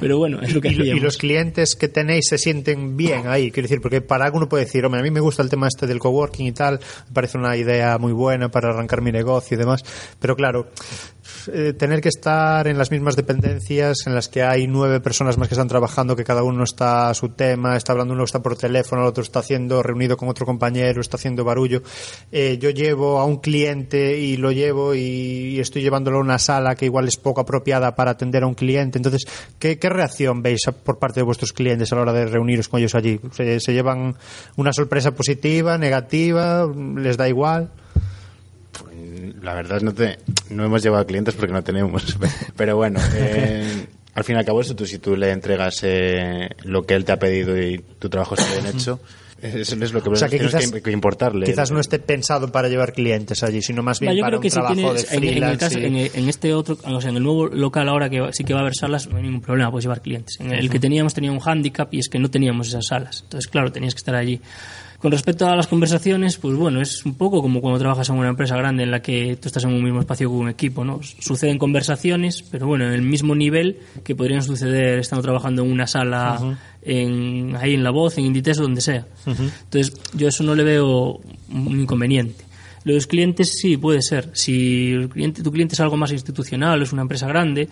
pero 0.00 0.18
bueno, 0.18 0.40
es 0.42 0.54
lo 0.54 0.60
que 0.60 0.68
y, 0.68 0.74
lo- 0.74 0.78
y 0.84 0.88
hacíamos. 0.88 1.02
los 1.04 1.16
clientes 1.18 1.76
que 1.76 1.88
tenéis 1.88 2.26
se 2.28 2.38
sienten 2.38 2.96
bien 2.96 3.26
ahí, 3.26 3.50
quiero 3.50 3.66
decir, 3.68 3.80
porque 3.80 4.00
para 4.00 4.24
alguno 4.24 4.48
puede 4.48 4.64
decir, 4.64 4.84
hombre, 4.84 5.00
a 5.00 5.02
mí 5.04 5.10
me 5.10 5.20
gusta 5.20 5.42
el 5.42 5.48
tema 5.50 5.68
este 5.68 5.86
del 5.86 5.98
coworking 5.98 6.46
y 6.46 6.52
tal, 6.52 6.80
me 7.08 7.14
parece 7.14 7.38
una 7.38 7.56
idea 7.56 7.98
muy 7.98 8.12
buena 8.12 8.50
para 8.50 8.70
arrancar 8.70 9.02
mi 9.02 9.12
negocio 9.12 9.54
y 9.54 9.58
demás, 9.58 9.84
pero 10.20 10.36
claro, 10.36 10.68
eh, 11.48 11.72
tener 11.72 12.00
que 12.00 12.08
estar 12.08 12.66
en 12.66 12.78
las 12.78 12.90
mismas 12.90 13.16
dependencias 13.16 14.06
en 14.06 14.14
las 14.14 14.28
que 14.28 14.42
hay 14.42 14.66
nueve 14.66 15.00
personas 15.00 15.38
más 15.38 15.48
que 15.48 15.54
están 15.54 15.68
trabajando, 15.68 16.16
que 16.16 16.24
cada 16.24 16.42
uno 16.42 16.64
está 16.64 17.10
a 17.10 17.14
su 17.14 17.30
tema, 17.30 17.76
está 17.76 17.92
hablando, 17.92 18.14
uno 18.14 18.24
está 18.24 18.42
por 18.42 18.56
teléfono, 18.56 19.02
el 19.02 19.08
otro 19.08 19.22
está 19.22 19.40
haciendo 19.40 19.82
reunido 19.82 20.16
con 20.16 20.28
otro 20.28 20.46
compañero, 20.46 21.00
está 21.00 21.16
haciendo 21.16 21.44
barullo. 21.44 21.82
Eh, 22.30 22.58
yo 22.60 22.70
llevo 22.70 23.18
a 23.18 23.24
un 23.24 23.38
cliente 23.38 24.18
y 24.18 24.36
lo 24.36 24.52
llevo 24.52 24.94
y, 24.94 25.58
estoy 25.60 25.82
llevándolo 25.82 26.18
a 26.18 26.20
una 26.20 26.38
sala 26.38 26.74
que 26.74 26.86
igual 26.86 27.08
es 27.08 27.16
poco 27.16 27.40
apropiada 27.40 27.94
para 27.94 28.12
atender 28.12 28.42
a 28.42 28.46
un 28.46 28.54
cliente. 28.54 28.98
Entonces, 28.98 29.24
¿qué, 29.58 29.78
reacción 29.82 30.42
veis 30.42 30.62
por 30.84 30.98
parte 30.98 31.20
de 31.20 31.24
vuestros 31.24 31.52
clientes 31.52 31.92
a 31.92 31.96
la 31.96 32.02
hora 32.02 32.12
de 32.12 32.26
reuniros 32.26 32.68
con 32.68 32.80
ellos 32.80 32.94
allí? 32.94 33.20
¿Se, 33.32 33.72
llevan 33.72 34.16
una 34.56 34.72
sorpresa 34.72 35.12
positiva, 35.12 35.78
negativa? 35.78 36.66
¿Les 36.96 37.16
da 37.16 37.28
igual? 37.28 37.70
La 39.42 39.54
verdad 39.54 39.80
no 39.80 39.92
te, 39.92 40.18
no 40.50 40.64
hemos 40.64 40.82
llevado 40.82 41.06
clientes 41.06 41.34
porque 41.34 41.52
no 41.52 41.62
tenemos. 41.62 42.16
Pero 42.56 42.76
bueno, 42.76 43.00
eh, 43.14 43.86
al 44.14 44.24
fin 44.24 44.36
y 44.36 44.38
al 44.38 44.44
cabo 44.44 44.60
eso, 44.60 44.74
tú 44.76 44.86
si 44.86 44.98
tú 44.98 45.16
le 45.16 45.30
entregas 45.30 45.80
eh, 45.82 46.50
lo 46.64 46.84
que 46.84 46.94
él 46.94 47.04
te 47.04 47.12
ha 47.12 47.18
pedido 47.18 47.60
y 47.60 47.78
tu 47.98 48.08
trabajo 48.08 48.34
está 48.34 48.46
bien 48.60 48.74
hecho, 48.74 49.00
eso 49.42 49.74
es 49.74 49.92
lo 49.92 50.00
que, 50.00 50.08
o 50.08 50.12
tienes 50.12 50.82
que, 50.82 50.92
importarle. 50.92 51.46
Quizás 51.46 51.72
no 51.72 51.80
esté 51.80 51.98
pensado 51.98 52.52
para 52.52 52.68
llevar 52.68 52.92
clientes 52.92 53.42
allí, 53.42 53.60
sino 53.60 53.82
más 53.82 53.98
bien 53.98 54.20
para 54.20 54.38
un 54.38 54.48
trabajo 54.48 54.94
de 54.94 55.02
freelance. 55.02 55.84
En, 55.84 55.96
en, 55.96 56.28
este 56.28 56.54
otro, 56.54 56.78
o 56.84 57.00
sea, 57.00 57.10
en 57.10 57.16
el 57.16 57.24
nuevo 57.24 57.48
local 57.48 57.88
ahora 57.88 58.08
que 58.08 58.28
sí 58.32 58.44
que 58.44 58.54
va 58.54 58.60
a 58.60 58.62
haber 58.62 58.76
salas, 58.76 59.08
no 59.08 59.16
hay 59.16 59.24
ningún 59.24 59.40
problema, 59.40 59.68
puedes 59.72 59.84
llevar 59.84 60.00
clientes. 60.00 60.38
En 60.38 60.52
el 60.52 60.70
que 60.70 60.78
teníamos 60.78 61.12
tenía 61.12 61.32
un 61.32 61.40
hándicap 61.40 61.92
y 61.92 61.98
es 61.98 62.08
que 62.08 62.20
no 62.20 62.30
teníamos 62.30 62.68
esas 62.68 62.86
salas. 62.86 63.22
Entonces, 63.24 63.50
claro, 63.50 63.72
tenías 63.72 63.94
que 63.94 63.98
estar 63.98 64.14
allí. 64.14 64.40
Con 65.02 65.10
respecto 65.10 65.48
a 65.48 65.56
las 65.56 65.66
conversaciones, 65.66 66.38
pues 66.38 66.54
bueno, 66.54 66.80
es 66.80 67.04
un 67.04 67.14
poco 67.14 67.42
como 67.42 67.60
cuando 67.60 67.80
trabajas 67.80 68.08
en 68.08 68.14
una 68.14 68.28
empresa 68.28 68.56
grande 68.56 68.84
en 68.84 68.92
la 68.92 69.02
que 69.02 69.36
tú 69.40 69.48
estás 69.48 69.64
en 69.64 69.72
un 69.72 69.82
mismo 69.82 69.98
espacio 69.98 70.30
con 70.30 70.38
un 70.38 70.48
equipo, 70.48 70.84
¿no? 70.84 71.00
Suceden 71.02 71.58
conversaciones, 71.58 72.44
pero 72.48 72.68
bueno, 72.68 72.86
en 72.86 72.92
el 72.92 73.02
mismo 73.02 73.34
nivel 73.34 73.80
que 74.04 74.14
podrían 74.14 74.42
suceder 74.42 75.00
estando 75.00 75.24
trabajando 75.24 75.64
en 75.64 75.72
una 75.72 75.88
sala 75.88 76.56
en, 76.82 77.56
ahí 77.56 77.74
en 77.74 77.82
La 77.82 77.90
Voz, 77.90 78.16
en 78.16 78.26
Inditex 78.26 78.60
o 78.60 78.62
donde 78.62 78.80
sea. 78.80 79.04
Entonces, 79.26 79.92
yo 80.14 80.28
eso 80.28 80.44
no 80.44 80.54
le 80.54 80.62
veo 80.62 81.20
un 81.50 81.80
inconveniente. 81.80 82.44
Los 82.84 83.08
clientes 83.08 83.58
sí, 83.60 83.76
puede 83.76 84.02
ser. 84.02 84.30
Si 84.34 84.92
el 84.92 85.08
cliente, 85.08 85.42
tu 85.42 85.50
cliente 85.50 85.74
es 85.74 85.80
algo 85.80 85.96
más 85.96 86.12
institucional, 86.12 86.80
es 86.80 86.92
una 86.92 87.02
empresa 87.02 87.26
grande, 87.26 87.68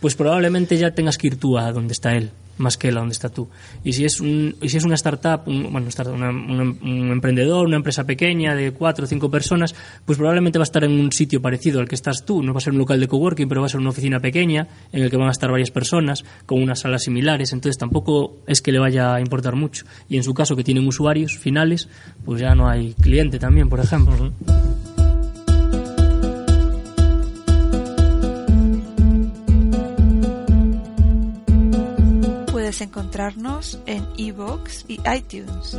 pues 0.00 0.14
probablemente 0.14 0.76
ya 0.76 0.92
tengas 0.92 1.18
que 1.18 1.28
ir 1.28 1.36
tú 1.36 1.58
a 1.58 1.72
donde 1.72 1.92
está 1.92 2.14
él 2.14 2.30
más 2.58 2.76
que 2.76 2.92
la 2.92 3.00
donde 3.00 3.12
está 3.12 3.28
tú. 3.28 3.48
Y 3.84 3.92
si 3.92 4.04
es, 4.04 4.20
un, 4.20 4.56
y 4.60 4.68
si 4.68 4.76
es 4.76 4.84
una 4.84 4.94
startup, 4.96 5.42
un, 5.46 5.72
bueno, 5.72 5.88
un 6.82 7.10
emprendedor, 7.12 7.66
una 7.66 7.76
empresa 7.76 8.04
pequeña 8.04 8.54
de 8.54 8.72
cuatro 8.72 9.04
o 9.04 9.08
cinco 9.08 9.30
personas, 9.30 9.74
pues 10.04 10.18
probablemente 10.18 10.58
va 10.58 10.64
a 10.64 10.64
estar 10.64 10.84
en 10.84 10.92
un 10.92 11.12
sitio 11.12 11.40
parecido 11.40 11.80
al 11.80 11.88
que 11.88 11.94
estás 11.94 12.24
tú. 12.24 12.42
No 12.42 12.52
va 12.52 12.58
a 12.58 12.60
ser 12.60 12.72
un 12.72 12.78
local 12.78 13.00
de 13.00 13.08
coworking, 13.08 13.48
pero 13.48 13.60
va 13.60 13.66
a 13.66 13.70
ser 13.70 13.80
una 13.80 13.90
oficina 13.90 14.20
pequeña 14.20 14.68
en 14.92 15.02
el 15.02 15.10
que 15.10 15.16
van 15.16 15.28
a 15.28 15.32
estar 15.32 15.50
varias 15.50 15.70
personas 15.70 16.24
con 16.46 16.62
unas 16.62 16.80
salas 16.80 17.02
similares. 17.02 17.52
Entonces 17.52 17.78
tampoco 17.78 18.36
es 18.46 18.60
que 18.60 18.72
le 18.72 18.78
vaya 18.78 19.14
a 19.14 19.20
importar 19.20 19.54
mucho. 19.54 19.84
Y 20.08 20.16
en 20.16 20.24
su 20.24 20.34
caso, 20.34 20.56
que 20.56 20.64
tienen 20.64 20.86
usuarios 20.86 21.38
finales, 21.38 21.88
pues 22.24 22.40
ya 22.40 22.54
no 22.54 22.68
hay 22.68 22.94
cliente 22.94 23.38
también, 23.38 23.68
por 23.68 23.80
ejemplo. 23.80 24.32
Encontrarnos 32.80 33.78
en 33.86 34.06
iVoox 34.16 34.84
y 34.88 35.00
iTunes. 35.14 35.76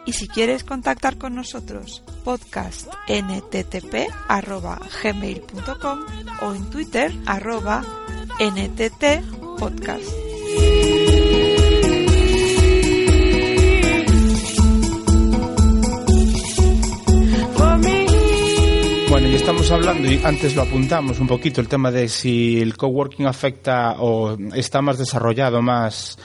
Y 0.06 0.12
si 0.14 0.28
quieres 0.28 0.64
contactar 0.64 1.18
con 1.18 1.34
nosotros, 1.34 2.02
podcast 2.24 2.88
nttp@gmail.com 3.06 6.00
o 6.40 6.54
en 6.54 6.70
Twitter 6.70 7.14
arroba 7.26 7.84
nttpodcast. 8.40 10.08
Y 19.30 19.34
estamos 19.34 19.70
hablando, 19.70 20.10
y 20.10 20.18
antes 20.24 20.56
lo 20.56 20.62
apuntamos 20.62 21.20
un 21.20 21.26
poquito, 21.26 21.60
el 21.60 21.68
tema 21.68 21.90
de 21.90 22.08
si 22.08 22.60
el 22.60 22.76
coworking 22.76 23.26
afecta 23.26 23.96
o 23.98 24.38
está 24.54 24.80
más 24.80 24.96
desarrollado, 24.96 25.60
más 25.60 26.18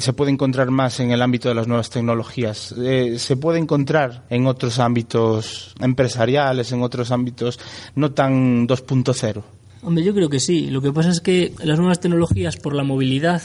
se 0.00 0.12
puede 0.12 0.32
encontrar 0.32 0.70
más 0.70 1.00
en 1.00 1.12
el 1.12 1.22
ámbito 1.22 1.48
de 1.48 1.54
las 1.54 1.66
nuevas 1.66 1.88
tecnologías. 1.88 2.74
Eh, 2.78 3.18
se 3.18 3.36
puede 3.36 3.58
encontrar 3.58 4.24
en 4.28 4.46
otros 4.46 4.78
ámbitos 4.78 5.74
empresariales, 5.80 6.72
en 6.72 6.82
otros 6.82 7.10
ámbitos 7.10 7.58
no 7.94 8.12
tan 8.12 8.68
2.0. 8.68 9.42
Hombre, 9.82 10.04
yo 10.04 10.12
creo 10.12 10.28
que 10.28 10.40
sí. 10.40 10.68
Lo 10.68 10.82
que 10.82 10.92
pasa 10.92 11.10
es 11.10 11.20
que 11.20 11.52
las 11.62 11.78
nuevas 11.78 12.00
tecnologías, 12.00 12.56
por 12.56 12.74
la 12.74 12.82
movilidad, 12.82 13.42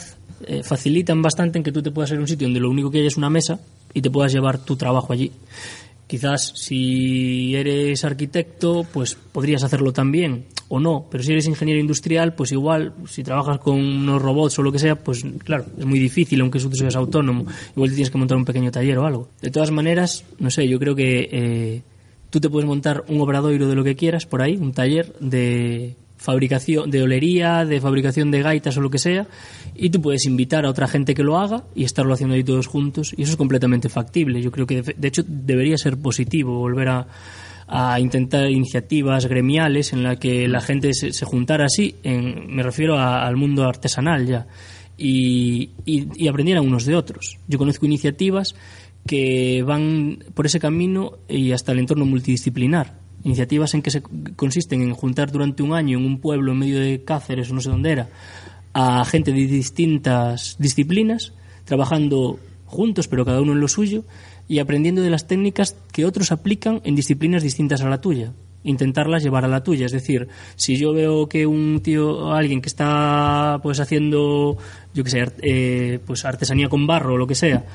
eh, 0.48 0.64
facilitan 0.64 1.22
bastante 1.22 1.58
en 1.58 1.64
que 1.64 1.72
tú 1.72 1.82
te 1.82 1.92
puedas 1.92 2.12
ir 2.12 2.18
a 2.18 2.22
un 2.22 2.28
sitio 2.28 2.48
donde 2.48 2.60
lo 2.60 2.70
único 2.70 2.92
que 2.92 3.00
hay 3.00 3.08
es 3.08 3.16
una 3.16 3.30
mesa 3.30 3.60
y 3.94 4.02
te 4.02 4.10
puedas 4.10 4.34
llevar 4.34 4.58
tu 4.58 4.76
trabajo 4.76 5.14
allí. 5.14 5.32
Quizás 6.12 6.52
si 6.58 7.56
eres 7.56 8.04
arquitecto, 8.04 8.86
pues 8.92 9.16
podrías 9.16 9.64
hacerlo 9.64 9.94
también 9.94 10.44
o 10.68 10.78
no, 10.78 11.06
pero 11.10 11.24
si 11.24 11.32
eres 11.32 11.48
ingeniero 11.48 11.80
industrial, 11.80 12.34
pues 12.34 12.52
igual, 12.52 12.94
si 13.08 13.24
trabajas 13.24 13.60
con 13.60 13.80
unos 13.80 14.22
robots 14.22 14.60
o 14.60 14.62
lo 14.62 14.74
que 14.74 14.80
sea, 14.80 14.98
pues 14.98 15.24
claro, 15.46 15.68
es 15.80 15.86
muy 15.86 16.00
difícil, 16.00 16.42
aunque 16.42 16.60
tú 16.60 16.70
seas 16.76 16.98
autónomo, 16.98 17.46
igual 17.78 17.92
tienes 17.92 18.12
que 18.12 18.18
montar 18.18 18.38
un 18.38 18.44
pequeño 18.44 18.72
taller 18.72 18.98
o 18.98 19.06
algo. 19.06 19.30
De 19.42 19.52
todas 19.52 19.72
maneras, 19.72 20.26
no 20.38 20.52
sé, 20.52 20.68
yo 20.68 20.80
creo 20.80 20.96
que 20.96 21.30
eh, 21.32 21.82
tú 22.30 22.42
te 22.42 22.50
puedes 22.50 22.68
montar 22.68 23.06
un 23.08 23.22
obradoiro 23.22 23.70
de 23.70 23.76
lo 23.76 23.84
que 23.86 23.96
quieras 23.96 24.26
por 24.26 24.42
ahí, 24.42 24.58
un 24.58 24.74
taller 24.74 25.14
de 25.22 25.96
fabricación 26.22 26.92
de 26.92 27.02
olería, 27.02 27.66
de 27.66 27.82
fabricación 27.82 28.30
de 28.30 28.44
gaitas 28.44 28.78
o 28.78 28.82
lo 28.82 28.92
que 28.92 29.00
sea, 29.00 29.26
y 29.76 29.90
tú 29.90 30.04
puedes 30.04 30.26
invitar 30.28 30.66
a 30.66 30.70
otra 30.70 30.88
gente 30.88 31.16
que 31.16 31.24
lo 31.24 31.40
haga 31.40 31.64
y 31.74 31.84
estarlo 31.84 32.14
haciendo 32.14 32.36
ahí 32.36 32.44
todos 32.44 32.68
juntos, 32.68 33.16
y 33.18 33.24
eso 33.24 33.32
es 33.32 33.38
completamente 33.38 33.90
factible. 33.90 34.40
Yo 34.40 34.52
creo 34.52 34.68
que, 34.68 34.84
de, 34.84 35.08
hecho, 35.08 35.24
debería 35.28 35.80
ser 35.80 35.98
positivo 35.98 36.60
volver 36.60 36.90
a, 36.90 37.08
intentar 38.00 38.52
iniciativas 38.52 39.26
gremiales 39.28 39.94
en 39.94 40.04
las 40.04 40.18
que 40.18 40.46
la 40.48 40.60
gente 40.60 40.94
se, 40.94 41.26
juntara 41.26 41.66
así, 41.66 41.96
en, 42.04 42.54
me 42.54 42.64
refiero 42.64 43.00
al 43.00 43.38
mundo 43.38 43.64
artesanal 43.64 44.28
ya, 44.28 44.46
y, 44.98 45.72
y, 45.86 46.08
y 46.16 46.28
aprendieran 46.28 46.68
unos 46.68 46.86
de 46.86 46.96
otros. 46.96 47.40
Yo 47.48 47.58
conozco 47.58 47.86
iniciativas 47.86 48.56
que 49.08 49.64
van 49.64 50.20
por 50.36 50.46
ese 50.46 50.60
camino 50.60 51.14
y 51.28 51.54
hasta 51.54 51.72
el 51.72 51.80
entorno 51.80 52.06
multidisciplinar 52.06 53.01
iniciativas 53.24 53.74
en 53.74 53.82
que 53.82 53.92
se 53.92 54.02
consisten 54.36 54.82
en 54.82 54.94
juntar 54.94 55.32
durante 55.32 55.64
un 55.64 55.74
año 55.74 55.98
en 55.98 56.06
un 56.06 56.20
pueblo 56.20 56.52
en 56.52 56.60
medio 56.60 56.80
de 56.80 57.04
Cáceres 57.04 57.52
o 57.52 57.54
no 57.54 57.62
sé 57.62 57.70
dónde 57.70 57.92
era 57.92 58.10
a 58.74 59.04
gente 59.06 59.32
de 59.32 59.48
distintas 59.48 60.56
disciplinas 60.60 61.34
trabajando 61.66 62.40
juntos 62.66 63.08
pero 63.08 63.26
cada 63.26 63.42
uno 63.42 63.54
en 63.54 63.60
lo 63.60 63.68
suyo 63.68 64.04
y 64.48 64.60
aprendiendo 64.60 65.02
de 65.02 65.10
las 65.10 65.28
técnicas 65.28 65.76
que 65.92 66.06
otros 66.06 66.32
aplican 66.32 66.82
en 66.84 66.96
disciplinas 66.96 67.44
distintas 67.44 67.82
a 67.82 67.90
la 67.90 68.02
tuya 68.02 68.34
intentarlas 68.64 69.24
llevar 69.24 69.46
a 69.46 69.48
la 69.48 69.64
tuya. 69.64 69.86
Es 69.86 69.92
decir, 69.92 70.28
si 70.56 70.78
yo 70.78 70.94
veo 70.94 71.28
que 71.28 71.46
un 71.46 71.82
tío, 71.82 72.32
alguien 72.34 72.62
que 72.62 72.70
está 72.70 73.60
pues 73.62 73.80
haciendo, 73.80 74.58
yo 74.94 75.04
que 75.04 75.10
sé, 75.10 75.26
eh, 75.42 76.00
pues 76.06 76.26
artesanía 76.26 76.70
con 76.70 76.88
barro 76.88 77.16
o 77.16 77.18
lo 77.18 77.28
que 77.28 77.36
sea, 77.36 77.66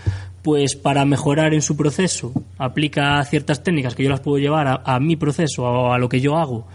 pues 0.43 0.77
para 0.77 1.05
mejorar 1.05 1.55
en 1.55 1.63
su 1.63 1.77
proceso 1.77 2.33
aplica 2.59 3.23
ciertas 3.25 3.63
técnicas 3.63 3.95
que 3.95 4.05
yo 4.05 4.11
las 4.11 4.21
puedo 4.21 4.39
llevar 4.39 4.69
a, 4.69 4.83
a 4.85 5.01
mi 5.01 5.17
proceso 5.17 5.65
o 5.65 5.93
a 5.93 5.99
lo 5.99 6.09
que 6.09 6.21
yo 6.21 6.37
hago 6.37 6.67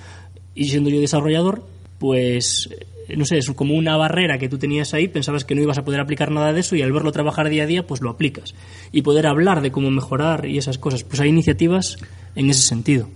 y 0.53 0.65
siendo 0.65 0.89
yo 0.89 0.99
desarrollador, 0.99 1.63
pues 1.99 2.69
no 3.15 3.25
sé, 3.25 3.37
es 3.37 3.49
como 3.51 3.75
una 3.75 3.97
barrera 3.97 4.37
que 4.37 4.49
tú 4.49 4.57
tenías 4.57 4.93
ahí, 4.93 5.07
pensabas 5.07 5.45
que 5.45 5.55
no 5.55 5.61
ibas 5.61 5.77
a 5.77 5.83
poder 5.83 5.99
aplicar 6.01 6.31
nada 6.31 6.53
de 6.53 6.61
eso 6.61 6.75
y 6.75 6.81
al 6.81 6.91
verlo 6.91 7.11
trabajar 7.11 7.49
día 7.49 7.63
a 7.63 7.67
día, 7.67 7.85
pues 7.85 8.01
lo 8.01 8.09
aplicas. 8.09 8.53
Y 8.91 9.01
poder 9.01 9.27
hablar 9.27 9.61
de 9.61 9.71
cómo 9.71 9.91
mejorar 9.91 10.45
y 10.45 10.57
esas 10.57 10.77
cosas. 10.77 11.03
Pues 11.03 11.19
hay 11.19 11.29
iniciativas 11.29 11.97
en 12.35 12.49
ese 12.49 12.61
sentido 12.61 13.09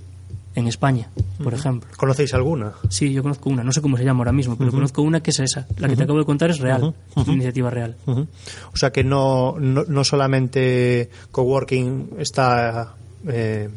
en 0.55 0.67
España, 0.67 1.09
por 1.43 1.53
ejemplo. 1.53 1.89
¿Conocéis 1.97 2.33
alguna? 2.33 2.73
Sí, 2.89 3.13
yo 3.13 3.21
conozco 3.21 3.49
una, 3.49 3.63
no 3.63 3.71
sé 3.71 3.81
cómo 3.81 3.97
se 3.97 4.03
llama 4.03 4.19
ahora 4.19 4.31
mismo, 4.31 4.57
pero 4.57 4.71
conozco 4.71 5.01
una 5.01 5.21
que 5.21 5.31
es 5.31 5.39
esa. 5.39 5.67
La 5.77 5.87
que 5.87 5.95
te 5.95 6.03
acabo 6.03 6.19
de 6.19 6.25
contar 6.25 6.49
es 6.49 6.59
real, 6.59 6.93
es 7.15 7.23
una 7.23 7.33
iniciativa 7.33 7.69
real. 7.69 7.95
O 8.05 8.77
sea 8.77 8.91
que 8.91 9.03
no, 9.03 9.55
no, 9.59 10.03
solamente 10.03 11.09
coworking 11.31 12.15
está 12.17 12.95
eh, 13.27 13.69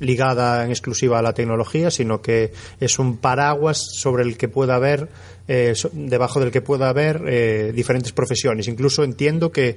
ligada 0.00 0.64
en 0.64 0.70
exclusiva 0.70 1.18
a 1.18 1.22
la 1.22 1.32
tecnología, 1.32 1.90
sino 1.90 2.20
que 2.20 2.52
es 2.80 2.98
un 2.98 3.16
paraguas 3.16 3.82
sobre 3.94 4.22
el 4.24 4.36
que 4.36 4.48
pueda 4.48 4.74
haber, 4.76 5.08
eh, 5.48 5.74
debajo 5.92 6.40
del 6.40 6.50
que 6.50 6.60
pueda 6.60 6.88
haber 6.88 7.22
eh, 7.26 7.72
diferentes 7.74 8.12
profesiones. 8.12 8.68
Incluso 8.68 9.04
entiendo 9.04 9.52
que 9.52 9.76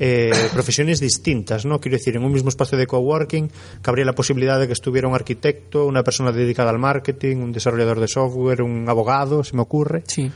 eh, 0.00 0.30
profesiones 0.52 1.00
distintas, 1.00 1.66
¿no? 1.66 1.80
Quiero 1.80 1.96
decir, 1.96 2.14
en 2.14 2.22
un 2.22 2.32
mismo 2.32 2.50
espacio 2.50 2.78
de 2.78 2.86
coworking 2.86 3.50
cabría 3.82 4.04
la 4.04 4.14
posibilidad 4.14 4.60
de 4.60 4.68
que 4.68 4.72
estuviera 4.72 5.08
un 5.08 5.14
arquitecto, 5.14 5.86
una 5.86 6.04
persona 6.04 6.30
dedicada 6.30 6.70
al 6.70 6.78
marketing, 6.78 7.38
un 7.38 7.52
desarrollador 7.52 7.98
de 7.98 8.06
software, 8.06 8.62
un 8.62 8.88
abogado, 8.88 9.42
se 9.42 9.56
me 9.56 9.62
ocurre. 9.62 10.04
Sí. 10.06 10.30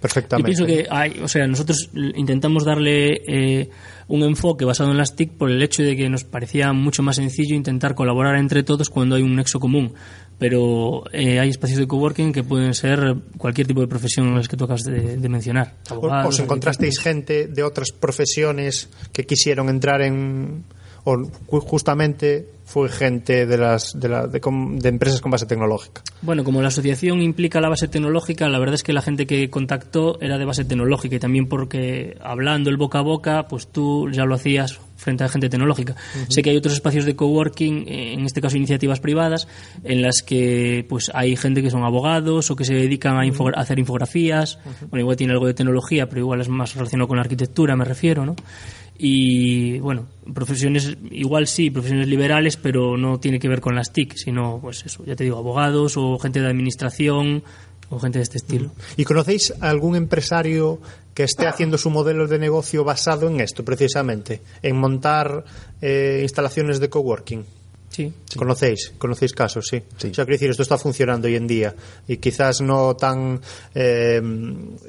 perfectamente. 0.00 0.52
Yo 0.52 0.66
pienso 0.66 0.66
que 0.66 0.88
hay, 0.90 1.20
o 1.22 1.28
sea, 1.28 1.46
nosotros 1.46 1.90
intentamos 1.94 2.64
darle 2.64 3.22
eh, 3.26 3.70
un 4.08 4.22
enfoque 4.22 4.64
basado 4.64 4.90
en 4.90 4.96
las 4.96 5.14
TIC 5.14 5.32
por 5.32 5.50
el 5.50 5.62
hecho 5.62 5.84
de 5.84 5.96
que 5.96 6.08
nos 6.08 6.24
parecía 6.24 6.72
mucho 6.72 7.02
más 7.02 7.16
sencillo 7.16 7.54
intentar 7.54 7.94
colaborar 7.94 8.36
entre 8.36 8.64
todos 8.64 8.90
cuando 8.90 9.14
hay 9.14 9.22
un 9.22 9.36
nexo 9.36 9.60
común. 9.60 9.92
Pero 10.38 11.02
eh, 11.12 11.40
hay 11.40 11.48
espacios 11.50 11.80
de 11.80 11.86
coworking 11.88 12.32
que 12.32 12.44
pueden 12.44 12.72
ser 12.74 13.16
cualquier 13.38 13.66
tipo 13.66 13.80
de 13.80 13.88
profesión 13.88 14.34
las 14.36 14.46
que 14.48 14.56
tú 14.56 14.64
acabas 14.64 14.84
de, 14.84 15.16
de 15.16 15.28
mencionar. 15.28 15.74
¿Os 15.86 15.92
Abogados, 15.92 16.38
encontrasteis 16.38 16.98
gente 17.00 17.48
de 17.48 17.62
otras 17.64 17.90
profesiones 17.90 18.88
que 19.12 19.26
quisieron 19.26 19.68
entrar 19.68 20.00
en 20.02 20.64
o 21.04 21.16
ju- 21.16 21.60
justamente 21.60 22.48
fue 22.68 22.90
gente 22.90 23.46
de 23.46 23.56
las 23.56 23.98
de, 23.98 24.08
la- 24.10 24.26
de 24.26 24.40
de 24.40 24.88
empresas 24.90 25.22
con 25.22 25.30
base 25.30 25.46
tecnológica? 25.46 26.02
Bueno, 26.20 26.44
como 26.44 26.60
la 26.60 26.68
asociación 26.68 27.22
implica 27.22 27.62
la 27.62 27.70
base 27.70 27.88
tecnológica, 27.88 28.46
la 28.50 28.58
verdad 28.58 28.74
es 28.74 28.82
que 28.82 28.92
la 28.92 29.00
gente 29.00 29.26
que 29.26 29.48
contactó 29.48 30.18
era 30.20 30.36
de 30.36 30.44
base 30.44 30.64
tecnológica 30.66 31.16
y 31.16 31.18
también 31.18 31.48
porque 31.48 32.16
hablando 32.20 32.68
el 32.68 32.76
boca 32.76 32.98
a 32.98 33.02
boca, 33.02 33.46
pues 33.48 33.68
tú 33.68 34.10
ya 34.10 34.24
lo 34.26 34.34
hacías 34.34 34.80
frente 34.96 35.22
a 35.24 35.28
gente 35.28 35.48
tecnológica. 35.48 35.94
Sé 36.28 36.42
que 36.42 36.50
hay 36.50 36.56
otros 36.56 36.74
espacios 36.74 37.04
de 37.04 37.14
coworking, 37.14 37.84
en 37.88 38.26
este 38.26 38.40
caso 38.40 38.56
iniciativas 38.56 38.98
privadas, 39.00 39.46
en 39.84 40.02
las 40.02 40.22
que 40.22 40.84
pues 40.88 41.10
hay 41.14 41.36
gente 41.36 41.62
que 41.62 41.70
son 41.70 41.84
abogados 41.84 42.50
o 42.50 42.56
que 42.56 42.64
se 42.64 42.74
dedican 42.74 43.16
a, 43.16 43.24
info- 43.24 43.48
a 43.56 43.60
hacer 43.60 43.78
infografías. 43.78 44.58
Bueno, 44.90 45.02
igual 45.02 45.16
tiene 45.16 45.32
algo 45.34 45.46
de 45.46 45.54
tecnología, 45.54 46.08
pero 46.08 46.20
igual 46.22 46.40
es 46.40 46.48
más 46.48 46.74
relacionado 46.74 47.06
con 47.06 47.16
la 47.16 47.22
arquitectura, 47.22 47.76
me 47.76 47.84
refiero, 47.84 48.26
¿no? 48.26 48.34
Y 49.00 49.78
bueno, 49.78 50.08
profesiones, 50.34 50.96
igual 51.12 51.46
sí, 51.46 51.70
profesiones 51.70 52.08
liberales, 52.08 52.56
pero 52.56 52.96
no 52.96 53.20
tiene 53.20 53.38
que 53.38 53.48
ver 53.48 53.60
con 53.60 53.76
las 53.76 53.92
TIC, 53.92 54.14
sino, 54.16 54.58
pues 54.60 54.84
eso, 54.84 55.04
ya 55.04 55.14
te 55.14 55.22
digo, 55.22 55.38
abogados 55.38 55.96
o 55.96 56.18
gente 56.18 56.40
de 56.40 56.48
administración 56.48 57.44
o 57.90 58.00
gente 58.00 58.18
de 58.18 58.24
este 58.24 58.38
estilo. 58.38 58.72
¿Y 58.96 59.04
conocéis 59.04 59.54
algún 59.60 59.94
empresario 59.94 60.80
que 61.14 61.22
esté 61.22 61.46
haciendo 61.46 61.78
su 61.78 61.90
modelo 61.90 62.26
de 62.26 62.40
negocio 62.40 62.82
basado 62.82 63.28
en 63.28 63.40
esto, 63.40 63.64
precisamente? 63.64 64.42
En 64.62 64.76
montar 64.76 65.44
eh, 65.80 66.18
instalaciones 66.22 66.80
de 66.80 66.90
coworking. 66.90 67.44
Sí. 67.90 68.12
¿Conocéis? 68.36 68.92
¿Conocéis 68.98 69.32
casos? 69.32 69.66
Sí. 69.68 69.82
Sí. 69.96 70.08
O 70.08 70.14
sea, 70.14 70.24
quiero 70.24 70.34
decir, 70.34 70.50
esto 70.50 70.62
está 70.62 70.78
funcionando 70.78 71.26
hoy 71.26 71.36
en 71.36 71.46
día 71.46 71.74
y 72.06 72.18
quizás 72.18 72.60
no 72.60 72.94
tan 72.96 73.40
eh, 73.74 74.20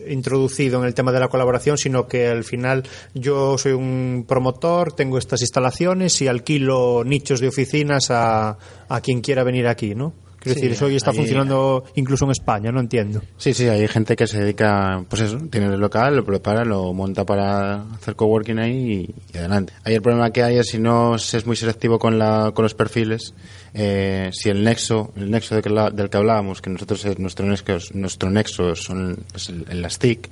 introducido 0.10 0.80
en 0.80 0.86
el 0.86 0.94
tema 0.94 1.12
de 1.12 1.20
la 1.20 1.28
colaboración, 1.28 1.78
sino 1.78 2.08
que 2.08 2.28
al 2.28 2.44
final 2.44 2.84
yo 3.14 3.58
soy 3.58 3.72
un 3.72 4.26
promotor, 4.28 4.94
tengo 4.94 5.18
estas 5.18 5.42
instalaciones 5.42 6.22
y 6.22 6.28
alquilo 6.28 7.04
nichos 7.04 7.40
de 7.40 7.48
oficinas 7.48 8.12
a, 8.12 8.58
a 8.88 9.02
quien 9.02 9.22
quiera 9.22 9.44
venir 9.44 9.68
aquí, 9.68 9.96
¿no? 9.96 10.14
Quiero 10.42 10.54
Sí, 10.56 10.62
decir, 10.62 10.72
eso 10.72 10.86
hoy 10.86 10.96
está 10.96 11.12
ahí- 11.12 11.18
funcionando 11.18 11.84
incluso 11.96 12.24
en 12.26 12.32
España, 12.32 12.72
no 12.72 12.80
entiendo. 12.80 13.22
Sí, 13.38 13.54
sí, 13.54 13.68
hay 13.68 13.88
gente 13.90 14.16
que 14.16 14.26
se 14.26 14.40
dedica, 14.40 15.04
pues 15.10 15.22
eso, 15.24 15.38
tiene 15.52 15.68
el 15.68 15.80
local, 15.80 16.16
lo 16.16 16.24
prepara, 16.24 16.64
lo 16.64 16.94
monta 16.94 17.26
para 17.26 17.82
hacer 17.94 18.16
coworking 18.16 18.58
ahí 18.60 18.94
y, 19.10 19.16
y 19.34 19.38
adelante. 19.38 19.74
Ahí 19.84 19.96
el 19.96 20.02
problema 20.02 20.32
que 20.32 20.44
hay 20.44 20.58
es 20.58 20.68
si 20.70 20.80
no 20.80 21.18
se 21.18 21.38
es 21.38 21.46
muy 21.46 21.56
selectivo 21.58 22.00
con, 22.00 22.18
la, 22.18 22.52
con 22.54 22.64
los 22.64 22.74
perfiles, 22.74 23.34
eh, 23.74 24.30
si 24.32 24.50
el 24.50 24.64
nexo, 24.64 25.12
el 25.18 25.30
nexo 25.30 25.56
de 25.56 25.62
que 25.62 25.70
la- 25.70 25.90
del 25.90 26.10
que 26.10 26.18
hablábamos, 26.18 26.62
que 26.62 26.70
nosotros 26.70 27.04
es 27.06 27.20
nuestro 27.20 27.46
nexo, 27.46 27.78
nuestro 27.94 28.30
nexo 28.30 28.76
son 28.76 29.18
es 29.36 29.50
el, 29.50 29.66
el- 29.70 29.82
las 29.82 30.00
TIC, 30.00 30.30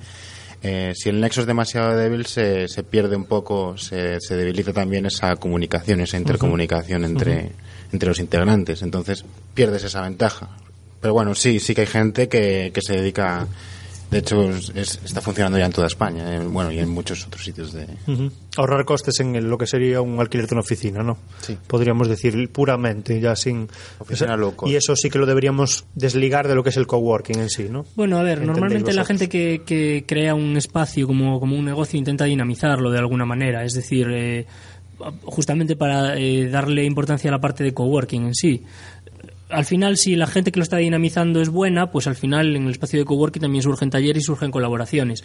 eh, 0.62 0.92
si 0.94 1.08
el 1.08 1.20
nexo 1.20 1.42
es 1.42 1.46
demasiado 1.46 1.96
débil 1.96 2.26
se, 2.26 2.68
se 2.68 2.82
pierde 2.82 3.16
un 3.16 3.24
poco, 3.24 3.76
se, 3.78 4.20
se 4.20 4.36
debilita 4.36 4.72
también 4.72 5.06
esa 5.06 5.36
comunicación, 5.36 6.00
esa 6.00 6.16
intercomunicación 6.16 7.04
entre, 7.04 7.52
entre 7.92 8.08
los 8.08 8.18
integrantes. 8.18 8.82
Entonces 8.82 9.24
pierdes 9.54 9.84
esa 9.84 10.02
ventaja. 10.02 10.48
Pero 11.00 11.14
bueno, 11.14 11.34
sí, 11.34 11.60
sí 11.60 11.74
que 11.74 11.82
hay 11.82 11.86
gente 11.86 12.28
que, 12.28 12.72
que 12.74 12.82
se 12.82 12.94
dedica. 12.94 13.46
De 14.10 14.18
hecho, 14.18 14.48
es- 14.50 14.72
es- 14.74 15.00
está 15.04 15.20
funcionando 15.20 15.58
ya 15.58 15.66
en 15.66 15.72
toda 15.72 15.86
España, 15.86 16.34
eh, 16.36 16.40
bueno, 16.40 16.72
y 16.72 16.78
en 16.78 16.88
muchos 16.88 17.26
otros 17.26 17.44
sitios 17.44 17.72
de. 17.74 17.86
Ahorrar 18.56 18.84
costes 18.84 19.20
en 19.20 19.36
el- 19.36 19.48
lo 19.50 19.58
que 19.58 19.66
sería 19.66 20.00
un 20.00 20.18
alquiler 20.18 20.46
de 20.46 20.54
una 20.54 20.62
oficina, 20.62 21.02
¿no? 21.02 21.18
Sí. 21.42 21.58
Podríamos 21.66 22.08
decir 22.08 22.50
puramente, 22.50 23.20
ya 23.20 23.36
sin... 23.36 23.68
Oficina 23.98 24.36
low 24.36 24.56
cost. 24.56 24.72
Y 24.72 24.76
eso 24.76 24.96
sí 24.96 25.10
que 25.10 25.18
lo 25.18 25.26
deberíamos 25.26 25.84
desligar 25.94 26.48
de 26.48 26.54
lo 26.54 26.62
que 26.64 26.70
es 26.70 26.76
el 26.78 26.86
coworking 26.86 27.38
en 27.38 27.50
sí, 27.50 27.68
¿no? 27.70 27.84
Bueno, 27.96 28.16
a 28.18 28.22
ver, 28.22 28.38
Entendéis 28.38 28.56
normalmente 28.60 28.92
la 28.94 29.04
gente 29.04 29.28
que, 29.28 29.62
que 29.66 30.04
crea 30.06 30.34
un 30.34 30.56
espacio 30.56 31.06
como, 31.06 31.38
como 31.38 31.56
un 31.56 31.64
negocio 31.66 31.98
intenta 31.98 32.24
dinamizarlo 32.24 32.90
de 32.90 32.98
alguna 32.98 33.26
manera, 33.26 33.62
es 33.64 33.74
decir, 33.74 34.06
eh, 34.10 34.46
justamente 35.22 35.76
para 35.76 36.16
eh, 36.18 36.48
darle 36.48 36.84
importancia 36.84 37.30
a 37.30 37.32
la 37.32 37.40
parte 37.40 37.62
de 37.62 37.72
coworking 37.72 38.26
en 38.26 38.34
sí. 38.34 38.64
Al 39.50 39.64
final, 39.64 39.96
si 39.96 40.14
la 40.16 40.26
gente 40.26 40.52
que 40.52 40.58
lo 40.58 40.62
está 40.62 40.76
dinamizando 40.76 41.40
es 41.40 41.48
buena, 41.48 41.90
pues 41.90 42.06
al 42.06 42.16
final 42.16 42.54
en 42.54 42.64
el 42.64 42.70
espacio 42.72 42.98
de 42.98 43.04
coworking 43.06 43.40
también 43.42 43.62
surgen 43.62 43.88
talleres 43.90 44.22
y 44.22 44.26
surgen 44.26 44.50
colaboraciones. 44.50 45.24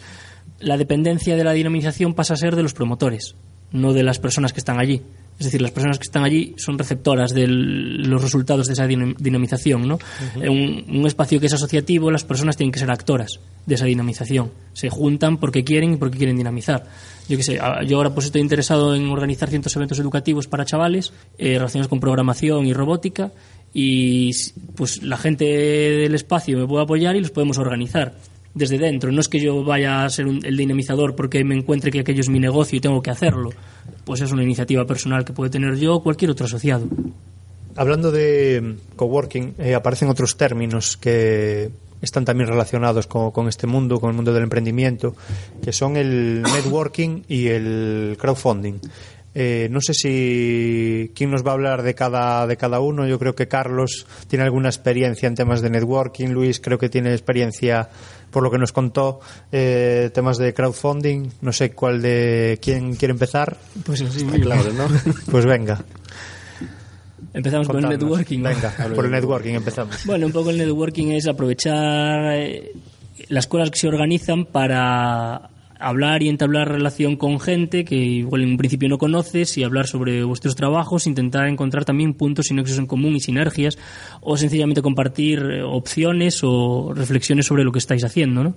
La 0.60 0.76
dependencia 0.78 1.36
de 1.36 1.44
la 1.44 1.52
dinamización 1.52 2.14
pasa 2.14 2.34
a 2.34 2.36
ser 2.38 2.56
de 2.56 2.62
los 2.62 2.72
promotores, 2.72 3.34
no 3.72 3.92
de 3.92 4.02
las 4.02 4.18
personas 4.18 4.52
que 4.52 4.60
están 4.60 4.78
allí. 4.80 5.02
Es 5.38 5.46
decir, 5.46 5.60
las 5.60 5.72
personas 5.72 5.98
que 5.98 6.04
están 6.04 6.22
allí 6.22 6.54
son 6.58 6.78
receptoras 6.78 7.34
de 7.34 7.48
los 7.48 8.22
resultados 8.22 8.68
de 8.68 8.74
esa 8.74 8.86
dinam- 8.86 9.16
dinamización. 9.18 9.88
¿no? 9.88 9.98
En 10.40 10.48
un, 10.48 10.84
un 11.00 11.06
espacio 11.08 11.40
que 11.40 11.46
es 11.46 11.52
asociativo, 11.52 12.08
las 12.12 12.22
personas 12.22 12.56
tienen 12.56 12.70
que 12.70 12.78
ser 12.78 12.88
actoras 12.92 13.40
de 13.66 13.74
esa 13.74 13.84
dinamización. 13.84 14.52
Se 14.74 14.90
juntan 14.90 15.38
porque 15.38 15.64
quieren 15.64 15.94
y 15.94 15.96
porque 15.96 16.18
quieren 16.18 16.36
dinamizar. 16.36 16.84
Yo 17.28 17.36
qué 17.36 17.42
sé, 17.42 17.58
a- 17.58 17.82
yo 17.82 17.96
ahora 17.96 18.10
pues 18.14 18.26
estoy 18.26 18.42
interesado 18.42 18.94
en 18.94 19.08
organizar 19.08 19.50
ciertos 19.50 19.74
eventos 19.74 19.98
educativos 19.98 20.46
para 20.46 20.64
chavales 20.64 21.12
eh, 21.36 21.54
relacionados 21.58 21.88
con 21.88 21.98
programación 21.98 22.66
y 22.66 22.72
robótica 22.72 23.32
y 23.74 24.30
pues 24.76 25.02
la 25.02 25.16
gente 25.18 25.44
del 25.44 26.14
espacio 26.14 26.56
me 26.58 26.66
puede 26.66 26.84
apoyar 26.84 27.16
y 27.16 27.20
los 27.20 27.30
podemos 27.32 27.58
organizar 27.58 28.14
desde 28.54 28.78
dentro. 28.78 29.10
No 29.10 29.20
es 29.20 29.28
que 29.28 29.40
yo 29.40 29.64
vaya 29.64 30.04
a 30.04 30.10
ser 30.10 30.26
un- 30.26 30.44
el 30.46 30.56
dinamizador 30.56 31.16
porque 31.16 31.42
me 31.42 31.56
encuentre 31.56 31.90
que 31.90 32.00
aquello 32.00 32.20
es 32.20 32.28
mi 32.28 32.38
negocio 32.38 32.78
y 32.78 32.80
tengo 32.80 33.02
que 33.02 33.10
hacerlo. 33.10 33.50
Pues 34.04 34.20
es 34.20 34.30
una 34.30 34.44
iniciativa 34.44 34.86
personal 34.86 35.24
que 35.24 35.32
puede 35.32 35.50
tener 35.50 35.76
yo 35.76 35.96
o 35.96 36.02
cualquier 36.04 36.30
otro 36.30 36.46
asociado. 36.46 36.86
Hablando 37.76 38.12
de 38.12 38.60
mm, 38.62 38.96
coworking, 38.96 39.54
eh, 39.58 39.74
aparecen 39.74 40.08
otros 40.08 40.36
términos 40.36 40.96
que 40.96 41.70
están 42.00 42.24
también 42.24 42.48
relacionados 42.48 43.06
con, 43.08 43.32
con 43.32 43.48
este 43.48 43.66
mundo, 43.66 43.98
con 43.98 44.10
el 44.10 44.14
mundo 44.16 44.32
del 44.32 44.44
emprendimiento, 44.44 45.16
que 45.64 45.72
son 45.72 45.96
el 45.96 46.42
networking 46.42 47.22
y 47.28 47.48
el 47.48 48.16
crowdfunding. 48.20 48.74
Eh, 49.34 49.68
no 49.70 49.80
sé 49.80 49.94
si 49.94 51.10
quién 51.14 51.30
nos 51.30 51.44
va 51.44 51.50
a 51.50 51.54
hablar 51.54 51.82
de 51.82 51.94
cada 51.94 52.46
de 52.46 52.56
cada 52.56 52.80
uno. 52.80 53.06
Yo 53.06 53.18
creo 53.18 53.34
que 53.34 53.48
Carlos 53.48 54.06
tiene 54.28 54.44
alguna 54.44 54.68
experiencia 54.68 55.26
en 55.26 55.34
temas 55.34 55.60
de 55.60 55.70
networking. 55.70 56.28
Luis 56.28 56.60
creo 56.60 56.78
que 56.78 56.88
tiene 56.88 57.12
experiencia, 57.12 57.88
por 58.30 58.42
lo 58.42 58.50
que 58.50 58.58
nos 58.58 58.72
contó, 58.72 59.20
eh, 59.50 60.10
temas 60.14 60.38
de 60.38 60.54
crowdfunding. 60.54 61.30
No 61.40 61.52
sé 61.52 61.72
cuál 61.72 62.00
de 62.00 62.58
quién 62.62 62.94
quiere 62.94 63.12
empezar. 63.12 63.56
Pues 63.84 64.02
así 64.02 64.24
Claro, 64.24 64.72
¿no? 64.72 64.86
Pues 65.30 65.44
venga. 65.46 65.84
Empezamos 67.32 67.66
con 67.66 67.82
el 67.82 67.90
networking. 67.90 68.38
¿no? 68.38 68.48
Venga, 68.50 68.72
por 68.94 69.04
el 69.04 69.10
networking 69.10 69.54
empezamos. 69.54 70.06
Bueno, 70.06 70.26
un 70.26 70.32
poco 70.32 70.50
el 70.50 70.58
networking 70.58 71.08
es 71.08 71.26
aprovechar 71.26 72.36
eh, 72.36 72.72
las 73.28 73.48
cosas 73.48 73.70
que 73.70 73.78
se 73.80 73.88
organizan 73.88 74.44
para 74.44 75.50
hablar 75.84 76.22
y 76.22 76.28
entablar 76.28 76.68
relación 76.68 77.16
con 77.16 77.38
gente 77.38 77.84
que 77.84 77.96
igual 77.96 78.42
en 78.42 78.50
un 78.50 78.56
principio 78.56 78.88
no 78.88 78.98
conoces 78.98 79.56
y 79.58 79.64
hablar 79.64 79.86
sobre 79.86 80.24
vuestros 80.24 80.56
trabajos, 80.56 81.06
intentar 81.06 81.46
encontrar 81.46 81.84
también 81.84 82.14
puntos 82.14 82.50
y 82.50 82.54
nexos 82.54 82.78
en 82.78 82.86
común 82.86 83.14
y 83.16 83.20
sinergias 83.20 83.78
o 84.20 84.36
sencillamente 84.36 84.82
compartir 84.82 85.40
eh, 85.40 85.62
opciones 85.62 86.40
o 86.42 86.92
reflexiones 86.94 87.46
sobre 87.46 87.64
lo 87.64 87.72
que 87.72 87.78
estáis 87.78 88.04
haciendo, 88.04 88.42
¿no? 88.42 88.56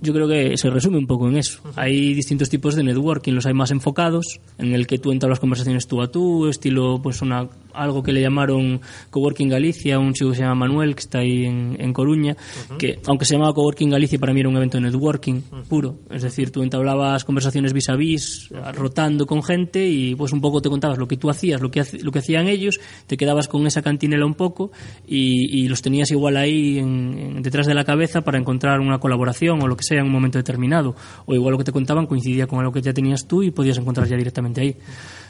Yo 0.00 0.12
creo 0.12 0.28
que 0.28 0.58
se 0.58 0.68
resume 0.68 0.98
un 0.98 1.06
poco 1.06 1.26
en 1.28 1.38
eso. 1.38 1.60
Hay 1.74 2.12
distintos 2.12 2.50
tipos 2.50 2.74
de 2.76 2.84
networking, 2.84 3.32
los 3.32 3.46
hay 3.46 3.54
más 3.54 3.70
enfocados, 3.70 4.40
en 4.58 4.74
el 4.74 4.86
que 4.86 4.98
tú 4.98 5.10
entablas 5.10 5.40
conversaciones 5.40 5.86
tú 5.86 6.02
a 6.02 6.10
tú, 6.10 6.48
estilo 6.48 7.00
pues 7.02 7.22
una 7.22 7.48
algo 7.76 8.02
que 8.02 8.12
le 8.12 8.20
llamaron 8.20 8.80
Coworking 9.10 9.48
Galicia, 9.48 9.98
un 9.98 10.12
chico 10.12 10.30
que 10.30 10.36
se 10.36 10.42
llama 10.42 10.54
Manuel, 10.66 10.94
que 10.94 11.00
está 11.00 11.18
ahí 11.18 11.44
en, 11.44 11.76
en 11.78 11.92
Coruña, 11.92 12.36
que 12.78 12.98
aunque 13.06 13.24
se 13.24 13.34
llamaba 13.34 13.52
Coworking 13.54 13.90
Galicia, 13.90 14.18
para 14.18 14.32
mí 14.32 14.40
era 14.40 14.48
un 14.48 14.56
evento 14.56 14.78
de 14.78 14.82
networking 14.84 15.40
puro. 15.68 15.96
Es 16.10 16.22
decir, 16.22 16.50
tú 16.50 16.62
entablabas 16.62 17.24
conversaciones 17.24 17.72
vis 17.72 17.88
a 17.88 17.96
vis, 17.96 18.48
rotando 18.74 19.26
con 19.26 19.42
gente 19.42 19.86
y 19.88 20.14
pues 20.14 20.32
un 20.32 20.40
poco 20.40 20.60
te 20.60 20.68
contabas 20.68 20.98
lo 20.98 21.06
que 21.08 21.16
tú 21.16 21.30
hacías, 21.30 21.60
lo 21.60 21.70
que, 21.70 21.84
lo 22.02 22.12
que 22.12 22.18
hacían 22.20 22.48
ellos, 22.48 22.80
te 23.06 23.16
quedabas 23.16 23.48
con 23.48 23.66
esa 23.66 23.82
cantinela 23.82 24.26
un 24.26 24.34
poco 24.34 24.70
y, 25.06 25.60
y 25.64 25.68
los 25.68 25.82
tenías 25.82 26.10
igual 26.10 26.36
ahí 26.36 26.78
en- 26.78 27.18
en- 27.18 27.42
detrás 27.42 27.66
de 27.66 27.74
la 27.74 27.84
cabeza 27.84 28.22
para 28.22 28.38
encontrar 28.38 28.80
una 28.80 28.98
colaboración 28.98 29.62
o 29.62 29.66
lo 29.68 29.76
que 29.76 29.84
sea 29.84 30.00
en 30.00 30.06
un 30.06 30.12
momento 30.12 30.38
determinado. 30.38 30.94
O 31.26 31.34
igual 31.34 31.52
lo 31.52 31.58
que 31.58 31.64
te 31.64 31.72
contaban 31.72 32.06
coincidía 32.06 32.46
con 32.46 32.58
algo 32.60 32.72
que 32.72 32.82
ya 32.82 32.92
tenías 32.92 33.26
tú 33.26 33.42
y 33.42 33.50
podías 33.50 33.78
encontrar 33.78 34.06
ya 34.08 34.16
directamente 34.16 34.60
ahí. 34.60 34.76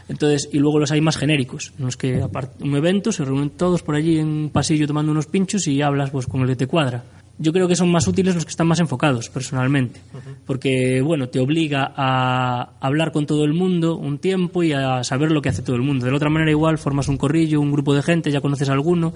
Entonces, 0.09 0.49
y 0.53 0.59
luego 0.59 0.79
los 0.79 0.93
hay 0.93 1.01
más 1.01 1.17
genéricos, 1.17 1.73
en 1.79 1.85
los 1.87 1.97
que 1.97 2.23
aparte 2.23 2.63
un 2.63 2.77
evento 2.77 3.11
se 3.13 3.25
reúnen 3.25 3.51
todos 3.51 3.83
por 3.83 3.95
allí 3.97 4.19
en 4.19 4.29
un 4.29 4.51
pasillo 4.51 4.87
tomando 4.87 5.11
unos 5.13 5.27
pinchos 5.27 5.67
y 5.67 5.83
hablas 5.83 6.11
pues 6.11 6.27
con 6.27 6.43
el 6.43 6.47
que 6.49 6.57
te 6.57 6.67
cuadra. 6.69 7.03
yo 7.39 7.53
creo 7.53 7.67
que 7.69 7.77
son 7.77 7.91
más 7.91 8.07
útiles 8.09 8.35
los 8.35 8.45
que 8.45 8.51
están 8.51 8.67
más 8.69 8.79
enfocados 8.81 9.29
personalmente, 9.29 10.01
porque 10.47 11.01
bueno, 11.03 11.29
te 11.29 11.39
obliga 11.41 11.93
a 11.97 12.71
hablar 12.81 13.13
con 13.13 13.27
todo 13.27 13.45
el 13.45 13.53
mundo 13.53 13.97
un 13.97 14.19
tiempo 14.19 14.63
y 14.63 14.73
a 14.73 15.03
saber 15.05 15.33
lo 15.33 15.43
que 15.43 15.49
hace 15.51 15.63
todo 15.63 15.77
el 15.77 15.83
mundo. 15.83 16.05
De 16.07 16.11
la 16.13 16.17
otra 16.17 16.31
manera 16.31 16.51
igual 16.51 16.79
formas 16.79 17.09
un 17.09 17.17
corrillo, 17.17 17.61
un 17.61 17.73
grupo 17.73 17.95
de 17.95 18.03
gente, 18.03 18.31
ya 18.31 18.41
conoces 18.41 18.69
a 18.69 18.73
alguno 18.73 19.13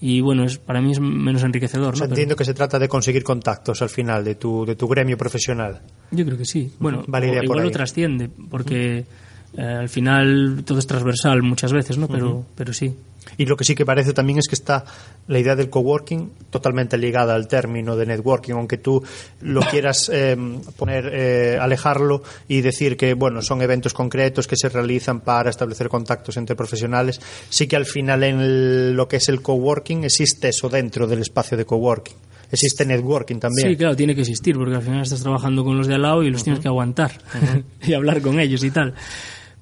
y 0.00 0.20
bueno, 0.20 0.44
es 0.44 0.58
para 0.58 0.80
mí 0.82 0.92
es 0.92 1.00
menos 1.00 1.42
enriquecedor, 1.42 1.94
O 1.94 1.96
sea, 1.96 2.06
¿no? 2.06 2.12
entiendo 2.12 2.36
que 2.36 2.44
se 2.44 2.54
trata 2.54 2.78
de 2.78 2.88
conseguir 2.88 3.24
contactos 3.24 3.80
al 3.82 3.88
final 3.88 4.22
de 4.24 4.34
tu, 4.34 4.64
de 4.66 4.76
tu 4.76 4.86
gremio 4.88 5.16
profesional. 5.16 5.80
Yo 6.10 6.24
creo 6.24 6.36
que 6.38 6.44
sí. 6.44 6.70
Bueno, 6.78 7.02
Vale, 7.08 7.26
o- 7.26 7.28
iría 7.30 7.40
por 7.40 7.44
igual 7.56 7.64
lo 7.64 7.70
trasciende, 7.70 8.28
porque 8.50 9.04
eh, 9.56 9.62
al 9.62 9.88
final 9.88 10.62
todo 10.64 10.78
es 10.78 10.86
transversal 10.86 11.42
muchas 11.42 11.72
veces, 11.72 11.98
¿no? 11.98 12.08
Pero, 12.08 12.44
pero 12.54 12.72
sí. 12.72 12.94
Y 13.38 13.46
lo 13.46 13.56
que 13.56 13.64
sí 13.64 13.74
que 13.74 13.86
parece 13.86 14.12
también 14.12 14.38
es 14.38 14.46
que 14.48 14.54
está 14.54 14.84
la 15.28 15.38
idea 15.38 15.56
del 15.56 15.70
coworking 15.70 16.30
totalmente 16.50 16.98
ligada 16.98 17.34
al 17.34 17.48
término 17.48 17.96
de 17.96 18.04
networking, 18.06 18.52
aunque 18.52 18.76
tú 18.76 19.02
lo 19.40 19.60
quieras 19.70 20.10
eh, 20.12 20.36
poner, 20.76 21.10
eh, 21.12 21.58
alejarlo 21.60 22.22
y 22.48 22.60
decir 22.60 22.96
que 22.96 23.14
bueno 23.14 23.40
son 23.42 23.62
eventos 23.62 23.94
concretos 23.94 24.46
que 24.46 24.56
se 24.56 24.68
realizan 24.68 25.20
para 25.20 25.48
establecer 25.50 25.88
contactos 25.88 26.36
entre 26.36 26.54
profesionales, 26.54 27.20
sí 27.48 27.66
que 27.66 27.76
al 27.76 27.86
final 27.86 28.22
en 28.24 28.40
el- 28.40 28.92
lo 28.94 29.08
que 29.08 29.16
es 29.16 29.28
el 29.30 29.40
coworking 29.40 30.04
existe 30.04 30.50
eso 30.50 30.68
dentro 30.68 31.06
del 31.06 31.20
espacio 31.20 31.56
de 31.56 31.64
coworking. 31.64 32.14
Existe 32.52 32.84
networking 32.84 33.40
también. 33.40 33.70
Sí, 33.70 33.76
claro, 33.76 33.96
tiene 33.96 34.14
que 34.14 34.20
existir, 34.20 34.54
porque 34.54 34.76
al 34.76 34.82
final 34.82 35.00
estás 35.00 35.22
trabajando 35.22 35.64
con 35.64 35.76
los 35.76 35.88
de 35.88 35.94
al 35.94 36.02
lado 36.02 36.22
y 36.22 36.30
los 36.30 36.44
tienes 36.44 36.60
que 36.60 36.68
aguantar 36.68 37.10
y 37.84 37.94
hablar 37.94 38.20
con 38.20 38.38
ellos 38.38 38.62
y 38.62 38.70
tal. 38.70 38.94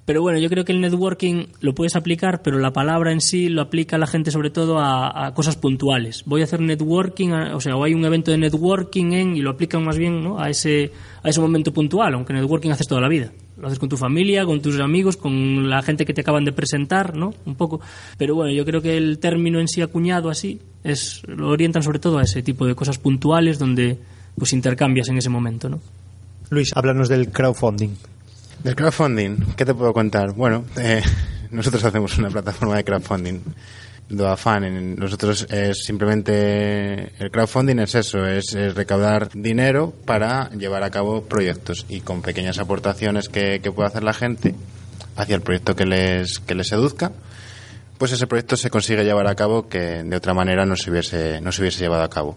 Pero 0.05 0.21
bueno, 0.21 0.39
yo 0.41 0.49
creo 0.49 0.65
que 0.65 0.73
el 0.73 0.81
networking 0.81 1.47
lo 1.61 1.75
puedes 1.75 1.95
aplicar, 1.95 2.43
pero 2.43 2.59
la 2.59 2.73
palabra 2.73 3.13
en 3.13 3.21
sí 3.21 3.49
lo 3.49 3.63
aplica 3.63 3.99
la 3.99 4.09
gente 4.09 4.33
sobre 4.33 4.51
todo 4.51 4.81
a, 4.81 5.33
cosas 5.35 5.57
puntuales. 5.57 6.25
Voy 6.27 6.41
a 6.41 6.45
hacer 6.45 6.61
networking, 6.61 7.31
o 7.31 7.61
sea, 7.61 7.77
o 7.77 7.85
hay 7.85 7.95
un 7.95 8.05
evento 8.05 8.33
de 8.33 8.39
networking 8.39 9.13
en, 9.13 9.37
y 9.37 9.43
lo 9.43 9.51
aplican 9.51 9.85
más 9.85 9.99
bien 9.99 10.25
¿no? 10.25 10.41
a, 10.41 10.51
ese, 10.51 10.91
a 11.23 11.29
ese 11.29 11.41
momento 11.41 11.73
puntual, 11.73 12.15
aunque 12.15 12.33
networking 12.33 12.71
haces 12.71 12.89
toda 12.89 13.01
la 13.01 13.09
vida. 13.09 13.31
Lo 13.57 13.69
haces 13.69 13.79
con 13.79 13.89
tu 13.89 13.97
familia, 13.97 14.45
con 14.45 14.61
tus 14.61 14.81
amigos, 14.81 15.17
con 15.17 15.71
la 15.71 15.83
gente 15.83 16.05
que 16.05 16.13
te 16.13 16.23
acaban 16.23 16.45
de 16.45 16.53
presentar, 16.53 17.15
¿no? 17.15 17.33
Un 17.47 17.55
poco. 17.55 17.81
Pero 18.19 18.35
bueno, 18.35 18.53
yo 18.53 18.65
creo 18.65 18.83
que 18.83 18.97
el 18.97 19.19
término 19.21 19.61
en 19.61 19.69
sí 19.69 19.83
acuñado 19.83 20.31
así 20.31 20.59
es 20.83 21.23
lo 21.29 21.51
orientan 21.51 21.83
sobre 21.85 22.01
todo 22.01 22.19
a 22.19 22.23
ese 22.25 22.43
tipo 22.43 22.67
de 22.67 22.75
cosas 22.75 22.99
puntuales 22.99 23.61
donde 23.61 23.99
pues 24.37 24.53
intercambias 24.53 25.09
en 25.11 25.19
ese 25.19 25.29
momento, 25.29 25.69
¿no? 25.69 25.81
Luis, 26.51 26.73
háblanos 26.75 27.09
del 27.09 27.29
crowdfunding. 27.29 27.91
Del 28.63 28.77
crowdfunding, 28.77 29.55
¿qué 29.57 29.65
te 29.65 29.75
puedo 29.75 29.93
contar? 29.93 30.33
Bueno, 30.33 30.65
eh, 30.77 31.03
nosotros 31.51 31.85
hacemos 31.85 32.17
una 32.19 32.31
plataforma 32.31 32.77
de 32.77 32.85
crowdfunding. 32.85 33.41
Doafan, 34.09 34.97
nosotros 34.97 35.47
es 35.51 35.85
simplemente 35.85 37.13
el 37.19 37.31
crowdfunding 37.31 37.79
es 37.79 37.95
eso, 37.95 38.27
es, 38.27 38.53
es 38.55 38.75
recaudar 38.75 39.31
dinero 39.33 39.95
para 40.05 40.51
llevar 40.51 40.83
a 40.83 40.91
cabo 40.91 41.23
proyectos 41.23 41.87
y 41.89 42.01
con 42.01 42.21
pequeñas 42.21 42.59
aportaciones 42.59 43.31
que, 43.31 43.61
que 43.63 43.73
pueda 43.73 43.89
hacer 43.89 44.03
la 44.03 44.13
gente 44.13 44.55
hacia 45.17 45.35
el 45.35 45.41
proyecto 45.41 45.75
que 45.75 45.87
les, 45.87 46.41
que 46.41 46.55
les 46.55 46.69
seduzca, 46.69 47.13
pues 47.99 48.13
ese 48.13 48.27
proyecto 48.27 48.57
se 48.57 48.69
consigue 48.69 49.05
llevar 49.05 49.29
a 49.29 49.35
cabo 49.35 49.69
que 49.69 50.03
de 50.03 50.17
otra 50.17 50.35
manera 50.35 50.67
no 50.67 50.77
se 50.77 50.91
hubiese, 50.91 51.41
no 51.41 51.53
se 51.53 51.63
hubiese 51.63 51.81
llevado 51.81 52.03
a 52.03 52.11
cabo. 52.11 52.37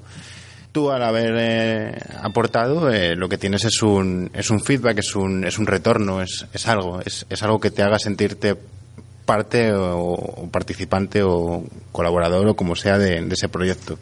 Tú 0.76 0.92
al 0.92 1.04
haber 1.04 1.36
eh, 1.38 1.98
aportado 2.22 2.92
eh, 2.92 3.16
lo 3.16 3.30
que 3.30 3.38
tienes 3.38 3.64
es 3.64 3.82
un, 3.82 4.30
es 4.34 4.50
un 4.50 4.60
feedback, 4.60 4.98
es 4.98 5.16
un, 5.16 5.46
es 5.46 5.58
un 5.58 5.68
retorno, 5.68 6.22
es, 6.22 6.46
es 6.52 6.68
algo, 6.68 7.00
es, 7.00 7.26
es 7.30 7.44
algo 7.44 7.62
que 7.62 7.72
te 7.72 7.82
haga 7.82 7.98
sentirte 7.98 8.58
parte 9.26 9.72
o, 9.72 10.12
o 10.12 10.50
participante 10.52 11.24
o 11.24 11.64
colaborador 11.94 12.46
o 12.50 12.58
como 12.58 12.76
sea 12.76 12.98
de, 12.98 13.22
de 13.22 13.34
ese 13.34 13.48
proyecto. 13.48 13.98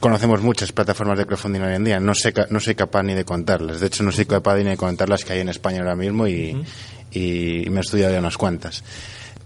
Conocemos 0.00 0.42
muchas 0.42 0.72
plataformas 0.72 1.18
de 1.18 1.24
crowdfunding 1.24 1.60
hoy 1.60 1.74
en 1.76 1.84
día, 1.84 2.00
no, 2.00 2.16
sé, 2.16 2.34
no 2.50 2.58
soy 2.58 2.74
capaz 2.74 3.04
ni 3.04 3.14
de 3.14 3.24
contarlas. 3.24 3.78
De 3.78 3.86
hecho, 3.86 4.02
no 4.02 4.10
soy 4.10 4.24
capaz 4.24 4.56
ni 4.56 4.64
de 4.64 4.76
contar 4.76 5.08
las 5.08 5.24
que 5.24 5.34
hay 5.34 5.38
en 5.38 5.50
España 5.50 5.82
ahora 5.82 5.94
mismo 5.94 6.26
y, 6.26 6.64
y 7.12 7.64
me 7.70 7.76
he 7.76 7.80
estudiado 7.80 8.12
ya 8.12 8.18
unas 8.18 8.36
cuantas. 8.36 8.82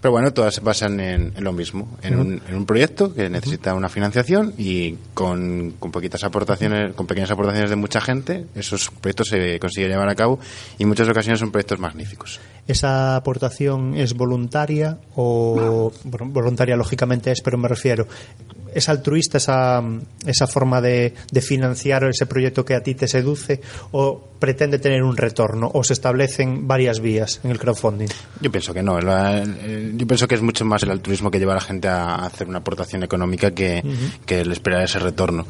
Pero 0.01 0.11
bueno, 0.11 0.31
todas 0.31 0.55
se 0.55 0.61
basan 0.61 0.99
en, 0.99 1.33
en 1.35 1.43
lo 1.43 1.53
mismo, 1.53 1.97
en, 2.01 2.19
un, 2.19 2.41
en 2.47 2.55
un 2.55 2.65
proyecto 2.65 3.13
que 3.13 3.29
necesita 3.29 3.73
una 3.73 3.89
financiación 3.89 4.53
y 4.57 4.95
con, 5.13 5.73
con 5.79 5.91
poquitas 5.91 6.23
aportaciones, 6.23 6.93
con 6.93 7.07
pequeñas 7.07 7.31
aportaciones 7.31 7.69
de 7.69 7.75
mucha 7.75 8.01
gente, 8.01 8.45
esos 8.55 8.89
proyectos 8.89 9.29
se 9.29 9.59
consiguen 9.59 9.91
llevar 9.91 10.09
a 10.09 10.15
cabo 10.15 10.39
y 10.77 10.83
en 10.83 10.89
muchas 10.89 11.09
ocasiones 11.09 11.39
son 11.39 11.51
proyectos 11.51 11.79
magníficos. 11.79 12.39
¿Esa 12.67 13.15
aportación 13.15 13.95
es 13.95 14.13
voluntaria 14.13 14.97
o 15.15 15.91
bueno, 16.03 16.25
voluntaria 16.31 16.75
lógicamente 16.75 17.31
es, 17.31 17.41
pero 17.41 17.57
me 17.57 17.67
refiero 17.67 18.07
es 18.77 18.89
altruista 18.89 19.37
esa, 19.37 19.81
esa 20.25 20.47
forma 20.47 20.79
de, 20.81 21.13
de 21.31 21.41
financiar 21.41 22.03
ese 22.05 22.25
proyecto 22.25 22.63
que 22.63 22.75
a 22.75 22.83
ti 22.83 22.95
te 22.95 23.07
seduce 23.07 23.59
o 23.91 24.23
pretende 24.39 24.77
tener 24.79 25.03
un 25.03 25.17
retorno 25.17 25.69
o 25.73 25.83
se 25.83 25.93
establecen 25.93 26.67
varias 26.67 26.99
vías 26.99 27.39
en 27.43 27.51
el 27.51 27.59
crowdfunding? 27.59 28.07
Yo 28.39 28.51
pienso 28.51 28.73
que 28.73 28.83
no. 28.83 28.99
La- 29.01 29.41
el- 29.41 29.97
yo 29.97 30.05
pienso 30.07 30.27
que 30.27 30.35
es 30.35 30.41
mucho 30.41 30.63
más 30.65 30.83
el 30.83 30.91
altruismo 30.91 31.31
que 31.31 31.39
lleva 31.39 31.53
a 31.53 31.55
la 31.55 31.61
gente 31.61 31.87
a 31.87 32.15
hacer 32.25 32.47
una 32.47 32.59
aportación 32.59 33.03
económica 33.03 33.51
que, 33.51 33.83
que 34.25 34.41
el 34.41 34.51
esperar 34.51 34.83
ese 34.83 34.99
retorno. 34.99 35.45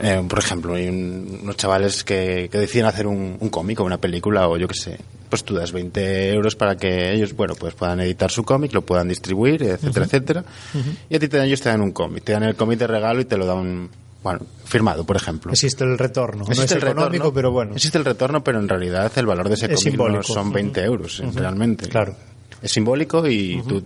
Eh, 0.00 0.22
por 0.28 0.38
ejemplo, 0.38 0.74
hay 0.74 0.88
un- 0.88 1.40
unos 1.42 1.56
chavales 1.56 2.02
que, 2.04 2.48
que 2.50 2.58
deciden 2.58 2.86
hacer 2.86 3.06
un, 3.06 3.36
un 3.38 3.48
cómic 3.50 3.78
o 3.80 3.84
una 3.84 3.98
película 3.98 4.48
o 4.48 4.56
yo 4.56 4.66
qué 4.68 4.74
sé. 4.74 4.98
Pues 5.28 5.44
tú 5.44 5.54
das 5.54 5.72
20 5.72 6.32
euros 6.32 6.56
para 6.56 6.76
que 6.76 7.12
ellos, 7.12 7.34
bueno, 7.34 7.54
pues 7.54 7.74
puedan 7.74 8.00
editar 8.00 8.30
su 8.30 8.42
cómic, 8.44 8.72
lo 8.72 8.82
puedan 8.82 9.08
distribuir, 9.08 9.62
etcétera, 9.62 10.04
etcétera. 10.06 10.44
Y 11.08 11.16
a 11.16 11.18
ti 11.18 11.28
te 11.28 11.36
dan, 11.38 11.46
ellos 11.46 11.60
te 11.60 11.68
dan 11.70 11.80
un 11.80 11.92
cómic. 11.92 12.24
Te 12.24 12.32
dan 12.32 12.42
el 12.42 12.54
cómic 12.54 12.78
de 12.78 12.86
regalo 12.86 13.20
y 13.20 13.24
te 13.24 13.36
lo 13.38 13.46
dan, 13.46 13.88
bueno, 14.22 14.40
firmado, 14.64 15.04
por 15.04 15.16
ejemplo. 15.16 15.52
Existe 15.52 15.84
el 15.84 15.96
retorno, 15.98 16.44
no 16.44 16.52
es 16.52 16.58
Existe 16.58 16.74
el 16.74 16.82
económico, 16.82 17.10
retorno, 17.12 17.32
pero 17.34 17.50
bueno. 17.52 17.74
Existe 17.74 17.96
el 17.98 18.04
retorno, 18.04 18.44
pero 18.44 18.58
en 18.60 18.68
realidad 18.68 19.10
el 19.16 19.26
valor 19.26 19.48
de 19.48 19.54
ese 19.54 19.72
Es 19.72 19.82
cómic 19.84 19.96
no 19.98 20.22
son 20.22 20.52
20 20.52 20.82
euros, 20.84 21.20
eh, 21.20 21.30
realmente. 21.34 21.88
Claro. 21.88 22.14
Es 22.60 22.70
simbólico 22.72 23.26
y 23.26 23.62
tú 23.66 23.82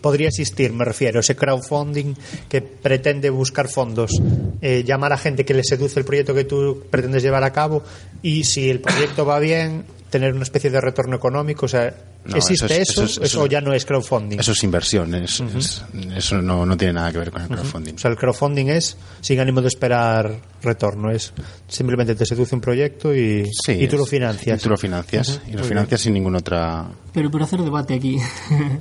podría 0.00 0.28
existir, 0.28 0.72
me 0.72 0.84
refiero, 0.84 1.20
ese 1.20 1.36
crowdfunding 1.36 2.14
que 2.48 2.62
pretende 2.62 3.30
buscar 3.30 3.68
fondos, 3.68 4.12
eh, 4.60 4.84
llamar 4.84 5.12
a 5.12 5.18
gente 5.18 5.44
que 5.44 5.54
le 5.54 5.64
seduce 5.64 5.98
el 5.98 6.06
proyecto 6.06 6.34
que 6.34 6.44
tú 6.44 6.84
pretendes 6.90 7.22
llevar 7.22 7.44
a 7.44 7.52
cabo 7.52 7.82
y 8.22 8.44
si 8.44 8.70
el 8.70 8.80
proyecto 8.80 9.24
va 9.24 9.38
bien, 9.38 9.84
tener 10.10 10.32
una 10.34 10.42
especie 10.42 10.70
de 10.70 10.80
retorno 10.80 11.16
económico. 11.16 11.66
O 11.66 11.68
sea, 11.68 11.94
No, 12.24 12.36
¿existe 12.36 12.66
eso 12.80 13.02
eso? 13.02 13.04
es- 13.04 13.10
eso 13.12 13.22
es- 13.22 13.30
¿Eso 13.32 13.46
ya 13.46 13.60
no 13.60 13.72
es 13.72 13.84
crowdfunding? 13.84 14.38
Eso 14.40 14.52
es 14.52 14.62
inversión, 14.64 15.14
es- 15.14 15.40
es- 15.40 15.84
eso 16.16 16.42
no, 16.42 16.64
no 16.66 16.76
tiene 16.76 16.94
nada 16.94 17.12
que 17.12 17.18
ver 17.18 17.30
con 17.30 17.42
el 17.42 17.48
crowdfunding. 17.48 17.94
O 17.94 17.98
sea, 17.98 18.10
el 18.10 18.16
crowdfunding 18.16 18.66
es 18.68 18.96
sin 19.20 19.38
ánimo 19.40 19.60
de 19.62 19.68
esperar 19.68 20.38
retorno, 20.62 21.10
es 21.10 21.32
simplemente 21.68 22.14
te 22.14 22.26
seduce 22.26 22.54
un 22.54 22.60
proyecto 22.60 23.14
y, 23.14 23.44
Sí, 23.64 23.72
y 23.72 23.86
tú 23.88 23.96
es- 23.96 24.00
lo 24.00 24.06
financias. 24.06 24.60
Y 24.60 24.62
tú 24.62 24.68
lo 24.70 24.76
financias, 24.76 25.40
y 25.46 25.52
lo 25.52 25.64
financias 25.64 26.00
sin 26.00 26.12
ninguna 26.14 26.38
otra... 26.38 26.86
Pero 27.12 27.30
por 27.30 27.42
hacer 27.42 27.60
debate 27.62 27.94
aquí. 27.94 28.18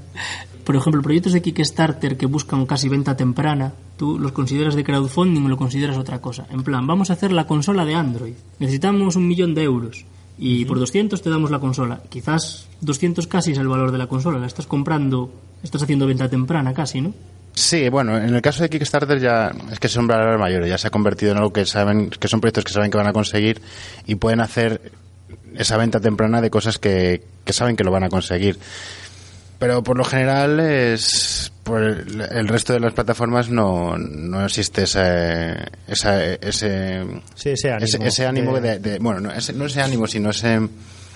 Por 0.64 0.76
ejemplo, 0.76 1.02
proyectos 1.02 1.32
de 1.32 1.42
Kickstarter 1.42 2.18
que 2.18 2.26
buscan 2.26 2.66
casi 2.66 2.90
venta 2.90 3.16
temprana, 3.16 3.72
¿tú 3.96 4.20
los 4.20 4.34
consideras 4.34 4.76
de 4.76 4.84
crowdfunding 4.84 5.46
o 5.46 5.48
lo 5.48 5.56
consideras 5.56 5.98
otra 5.98 6.20
cosa? 6.20 6.46
En 6.52 6.62
plan, 6.62 6.86
vamos 6.86 7.10
a 7.10 7.14
hacer 7.14 7.32
la 7.32 7.48
consola 7.48 7.86
de 7.86 7.96
Android. 7.96 8.34
Necesitamos 8.60 9.16
un 9.16 9.30
millón 9.30 9.56
de 9.56 9.64
euros. 9.64 10.04
Y 10.38 10.66
por 10.66 10.80
200 10.80 11.22
te 11.22 11.30
damos 11.30 11.50
la 11.52 11.60
consola. 11.60 12.02
Quizás 12.10 12.68
200 12.82 13.28
casi 13.28 13.54
es 13.54 13.58
el 13.58 13.68
valor 13.68 13.92
de 13.92 13.98
la 13.98 14.08
consola. 14.08 14.38
La 14.38 14.48
estás 14.48 14.68
comprando, 14.68 15.32
estás 15.64 15.84
haciendo 15.84 16.06
venta 16.06 16.30
temprana 16.30 16.74
casi, 16.74 17.02
¿no? 17.02 17.14
Sí, 17.54 17.90
bueno, 17.90 18.16
en 18.18 18.36
el 18.36 18.42
caso 18.42 18.62
de 18.62 18.70
Kickstarter 18.70 19.20
ya 19.20 19.52
es 19.72 19.80
que 19.80 19.88
son 19.88 20.06
valores 20.06 20.40
mayores, 20.40 20.70
ya 20.70 20.78
se 20.78 20.90
ha 20.90 20.92
convertido 20.92 21.32
en 21.32 21.40
algo 21.40 21.52
que 21.52 21.66
saben, 21.66 22.12
que 22.12 22.28
son 22.28 22.40
proyectos 22.40 22.64
que 22.64 22.72
saben 22.72 22.92
que 22.92 22.98
van 22.98 23.08
a 23.08 23.14
conseguir 23.14 23.62
y 24.06 24.14
pueden 24.14 24.42
hacer 24.42 24.92
esa 25.56 25.76
venta 25.76 26.00
temprana 26.00 26.40
de 26.40 26.52
cosas 26.52 26.78
que, 26.78 27.24
que 27.44 27.54
saben 27.54 27.76
que 27.76 27.84
lo 27.84 27.90
van 27.90 28.04
a 28.04 28.10
conseguir. 28.10 28.60
Pero 29.60 29.82
por 29.84 29.98
lo 29.98 30.04
general 30.04 30.60
es 30.60 31.52
por 31.64 31.82
el, 31.84 32.22
el 32.22 32.48
resto 32.48 32.74
de 32.74 32.80
las 32.80 32.94
plataformas 32.94 33.50
no, 33.50 33.98
no 33.98 34.46
existe 34.46 34.84
ese, 34.84 35.56
esa- 35.88 36.24
ese, 36.36 37.04
Sí, 37.36 37.50
ese 37.50 37.72
ánimo. 37.72 37.86
ese, 37.86 38.08
ese 38.08 38.26
ánimo 38.26 38.60
de- 38.60 38.80
de, 38.80 38.92
de- 38.92 39.00
bueno, 39.00 39.20
no 39.20 39.32
ese, 39.32 39.54
no 39.54 39.66
ese 39.66 39.82
ánimo, 39.82 40.08
sino 40.08 40.30
ese, 40.30 40.60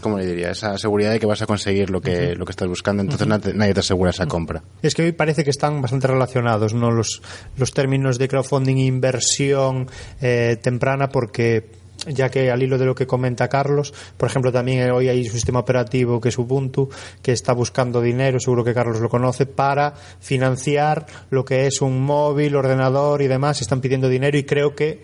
¿cómo 0.01 0.17
le 0.17 0.25
diría? 0.25 0.51
Esa 0.51 0.77
seguridad 0.77 1.11
de 1.11 1.19
que 1.19 1.25
vas 1.25 1.41
a 1.41 1.45
conseguir 1.45 1.89
lo 1.91 2.01
que, 2.01 2.35
lo 2.35 2.45
que 2.45 2.51
estás 2.51 2.67
buscando, 2.67 3.01
entonces 3.03 3.27
nadie, 3.27 3.53
nadie 3.53 3.73
te 3.75 3.79
asegura 3.81 4.09
esa 4.09 4.25
compra. 4.25 4.61
Es 4.81 4.93
que 4.95 5.03
hoy 5.03 5.11
parece 5.13 5.43
que 5.43 5.51
están 5.51 5.81
bastante 5.81 6.07
relacionados 6.07 6.73
¿no? 6.73 6.89
los, 6.91 7.21
los 7.57 7.71
términos 7.71 8.17
de 8.17 8.27
crowdfunding 8.27 8.77
inversión 8.77 9.87
eh, 10.21 10.57
temprana 10.61 11.09
porque 11.09 11.79
ya 12.07 12.29
que 12.29 12.49
al 12.49 12.63
hilo 12.63 12.77
de 12.77 12.85
lo 12.85 12.95
que 12.95 13.07
comenta 13.07 13.47
Carlos, 13.47 13.93
por 14.17 14.29
ejemplo, 14.29 14.51
también 14.51 14.89
hoy 14.91 15.09
hay 15.09 15.25
un 15.25 15.31
sistema 15.31 15.59
operativo 15.59 16.19
que 16.19 16.29
es 16.29 16.37
Ubuntu, 16.37 16.89
que 17.21 17.31
está 17.31 17.53
buscando 17.53 18.01
dinero, 18.01 18.39
seguro 18.39 18.63
que 18.63 18.73
Carlos 18.73 18.99
lo 18.99 19.09
conoce, 19.09 19.45
para 19.45 19.93
financiar 20.19 21.05
lo 21.29 21.45
que 21.45 21.67
es 21.67 21.81
un 21.81 22.01
móvil, 22.01 22.55
ordenador 22.55 23.21
y 23.21 23.27
demás, 23.27 23.61
están 23.61 23.81
pidiendo 23.81 24.09
dinero 24.09 24.37
y 24.37 24.43
creo 24.43 24.75
que 24.75 25.01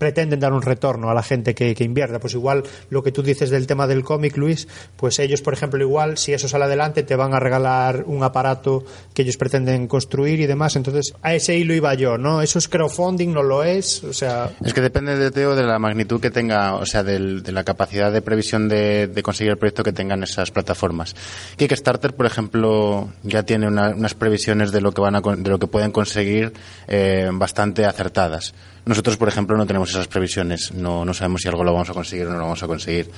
pretenden 0.00 0.40
dar 0.40 0.54
un 0.54 0.62
retorno 0.62 1.10
a 1.10 1.14
la 1.14 1.22
gente 1.22 1.54
que, 1.54 1.76
invierta. 1.84 2.18
Pues 2.18 2.32
igual 2.32 2.62
lo 2.88 3.02
que 3.02 3.12
tú 3.12 3.22
dices 3.22 3.50
del 3.50 3.66
tema 3.66 3.86
del 3.86 4.02
cómic, 4.02 4.36
Luis, 4.38 4.66
pues 4.96 5.18
ellos, 5.18 5.42
por 5.42 5.52
ejemplo, 5.52 5.78
igual, 5.84 6.16
si 6.16 6.32
eso 6.32 6.48
sale 6.48 6.64
adelante, 6.64 7.02
te 7.02 7.14
van 7.16 7.34
a 7.34 7.38
regalar 7.38 8.04
un 8.06 8.22
aparato 8.24 8.82
que 9.12 9.22
ellos 9.22 9.36
pretenden 9.36 9.86
construir 9.86 10.40
y 10.40 10.46
demás. 10.46 10.74
Entonces, 10.76 11.12
a 11.20 11.34
ese 11.34 11.54
hilo 11.56 11.74
iba 11.74 11.92
yo, 11.94 12.16
¿no? 12.16 12.40
¿Eso 12.40 12.58
es 12.58 12.66
crowdfunding? 12.68 13.32
¿No 13.32 13.42
lo 13.42 13.62
es? 13.62 14.02
O 14.02 14.14
sea... 14.14 14.50
Es 14.64 14.72
que 14.72 14.80
depende 14.80 15.16
de 15.16 15.30
Teo 15.30 15.54
de 15.54 15.64
la 15.64 15.78
magnitud 15.78 16.18
que 16.20 16.30
tenga, 16.30 16.76
o 16.76 16.86
sea, 16.86 17.02
de 17.04 17.18
la 17.52 17.62
capacidad 17.64 18.10
de 18.10 18.22
previsión 18.22 18.68
de, 18.70 19.06
de 19.06 19.22
conseguir 19.22 19.50
el 19.52 19.58
proyecto 19.58 19.82
que 19.82 19.92
tengan 19.92 20.22
esas 20.22 20.50
plataformas. 20.50 21.14
Kickstarter, 21.56 22.14
por 22.14 22.24
ejemplo, 22.24 23.10
ya 23.22 23.42
tiene 23.42 23.66
una- 23.68 23.90
unas 23.90 24.14
previsiones 24.14 24.72
de 24.72 24.80
lo 24.80 24.92
que 24.92 25.02
van 25.02 25.16
a, 25.16 25.20
de 25.20 25.50
lo 25.50 25.58
que 25.58 25.66
pueden 25.66 25.90
conseguir 25.92 26.54
eh, 26.88 27.28
bastante 27.32 27.84
acertadas. 27.84 28.54
Nosotros, 28.84 29.16
por 29.16 29.28
ejemplo, 29.28 29.56
no 29.56 29.66
tenemos 29.66 29.90
esas 29.90 30.08
previsiones. 30.08 30.72
No, 30.72 31.04
no 31.04 31.14
sabemos 31.14 31.42
si 31.42 31.48
algo 31.48 31.64
lo 31.64 31.72
vamos 31.72 31.90
a 31.90 31.94
conseguir 31.94 32.26
o 32.26 32.30
no 32.30 32.38
lo 32.38 32.44
vamos 32.44 32.62
a 32.62 32.66
conseguir. 32.66 33.10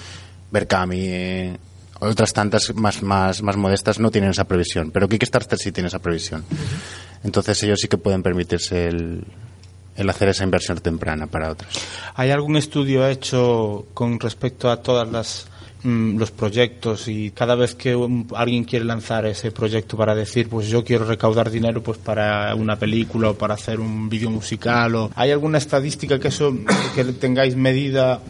Berkami, 0.50 1.00
eh, 1.00 1.56
otras 2.00 2.32
tantas 2.32 2.74
más, 2.74 3.02
más, 3.02 3.42
más 3.42 3.56
modestas 3.56 3.98
no 3.98 4.10
tienen 4.10 4.30
esa 4.30 4.44
previsión, 4.44 4.90
pero 4.90 5.08
Kickstarter 5.08 5.58
sí 5.58 5.72
tiene 5.72 5.88
esa 5.88 6.00
previsión. 6.00 6.44
Entonces 7.22 7.62
ellos 7.62 7.78
sí 7.80 7.88
que 7.88 7.96
pueden 7.96 8.22
permitirse 8.22 8.88
el, 8.88 9.24
el 9.96 10.10
hacer 10.10 10.28
esa 10.28 10.44
inversión 10.44 10.78
temprana 10.78 11.26
para 11.26 11.50
otros. 11.50 11.72
¿Hay 12.14 12.30
algún 12.30 12.56
estudio 12.56 13.06
hecho 13.06 13.86
con 13.94 14.18
respecto 14.18 14.70
a 14.70 14.82
todas 14.82 15.10
las 15.10 15.46
los 15.84 16.30
proyectos 16.30 17.08
y 17.08 17.30
cada 17.32 17.54
vez 17.54 17.74
que 17.74 17.96
un- 17.96 18.28
alguien 18.36 18.64
quiere 18.64 18.84
lanzar 18.84 19.26
ese 19.26 19.50
proyecto 19.50 19.96
para 19.96 20.14
decir 20.14 20.48
pues 20.48 20.68
yo 20.68 20.84
quiero 20.84 21.04
recaudar 21.04 21.50
dinero 21.50 21.82
pues 21.82 21.98
para 21.98 22.54
una 22.54 22.76
película 22.76 23.30
o 23.30 23.34
para 23.34 23.54
hacer 23.54 23.80
un 23.80 24.08
vídeo 24.08 24.30
musical 24.30 24.94
o 24.94 25.10
hay 25.16 25.30
alguna 25.32 25.58
estadística 25.58 26.18
que 26.20 26.28
eso 26.28 26.56
que 26.94 27.04
tengáis 27.04 27.56
medida 27.56 28.20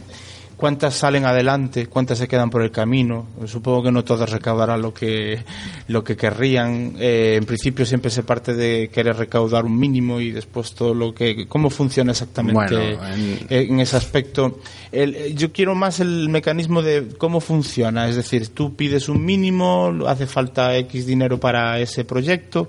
cuántas 0.63 0.95
salen 0.95 1.25
adelante, 1.25 1.89
cuántas 1.89 2.19
se 2.19 2.29
quedan 2.29 2.49
por 2.49 2.63
el 2.63 2.71
camino. 2.71 3.27
Supongo 3.47 3.83
que 3.83 3.91
no 3.91 4.05
todas 4.05 4.31
recaudarán 4.31 4.81
lo 4.81 4.95
que 4.95 5.43
lo 5.89 6.05
que 6.05 6.17
querrían. 6.17 6.95
Eh, 7.01 7.35
en 7.37 7.45
principio 7.45 7.85
siempre 7.85 8.13
se 8.13 8.23
parte 8.23 8.55
de 8.55 8.89
querer 8.95 9.17
recaudar 9.17 9.65
un 9.65 9.77
mínimo 9.77 10.21
y 10.21 10.31
después 10.31 10.73
todo 10.73 10.95
lo 10.95 11.13
que 11.13 11.49
cómo 11.49 11.69
funciona 11.69 12.13
exactamente 12.13 12.55
Bueno, 12.77 13.07
en- 13.13 13.73
en 13.73 13.81
ese 13.81 13.97
aspecto. 13.97 14.61
El- 14.93 15.35
yo 15.35 15.51
quiero 15.51 15.75
más 15.75 15.99
el 15.99 16.29
mecanismo 16.29 16.81
de 16.81 17.09
cómo 17.19 17.41
funciona, 17.41 18.09
es 18.09 18.15
decir, 18.15 18.47
tú 18.55 18.77
pides 18.77 19.09
un 19.09 19.25
mínimo, 19.25 19.93
hace 20.07 20.29
falta 20.29 20.77
X 20.77 21.07
dinero 21.07 21.41
para 21.41 21.81
ese 21.81 22.05
proyecto. 22.05 22.69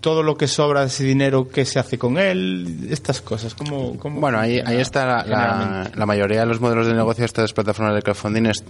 Todo 0.00 0.22
lo 0.22 0.36
que 0.36 0.46
sobra 0.46 0.82
de 0.82 0.86
ese 0.86 1.02
dinero, 1.04 1.48
¿qué 1.48 1.64
se 1.64 1.78
hace 1.78 1.98
con 1.98 2.16
él? 2.18 2.86
Estas 2.90 3.20
cosas. 3.20 3.54
¿Cómo, 3.54 3.98
cómo 3.98 4.20
Bueno, 4.20 4.38
ahí, 4.38 4.60
ahí 4.64 4.78
está 4.78 5.04
la, 5.06 5.90
la, 5.94 6.06
mayoría 6.06 6.40
de 6.40 6.46
los 6.46 6.60
modelos 6.60 6.86
de 6.86 6.94
negocio 6.94 7.22
de 7.22 7.26
estas 7.26 7.52
plataformas 7.52 7.94
de 7.94 8.02
crowdfunding 8.02 8.46
es, 8.46 8.62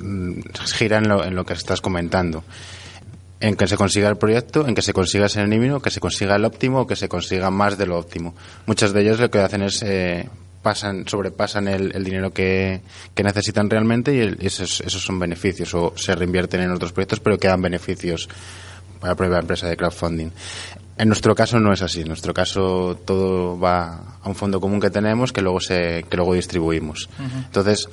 mm, 0.00 0.40
gira 0.78 0.98
en 0.98 1.08
lo, 1.08 1.24
en 1.24 1.34
lo 1.34 1.44
que 1.44 1.52
estás 1.52 1.80
comentando. 1.80 2.44
En 3.40 3.56
que 3.56 3.66
se 3.66 3.76
consiga 3.76 4.08
el 4.08 4.16
proyecto, 4.16 4.66
en 4.66 4.74
que 4.74 4.80
se 4.80 4.94
consiga 4.94 5.26
ese 5.26 5.44
mínimo, 5.46 5.82
que 5.82 5.90
se 5.90 6.00
consiga 6.00 6.36
el 6.36 6.44
óptimo 6.46 6.80
o 6.82 6.86
que 6.86 6.96
se 6.96 7.08
consiga 7.08 7.50
más 7.50 7.76
de 7.76 7.86
lo 7.86 7.98
óptimo. 7.98 8.34
Muchos 8.64 8.94
de 8.94 9.02
ellos 9.02 9.20
lo 9.20 9.30
que 9.30 9.40
hacen 9.40 9.62
es 9.62 9.82
eh, 9.82 10.30
pasan, 10.62 11.06
sobrepasan 11.06 11.68
el, 11.68 11.94
el 11.94 12.04
dinero 12.04 12.32
que, 12.32 12.80
que 13.14 13.22
necesitan 13.22 13.68
realmente 13.68 14.14
y 14.14 14.20
el- 14.20 14.38
esos, 14.40 14.80
esos 14.80 15.02
son 15.04 15.18
beneficios 15.18 15.74
o 15.74 15.92
se 15.96 16.14
reinvierten 16.14 16.62
en 16.62 16.70
otros 16.70 16.92
proyectos 16.92 17.20
pero 17.20 17.36
quedan 17.38 17.60
beneficios 17.60 18.30
para 19.04 19.12
la 19.12 19.16
propia 19.16 19.38
empresa 19.38 19.68
de 19.68 19.76
crowdfunding. 19.76 20.30
En 20.96 21.08
nuestro 21.08 21.34
caso 21.34 21.60
no 21.60 21.74
es 21.74 21.82
así. 21.82 22.00
En 22.00 22.08
nuestro 22.08 22.32
caso 22.32 22.96
todo 23.04 23.58
va 23.58 24.16
a 24.22 24.28
un 24.28 24.34
fondo 24.34 24.58
común 24.60 24.80
que 24.80 24.88
tenemos 24.88 25.30
que 25.30 25.42
luego 25.42 25.60
se 25.60 26.06
que 26.08 26.16
luego 26.16 26.32
distribuimos. 26.32 27.10
Entonces, 27.44 27.86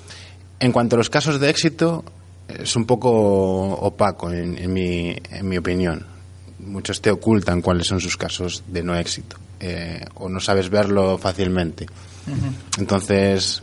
en 0.59 0.71
cuanto 0.71 0.95
a 0.95 0.99
los 0.99 1.09
casos 1.09 1.37
de 1.41 1.49
éxito, 1.49 2.05
es 2.47 2.77
un 2.77 2.85
poco 2.85 3.09
opaco 3.11 4.31
en, 4.31 4.57
en 4.57 4.71
mi, 4.71 5.13
en 5.31 5.49
mi 5.49 5.57
opinión. 5.57 6.05
Muchos 6.59 7.01
te 7.01 7.11
ocultan 7.11 7.61
cuáles 7.61 7.87
son 7.87 7.99
sus 7.99 8.15
casos 8.15 8.63
de 8.67 8.83
no 8.83 8.95
éxito 8.95 9.35
eh, 9.59 10.05
o 10.15 10.29
no 10.29 10.39
sabes 10.39 10.69
verlo 10.69 11.17
fácilmente. 11.17 11.87
Entonces, 12.77 13.61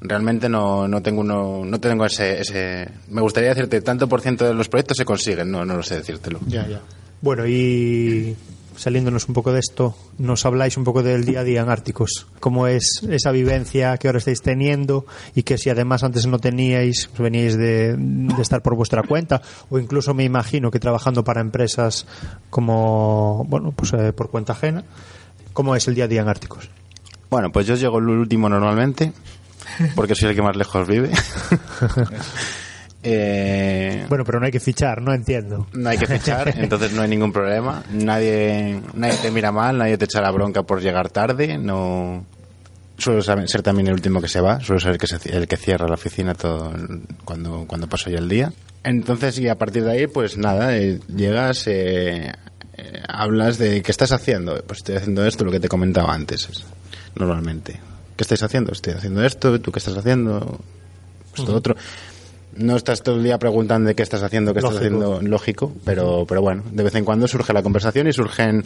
realmente 0.00 0.48
no, 0.48 0.88
no 0.88 1.02
tengo 1.02 1.20
uno, 1.20 1.64
no 1.64 1.80
tengo 1.80 2.04
ese, 2.04 2.40
ese. 2.40 2.88
Me 3.08 3.20
gustaría 3.20 3.50
decirte 3.50 3.80
tanto 3.80 4.08
por 4.08 4.20
ciento 4.20 4.44
de 4.44 4.54
los 4.54 4.68
proyectos 4.68 4.96
se 4.96 5.04
consiguen. 5.04 5.50
No, 5.50 5.64
no 5.64 5.76
lo 5.76 5.82
sé 5.82 5.96
decírtelo. 5.96 6.40
Ya, 6.46 6.66
ya. 6.66 6.80
Bueno, 7.20 7.46
y 7.46 8.36
saliéndonos 8.76 9.26
un 9.26 9.34
poco 9.34 9.52
de 9.52 9.58
esto, 9.58 9.96
nos 10.18 10.46
habláis 10.46 10.76
un 10.76 10.84
poco 10.84 11.02
del 11.02 11.24
día 11.24 11.40
a 11.40 11.44
día 11.44 11.62
en 11.62 11.68
Árticos. 11.68 12.28
¿Cómo 12.38 12.68
es 12.68 13.02
esa 13.10 13.32
vivencia 13.32 13.96
que 13.96 14.06
ahora 14.06 14.18
estáis 14.18 14.40
teniendo 14.40 15.04
y 15.34 15.42
que 15.42 15.58
si 15.58 15.68
además 15.68 16.04
antes 16.04 16.26
no 16.26 16.38
teníais, 16.38 17.08
pues 17.08 17.20
veníais 17.20 17.56
de, 17.56 17.96
de 17.96 18.42
estar 18.42 18.62
por 18.62 18.76
vuestra 18.76 19.02
cuenta 19.02 19.42
o 19.68 19.80
incluso 19.80 20.14
me 20.14 20.22
imagino 20.22 20.70
que 20.70 20.78
trabajando 20.78 21.24
para 21.24 21.40
empresas 21.40 22.06
como, 22.50 23.44
bueno, 23.48 23.72
pues 23.72 23.92
eh, 23.94 24.12
por 24.12 24.30
cuenta 24.30 24.52
ajena? 24.52 24.84
¿Cómo 25.52 25.74
es 25.74 25.88
el 25.88 25.96
día 25.96 26.04
a 26.04 26.08
día 26.08 26.22
en 26.22 26.28
Árticos? 26.28 26.70
Bueno, 27.30 27.50
pues 27.50 27.66
yo 27.66 27.74
llego 27.74 27.98
el 27.98 28.08
último 28.08 28.48
normalmente, 28.48 29.12
porque 29.94 30.14
soy 30.14 30.30
el 30.30 30.34
que 30.36 30.42
más 30.42 30.56
lejos 30.56 30.86
vive. 30.86 31.10
Eh, 33.02 34.04
Bueno, 34.08 34.24
pero 34.24 34.40
no 34.40 34.46
hay 34.46 34.52
que 34.52 34.58
fichar, 34.60 35.00
no 35.00 35.14
entiendo. 35.14 35.68
no 35.72 35.88
hay 35.88 35.98
que 35.98 36.06
fichar, 36.06 36.52
entonces 36.58 36.92
no 36.92 37.02
hay 37.02 37.08
ningún 37.08 37.32
problema. 37.32 37.82
Nadie, 37.92 38.80
nadie 38.94 39.16
te 39.22 39.30
mira 39.30 39.52
mal, 39.52 39.78
nadie 39.78 39.96
te 39.96 40.06
echa 40.06 40.20
la 40.20 40.30
bronca 40.32 40.64
por 40.64 40.80
llegar 40.82 41.08
tarde. 41.08 41.58
No 41.58 42.24
suelo 42.98 43.22
ser 43.22 43.62
también 43.62 43.86
el 43.86 43.94
último 43.94 44.20
que 44.20 44.26
se 44.28 44.40
va, 44.40 44.60
suelo 44.60 44.80
ser 44.80 44.92
el 44.92 44.98
que, 44.98 45.06
se- 45.06 45.36
el 45.36 45.46
que 45.46 45.56
cierra 45.56 45.86
la 45.86 45.94
oficina 45.94 46.34
todo 46.34 46.72
cuando, 47.24 47.64
cuando 47.68 47.86
paso 47.88 48.10
ya 48.10 48.18
el 48.18 48.28
día. 48.28 48.52
Entonces, 48.82 49.38
y 49.38 49.48
a 49.48 49.54
partir 49.56 49.84
de 49.84 49.92
ahí, 49.92 50.06
pues 50.08 50.36
nada, 50.36 50.76
eh, 50.76 50.98
llegas, 51.14 51.64
eh, 51.68 52.32
hablas 53.08 53.58
de 53.58 53.80
qué 53.82 53.92
estás 53.92 54.10
haciendo. 54.10 54.60
Pues 54.66 54.78
estoy 54.80 54.96
haciendo 54.96 55.24
esto, 55.24 55.44
lo 55.44 55.52
que 55.52 55.60
te 55.60 55.68
comentaba 55.68 56.12
antes, 56.12 56.48
es- 56.50 56.64
normalmente. 57.14 57.78
¿Qué 58.18 58.24
estáis 58.24 58.42
haciendo? 58.42 58.72
Estoy 58.72 58.94
haciendo 58.94 59.24
esto, 59.24 59.60
¿tú 59.60 59.70
qué 59.70 59.78
estás 59.78 59.96
haciendo? 59.96 60.58
Esto 61.36 61.54
otro. 61.54 61.76
No 62.56 62.74
estás 62.74 63.04
todo 63.04 63.14
el 63.14 63.22
día 63.22 63.38
preguntando 63.38 63.86
de 63.86 63.94
qué 63.94 64.02
estás 64.02 64.24
haciendo, 64.24 64.52
qué 64.52 64.58
estás 64.58 64.74
haciendo, 64.74 65.22
lógico, 65.22 65.72
pero, 65.84 66.26
pero 66.26 66.42
bueno, 66.42 66.64
de 66.72 66.82
vez 66.82 66.96
en 66.96 67.04
cuando 67.04 67.28
surge 67.28 67.52
la 67.52 67.62
conversación 67.62 68.08
y 68.08 68.12
surgen, 68.12 68.64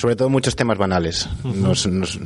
sobre 0.00 0.16
todo, 0.16 0.28
muchos 0.28 0.56
temas 0.56 0.78
banales. 0.78 1.28
Nos- 1.44 1.86
nos- 1.86 2.18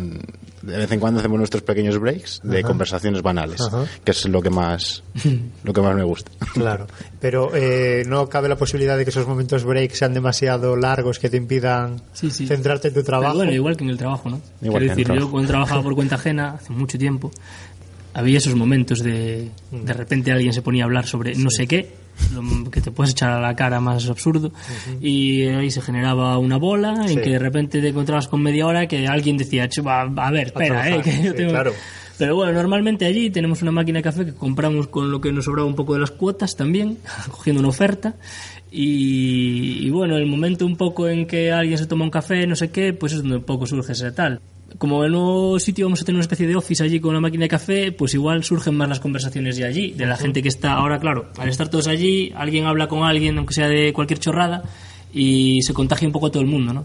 de 0.63 0.77
vez 0.79 0.91
en 0.93 0.99
cuando 1.01 1.21
hacemos 1.21 1.37
nuestros 1.37 1.63
pequeños 1.63 1.99
breaks 1.99 2.41
de 2.43 2.63
conversaciones 2.63 3.21
banales, 3.21 3.61
Ajá. 3.61 3.85
que 4.03 4.13
es 4.13 4.27
lo 4.27 4.41
que 4.41 4.49
más, 4.51 5.03
lo 5.63 5.73
que 5.75 5.81
más 5.83 5.95
me 5.95 6.05
gusta. 6.05 6.31
Claro, 6.55 6.87
pero 7.21 7.51
eh, 7.55 8.05
no 8.07 8.29
cabe 8.31 8.49
la 8.49 8.57
posibilidad 8.57 8.97
de 8.97 9.05
que 9.05 9.11
esos 9.11 9.27
momentos 9.27 9.65
break 9.65 9.93
sean 9.93 10.15
demasiado 10.15 10.77
largos 10.77 11.19
que 11.19 11.29
te 11.29 11.37
impidan 11.37 12.01
Sí, 12.15 12.31
sí. 12.31 12.47
centrarte 12.47 12.89
en 12.89 12.95
tu 12.95 13.01
Pero 13.01 13.07
trabajo. 13.07 13.35
bueno, 13.37 13.53
igual 13.53 13.77
que 13.77 13.85
en 13.85 13.91
el 13.91 13.99
trabajo, 13.99 14.31
¿no? 14.31 14.41
Igual 14.63 14.81
Quiero 14.81 14.95
decir, 14.95 15.05
trabajo. 15.05 15.27
yo 15.27 15.31
cuando 15.31 15.49
trabajaba 15.49 15.83
por 15.83 15.95
cuenta 15.97 16.15
ajena 16.15 16.53
hace 16.53 16.73
mucho 16.73 16.97
tiempo, 16.97 17.31
había 18.15 18.39
esos 18.39 18.55
momentos 18.55 19.01
de 19.01 19.51
de 19.70 19.93
repente 19.93 20.32
alguien 20.32 20.53
se 20.53 20.62
ponía 20.62 20.85
a 20.85 20.86
hablar 20.86 21.07
sobre 21.07 21.35
no 21.35 21.51
sé 21.51 21.66
qué, 21.66 21.91
lo 22.32 22.70
que 22.70 22.81
te 22.81 22.91
puedes 22.91 23.12
echar 23.12 23.31
a 23.31 23.41
la 23.41 23.55
cara 23.57 23.81
más 23.81 24.09
absurdo, 24.09 24.53
y 25.01 25.43
ahí 25.43 25.70
se 25.70 25.82
generaba 25.82 26.39
una 26.39 26.57
bola 26.57 27.07
en 27.07 27.20
que 27.20 27.31
de 27.31 27.39
repente 27.39 27.81
te 27.81 27.89
encontrabas 27.89 28.28
con 28.28 28.41
media 28.43 28.66
hora 28.66 28.86
que 28.86 29.07
alguien 29.07 29.36
decía, 29.36 29.69
"Chu, 29.69 29.82
va, 29.82 30.03
a 30.03 30.31
ver, 30.31 30.47
espera, 30.49 30.89
eh, 30.89 31.01
que 31.05 31.23
yo 31.23 31.32
sí, 31.32 31.36
tengo... 31.36 31.51
claro. 31.51 31.73
Pero 32.16 32.36
bueno, 32.36 32.53
normalmente 32.53 33.07
allí 33.07 33.31
tenemos 33.31 33.62
una 33.62 33.73
máquina 33.73 33.99
de 33.99 34.05
café 34.05 34.24
que 34.24 34.35
compramos 34.35 34.86
con 34.86 35.11
lo 35.11 35.20
que 35.20 35.32
nos 35.32 35.47
sobraba 35.47 35.66
un 35.66 35.74
poco 35.74 35.95
de 35.95 36.01
las 36.01 36.12
cuotas 36.12 36.55
también, 36.55 36.99
cogiendo 37.31 37.61
una 37.61 37.70
oferta. 37.70 38.15
Y, 38.70 39.85
y 39.85 39.91
bueno, 39.91 40.16
el 40.16 40.27
momento 40.27 40.65
un 40.65 40.77
poco 40.77 41.09
en 41.09 41.27
que 41.27 41.51
alguien 41.51 41.78
se 41.78 41.86
toma 41.86 42.05
un 42.05 42.11
café, 42.11 42.47
no 42.47 42.55
sé 42.55 42.70
qué, 42.70 42.93
pues 42.93 43.12
es 43.12 43.19
donde 43.23 43.36
un 43.39 43.43
poco 43.45 43.66
surge 43.66 43.93
ese 43.93 44.12
tal. 44.12 44.41
Como 44.79 45.01
en 45.01 45.07
el 45.07 45.13
nuevo 45.13 45.59
sitio 45.61 45.87
vamos 45.87 46.03
a 46.03 46.05
tener 46.05 46.17
una 46.17 46.23
especie 46.23 46.47
de 46.47 46.57
office 46.57 46.83
allí 46.83 46.99
con 47.01 47.15
la 47.15 47.21
máquina 47.21 47.45
de 47.45 47.49
café, 47.49 47.93
pues 47.93 48.15
igual 48.15 48.43
surgen 48.43 48.75
más 48.75 48.89
las 48.89 49.01
conversaciones 49.01 49.57
de 49.57 49.65
allí, 49.65 49.93
de 49.93 50.07
la 50.07 50.17
gente 50.17 50.43
que 50.43 50.49
está 50.49 50.73
ahora, 50.73 50.99
claro, 50.99 51.27
al 51.39 51.49
estar 51.49 51.69
todos 51.69 51.87
allí, 51.87 52.33
alguien 52.37 52.67
habla 52.67 52.89
con 52.89 53.05
alguien, 53.05 53.39
aunque 53.39 53.55
sea 53.55 53.69
de 53.69 53.93
cualquier 53.93 54.19
chorrada, 54.19 54.65
y 55.13 55.63
se 55.63 55.73
contagia 55.73 56.09
un 56.09 56.13
poco 56.13 56.27
a 56.27 56.31
todo 56.31 56.43
el 56.43 56.49
mundo, 56.49 56.73
¿no? 56.73 56.85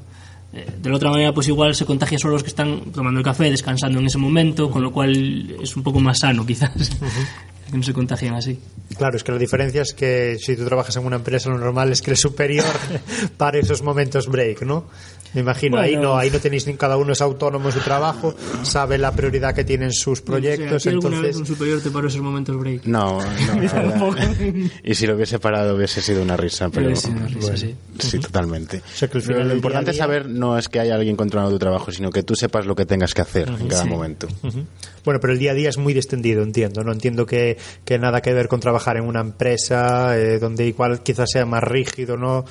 Eh, 0.53 0.65
de 0.81 0.89
la 0.89 0.95
otra 0.95 1.11
manera, 1.11 1.33
pues 1.33 1.47
igual 1.47 1.75
se 1.75 1.85
contagia 1.85 2.17
solo 2.17 2.33
los 2.33 2.43
que 2.43 2.49
están 2.49 2.91
tomando 2.91 3.19
el 3.19 3.25
café, 3.25 3.49
descansando 3.49 3.99
en 3.99 4.05
ese 4.05 4.17
momento, 4.17 4.69
con 4.69 4.81
lo 4.83 4.91
cual 4.91 5.55
es 5.61 5.75
un 5.75 5.83
poco 5.83 5.99
más 5.99 6.19
sano, 6.19 6.45
quizás. 6.45 6.71
Que 7.69 7.77
no 7.77 7.83
se 7.83 7.93
contagien 7.93 8.33
así. 8.33 8.59
Claro, 8.97 9.17
es 9.17 9.23
que 9.23 9.31
la 9.31 9.37
diferencia 9.37 9.81
es 9.81 9.93
que 9.93 10.37
si 10.39 10.55
tú 10.55 10.65
trabajas 10.65 10.95
en 10.97 11.05
una 11.05 11.17
empresa, 11.17 11.49
lo 11.49 11.57
normal 11.57 11.91
es 11.91 12.01
que 12.01 12.11
el 12.11 12.17
superior 12.17 12.65
pare 13.37 13.59
esos 13.59 13.81
momentos 13.81 14.27
break, 14.27 14.63
¿no? 14.63 14.85
Me 15.35 15.41
imagino, 15.41 15.77
ahí 15.77 15.93
Bueno. 15.93 16.09
no, 16.09 16.17
ahí 16.17 16.31
no 16.31 16.39
tenéis 16.39 16.65
ni 16.65 16.73
cada 16.73 16.97
uno 16.97 17.13
es 17.13 17.21
autónomo 17.21 17.67
en 17.69 17.73
su 17.75 17.81
trabajo, 17.81 18.33
sabe 18.63 18.97
la 18.97 19.11
prioridad 19.11 19.53
que 19.53 19.63
tienen 19.63 19.91
sus 19.93 20.21
proyectos, 20.21 20.73
O 20.77 20.79
sea, 20.79 20.89
¿a 20.89 20.93
ti 20.93 20.95
alguna 20.95 21.21
vez 21.21 21.35
entonces 21.35 21.39
un 21.41 21.45
superior 21.55 21.81
te 21.81 21.91
paró 21.91 22.07
esos 22.07 22.21
momentos 22.21 22.57
break? 22.57 22.85
No, 22.85 23.19
no. 23.21 24.15
Y 24.83 24.95
si 24.95 25.05
lo 25.05 25.15
hubiese 25.15 25.37
parado 25.37 25.75
hubiese 25.75 26.01
sido 26.01 26.23
una 26.23 26.35
risa, 26.35 26.69
pero 26.69 26.95
sido 26.95 27.13
una 27.13 27.27
risa, 27.27 27.55
sí. 27.57 27.75
sí, 27.99 28.17
totalmente. 28.17 28.77
O 28.79 28.97
sea, 28.97 29.07
que 29.07 29.19
al 29.19 29.21
final 29.21 29.37
Pero 29.37 29.49
lo 29.49 29.55
importante 29.55 29.91
día 29.91 29.99
saber 30.01 30.27
no 30.27 30.57
es 30.57 30.67
que 30.67 30.79
haya 30.79 30.95
alguien 30.95 31.15
controlando 31.15 31.51
tu 31.53 31.59
trabajo, 31.59 31.91
sino 31.91 32.09
que 32.09 32.23
tú 32.23 32.35
sepas 32.35 32.65
lo 32.65 32.75
que 32.75 32.87
tengas 32.87 33.13
que 33.13 33.21
hacer 33.21 33.49
en 33.49 33.67
cada 33.67 33.83
Sí. 33.83 33.89
momento. 33.89 34.27
Bueno, 35.03 35.19
pero 35.19 35.33
el 35.33 35.39
día 35.39 35.51
a 35.51 35.55
día 35.55 35.69
es 35.69 35.77
muy 35.77 35.93
descendido, 35.93 36.43
entiendo. 36.43 36.83
No 36.83 36.91
entiendo 36.91 37.25
que, 37.25 37.57
que 37.85 37.97
nada 37.97 38.21
que 38.21 38.33
ver 38.33 38.47
con 38.47 38.59
trabajar 38.59 38.97
en 38.97 39.03
una 39.03 39.21
empresa 39.21 40.17
eh, 40.17 40.39
donde 40.39 40.67
igual 40.67 41.01
quizás 41.01 41.29
sea 41.31 41.45
más 41.45 41.63
rígido, 41.63 42.17
¿no? 42.17 42.45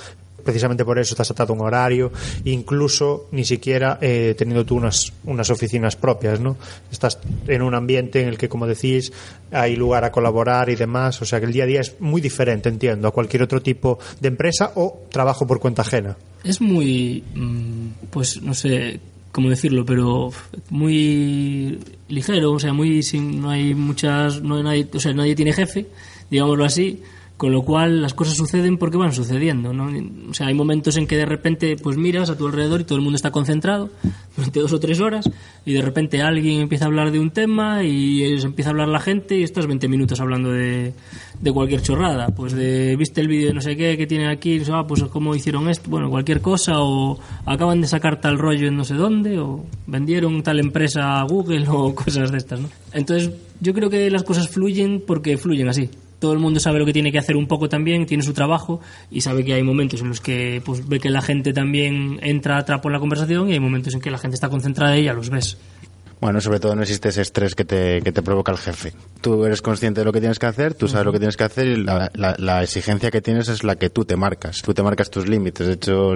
Precisamente 0.44 0.84
por 0.84 0.98
eso 0.98 1.12
estás 1.12 1.30
atado 1.30 1.52
a 1.52 1.56
un 1.56 1.62
horario, 1.62 2.10
incluso 2.44 3.28
ni 3.32 3.44
siquiera 3.44 3.98
eh, 4.00 4.34
teniendo 4.38 4.64
tú 4.64 4.76
unas, 4.76 5.12
unas 5.24 5.50
oficinas 5.50 5.94
propias, 5.96 6.40
¿no? 6.40 6.56
Estás 6.90 7.18
en 7.46 7.60
un 7.60 7.74
ambiente 7.74 8.22
en 8.22 8.28
el 8.28 8.38
que, 8.38 8.48
como 8.48 8.66
decís, 8.66 9.12
hay 9.50 9.76
lugar 9.76 10.04
a 10.04 10.12
colaborar 10.12 10.70
y 10.70 10.76
demás. 10.76 11.20
O 11.20 11.26
sea 11.26 11.38
que 11.38 11.46
el 11.46 11.52
día 11.52 11.64
a 11.64 11.66
día 11.66 11.80
es 11.80 12.00
muy 12.00 12.22
diferente, 12.22 12.70
entiendo, 12.70 13.08
a 13.08 13.10
cualquier 13.10 13.42
otro 13.42 13.60
tipo 13.60 13.98
de 14.20 14.28
empresa 14.28 14.72
o 14.76 15.02
trabajo 15.10 15.46
por 15.46 15.60
cuenta 15.60 15.82
ajena. 15.82 16.16
Es 16.44 16.60
muy, 16.62 17.24
mm, 17.34 18.06
pues 18.10 18.40
no 18.40 18.54
sé 18.54 19.00
cómo 19.32 19.50
decirlo, 19.50 19.84
pero 19.84 20.30
muy 20.70 21.78
ligero, 22.08 22.52
o 22.52 22.58
sea, 22.58 22.72
muy 22.72 23.02
sin, 23.02 23.40
no 23.40 23.50
hay 23.50 23.74
muchas, 23.74 24.42
no 24.42 24.56
hay 24.56 24.62
nadie, 24.62 24.88
o 24.92 25.00
sea, 25.00 25.12
nadie 25.12 25.34
tiene 25.34 25.52
jefe, 25.52 25.86
digámoslo 26.30 26.64
así, 26.64 27.02
con 27.38 27.52
lo 27.52 27.62
cual 27.62 28.02
las 28.02 28.14
cosas 28.14 28.36
suceden 28.36 28.78
porque 28.78 28.96
van 28.96 29.12
sucediendo, 29.12 29.72
¿no? 29.72 29.88
O 30.28 30.34
sea, 30.34 30.48
hay 30.48 30.54
momentos 30.54 30.96
en 30.96 31.06
que 31.06 31.16
de 31.16 31.24
repente 31.24 31.76
pues 31.80 31.96
miras 31.96 32.30
a 32.30 32.36
tu 32.36 32.48
alrededor 32.48 32.80
y 32.80 32.84
todo 32.84 32.98
el 32.98 33.04
mundo 33.04 33.14
está 33.14 33.30
concentrado 33.30 33.90
durante 34.36 34.58
dos 34.58 34.72
o 34.72 34.80
tres 34.80 34.98
horas 34.98 35.30
y 35.64 35.72
de 35.72 35.80
repente 35.80 36.20
alguien 36.20 36.60
empieza 36.60 36.84
a 36.84 36.88
hablar 36.88 37.12
de 37.12 37.20
un 37.20 37.30
tema 37.30 37.84
y 37.84 38.24
empieza 38.42 38.70
a 38.70 38.72
hablar 38.72 38.88
la 38.88 38.98
gente 38.98 39.38
y 39.38 39.44
estás 39.44 39.68
20 39.68 39.86
minutos 39.86 40.20
hablando 40.20 40.50
de, 40.50 40.94
de 41.40 41.52
cualquier 41.52 41.80
chorrada, 41.80 42.26
pues 42.26 42.54
de 42.54 42.96
viste 42.96 43.20
el 43.20 43.28
vídeo 43.28 43.48
de 43.48 43.54
no 43.54 43.60
sé 43.60 43.76
qué 43.76 43.96
que 43.96 44.08
tienen 44.08 44.30
aquí, 44.30 44.60
ah, 44.72 44.84
pues 44.88 45.04
cómo 45.04 45.36
hicieron 45.36 45.68
esto, 45.68 45.88
bueno, 45.88 46.10
cualquier 46.10 46.40
cosa 46.40 46.80
o 46.80 47.20
acaban 47.46 47.80
de 47.80 47.86
sacar 47.86 48.20
tal 48.20 48.36
rollo 48.36 48.66
en 48.66 48.76
no 48.76 48.82
sé 48.82 48.94
dónde 48.94 49.38
o 49.38 49.64
vendieron 49.86 50.42
tal 50.42 50.58
empresa 50.58 51.20
a 51.20 51.22
Google 51.22 51.66
o 51.68 51.94
cosas 51.94 52.32
de 52.32 52.38
estas, 52.38 52.58
¿no? 52.58 52.68
Entonces, 52.92 53.30
yo 53.60 53.72
creo 53.74 53.88
que 53.88 54.10
las 54.10 54.24
cosas 54.24 54.48
fluyen 54.48 55.04
porque 55.06 55.36
fluyen 55.36 55.68
así. 55.68 55.88
Todo 56.18 56.32
el 56.32 56.38
mundo 56.40 56.58
sabe 56.60 56.78
lo 56.78 56.86
que 56.86 56.92
tiene 56.92 57.12
que 57.12 57.18
hacer 57.18 57.36
un 57.36 57.46
poco 57.46 57.68
también, 57.68 58.04
tiene 58.06 58.22
su 58.24 58.32
trabajo 58.32 58.80
y 59.10 59.20
sabe 59.20 59.44
que 59.44 59.54
hay 59.54 59.62
momentos 59.62 60.00
en 60.00 60.08
los 60.08 60.20
que 60.20 60.60
pues 60.64 60.88
ve 60.88 60.98
que 60.98 61.10
la 61.10 61.22
gente 61.22 61.52
también 61.52 62.18
entra 62.22 62.56
a 62.58 62.64
trapo 62.64 62.88
en 62.88 62.94
la 62.94 62.98
conversación 63.00 63.48
y 63.48 63.52
hay 63.52 63.60
momentos 63.60 63.94
en 63.94 64.00
que 64.00 64.10
la 64.10 64.18
gente 64.18 64.34
está 64.34 64.48
concentrada 64.48 64.98
y 64.98 65.04
ya 65.04 65.12
los 65.12 65.30
ves. 65.30 65.58
Bueno, 66.20 66.40
sobre 66.40 66.58
todo 66.58 66.74
no 66.74 66.82
existe 66.82 67.10
ese 67.10 67.22
estrés 67.22 67.54
que 67.54 67.64
te, 67.64 68.02
que 68.02 68.10
te 68.10 68.22
provoca 68.22 68.50
el 68.50 68.58
jefe. 68.58 68.92
Tú 69.20 69.44
eres 69.44 69.62
consciente 69.62 70.00
de 70.00 70.04
lo 70.04 70.12
que 70.12 70.18
tienes 70.18 70.40
que 70.40 70.46
hacer, 70.46 70.74
tú 70.74 70.88
sabes 70.88 71.06
lo 71.06 71.12
que 71.12 71.20
tienes 71.20 71.36
que 71.36 71.44
hacer 71.44 71.68
y 71.68 71.76
la, 71.76 72.10
la- 72.14 72.34
la 72.38 72.64
exigencia 72.64 73.12
que 73.12 73.20
tienes 73.20 73.48
es 73.48 73.62
la 73.62 73.76
que 73.76 73.88
tú 73.88 74.04
te 74.04 74.16
marcas. 74.16 74.60
Tú 74.62 74.74
te 74.74 74.82
marcas 74.82 75.10
tus 75.10 75.28
límites. 75.28 75.68
De 75.68 75.74
hecho, 75.74 76.14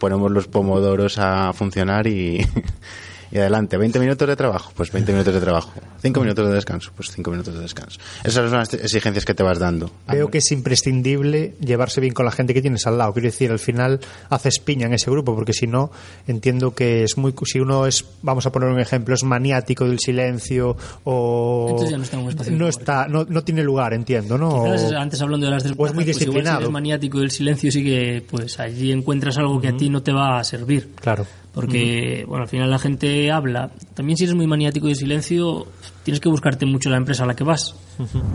ponemos 0.00 0.32
los 0.32 0.48
pomodoros 0.48 1.18
a 1.18 1.52
funcionar 1.52 2.08
y, 2.08 2.44
y 3.30 3.38
adelante. 3.38 3.76
20 3.76 3.98
minutos 3.98 4.28
de 4.28 4.36
trabajo, 4.36 4.72
pues 4.74 4.92
20 4.92 5.12
minutos 5.12 5.34
de 5.34 5.40
trabajo. 5.40 5.72
5 6.00 6.20
minutos 6.20 6.48
de 6.48 6.54
descanso, 6.54 6.92
pues 6.94 7.10
5 7.12 7.30
minutos 7.30 7.54
de 7.54 7.60
descanso. 7.60 7.98
Esas 8.24 8.50
son 8.50 8.58
las 8.58 8.72
exigencias 8.74 9.24
que 9.24 9.34
te 9.34 9.42
vas 9.42 9.58
dando. 9.58 9.90
Veo 10.08 10.28
que 10.28 10.38
es 10.38 10.52
imprescindible 10.52 11.54
llevarse 11.60 12.00
bien 12.00 12.14
con 12.14 12.24
la 12.24 12.32
gente 12.32 12.54
que 12.54 12.62
tienes 12.62 12.86
al 12.86 12.98
lado. 12.98 13.12
Quiero 13.12 13.26
decir, 13.26 13.50
al 13.50 13.58
final 13.58 14.00
haces 14.30 14.58
piña 14.60 14.86
en 14.86 14.94
ese 14.94 15.10
grupo, 15.10 15.34
porque 15.34 15.52
si 15.52 15.66
no, 15.66 15.90
entiendo 16.26 16.74
que 16.74 17.04
es 17.04 17.16
muy. 17.16 17.34
Si 17.44 17.60
uno 17.60 17.86
es, 17.86 18.04
vamos 18.22 18.46
a 18.46 18.52
poner 18.52 18.68
un 18.68 18.80
ejemplo, 18.80 19.14
es 19.14 19.24
maniático 19.24 19.86
del 19.86 19.98
silencio 19.98 20.76
o. 21.04 21.66
Entonces 21.70 21.90
ya 21.90 21.96
no 21.96 22.04
está 22.04 22.16
en 22.16 22.22
un 22.22 22.28
espacio 22.30 22.52
de 22.52 22.58
no, 22.58 22.68
está, 22.68 23.08
no, 23.08 23.24
no 23.24 23.42
tiene 23.42 23.62
lugar, 23.62 23.94
entiendo, 23.94 24.38
¿no? 24.38 24.64
Quizás 24.64 24.92
antes 24.92 25.20
hablando 25.20 25.46
de 25.46 25.52
las 25.52 25.64
o 25.64 25.86
es 25.86 25.94
muy 25.94 26.04
desventajas, 26.04 26.04
pues 26.04 26.04
igual 26.04 26.14
si 26.14 26.18
disciplinado. 26.18 26.58
eres 26.60 26.70
maniático 26.70 27.18
del 27.18 27.30
silencio 27.30 27.70
sí 27.70 27.84
que 27.84 28.24
pues 28.28 28.58
allí 28.60 28.92
encuentras 28.92 29.38
algo 29.38 29.60
que 29.60 29.68
a 29.68 29.76
ti 29.76 29.88
no 29.88 30.02
te 30.02 30.12
va 30.12 30.38
a 30.38 30.44
servir. 30.44 30.90
Claro. 30.96 31.26
Porque, 31.60 32.24
bueno, 32.28 32.44
al 32.44 32.48
final 32.48 32.70
la 32.70 32.78
gente 32.78 33.32
habla. 33.32 33.72
También 33.94 34.16
si 34.16 34.22
eres 34.22 34.36
muy 34.36 34.46
maniático 34.46 34.86
de 34.86 34.94
silencio, 34.94 35.66
tienes 36.08 36.20
que 36.20 36.30
buscarte 36.30 36.64
mucho 36.64 36.88
la 36.88 36.96
empresa 36.96 37.24
a 37.24 37.26
la 37.26 37.36
que 37.36 37.44
vas. 37.44 37.74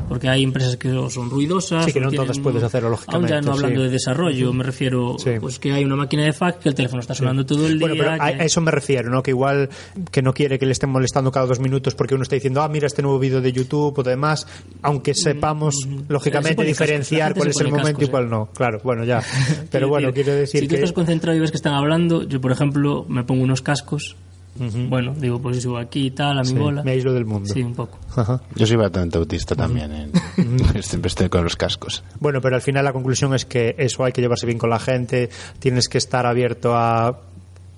Porque 0.07 0.29
hay 0.29 0.43
empresas 0.43 0.77
que 0.77 0.89
son 1.09 1.31
ruidosas. 1.31 1.85
Sí, 1.85 1.91
que 1.91 1.99
no 1.99 2.09
tienen- 2.09 2.27
todas 2.27 2.37
puedes 2.37 2.61
hacerlo, 2.61 2.89
Aún 2.89 2.97
ya 2.97 3.07
lógicamente, 3.37 3.45
no 3.47 3.53
hablando 3.53 3.79
sí. 3.79 3.85
de 3.85 3.89
desarrollo, 3.89 4.53
me 4.53 4.63
refiero 4.63 5.15
Sí. 5.17 5.31
pues 5.41 5.57
que 5.57 5.71
hay 5.71 5.83
una 5.83 5.95
máquina 5.95 6.23
de 6.23 6.33
fax 6.33 6.59
que 6.59 6.69
el 6.69 6.75
teléfono 6.75 6.99
está 7.01 7.15
sonando 7.15 7.43
todo 7.47 7.65
el 7.65 7.79
día. 7.79 7.87
Bueno, 7.87 7.95
pero 7.97 8.21
a, 8.23 8.29
eso 8.29 8.61
me 8.61 8.69
refiero, 8.69 9.09
¿no? 9.09 9.23
Que 9.23 9.31
igual 9.31 9.69
que 10.11 10.21
no 10.21 10.35
quiere 10.35 10.59
que 10.59 10.67
le 10.67 10.73
estén 10.73 10.91
molestando 10.91 11.31
cada 11.31 11.47
dos 11.47 11.59
minutos 11.59 11.95
porque 11.95 12.13
uno 12.13 12.21
está 12.21 12.35
diciendo, 12.35 12.61
ah, 12.61 12.69
mira 12.69 12.85
este 12.85 13.01
nuevo 13.01 13.17
vídeo 13.17 13.41
de 13.41 13.51
YouTube 13.51 13.97
o 13.97 14.03
demás, 14.03 14.45
aunque 14.83 15.15
sepamos, 15.15 15.73
Se 15.81 15.89
lógicamente, 16.13 16.55
pone 16.55 16.69
cascos, 16.69 16.79
la 16.79 16.85
diferenciar 16.85 17.33
cuál 17.33 17.47
es 17.49 17.59
el 17.59 17.71
momento 17.71 18.03
y 18.03 18.07
cuál 18.07 18.29
no. 18.29 18.49
Claro, 18.53 18.81
bueno, 18.83 19.03
ya. 19.03 19.23
Pero 19.71 19.87
bueno, 19.87 20.09
decir, 20.09 20.23
quiero 20.23 20.37
decir 20.37 20.61
si 20.61 20.67
tú 20.67 20.69
que... 20.69 20.75
estás 20.75 20.93
concentrado 20.93 21.35
y 21.35 21.41
ves 21.41 21.49
que 21.49 21.57
están 21.57 21.73
hablando, 21.73 22.21
yo 22.21 22.39
por 22.39 22.51
ejemplo 22.51 23.03
me 23.09 23.23
pongo 23.23 23.43
unos 23.43 23.63
cascos. 23.63 24.15
Bueno, 24.55 25.13
digo, 25.17 25.41
pues 25.41 25.61
subo 25.63 25.77
aquí 25.77 26.07
y 26.07 26.11
tal, 26.11 26.37
a 26.37 26.41
mi 26.41 26.47
Sí, 26.49 26.53
bola. 26.55 26.83
me 26.83 26.91
aíslo 26.91 27.11
del 27.13 27.25
mundo. 27.25 27.51
Sí, 27.51 27.61
un 27.63 27.73
poco. 27.73 27.97
Ajá. 28.15 28.41
Yo 28.55 28.67
soy 28.67 28.77
bastante 28.77 29.17
autista 29.17 29.55
también. 29.55 29.91
en- 29.91 30.11
Siempre 30.83 31.07
estoy 31.07 31.29
con 31.29 31.43
los 31.43 31.55
cascos. 31.55 32.03
Bueno, 32.19 32.39
pero 32.41 32.55
al 32.55 32.61
final 32.61 32.85
la 32.85 32.93
conclusión 32.93 33.33
es 33.33 33.45
que 33.45 33.75
eso 33.77 34.03
hay 34.03 34.11
que 34.11 34.21
llevarse 34.21 34.45
bien 34.45 34.57
con 34.59 34.69
la 34.69 34.79
gente, 34.79 35.29
tienes 35.59 35.87
que 35.87 35.97
estar 35.97 36.25
abierto 36.25 36.75
a 36.75 37.19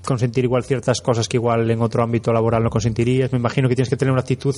consentir 0.06 0.44
igual 0.46 0.64
ciertas 0.64 1.02
cosas 1.02 1.28
que 1.28 1.38
igual 1.38 1.70
en 1.70 1.82
otro 1.82 2.04
ámbito 2.04 2.32
laboral 2.32 2.64
no 2.64 2.70
consentirías. 2.70 3.32
Me 3.32 3.38
imagino 3.40 3.68
que 3.68 3.76
tienes 3.76 3.90
que 3.90 3.98
tener 3.98 4.12
una 4.12 4.22
actitud 4.22 4.56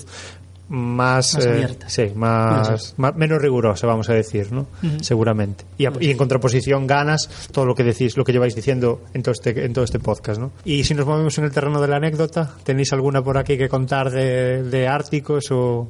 más, 0.69 1.34
Más 1.36 1.45
eh, 1.45 1.49
abierta. 1.49 1.90
sí, 1.90 2.02
Puede 2.03 2.15
más, 2.15 2.68
ser. 2.90 2.94
más- 2.99 3.15
menos 3.15 3.41
rigurosa, 3.41 3.88
vamos 3.88 4.10
a 4.10 4.14
decir, 4.14 4.52
¿no? 4.52 4.68
Seguramente. 5.02 5.64
Y, 5.78 5.86
a- 5.86 5.94
y 5.99 6.11
en 6.11 6.18
contraposición 6.18 6.86
ganas 6.88 7.30
todo 7.52 7.65
lo 7.65 7.74
que 7.74 7.84
decís, 7.86 8.18
lo 8.18 8.26
que 8.26 8.34
lleváis 8.34 8.53
diciendo 8.56 9.02
en 9.14 9.24
todo 9.24 9.32
este 9.32 9.65
en 9.65 9.74
todo 9.74 9.86
este 9.86 9.99
podcast, 9.99 10.40
¿no? 10.41 10.52
Y 10.65 10.84
si 10.84 10.94
nos 10.94 11.06
movemos 11.06 11.38
en 11.38 11.45
el 11.45 11.52
terreno 11.52 11.80
de 11.82 11.88
la 11.88 11.98
anécdota, 11.98 12.52
¿tenéis 12.64 12.91
alguna 12.91 13.24
por 13.24 13.38
aquí 13.38 13.57
que 13.57 13.69
contar 13.69 14.11
de, 14.11 14.64
de 14.64 14.88
Árticos 14.90 15.49
o, 15.52 15.88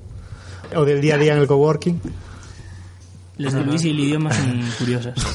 o 0.76 0.86
del 0.86 1.02
día 1.02 1.16
a 1.16 1.18
día 1.18 1.34
en 1.34 1.40
el 1.40 1.48
coworking? 1.48 2.00
Las 3.38 3.54
de 3.54 3.64
Luis 3.64 3.84
y 3.86 3.90
el 3.92 4.00
idioma 4.00 4.34
son 4.34 4.62
curiosas. 4.80 5.14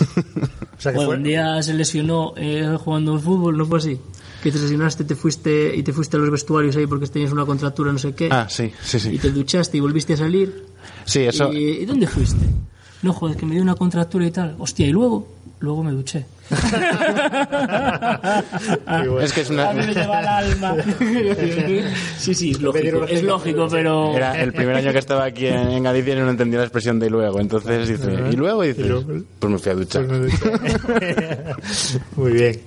O 0.78 0.82
sea, 0.82 0.90
que 0.90 0.96
Bueno, 0.96 1.10
fue- 1.10 1.16
un 1.18 1.22
día 1.22 1.62
se 1.62 1.74
lesionó 1.74 2.34
eh, 2.36 2.76
jugando 2.82 3.12
al 3.14 3.20
fútbol, 3.20 3.56
¿no 3.56 3.64
fue 3.66 3.78
así? 3.78 4.00
Que 4.42 4.50
te 4.50 4.58
lesionaste 4.58 5.04
te 5.04 5.14
fuiste, 5.14 5.76
y 5.76 5.84
te 5.84 5.92
fuiste 5.92 6.16
a 6.16 6.20
los 6.20 6.28
vestuarios 6.28 6.74
ahí 6.74 6.88
porque 6.88 7.06
tenías 7.06 7.30
una 7.30 7.46
contractura, 7.46 7.92
no 7.92 8.00
sé 8.00 8.14
qué. 8.16 8.28
Ah, 8.32 8.48
sí, 8.50 8.72
sí, 8.82 8.96
Y 8.96 9.00
sí. 9.00 9.18
te 9.18 9.30
duchaste 9.30 9.76
y 9.76 9.80
volviste 9.80 10.14
a 10.14 10.16
salir. 10.16 10.64
Sí, 11.04 11.20
eso. 11.20 11.52
¿Y, 11.52 11.58
¿y 11.82 11.84
dónde 11.84 12.08
fuiste? 12.08 12.44
No, 13.02 13.12
joder, 13.12 13.36
que 13.36 13.46
me 13.46 13.54
dio 13.54 13.62
una 13.62 13.74
contractura 13.74 14.26
y 14.26 14.30
tal. 14.30 14.54
Hostia, 14.58 14.86
y 14.86 14.90
luego, 14.92 15.26
luego 15.60 15.82
me 15.82 15.92
duché. 15.92 16.24
Bueno. 18.86 19.20
Es 19.20 19.32
que 19.32 19.40
es 19.40 19.50
una. 19.50 19.70
A 19.70 19.72
mí 19.72 19.86
me 19.86 19.94
lleva 19.94 20.20
el 20.20 20.26
alma. 20.28 20.76
sí, 22.18 22.34
sí, 22.34 22.50
es 22.52 22.60
lógico. 22.60 23.04
Es 23.04 23.22
lógico, 23.22 23.68
pero... 23.70 24.14
Era 24.16 24.40
el 24.40 24.52
primer 24.52 24.76
año 24.76 24.92
que 24.92 24.98
estaba 24.98 25.24
aquí 25.24 25.46
en, 25.46 25.70
en 25.70 25.82
Galicia 25.82 26.14
y 26.14 26.18
no 26.18 26.30
entendía 26.30 26.58
la 26.58 26.64
expresión 26.66 26.98
de 26.98 27.06
y 27.06 27.10
luego. 27.10 27.40
Entonces 27.40 27.88
dice, 27.88 28.12
¿y 28.30 28.36
luego? 28.36 28.64
Y 28.64 28.68
dice, 28.68 28.82
Y 28.82 28.88
luego. 28.88 29.24
pues 29.38 29.52
me 29.52 29.58
fui 29.58 29.72
a 29.72 29.74
duchar. 29.74 30.04
Muy 32.16 32.32
bien. 32.32 32.60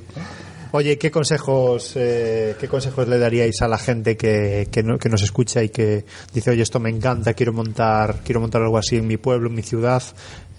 Oye, 0.76 0.98
¿qué 0.98 1.10
consejos, 1.10 1.94
eh, 1.96 2.56
¿qué 2.60 2.68
consejos 2.68 3.08
le 3.08 3.18
daríais 3.18 3.62
a 3.62 3.68
la 3.70 3.78
gente 3.78 4.18
que, 4.18 4.68
que, 4.72 4.84
no- 4.84 4.98
que 4.98 5.08
nos 5.08 5.22
escucha 5.24 5.64
y 5.64 5.70
que 5.70 6.04
dice, 6.34 6.52
oye, 6.52 6.64
esto 6.64 6.80
me 6.82 6.90
encanta, 6.90 7.34
quiero 7.34 7.54
montar, 7.54 8.18
quiero 8.26 8.42
montar 8.42 8.62
algo 8.62 8.78
así 8.78 8.98
en 8.98 9.08
mi 9.08 9.16
pueblo, 9.18 9.48
en 9.48 9.56
mi 9.56 9.62
ciudad? 9.62 10.04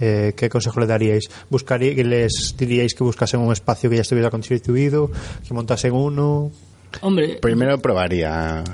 Eh, 0.00 0.32
¿Qué 0.36 0.48
consejo 0.48 0.80
le 0.80 0.86
daríais? 0.86 1.28
¿Buscaría, 1.50 1.94
que 1.94 2.02
¿Les 2.04 2.54
diríais 2.56 2.94
que 2.94 3.04
buscasen 3.04 3.40
un 3.40 3.52
espacio 3.52 3.90
que 3.90 3.96
ya 3.96 4.02
estuviera 4.02 4.30
constituido, 4.30 5.10
que 5.46 5.52
montasen 5.52 5.92
uno? 5.92 6.50
Hombre, 7.02 7.36
Primero 7.42 7.78
probaría 7.78 8.60
a, 8.60 8.64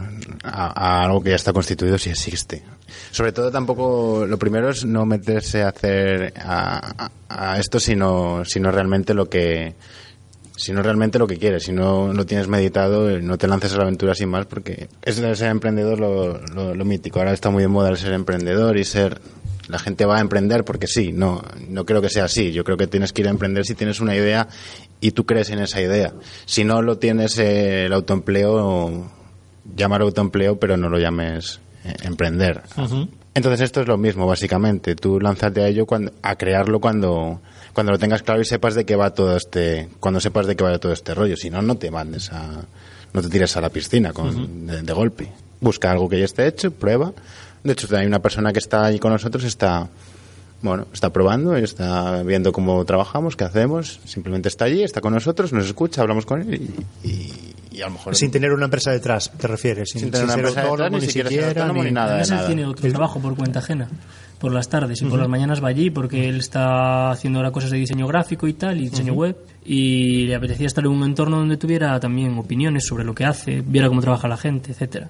a 0.44 1.05
algo 1.05 1.23
que 1.23 1.31
ya 1.31 1.36
está 1.36 1.52
constituido 1.52 1.98
si 1.98 2.10
existe. 2.10 2.62
Sobre 3.10 3.32
todo 3.32 3.51
tampoco, 3.51 4.27
lo 4.28 4.39
primero 4.39 4.70
es 4.70 4.85
no 4.85 5.05
meterse 5.06 5.62
a 5.62 5.70
hacer 5.70 6.32
a, 6.36 7.09
a- 7.28 7.52
a 7.55 7.59
esto 7.59 7.81
sino, 7.81 8.44
sino 8.44 8.70
realmente 8.70 9.12
lo 9.14 9.28
que 9.28 9.74
si 10.63 10.73
no 10.73 10.81
realmente 10.81 11.19
lo 11.19 11.27
que 11.27 11.39
quieres, 11.39 11.65
si 11.65 11.73
no 11.73 12.13
lo 12.13 12.25
tienes 12.25 12.47
meditado, 12.47 13.11
eh, 13.11 13.21
no 13.21 13.37
te 13.37 13.49
lances 13.49 13.75
a 13.75 13.79
la 13.79 13.83
aventura 13.83 14.15
sin 14.15 14.29
más 14.29 14.47
porque 14.47 14.89
es 15.03 15.17
de 15.17 15.35
ser 15.35 15.49
emprendedor 15.49 15.99
lo, 15.99 16.39
lo, 16.39 16.73
lo 16.73 16.85
mítico. 16.85 17.19
Ahora 17.19 17.33
está 17.33 17.51
muy 17.51 17.65
de 17.65 17.69
moda 17.69 17.89
el 17.89 17.97
ser 17.97 18.13
emprendedor 18.13 18.77
y 18.77 18.85
ser 18.85 19.21
la 19.67 19.81
gente 19.81 20.05
va 20.05 20.19
a 20.19 20.21
emprender 20.21 20.65
porque 20.65 20.87
sí, 20.87 21.11
no, 21.13 21.43
no 21.69 21.85
creo 21.85 22.01
que 22.01 22.11
sea 22.11 22.27
así. 22.27 22.53
Yo 22.53 22.63
creo 22.63 22.77
que 22.77 22.87
tienes 22.87 23.13
que 23.13 23.23
ir 23.23 23.27
a 23.27 23.31
emprender 23.31 23.67
si 23.67 23.75
tienes 23.75 23.99
una 23.99 24.15
idea 24.15 24.47
y 25.01 25.11
tú 25.11 25.27
crees 25.27 25.51
en 25.51 25.59
esa 25.59 25.81
idea. 25.81 26.13
Si 26.47 26.63
no 26.63 26.81
lo 26.81 26.99
tienes 26.99 27.37
eh, 27.39 27.87
el 27.87 27.93
autoempleo, 27.93 29.11
llámalo 29.75 30.05
autoempleo, 30.05 30.61
pero 30.61 30.77
no 30.77 30.89
lo 30.89 31.01
llames 31.01 31.59
eh, 31.85 31.93
emprender. 32.05 32.63
Entonces 33.35 33.63
esto 33.63 33.81
es 33.81 33.89
lo 33.89 33.99
mismo, 33.99 34.29
básicamente. 34.29 34.95
Tú 34.95 35.19
lánzate 35.19 35.63
a 35.63 35.67
ello 35.67 35.87
cuando, 35.87 36.13
a 36.23 36.37
crearlo 36.37 36.79
cuando, 36.79 37.41
cuando 37.73 37.93
lo 37.93 37.99
tengas 37.99 38.23
claro 38.23 38.40
y 38.40 38.44
sepas 38.44 38.74
de 38.74 38.85
qué 38.85 38.97
va 38.97 39.11
todo 39.11 39.36
este, 39.36 39.89
cuando 40.01 40.20
sepas 40.20 40.47
de 40.47 40.57
qué 40.57 40.65
va 40.65 40.78
todo 40.78 40.93
este 40.93 41.15
rollo. 41.15 41.36
Si 41.36 41.51
no, 41.51 41.62
no 41.62 41.77
te 41.77 41.90
mandes 41.90 42.32
a, 42.32 42.65
no 43.12 43.23
te 43.23 43.28
tires 43.28 43.57
a 43.57 43.61
la 43.61 43.69
piscina 43.70 44.12
con, 44.12 44.66
de, 44.66 44.82
de 44.82 44.93
golpe. 44.93 45.31
Busca 45.61 45.90
algo 45.90 46.09
que 46.09 46.19
ya 46.19 46.24
esté 46.24 46.47
hecho, 46.47 46.70
prueba. 46.70 47.12
De 47.62 47.73
hecho, 47.73 47.86
hay 47.97 48.07
una 48.07 48.19
persona 48.19 48.53
que 48.53 48.59
está 48.59 48.85
ahí 48.86 48.99
con 48.99 49.12
nosotros, 49.12 49.44
está, 49.44 49.89
bueno, 50.62 50.89
está 50.93 51.11
probando, 51.11 51.55
está 51.57 52.23
viendo 52.24 52.53
cómo 52.53 52.85
trabajamos, 52.85 53.36
qué 53.36 53.44
hacemos. 53.44 54.01
Simplemente 54.05 54.49
está 54.49 54.65
allí, 54.65 54.82
está 54.82 55.01
con 55.01 55.12
nosotros, 55.15 55.53
nos 55.53 55.66
escucha, 55.66 56.03
hablamos 56.03 56.27
con 56.27 56.43
él 56.43 56.55
y, 57.05 57.09
y, 57.09 57.55
y 57.70 57.82
a 57.82 57.86
lo 57.86 57.93
mejor. 57.93 58.16
Sin 58.16 58.32
tener 58.32 58.53
una 58.53 58.65
empresa 58.65 58.90
detrás, 58.90 59.31
te 59.39 59.47
refieres. 59.47 59.90
Sin, 59.90 60.01
Sin 60.01 60.11
tener 60.11 60.24
una 60.24 60.35
empresa 60.35 60.61
detrás, 60.62 60.70
autónomo, 60.73 60.99
ni 60.99 61.07
siquiera 61.07 61.28
ser 61.31 61.39
siquiera, 61.39 61.62
autónomo, 61.62 61.85
ni 61.85 61.93
nada. 61.93 62.47
Tiene 62.47 62.66
otro 62.66 62.90
trabajo 62.90 63.20
por 63.20 63.36
cuenta 63.36 63.61
ajena, 63.61 63.89
por 64.43 64.52
las 64.52 64.69
tardes 64.69 65.01
y 65.01 65.05
por 65.06 65.19
las 65.20 65.28
mañanas 65.28 65.62
va 65.62 65.69
allí 65.69 65.89
porque 65.90 66.28
él 66.28 66.39
está 66.39 67.12
haciendo 67.12 67.39
ahora 67.39 67.52
cosas 67.52 67.70
de 67.70 67.78
diseño 67.78 68.09
gráfico 68.09 68.48
y 68.48 68.55
tal, 68.55 68.78
y 68.81 68.89
diseño 68.90 69.12
web, 69.14 69.36
y 69.64 70.27
le 70.27 70.35
apetecía 70.35 70.66
estar 70.66 70.85
en 70.85 70.90
un 70.90 71.05
entorno 71.05 71.39
donde 71.39 71.56
tuviera 71.56 71.98
también 72.01 72.36
opiniones 72.36 72.85
sobre 72.85 73.05
lo 73.05 73.14
que 73.14 73.24
hace, 73.24 73.62
viera 73.64 73.86
cómo 73.89 74.01
trabaja 74.01 74.27
la 74.27 74.36
gente, 74.36 74.73
etcétera. 74.73 75.09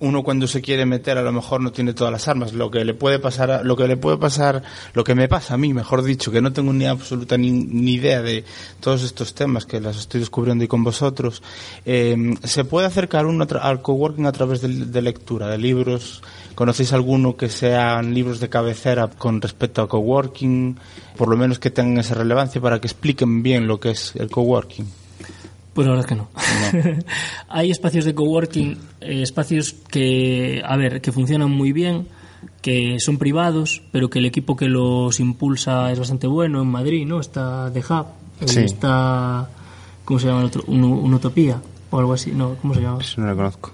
uno 0.00 0.24
cuando 0.24 0.48
se 0.48 0.60
quiere 0.60 0.84
meter 0.84 1.16
a 1.16 1.22
lo 1.22 1.30
mejor 1.30 1.60
no 1.60 1.70
tiene 1.70 1.94
todas 1.94 2.12
las 2.12 2.26
armas. 2.26 2.52
Lo 2.54 2.72
que 2.72 2.84
le 2.84 2.92
puede 2.92 3.20
pasar 3.20 3.52
a- 3.52 3.62
lo 3.62 3.76
que 3.76 3.86
le 3.86 3.96
puede 3.96 4.16
pasar 4.18 4.60
lo 4.94 5.04
que 5.04 5.14
me 5.14 5.28
pasa 5.28 5.54
a 5.54 5.56
mí 5.56 5.72
mejor 5.72 6.02
dicho 6.02 6.32
que 6.32 6.40
no 6.42 6.52
tengo 6.52 6.72
ni 6.72 6.86
absoluta 6.86 7.38
ni, 7.38 7.52
ni 7.52 7.92
idea 7.92 8.20
de 8.20 8.42
todos 8.80 9.04
estos 9.04 9.32
temas 9.32 9.64
que 9.64 9.80
las 9.80 9.96
estoy 9.96 10.18
descubriendo 10.18 10.64
y 10.64 10.66
con 10.66 10.82
vosotros 10.82 11.40
eh, 11.86 12.16
se 12.42 12.64
puede 12.64 12.88
acercar 12.88 13.26
uno 13.26 13.46
al 13.60 13.80
coworking 13.80 14.26
a 14.26 14.32
través 14.32 14.60
de, 14.60 14.68
de 14.86 15.02
lectura 15.02 15.46
de 15.46 15.58
libros 15.58 16.20
conocéis 16.54 16.92
alguno 16.92 17.36
que 17.36 17.48
sean 17.48 18.14
libros 18.14 18.40
de 18.40 18.48
cabecera 18.48 19.08
con 19.08 19.40
respecto 19.40 19.82
a 19.82 19.88
coworking 19.88 20.76
por 21.16 21.28
lo 21.28 21.36
menos 21.36 21.58
que 21.58 21.70
tengan 21.70 21.98
esa 21.98 22.14
relevancia 22.14 22.60
para 22.60 22.80
que 22.80 22.86
expliquen 22.86 23.42
bien 23.42 23.66
lo 23.66 23.78
que 23.80 23.90
es 23.90 24.14
el 24.16 24.30
coworking 24.30 24.86
Pues 25.74 25.86
la 25.86 25.94
verdad 25.94 26.06
es 26.06 26.08
que 26.08 26.14
no. 26.16 26.98
Hay 27.48 27.70
espacios 27.70 28.04
de 28.04 28.14
coworking, 28.14 28.76
eh, 29.00 29.22
espacios 29.22 29.72
que, 29.88 30.62
a 30.64 30.76
ver, 30.76 31.00
que 31.00 31.12
funcionan 31.12 31.50
muy 31.50 31.72
bien, 31.72 32.08
que 32.60 32.96
son 33.00 33.16
privados, 33.16 33.82
pero 33.90 34.10
que 34.10 34.18
el 34.18 34.26
equipo 34.26 34.54
que 34.56 34.66
los 34.68 35.18
impulsa 35.20 35.90
es 35.90 35.98
bastante 35.98 36.26
bueno. 36.26 36.60
En 36.60 36.68
Madrid, 36.68 37.06
¿no? 37.06 37.20
Está 37.20 37.70
The 37.72 37.80
Hub, 37.80 38.06
Sí. 38.44 38.60
está, 38.60 39.48
¿cómo 40.04 40.18
se 40.20 40.26
llama 40.26 40.40
el 40.40 40.46
otro? 40.46 40.62
Un, 40.66 40.84
un 40.84 41.14
Utopía 41.14 41.60
o 41.90 41.98
algo 41.98 42.12
así. 42.12 42.32
No, 42.32 42.56
¿cómo 42.60 42.74
se 42.74 42.80
llama? 42.82 42.98
Eso 43.00 43.20
no 43.20 43.28
lo 43.28 43.36
conozco. 43.36 43.72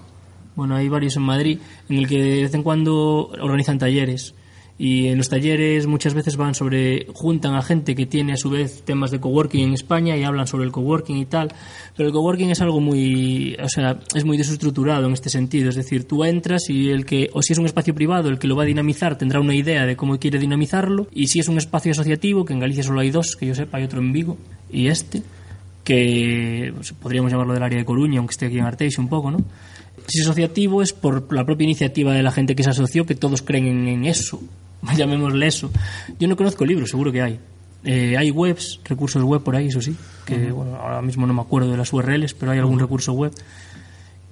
Bueno, 0.59 0.75
hay 0.75 0.89
varios 0.89 1.15
en 1.15 1.23
Madrid 1.23 1.61
en 1.89 1.99
el 1.99 2.09
que 2.09 2.21
de 2.21 2.43
vez 2.43 2.53
en 2.53 2.65
cuando 2.65 3.29
organizan 3.29 3.79
talleres. 3.79 4.35
Y 4.77 5.07
en 5.07 5.17
los 5.17 5.29
talleres 5.29 5.87
muchas 5.87 6.15
veces 6.15 6.37
van 6.37 6.53
sobre 6.57 7.07
juntan 7.15 7.55
a 7.55 7.63
gente 7.63 7.95
que 7.95 8.07
tiene 8.07 8.33
a 8.33 8.37
su 8.37 8.51
vez 8.51 8.83
temas 8.83 9.13
de 9.13 9.21
coworking 9.21 9.69
en 9.69 9.75
España 9.75 10.17
y 10.17 10.25
hablan 10.25 10.49
sobre 10.49 10.65
el 10.65 10.73
coworking 10.73 11.17
y 11.17 11.27
tal, 11.27 11.53
pero 11.97 12.09
el 12.09 12.13
coworking 12.13 12.51
es 12.51 12.61
algo 12.61 12.81
muy, 12.81 13.57
o 13.63 13.69
sea, 13.69 14.01
es 14.17 14.25
muy 14.25 14.37
desestructurado 14.37 15.07
en 15.07 15.13
este 15.13 15.31
sentido, 15.31 15.69
es 15.69 15.77
decir, 15.77 16.09
tú 16.09 16.25
entras 16.25 16.69
y 16.71 16.91
el 16.91 17.07
que 17.07 17.31
o 17.35 17.41
si 17.41 17.53
es 17.53 17.59
un 17.61 17.67
espacio 17.67 17.95
privado, 17.95 18.29
el 18.29 18.41
que 18.41 18.49
lo 18.49 18.57
va 18.57 18.65
a 18.65 18.67
dinamizar 18.67 19.17
tendrá 19.17 19.39
una 19.39 19.55
idea 19.55 19.87
de 19.87 19.95
cómo 19.95 20.19
quiere 20.19 20.41
dinamizarlo. 20.41 21.07
Y 21.13 21.29
si 21.29 21.39
es 21.39 21.47
un 21.47 21.59
espacio 21.59 21.93
asociativo, 21.93 22.45
que 22.45 22.53
en 22.53 22.59
Galicia 22.59 22.83
solo 22.83 22.99
hay 22.99 23.13
dos, 23.13 23.37
que 23.37 23.47
yo 23.47 23.55
sepa, 23.55 23.79
hay 23.79 23.85
otro 23.85 24.01
en 24.01 24.13
Vigo 24.13 24.37
y 24.73 24.89
este 24.89 25.23
que 25.85 26.71
pues, 26.75 26.93
podríamos 26.93 27.31
llamarlo 27.31 27.55
del 27.55 27.63
área 27.63 27.79
de 27.79 27.85
Coruña, 27.87 28.19
aunque 28.19 28.33
esté 28.33 28.47
aquí 28.47 28.59
en 28.59 28.65
Arteixo 28.65 29.01
un 29.01 29.09
poco, 29.09 29.31
¿no? 29.31 29.39
Si 30.09 30.21
es 30.21 30.27
asociativo 30.27 30.83
es 30.83 30.95
por 30.95 31.33
la 31.35 31.45
propia 31.45 31.65
iniciativa 31.65 32.13
de 32.13 32.23
la 32.23 32.33
gente 32.33 32.57
que 32.57 32.63
se 32.63 32.71
asoció, 32.71 33.05
que 33.05 33.15
todos 33.15 33.43
creen 33.43 33.87
en, 33.87 34.05
eso, 34.07 34.41
llamémosle 34.97 35.47
eso. 35.47 35.71
Yo 36.19 36.27
no 36.29 36.37
conozco 36.37 36.65
libros, 36.65 36.91
seguro 36.91 37.13
que 37.13 37.23
hay. 37.23 37.39
Eh, 37.85 38.17
hay 38.17 38.31
webs, 38.31 38.81
recursos 38.85 39.23
web 39.23 39.43
por 39.43 39.55
ahí, 39.55 39.69
eso 39.69 39.81
sí, 39.81 39.95
que 40.25 40.51
bueno, 40.51 40.77
ahora 40.77 41.01
mismo 41.01 41.27
no 41.27 41.35
me 41.35 41.43
acuerdo 41.43 41.71
de 41.71 41.77
las 41.77 41.93
URLs, 41.93 42.35
pero 42.35 42.53
hay 42.53 42.59
algún 42.59 42.81
recurso 42.81 43.13
web. 43.13 43.33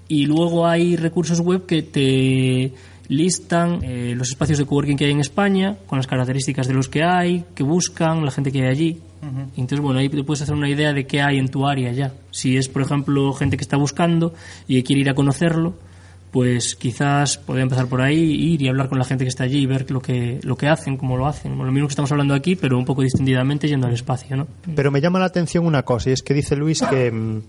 Y 0.09 0.27
luego 0.27 0.67
hay 0.67 0.97
recursos 0.97 1.41
web 1.41 1.67
que 1.67 1.83
te 1.83 2.73
listan 3.09 3.81
eh, 3.83 4.15
los 4.17 4.31
espacios 4.31 4.59
de 4.59 4.67
coworking 4.67 4.97
que 4.97 5.05
hay 5.05 5.13
en 5.13 5.21
España, 5.21 5.77
con 5.87 5.99
las 5.99 6.07
características 6.07 6.67
de 6.67 6.75
los 6.75 6.89
que 6.89 7.05
hay, 7.05 7.45
que 7.55 7.63
buscan, 7.63 8.25
la 8.25 8.31
gente 8.31 8.51
que 8.51 8.63
hay 8.63 8.69
allí. 8.69 9.01
Y 9.23 9.61
Entonces, 9.61 9.81
bueno, 9.81 9.99
ahí 9.99 10.09
te 10.09 10.23
puedes 10.23 10.43
hacer 10.43 10.55
una 10.55 10.69
idea 10.69 10.93
de 10.93 11.07
qué 11.07 11.21
hay 11.21 11.39
en 11.39 11.49
tu 11.49 11.67
área 11.67 11.93
ya. 11.93 12.13
Si 12.31 12.57
es, 12.57 12.69
por 12.69 12.83
ejemplo, 12.83 13.33
gente 13.33 13.57
que 13.57 13.63
está 13.63 13.77
buscando 13.77 14.35
y 14.69 14.83
quiere 14.83 15.03
ir 15.03 15.11
a 15.11 15.15
conocerlo, 15.15 15.75
pues 16.31 16.77
quizás 16.77 17.39
podría 17.39 17.63
empezar 17.63 17.87
por 17.87 18.03
ahí, 18.03 18.19
ir 18.19 18.61
y 18.61 18.69
hablar 18.69 18.89
con 18.89 18.99
la 18.99 19.05
gente 19.05 19.25
que 19.25 19.29
está 19.29 19.45
allí 19.45 19.61
y 19.61 19.67
ver 19.67 19.91
lo 19.91 20.01
que, 20.01 20.39
lo 20.43 20.57
que 20.57 20.69
hacen, 20.69 20.97
cómo 20.97 21.17
lo 21.17 21.27
hacen. 21.27 21.57
Lo 21.57 21.73
mismo 21.73 21.89
que 21.89 21.93
estamos 21.93 22.13
hablando 22.13 22.35
aquí, 22.35 22.57
pero 22.57 22.79
un 22.79 22.85
poco 22.85 23.03
distendidamente 23.03 23.69
yendo 23.69 23.87
al 23.87 23.95
espacio, 23.95 24.37
¿no? 24.37 24.47
Pero 24.75 24.91
me 24.91 25.01
llama 25.01 25.19
la 25.19 25.25
atención 25.25 25.65
una 25.65 25.83
cosa, 25.83 26.11
y 26.11 26.13
es 26.13 26.23
que 26.23 26.35
dice 26.35 26.55
Luis 26.55 26.83
que, 26.83 27.11
mm, 27.11 27.43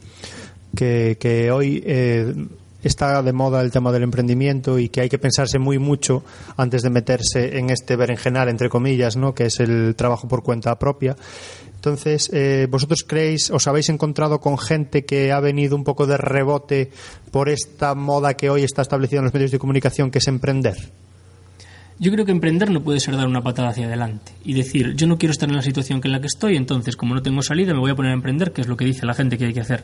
que, 0.76 1.18
que 1.20 1.52
hoy 1.52 1.84
eh, 1.86 2.34
está 2.84 3.22
de 3.22 3.34
moda 3.34 3.62
el 3.62 3.72
tema 3.72 3.92
del 3.92 4.04
emprendimiento 4.04 4.80
y 4.80 4.90
que 4.90 5.02
hay 5.02 5.10
que 5.10 5.20
pensarse 5.20 5.60
muy 5.60 5.80
mucho 5.80 6.24
antes 6.56 6.82
de 6.82 6.90
meterse 6.90 7.58
en 7.58 7.70
este 7.70 7.96
berenjenal, 7.96 8.50
entre 8.50 8.70
comillas, 8.70 9.18
¿no? 9.18 9.34
que 9.34 9.46
es 9.46 9.60
el 9.60 9.96
trabajo 9.96 10.28
por 10.28 10.44
cuenta 10.44 10.78
propia. 10.78 11.16
Entonces, 11.76 12.30
eh, 12.34 12.68
¿vosotros 12.70 13.06
creéis, 13.08 13.52
os 13.52 13.68
habéis 13.68 13.90
encontrado 13.90 14.40
con 14.40 14.58
gente 14.58 15.06
que 15.06 15.32
ha 15.32 15.40
venido 15.40 15.76
un 15.76 15.84
poco 15.84 16.08
de 16.08 16.18
rebote 16.18 16.92
por 17.32 17.50
esta 17.50 17.94
moda 17.94 18.34
que 18.34 18.50
hoy 18.50 18.64
está 18.64 18.82
establecida 18.82 19.20
en 19.20 19.26
los 19.26 19.34
medios 19.34 19.52
de 19.52 19.60
comunicación, 19.60 20.10
que 20.10 20.18
es 20.18 20.28
emprender? 20.28 20.76
Yo 22.00 22.12
creo 22.12 22.26
que 22.26 22.32
emprender 22.32 22.70
no 22.70 22.84
puede 22.84 23.00
ser 23.00 23.16
dar 23.16 23.28
una 23.28 23.42
patada 23.42 23.70
hacia 23.70 23.88
adelante 23.88 24.32
y 24.44 24.54
decir, 24.54 24.96
yo 24.96 25.08
no 25.08 25.18
quiero 25.18 25.32
estar 25.32 25.50
en 25.50 25.56
la 25.56 25.64
situación 25.64 26.00
que 26.00 26.08
en 26.08 26.12
la 26.12 26.22
que 26.22 26.28
estoy, 26.28 26.56
entonces 26.56 26.96
como 26.96 27.16
no 27.16 27.24
tengo 27.24 27.42
salida 27.42 27.74
me 27.74 27.80
voy 27.80 27.92
a 27.92 27.96
poner 27.96 28.12
a 28.12 28.16
emprender, 28.16 28.54
que 28.54 28.62
es 28.62 28.68
lo 28.68 28.78
que 28.78 28.86
dice 28.86 29.06
la 29.06 29.16
gente 29.16 29.38
que 29.38 29.46
hay 29.46 29.54
que 29.54 29.62
hacer. 29.62 29.84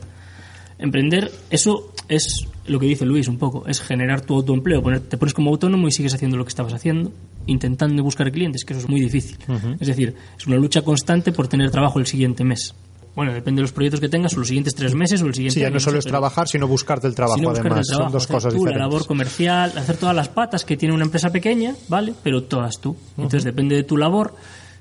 Emprender, 0.78 1.30
eso 1.50 1.92
es 2.08 2.46
lo 2.66 2.80
que 2.80 2.86
dice 2.86 3.04
Luis 3.04 3.28
un 3.28 3.38
poco, 3.38 3.66
es 3.66 3.80
generar 3.80 4.22
tu 4.22 4.34
autoempleo, 4.34 4.82
te 5.08 5.16
pones 5.16 5.34
como 5.34 5.50
autónomo 5.50 5.86
y 5.88 5.92
sigues 5.92 6.14
haciendo 6.14 6.36
lo 6.36 6.44
que 6.44 6.48
estabas 6.48 6.72
haciendo, 6.74 7.12
intentando 7.46 8.02
buscar 8.02 8.30
clientes, 8.32 8.64
que 8.64 8.72
eso 8.72 8.80
es 8.82 8.88
muy 8.88 9.00
difícil. 9.00 9.38
Es 9.80 9.86
decir, 9.86 10.14
es 10.38 10.46
una 10.46 10.56
lucha 10.56 10.82
constante 10.82 11.32
por 11.32 11.46
tener 11.48 11.70
trabajo 11.70 11.98
el 11.98 12.06
siguiente 12.06 12.42
mes. 12.44 12.74
Bueno, 13.14 13.32
depende 13.32 13.60
de 13.60 13.62
los 13.62 13.72
proyectos 13.72 14.00
que 14.00 14.08
tengas, 14.08 14.34
o 14.34 14.40
los 14.40 14.48
siguientes 14.48 14.74
tres 14.74 14.92
meses 14.96 15.22
o 15.22 15.26
el 15.26 15.34
siguiente 15.34 15.54
Sí, 15.54 15.60
ya 15.60 15.70
no 15.70 15.78
solo 15.78 16.00
es 16.00 16.04
trabajar, 16.04 16.48
sino 16.48 16.66
buscarte 16.66 17.06
el 17.06 17.14
trabajo, 17.14 17.36
sino 17.36 17.50
buscar 17.50 17.66
además. 17.66 17.86
el 17.86 17.86
trabajo, 17.86 18.06
Son 18.10 18.12
dos 18.12 18.24
hacer 18.24 18.34
cosas 18.34 18.52
tú 18.52 18.58
diferentes. 18.58 18.80
la 18.80 18.86
labor 18.88 19.06
comercial, 19.06 19.72
hacer 19.78 19.96
todas 19.98 20.16
las 20.16 20.28
patas 20.28 20.64
que 20.64 20.76
tiene 20.76 20.94
una 20.96 21.04
empresa 21.04 21.30
pequeña, 21.30 21.76
¿vale? 21.88 22.12
Pero 22.24 22.42
todas 22.42 22.80
tú. 22.80 22.96
Entonces 23.16 23.44
depende 23.44 23.76
de 23.76 23.84
tu 23.84 23.96
labor. 23.96 24.34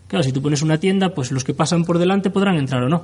Claro, 0.07 0.23
si 0.23 0.31
tú 0.31 0.41
pones 0.41 0.63
una 0.63 0.79
tienda, 0.79 1.13
pues 1.13 1.31
los 1.31 1.43
que 1.43 1.53
pasan 1.53 1.85
por 1.85 1.99
delante 1.99 2.31
podrán 2.31 2.55
entrar 2.55 2.81
o 2.81 2.89
no. 2.89 3.03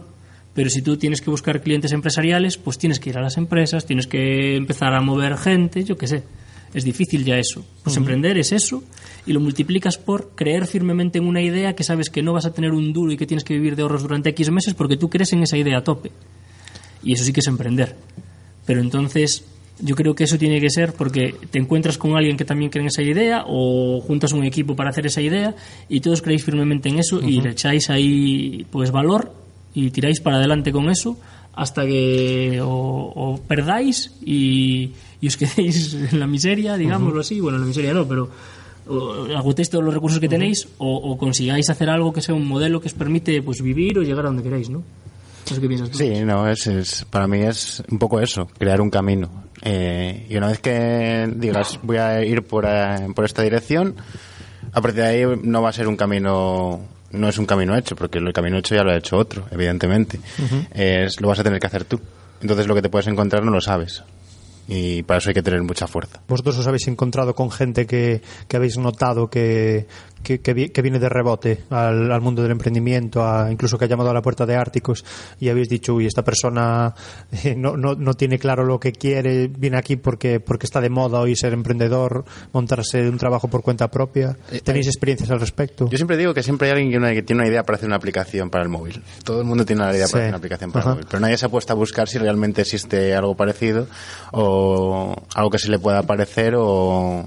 Pero 0.60 0.70
si 0.70 0.82
tú 0.82 0.98
tienes 0.98 1.22
que 1.22 1.30
buscar 1.30 1.62
clientes 1.62 1.94
empresariales, 1.94 2.58
pues 2.58 2.78
tienes 2.78 3.00
que 3.00 3.12
ir 3.12 3.18
a 3.18 3.22
las 3.22 3.38
empresas, 3.38 3.86
tienes 3.86 4.08
que 4.08 4.58
empezar 4.58 4.94
a 4.94 5.00
mover 5.00 5.38
gente, 5.38 5.86
yo 5.86 5.98
qué 5.98 6.06
sé. 6.06 6.24
Es 6.74 6.84
difícil 6.84 7.24
ya 7.24 7.38
eso. 7.38 7.64
Pues 7.82 7.96
emprender 7.96 8.38
es 8.38 8.52
eso 8.52 8.84
y 9.26 9.32
lo 9.32 9.40
multiplicas 9.40 9.98
por 9.98 10.32
creer 10.36 10.68
firmemente 10.68 11.20
en 11.20 11.28
una 11.28 11.42
idea 11.42 11.76
que 11.76 11.86
sabes 11.86 12.10
que 12.10 12.22
no 12.22 12.34
vas 12.34 12.46
a 12.46 12.52
tener 12.52 12.72
un 12.72 12.92
duro 12.92 13.14
y 13.14 13.16
que 13.16 13.26
tienes 13.26 13.46
que 13.46 13.54
vivir 13.54 13.78
de 13.78 13.84
ahorros 13.84 14.02
durante 14.02 14.32
X 14.32 14.52
meses 14.52 14.74
porque 14.74 14.98
tú 14.98 15.10
crees 15.10 15.32
en 15.32 15.44
esa 15.44 15.56
idea 15.56 15.78
a 15.78 15.84
tope. 15.86 16.12
Y 17.04 17.14
eso 17.14 17.24
sí 17.24 17.32
que 17.32 17.40
es 17.40 17.48
emprender. 17.48 17.96
Pero 18.66 18.82
entonces 18.82 19.46
yo 19.80 19.96
creo 19.96 20.14
que 20.14 20.26
eso 20.26 20.38
tiene 20.38 20.60
que 20.60 20.70
ser 20.70 20.92
porque 20.92 21.36
te 21.52 21.58
encuentras 21.58 21.98
con 21.98 22.18
alguien 22.18 22.36
que 22.36 22.44
también 22.44 22.70
cree 22.70 22.82
en 22.82 22.88
esa 22.88 23.02
idea 23.02 23.46
o 23.48 24.02
juntas 24.02 24.34
un 24.34 24.44
equipo 24.44 24.76
para 24.76 24.90
hacer 24.90 25.06
esa 25.06 25.22
idea 25.22 25.56
y 25.88 26.02
todos 26.02 26.22
creéis 26.22 26.44
firmemente 26.44 26.90
en 26.90 27.00
eso 27.00 27.22
y 27.22 27.40
le 27.40 27.52
echáis 27.52 27.90
ahí 27.90 28.68
pues 28.70 28.92
valor 28.92 29.48
y 29.74 29.90
tiráis 29.92 30.20
para 30.22 30.38
adelante 30.38 30.72
con 30.72 30.90
eso 30.90 31.18
hasta 31.54 31.86
que 31.86 32.60
o, 32.62 32.68
o 33.16 33.42
perdáis 33.48 34.14
y, 34.26 34.92
y 35.22 35.28
os 35.28 35.36
quedéis 35.38 35.94
en 36.12 36.20
la 36.20 36.28
miseria, 36.28 36.78
digámoslo 36.78 37.22
así. 37.22 37.40
Bueno, 37.40 37.58
en 37.58 37.62
la 37.64 37.68
miseria 37.68 37.94
no, 37.94 38.08
pero 38.08 38.30
o 38.88 39.28
agotéis 39.38 39.70
todos 39.70 39.84
los 39.86 39.94
recursos 39.94 40.20
que 40.20 40.28
tenéis 40.30 40.68
o, 40.80 40.96
o 40.96 41.18
consigáis 41.18 41.70
hacer 41.70 41.90
algo 41.90 42.12
que 42.12 42.22
sea 42.22 42.34
un 42.34 42.48
modelo 42.48 42.82
que 42.82 42.88
os 42.88 42.94
permite 42.94 43.42
pues 43.44 43.62
vivir 43.62 44.00
o 44.00 44.02
llegar 44.02 44.26
a 44.26 44.30
donde 44.30 44.42
queráis, 44.44 44.70
¿no? 44.70 44.84
Qué 45.46 45.68
piensas 45.68 45.90
tú. 45.90 45.98
Sí, 45.98 46.10
no, 46.26 46.48
es, 46.48 46.68
es- 46.68 47.06
para 47.10 47.28
mí 47.28 47.40
es 47.40 47.82
un 47.90 47.98
poco 47.98 48.20
eso, 48.20 48.48
crear 48.58 48.82
un 48.82 48.90
camino. 48.92 49.30
Eh, 49.64 50.28
y 50.30 50.38
una 50.38 50.48
vez 50.48 50.60
que 50.60 51.28
digas, 51.36 51.80
voy 51.82 51.98
a 51.98 52.24
ir 52.24 52.44
por, 52.44 52.66
eh, 52.68 53.08
por 53.16 53.26
esta 53.26 53.42
dirección, 53.42 53.96
a 54.72 54.80
partir 54.82 55.02
de 55.02 55.08
ahí 55.08 55.40
no 55.44 55.62
va 55.64 55.70
a 55.70 55.74
ser 55.74 55.88
un 55.88 55.96
camino, 55.96 56.80
no 57.12 57.28
es 57.30 57.38
un 57.38 57.46
camino 57.46 57.76
hecho, 57.78 57.96
porque 57.96 58.20
el 58.20 58.32
camino 58.34 58.58
hecho 58.58 58.76
ya 58.76 58.84
lo 58.84 58.92
ha 58.92 58.98
hecho 58.98 59.18
otro, 59.18 59.46
evidentemente. 59.52 60.20
Es- 60.74 61.20
lo 61.22 61.28
vas 61.28 61.40
a 61.40 61.44
tener 61.44 61.60
que 61.60 61.68
hacer 61.68 61.86
tú. 61.86 62.00
Entonces 62.42 62.68
lo 62.68 62.76
que 62.76 62.82
te 62.82 62.90
puedes 62.90 63.08
encontrar 63.08 63.44
no 63.44 63.52
lo 63.52 63.62
sabes. 63.62 64.04
Y 64.72 65.02
para 65.02 65.18
eso 65.18 65.30
hay 65.30 65.34
que 65.34 65.42
tener 65.42 65.64
mucha 65.64 65.88
fuerza. 65.88 66.22
¿Vosotros 66.28 66.60
os 66.60 66.68
habéis 66.68 66.88
encontrado 66.88 67.34
con 67.34 67.50
gente 67.50 67.88
que, 67.88 68.22
que 68.48 68.56
habéis 68.56 68.78
notado 68.78 69.28
que, 69.28 69.88
que, 70.30 70.42
que, 70.42 70.54
vi- 70.54 70.70
que 70.70 70.82
viene 70.84 71.00
de 71.00 71.10
rebote 71.10 71.64
al, 71.72 72.12
al 72.12 72.22
mundo 72.22 72.44
del 72.44 72.52
emprendimiento, 72.52 73.24
a, 73.26 73.52
incluso 73.52 73.80
que 73.80 73.86
ha 73.86 73.88
llamado 73.88 74.12
a 74.12 74.14
la 74.14 74.22
puerta 74.22 74.46
de 74.46 74.56
Árticos 74.56 75.04
y 75.40 75.50
habéis 75.50 75.70
dicho, 75.70 75.96
uy, 75.96 76.06
esta 76.06 76.24
persona 76.24 76.94
eh, 77.44 77.56
no, 77.58 77.76
no, 77.76 77.96
no 77.96 78.14
tiene 78.14 78.38
claro 78.38 78.64
lo 78.64 78.80
que 78.80 78.92
quiere, 78.92 79.48
viene 79.48 79.78
aquí 79.78 79.96
porque, 79.96 80.40
porque 80.40 80.68
está 80.68 80.82
de 80.82 80.90
moda 80.92 81.20
hoy 81.20 81.36
ser 81.36 81.54
emprendedor, 81.54 82.26
montarse 82.54 83.10
un 83.10 83.18
trabajo 83.18 83.48
por 83.48 83.64
cuenta 83.64 83.90
propia. 83.90 84.38
¿Tenéis 84.64 84.86
experiencias 84.86 85.32
al 85.32 85.40
respecto? 85.40 85.90
Yo 85.90 85.98
siempre 85.98 86.16
digo 86.18 86.34
que 86.34 86.44
siempre 86.44 86.68
hay 86.68 86.74
alguien 86.74 86.92
que, 86.92 86.98
una- 86.98 87.14
que 87.14 87.24
tiene 87.24 87.42
una 87.42 87.50
idea 87.50 87.64
para 87.64 87.78
hacer 87.78 87.88
una 87.88 87.96
aplicación 87.96 88.52
para 88.52 88.64
el 88.64 88.70
móvil. 88.70 89.02
Todo 89.24 89.42
el 89.42 89.48
mundo 89.48 89.66
tiene 89.66 89.82
una 89.82 89.92
idea 89.92 90.06
Sí. 90.06 90.12
para 90.14 90.24
hacer 90.26 90.30
una 90.32 90.38
aplicación 90.38 90.72
para 90.72 90.82
Ajá. 90.82 90.90
el 90.92 90.96
móvil, 90.98 91.08
pero 91.10 91.20
nadie 91.22 91.38
se 91.38 91.46
ha 91.48 91.50
puesto 91.50 91.74
a 91.74 91.76
buscar 91.76 92.08
si 92.08 92.20
realmente 92.20 92.62
existe 92.62 93.16
algo 93.16 93.36
parecido 93.36 93.88
o 94.32 95.16
algo 95.34 95.50
que 95.50 95.58
se 95.60 95.70
le 95.70 95.80
pueda 95.80 96.04
parecer 96.04 96.54
o 96.58 97.26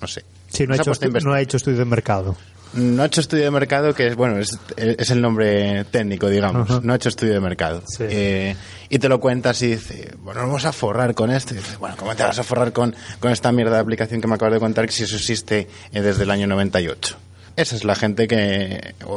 no 0.00 0.06
sé. 0.06 0.22
Sí, 0.48 0.66
no 0.66 0.72
ha, 0.72 0.76
hecho 0.76 0.90
estu- 0.92 1.12
no 1.24 1.32
ha 1.34 1.40
hecho 1.40 1.56
estudio 1.56 1.78
de 1.78 1.84
mercado. 1.84 2.36
No 2.74 3.02
ha 3.02 3.06
hecho 3.06 3.22
estudio 3.22 3.44
de 3.44 3.50
mercado, 3.50 3.94
que 3.94 4.08
es 4.08 4.14
bueno, 4.16 4.38
es, 4.38 4.58
es 4.76 5.10
el 5.10 5.22
nombre 5.22 5.84
técnico, 5.86 6.28
digamos. 6.28 6.84
No 6.84 6.92
ha 6.92 6.96
hecho 6.96 7.08
estudio 7.08 7.32
de 7.32 7.40
mercado. 7.40 7.82
Sí. 7.86 8.04
Eh, 8.06 8.56
y 8.90 8.98
te 8.98 9.08
lo 9.08 9.20
cuentas 9.20 9.60
y 9.62 9.68
dices, 9.68 10.08
bueno, 10.18 10.40
vamos 10.42 10.64
a 10.66 10.72
forrar 10.72 11.14
con 11.14 11.30
esto. 11.30 11.54
Y 11.54 11.58
dices, 11.58 11.78
bueno, 11.78 11.96
¿cómo 11.98 12.14
te 12.14 12.22
vas 12.24 12.38
a 12.38 12.42
forrar 12.44 12.72
con, 12.74 12.94
con 13.20 13.32
esta 13.32 13.52
mierda 13.52 13.74
de 13.76 13.80
aplicación 13.80 14.20
que 14.20 14.26
me 14.28 14.34
acabas 14.34 14.52
de 14.54 14.60
contar 14.60 14.84
que 14.86 14.92
si 14.92 15.04
eso 15.04 15.16
existe 15.16 15.66
eh, 15.92 16.00
desde 16.02 16.24
el 16.24 16.30
año 16.30 16.46
98? 16.46 17.16
Esa 17.56 17.74
es 17.74 17.84
la 17.84 17.94
gente 17.96 18.28
que. 18.28 18.94
O, 19.06 19.12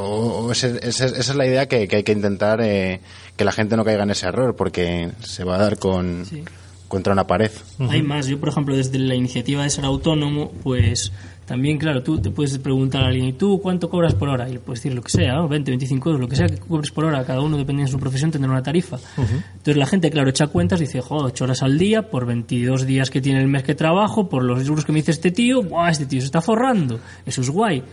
o 0.47 0.51
ese- 0.53 0.79
ese- 0.81 1.05
esa 1.05 1.19
es 1.19 1.35
la 1.35 1.45
idea 1.45 1.67
que, 1.67 1.87
que 1.89 1.97
hay 1.97 2.03
que 2.03 2.13
intentar 2.13 2.59
eh, 2.61 3.01
que 3.35 3.43
la 3.45 3.51
gente 3.51 3.75
no 3.77 3.83
caiga 3.85 4.03
en 4.03 4.11
ese 4.11 4.27
error, 4.27 4.55
porque 4.55 5.11
se 5.23 5.43
va 5.43 5.55
a 5.55 5.59
dar 5.59 5.77
con. 5.77 6.25
Sí. 6.25 6.43
Contra 6.91 7.13
una 7.13 7.25
pared. 7.25 7.51
Hay 7.89 8.01
más. 8.01 8.27
Yo, 8.27 8.37
por 8.37 8.49
ejemplo, 8.49 8.75
desde 8.75 8.99
la 8.99 9.15
iniciativa 9.15 9.63
de 9.63 9.69
ser 9.69 9.85
autónomo, 9.85 10.51
pues 10.61 11.13
también, 11.45 11.77
claro, 11.77 12.03
tú 12.03 12.19
te 12.19 12.31
puedes 12.31 12.57
preguntar 12.57 13.03
a 13.03 13.07
alguien, 13.07 13.27
¿y 13.27 13.33
tú 13.33 13.61
cuánto 13.61 13.89
cobras 13.89 14.13
por 14.13 14.27
hora? 14.27 14.49
Y 14.49 14.53
le 14.53 14.59
puedes 14.59 14.83
decir 14.83 14.93
lo 14.93 15.01
que 15.01 15.09
sea, 15.09 15.35
¿no? 15.35 15.47
20, 15.47 15.71
25 15.71 16.09
euros, 16.09 16.21
lo 16.21 16.27
que 16.27 16.35
sea 16.35 16.47
que 16.47 16.57
cobres 16.57 16.91
por 16.91 17.05
hora, 17.05 17.23
cada 17.23 17.39
uno, 17.39 17.55
dependiendo 17.55 17.89
de 17.89 17.93
su 17.93 17.99
profesión, 17.99 18.29
tendrá 18.29 18.51
una 18.51 18.61
tarifa. 18.61 18.97
Entonces 19.17 19.77
la 19.77 19.85
gente, 19.85 20.11
claro, 20.11 20.29
echa 20.29 20.47
cuentas 20.47 20.81
y 20.81 20.83
dice, 20.83 20.99
joder, 20.99 21.27
8 21.27 21.45
horas 21.45 21.63
al 21.63 21.77
día, 21.77 22.09
por 22.09 22.25
22 22.25 22.85
días 22.85 23.09
que 23.09 23.21
tiene 23.21 23.39
el 23.39 23.47
mes 23.47 23.63
que 23.63 23.73
trabajo, 23.73 24.27
por 24.27 24.43
los 24.43 24.67
euros 24.67 24.83
que 24.83 24.91
me 24.91 24.99
dice 24.99 25.11
este 25.11 25.31
tío, 25.31 25.63
¡buah, 25.63 25.91
este 25.91 26.05
tío 26.05 26.19
se 26.19 26.25
está 26.25 26.41
forrando! 26.41 26.99
Eso 27.25 27.39
es 27.39 27.49
guay. 27.49 27.83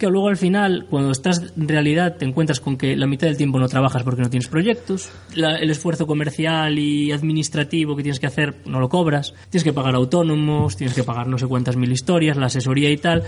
Que 0.00 0.06
luego 0.08 0.28
al 0.28 0.38
final, 0.38 0.86
cuando 0.88 1.10
estás 1.12 1.52
en 1.58 1.68
realidad, 1.68 2.16
te 2.16 2.24
encuentras 2.24 2.58
con 2.58 2.78
que 2.78 2.96
la 2.96 3.06
mitad 3.06 3.26
del 3.26 3.36
tiempo 3.36 3.58
no 3.58 3.68
trabajas 3.68 4.02
porque 4.02 4.22
no 4.22 4.30
tienes 4.30 4.48
proyectos, 4.48 5.10
la- 5.34 5.56
el 5.56 5.70
esfuerzo 5.70 6.06
comercial 6.06 6.78
y 6.78 7.12
administrativo 7.12 7.94
que 7.94 8.02
tienes 8.02 8.18
que 8.18 8.26
hacer 8.26 8.54
no 8.64 8.80
lo 8.80 8.88
cobras, 8.88 9.34
tienes 9.50 9.62
que 9.62 9.74
pagar 9.74 9.94
autónomos, 9.94 10.74
tienes 10.78 10.96
que 10.96 11.04
pagar 11.04 11.26
no 11.26 11.36
sé 11.36 11.46
cuántas 11.46 11.76
mil 11.76 11.92
historias, 11.92 12.38
la 12.38 12.46
asesoría 12.46 12.90
y 12.90 12.96
tal, 12.96 13.24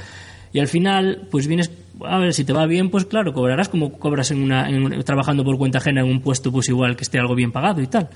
y 0.51 0.61
al 0.61 0.67
final, 0.69 1.29
pues 1.31 1.47
vienes, 1.47 1.71
a 2.07 2.17
ver, 2.19 2.33
si 2.33 2.43
te 2.45 2.55
va 2.55 2.65
bien, 2.65 2.89
pues 2.89 3.05
claro, 3.05 3.35
cobrarás 3.35 3.69
como 3.69 3.93
cobras 3.93 4.31
en 4.31 4.43
una, 4.43 4.67
en 4.71 5.03
trabajando 5.05 5.45
por 5.45 5.59
cuenta 5.59 5.77
ajena 5.77 6.01
en 6.01 6.07
un 6.09 6.21
puesto, 6.23 6.51
pues 6.51 6.71
igual 6.71 6.97
que 6.97 7.03
esté 7.05 7.19
algo 7.19 7.35
bien 7.35 7.53
pagado 7.53 7.83
y 7.83 7.87
tal. 7.87 8.09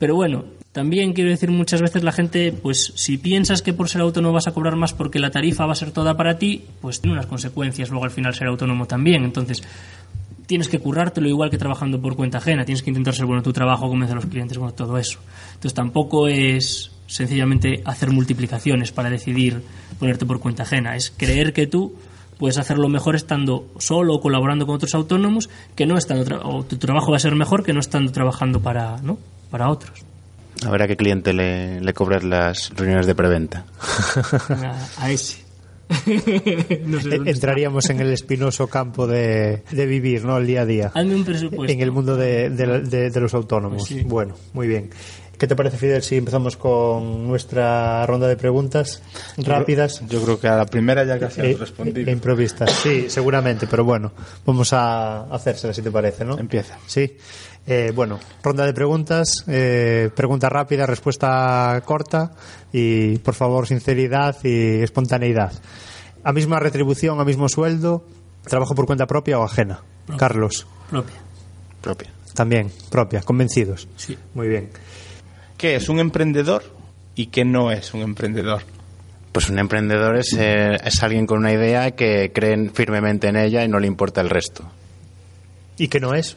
Pero 0.00 0.14
bueno, 0.14 0.44
también 0.72 1.12
quiero 1.12 1.28
decir 1.28 1.50
muchas 1.50 1.82
veces 1.82 2.02
la 2.02 2.10
gente, 2.10 2.52
pues 2.52 2.94
si 2.96 3.18
piensas 3.18 3.60
que 3.60 3.74
por 3.74 3.90
ser 3.90 4.00
autónomo 4.00 4.32
vas 4.32 4.48
a 4.48 4.52
cobrar 4.52 4.74
más 4.74 4.94
porque 4.94 5.18
la 5.18 5.30
tarifa 5.30 5.66
va 5.66 5.72
a 5.72 5.76
ser 5.76 5.92
toda 5.92 6.16
para 6.16 6.38
ti, 6.38 6.64
pues 6.80 7.02
tiene 7.02 7.12
unas 7.12 7.26
consecuencias 7.26 7.90
luego 7.90 8.06
al 8.06 8.10
final 8.10 8.34
ser 8.34 8.48
autónomo 8.48 8.86
también. 8.86 9.24
Entonces, 9.24 9.62
tienes 10.46 10.70
que 10.70 10.78
currártelo 10.78 11.28
igual 11.28 11.50
que 11.50 11.58
trabajando 11.58 12.00
por 12.00 12.16
cuenta 12.16 12.38
ajena, 12.38 12.64
tienes 12.64 12.82
que 12.82 12.88
intentar 12.88 13.14
ser 13.14 13.26
bueno 13.26 13.40
en 13.40 13.44
tu 13.44 13.52
trabajo, 13.52 13.90
convencer 13.90 14.16
a 14.16 14.20
los 14.22 14.30
clientes, 14.30 14.56
bueno, 14.56 14.72
todo 14.72 14.96
eso. 14.96 15.18
Entonces 15.48 15.74
tampoco 15.74 16.28
es 16.28 16.90
sencillamente 17.06 17.82
hacer 17.84 18.10
multiplicaciones 18.10 18.90
para 18.90 19.10
decidir 19.10 19.62
ponerte 19.98 20.24
por 20.24 20.40
cuenta 20.40 20.62
ajena, 20.62 20.96
es 20.96 21.10
creer 21.14 21.52
que 21.52 21.66
tú 21.66 21.94
puedes 22.38 22.56
hacerlo 22.56 22.88
mejor 22.88 23.16
estando 23.16 23.68
solo 23.78 24.14
o 24.14 24.20
colaborando 24.22 24.64
con 24.64 24.76
otros 24.76 24.94
autónomos, 24.94 25.50
que 25.76 25.84
no 25.84 25.98
estando 25.98 26.40
o 26.42 26.64
tu 26.64 26.78
trabajo 26.78 27.10
va 27.10 27.18
a 27.18 27.20
ser 27.20 27.34
mejor 27.34 27.62
que 27.64 27.74
no 27.74 27.80
estando 27.80 28.10
trabajando 28.12 28.62
para, 28.62 28.96
¿no? 29.02 29.18
Para 29.50 29.68
otros. 29.70 30.02
A 30.66 30.70
ver 30.70 30.82
a 30.82 30.86
qué 30.88 30.96
cliente 30.96 31.32
le, 31.32 31.80
le 31.80 31.94
cobras 31.94 32.22
las 32.24 32.70
reuniones 32.76 33.06
de 33.06 33.14
preventa. 33.14 33.64
A, 34.50 35.04
a 35.04 35.10
ese. 35.10 35.38
No 36.86 37.00
sé 37.00 37.08
Eh, 37.08 37.16
dónde 37.16 37.30
está. 37.30 37.30
Entraríamos 37.30 37.90
en 37.90 38.00
el 38.00 38.12
espinoso 38.12 38.66
campo 38.68 39.06
de, 39.06 39.62
de 39.70 39.86
vivir, 39.86 40.24
¿no? 40.24 40.36
El 40.38 40.46
día 40.46 40.62
a 40.62 40.66
día. 40.66 40.92
Hazme 40.94 41.14
un 41.16 41.24
presupuesto. 41.24 41.72
En 41.72 41.80
el 41.80 41.90
mundo 41.90 42.16
de, 42.16 42.50
de- 42.50 42.80
de- 42.80 43.10
de 43.10 43.20
los 43.20 43.34
autónomos. 43.34 43.78
Pues 43.88 44.00
sí. 44.00 44.06
Bueno, 44.06 44.34
muy 44.52 44.68
bien. 44.68 44.90
¿Qué 45.38 45.46
te 45.46 45.56
parece, 45.56 45.78
Fidel, 45.78 46.02
si 46.02 46.18
empezamos 46.18 46.58
con 46.58 47.26
nuestra 47.26 48.04
ronda 48.04 48.28
de 48.28 48.36
preguntas 48.36 49.02
rápidas? 49.38 50.02
Yo 50.06 50.22
creo 50.22 50.38
que 50.38 50.48
a 50.48 50.56
la 50.56 50.66
primera 50.66 51.02
ya 51.04 51.18
casi 51.18 51.40
e- 51.40 51.52
has 51.54 51.58
respondido. 51.60 52.10
e 52.10 52.12
improvistas. 52.12 52.70
Sí, 52.70 53.06
seguramente, 53.08 53.66
pero 53.66 53.82
bueno, 53.82 54.12
vamos 54.44 54.70
a 54.74 55.22
hacérsela 55.34 55.72
si 55.72 55.80
te 55.80 55.90
parece, 55.90 56.26
¿no? 56.26 56.38
Empieza. 56.38 56.76
Sí. 56.86 57.16
Eh, 57.66 57.92
bueno, 57.94 58.18
ronda 58.42 58.66
de 58.66 58.72
preguntas, 58.72 59.44
eh, 59.46 60.10
pregunta 60.14 60.48
rápida, 60.48 60.86
respuesta 60.86 61.80
corta 61.84 62.32
y, 62.72 63.18
por 63.18 63.34
favor, 63.34 63.66
sinceridad 63.66 64.36
y 64.42 64.82
espontaneidad. 64.82 65.52
¿A 66.24 66.32
misma 66.32 66.58
retribución, 66.58 67.20
a 67.20 67.24
mismo 67.24 67.48
sueldo, 67.48 68.04
trabajo 68.44 68.74
por 68.74 68.86
cuenta 68.86 69.06
propia 69.06 69.38
o 69.38 69.44
ajena? 69.44 69.82
Carlos, 70.16 70.66
Propia. 70.90 71.16
Propia. 71.80 72.10
también, 72.34 72.70
propia, 72.90 73.20
convencidos. 73.22 73.86
Sí. 73.96 74.18
Muy 74.34 74.48
bien. 74.48 74.70
¿Qué 75.56 75.76
es 75.76 75.88
un 75.88 76.00
emprendedor 76.00 76.64
y 77.14 77.26
qué 77.26 77.44
no 77.44 77.70
es 77.70 77.94
un 77.94 78.00
emprendedor? 78.00 78.62
Pues 79.30 79.48
un 79.48 79.58
emprendedor 79.60 80.16
es, 80.16 80.34
eh, 80.36 80.76
es 80.84 81.02
alguien 81.02 81.26
con 81.26 81.38
una 81.38 81.52
idea 81.52 81.92
que 81.92 82.32
creen 82.34 82.72
firmemente 82.74 83.28
en 83.28 83.36
ella 83.36 83.64
y 83.64 83.68
no 83.68 83.78
le 83.78 83.86
importa 83.86 84.20
el 84.20 84.28
resto. 84.28 84.64
¿Y 85.76 85.86
qué 85.88 86.00
no 86.00 86.14
es? 86.14 86.36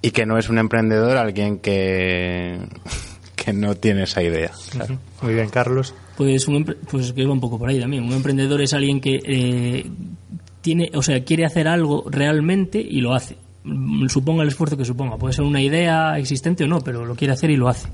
Y 0.00 0.10
que 0.10 0.26
no 0.26 0.38
es 0.38 0.48
un 0.48 0.58
emprendedor 0.58 1.16
alguien 1.16 1.58
que, 1.58 2.58
que 3.36 3.52
no 3.52 3.74
tiene 3.74 4.04
esa 4.04 4.22
idea. 4.22 4.52
Claro. 4.70 4.98
Muy 5.22 5.34
bien, 5.34 5.48
Carlos. 5.48 5.94
Pues, 6.16 6.48
un 6.48 6.64
pues 6.90 7.12
que 7.12 7.24
va 7.24 7.32
un 7.32 7.40
poco 7.40 7.58
por 7.58 7.68
ahí 7.68 7.80
también. 7.80 8.04
Un 8.04 8.12
emprendedor 8.12 8.60
es 8.60 8.74
alguien 8.74 9.00
que 9.00 9.20
eh, 9.24 9.86
tiene, 10.60 10.90
o 10.94 11.02
sea, 11.02 11.24
quiere 11.24 11.44
hacer 11.44 11.68
algo 11.68 12.04
realmente 12.10 12.80
y 12.80 13.00
lo 13.00 13.14
hace. 13.14 13.36
Suponga 14.08 14.42
el 14.42 14.48
esfuerzo 14.48 14.76
que 14.76 14.84
suponga. 14.84 15.16
Puede 15.16 15.34
ser 15.34 15.44
una 15.44 15.62
idea 15.62 16.18
existente 16.18 16.64
o 16.64 16.68
no, 16.68 16.80
pero 16.80 17.04
lo 17.04 17.14
quiere 17.14 17.34
hacer 17.34 17.50
y 17.50 17.56
lo 17.56 17.68
hace. 17.68 17.88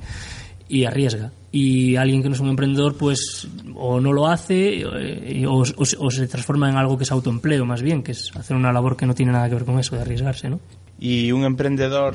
Y 0.69 0.85
arriesga. 0.85 1.33
Y 1.53 1.97
alguien 1.97 2.23
que 2.23 2.29
no 2.29 2.35
es 2.35 2.41
un 2.41 2.49
emprendedor, 2.49 2.97
pues 2.97 3.49
o 3.75 4.01
no 4.01 4.13
lo 4.13 4.27
hace 4.27 4.81
eh, 4.81 5.47
o, 5.47 5.63
o 5.63 6.11
se 6.11 6.27
transforma 6.27 6.71
en 6.71 6.77
algo 6.77 6.97
que 6.97 7.05
es 7.05 7.13
autoempleo, 7.13 7.65
más 7.67 7.83
bien, 7.83 8.03
que 8.03 8.13
es 8.13 8.35
hacer 8.35 8.57
una 8.57 8.73
labor 8.73 8.97
que 8.97 9.07
no 9.07 9.15
tiene 9.15 9.33
nada 9.33 9.49
que 9.49 9.55
ver 9.55 9.65
con 9.65 9.79
eso, 9.79 9.97
de 9.97 10.03
arriesgarse, 10.03 10.49
¿no? 10.49 10.61
¿Y 11.05 11.33
un 11.33 11.45
emprendedor 11.45 12.15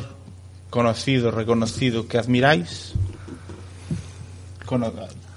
conocido, 0.72 1.30
reconocido, 1.30 2.08
que 2.08 2.18
admiráis? 2.18 2.94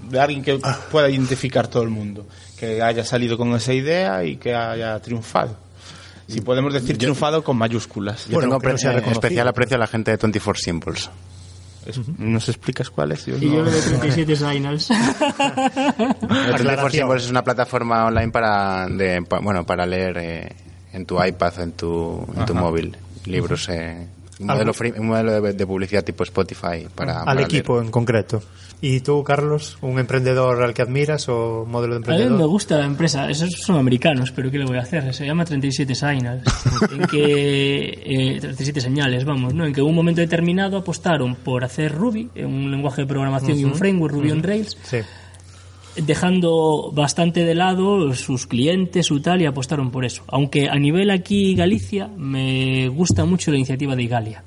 De 0.08 0.18
alguien 0.20 0.42
que 0.42 0.58
pueda 0.90 1.10
identificar 1.10 1.68
todo 1.68 1.82
el 1.82 1.90
mundo, 1.90 2.26
que 2.58 2.80
haya 2.80 3.04
salido 3.04 3.36
con 3.36 3.54
esa 3.54 3.74
idea 3.74 4.24
y 4.24 4.36
que 4.36 4.54
haya 4.54 4.98
triunfado. 5.00 5.54
Si 6.28 6.40
podemos 6.40 6.72
decir 6.72 6.96
triunfado 6.96 7.44
con 7.44 7.58
mayúsculas. 7.58 8.24
Yo 8.26 8.34
Bueno, 8.40 8.58
tengo 8.58 8.78
sea 8.78 8.94
eh, 8.96 9.02
especial 9.10 9.48
aprecio 9.48 9.76
a 9.76 9.80
la 9.80 9.86
gente 9.86 10.12
de 10.12 10.16
24 10.16 10.62
Simples. 10.62 11.10
Es- 11.84 12.00
¿Nos 12.18 12.48
explicas 12.48 12.88
cuál 12.88 13.12
es? 13.12 13.26
Yo 13.26 13.36
Y 13.36 13.46
no- 13.46 13.54
yo 13.56 13.62
lo 13.64 13.70
de 13.70 13.82
37 13.82 14.34
signals. 14.36 14.88
24 14.88 16.54
Aclaración. 16.54 16.90
Simples 16.92 17.24
es 17.24 17.30
una 17.30 17.44
plataforma 17.44 18.06
online 18.06 18.30
para, 18.32 18.86
de, 18.88 19.20
bueno, 19.42 19.66
para 19.66 19.84
leer 19.84 20.16
eh, 20.18 20.52
en 20.94 21.04
tu 21.04 21.22
iPad 21.22 21.52
o 21.58 21.62
en 21.62 21.72
tu, 21.72 22.26
en 22.34 22.46
tu 22.46 22.54
móvil 22.54 22.96
libros. 23.26 23.68
eh, 23.68 24.06
un 24.40 24.46
modelo, 24.46 24.72
free- 24.74 24.94
un 24.98 25.06
modelo 25.06 25.40
de, 25.40 25.52
de 25.52 25.66
publicidad 25.66 26.02
tipo 26.02 26.24
Spotify 26.24 26.86
para, 26.94 27.18
Al 27.20 27.24
para 27.24 27.34
leer. 27.36 27.46
equipo 27.46 27.80
en 27.80 27.90
concreto. 27.90 28.42
¿Y 28.80 28.98
tú, 28.98 29.22
Carlos, 29.22 29.78
un 29.82 30.00
emprendedor 30.00 30.60
al 30.64 30.74
que 30.74 30.82
admiras 30.82 31.28
o 31.28 31.64
modelo 31.64 31.94
de 31.94 31.98
A 31.98 32.00
mí 32.00 32.06
me 32.08 32.22
emprendedor? 32.24 32.48
gusta 32.50 32.78
la 32.78 32.86
empresa, 32.86 33.30
esos 33.30 33.50
son 33.64 33.76
americanos, 33.78 34.32
pero 34.32 34.50
¿qué 34.50 34.58
le 34.58 34.64
voy 34.64 34.76
a 34.78 34.80
hacer? 34.80 35.14
Se 35.14 35.24
llama 35.24 35.44
37 35.44 35.94
Signals, 35.94 36.42
en 36.92 37.06
que, 37.06 37.84
eh, 38.04 38.38
37 38.40 38.80
señales, 38.80 39.24
vamos, 39.24 39.54
¿no? 39.54 39.64
En 39.64 39.72
que 39.72 39.80
en 39.80 39.86
un 39.86 39.94
momento 39.94 40.20
determinado 40.20 40.78
apostaron 40.78 41.36
por 41.36 41.62
hacer 41.62 41.92
Ruby, 41.94 42.28
eh, 42.34 42.44
un 42.44 42.72
lenguaje 42.72 43.02
de 43.02 43.06
programación 43.06 43.56
y 43.56 43.64
un 43.64 43.76
framework 43.76 44.14
Ruby 44.14 44.32
on 44.32 44.42
Rails, 44.42 44.76
Sí. 44.82 44.98
Dejando 45.96 46.90
bastante 46.92 47.44
de 47.44 47.54
lado 47.54 48.14
sus 48.14 48.46
clientes, 48.46 49.06
su 49.06 49.20
tal, 49.20 49.42
y 49.42 49.46
apostaron 49.46 49.90
por 49.90 50.04
eso. 50.04 50.24
Aunque 50.28 50.68
a 50.68 50.76
nivel 50.76 51.10
aquí 51.10 51.54
Galicia 51.54 52.08
me 52.08 52.88
gusta 52.88 53.24
mucho 53.24 53.50
la 53.50 53.58
iniciativa 53.58 53.96
de 53.96 54.02
Igalia. 54.02 54.44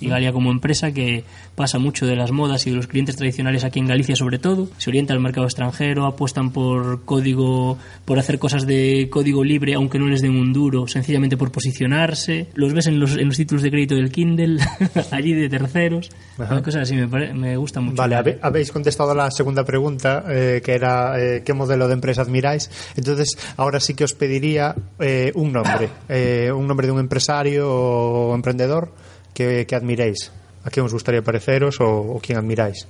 Y 0.00 0.08
Galia 0.08 0.32
como 0.32 0.50
empresa 0.50 0.92
que 0.92 1.24
pasa 1.54 1.78
mucho 1.78 2.06
de 2.06 2.14
las 2.16 2.30
modas 2.30 2.66
y 2.66 2.70
de 2.70 2.76
los 2.76 2.86
clientes 2.86 3.16
tradicionales 3.16 3.64
aquí 3.64 3.80
en 3.80 3.86
Galicia 3.86 4.14
sobre 4.16 4.38
todo, 4.38 4.68
se 4.78 4.90
orienta 4.90 5.12
al 5.12 5.20
mercado 5.20 5.46
extranjero, 5.46 6.06
apuestan 6.06 6.50
por 6.52 7.04
código, 7.04 7.78
por 8.04 8.18
hacer 8.18 8.38
cosas 8.38 8.66
de 8.66 9.08
código 9.10 9.42
libre 9.44 9.74
aunque 9.74 9.98
no 9.98 10.06
les 10.06 10.22
den 10.22 10.36
un 10.36 10.52
duro, 10.52 10.86
sencillamente 10.86 11.36
por 11.36 11.50
posicionarse. 11.50 12.46
Los 12.54 12.72
ves 12.74 12.86
en 12.86 13.00
los, 13.00 13.16
en 13.16 13.26
los 13.26 13.36
títulos 13.36 13.62
de 13.62 13.70
crédito 13.70 13.94
del 13.96 14.10
Kindle, 14.10 14.60
allí 15.10 15.32
de 15.32 15.48
terceros, 15.48 16.10
Ajá. 16.38 16.62
cosas 16.62 16.82
así, 16.82 16.94
me, 16.94 17.08
pare- 17.08 17.34
me 17.34 17.56
gusta 17.56 17.80
mucho. 17.80 17.96
Vale, 17.96 18.38
habéis 18.40 18.70
contestado 18.72 19.10
a 19.12 19.14
la 19.14 19.30
segunda 19.30 19.64
pregunta, 19.64 20.24
eh, 20.28 20.60
que 20.64 20.72
era 20.74 21.20
eh, 21.20 21.42
qué 21.44 21.52
modelo 21.54 21.88
de 21.88 21.94
empresa 21.94 22.22
admiráis. 22.22 22.70
Entonces, 22.96 23.36
ahora 23.56 23.80
sí 23.80 23.94
que 23.94 24.04
os 24.04 24.14
pediría 24.14 24.74
eh, 25.00 25.32
un 25.34 25.52
nombre, 25.52 25.88
eh, 26.08 26.52
un 26.54 26.66
nombre 26.66 26.86
de 26.86 26.92
un 26.92 27.00
empresario 27.00 27.68
o 27.70 28.34
emprendedor 28.34 28.92
que, 29.34 29.66
que 29.66 29.74
admiréis. 29.74 30.30
¿A 30.64 30.70
quién 30.70 30.84
os 30.86 30.92
gustaría 30.92 31.22
pareceros 31.22 31.80
o, 31.80 31.86
o 31.86 32.20
quién 32.20 32.38
admiráis? 32.38 32.86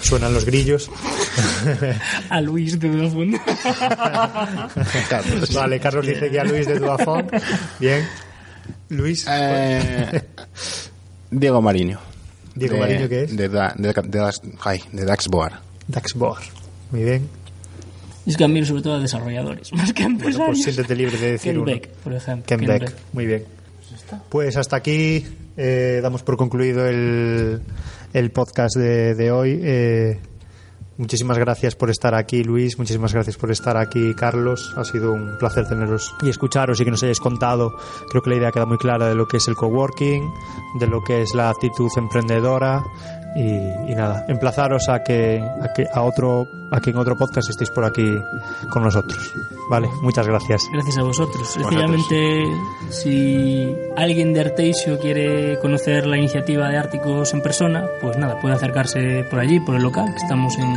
Suenan 0.00 0.32
los 0.34 0.44
grillos. 0.44 0.90
A 2.30 2.40
Luis 2.40 2.78
de 2.80 2.88
Dudafont. 2.88 3.36
vale, 5.54 5.78
Carlos 5.80 6.06
dice 6.06 6.30
que 6.30 6.40
a 6.40 6.44
Luis 6.44 6.66
de 6.66 6.78
Duafón. 6.78 7.26
Bien. 7.78 8.06
Luis. 8.88 9.26
Eh, 9.28 10.22
Diego 11.30 11.60
Mariño. 11.62 11.98
Diego 12.54 12.74
De- 12.74 12.80
Mariño, 12.80 13.08
¿qué 13.08 13.22
es? 13.24 13.36
De, 13.36 13.48
Da- 13.48 13.74
de, 13.76 13.88
de, 13.92 14.18
Dax- 14.20 14.40
ay, 14.64 14.82
de 14.92 15.04
Daxboar. 15.04 15.60
Daxboar. 15.88 16.42
Muy 16.90 17.04
bien. 17.04 17.28
Es 18.26 18.36
que 18.36 18.44
admiro 18.44 18.64
sobre 18.66 18.82
todo 18.82 18.94
a 18.94 19.00
desarrolladores, 19.00 19.72
más 19.74 19.92
que 19.92 20.02
a 20.02 20.06
Bueno, 20.06 20.18
empresarios. 20.20 20.48
pues 20.58 20.62
siéntete 20.64 20.94
libre 20.96 21.18
de 21.18 21.32
decir 21.32 21.52
Ken 21.52 21.60
uno. 21.60 21.72
Beck, 21.72 21.88
por 21.88 22.12
ejemplo. 22.14 22.44
Ken 22.46 22.58
Ken 22.60 22.68
Beck. 22.68 22.80
Beck. 22.82 22.94
Muy 23.12 23.26
bien. 23.26 23.44
Pues 24.28 24.56
hasta 24.56 24.76
aquí 24.76 25.24
eh, 25.56 26.00
damos 26.02 26.22
por 26.22 26.36
concluido 26.36 26.86
el, 26.86 27.62
el 28.12 28.30
podcast 28.30 28.76
de, 28.76 29.30
hoy. 29.30 29.60
Eh, 29.62 30.20
muchísimas 30.98 31.38
gracias 31.38 31.76
por 31.76 31.90
estar 31.90 32.14
aquí, 32.14 32.42
Luis. 32.42 32.78
Muchísimas 32.78 33.12
gracias 33.12 33.36
por 33.36 33.50
estar 33.50 33.76
aquí, 33.76 34.14
Carlos. 34.14 34.74
Ha 34.76 34.84
sido 34.84 35.12
un 35.12 35.36
placer 35.38 35.66
teneros 35.68 36.14
y 36.22 36.30
escucharos 36.30 36.80
y 36.80 36.84
que 36.84 36.90
nos 36.90 37.02
hayáis 37.02 37.20
contado. 37.20 37.72
Creo 38.10 38.22
que 38.22 38.30
la 38.30 38.36
idea 38.36 38.52
queda 38.52 38.66
muy 38.66 38.78
clara 38.78 39.08
de 39.08 39.14
lo 39.14 39.26
que 39.26 39.38
es 39.38 39.48
el 39.48 39.54
coworking, 39.54 40.30
de 40.78 40.86
lo 40.86 41.02
que 41.02 41.22
es 41.22 41.34
la 41.34 41.50
actitud 41.50 41.90
emprendedora. 41.96 42.82
Y, 43.34 43.90
y 43.90 43.94
nada, 43.94 44.24
emplazaros 44.28 44.88
a 44.88 45.02
que, 45.02 45.40
a 45.40 45.72
que 45.72 45.86
a 45.90 46.02
otro 46.02 46.48
a 46.70 46.80
que 46.80 46.90
en 46.90 46.96
otro 46.96 47.16
podcast 47.16 47.50
estéis 47.50 47.70
por 47.70 47.84
aquí 47.84 48.18
con 48.70 48.82
nosotros. 48.82 49.32
Vale, 49.70 49.88
muchas 50.02 50.26
gracias. 50.26 50.62
Gracias 50.72 50.98
a 50.98 51.02
vosotros. 51.02 51.46
Sencillamente, 51.48 52.44
si 52.90 53.74
alguien 53.96 54.32
de 54.32 54.40
Arteixo 54.40 54.98
quiere 54.98 55.58
conocer 55.60 56.06
la 56.06 56.16
iniciativa 56.16 56.68
de 56.68 56.78
Árticos 56.78 57.34
en 57.34 57.42
persona, 57.42 57.84
pues 58.00 58.16
nada, 58.16 58.40
puede 58.40 58.54
acercarse 58.54 59.24
por 59.30 59.40
allí, 59.40 59.60
por 59.60 59.76
el 59.76 59.82
local, 59.82 60.06
que 60.06 60.22
estamos 60.22 60.56
en, 60.58 60.74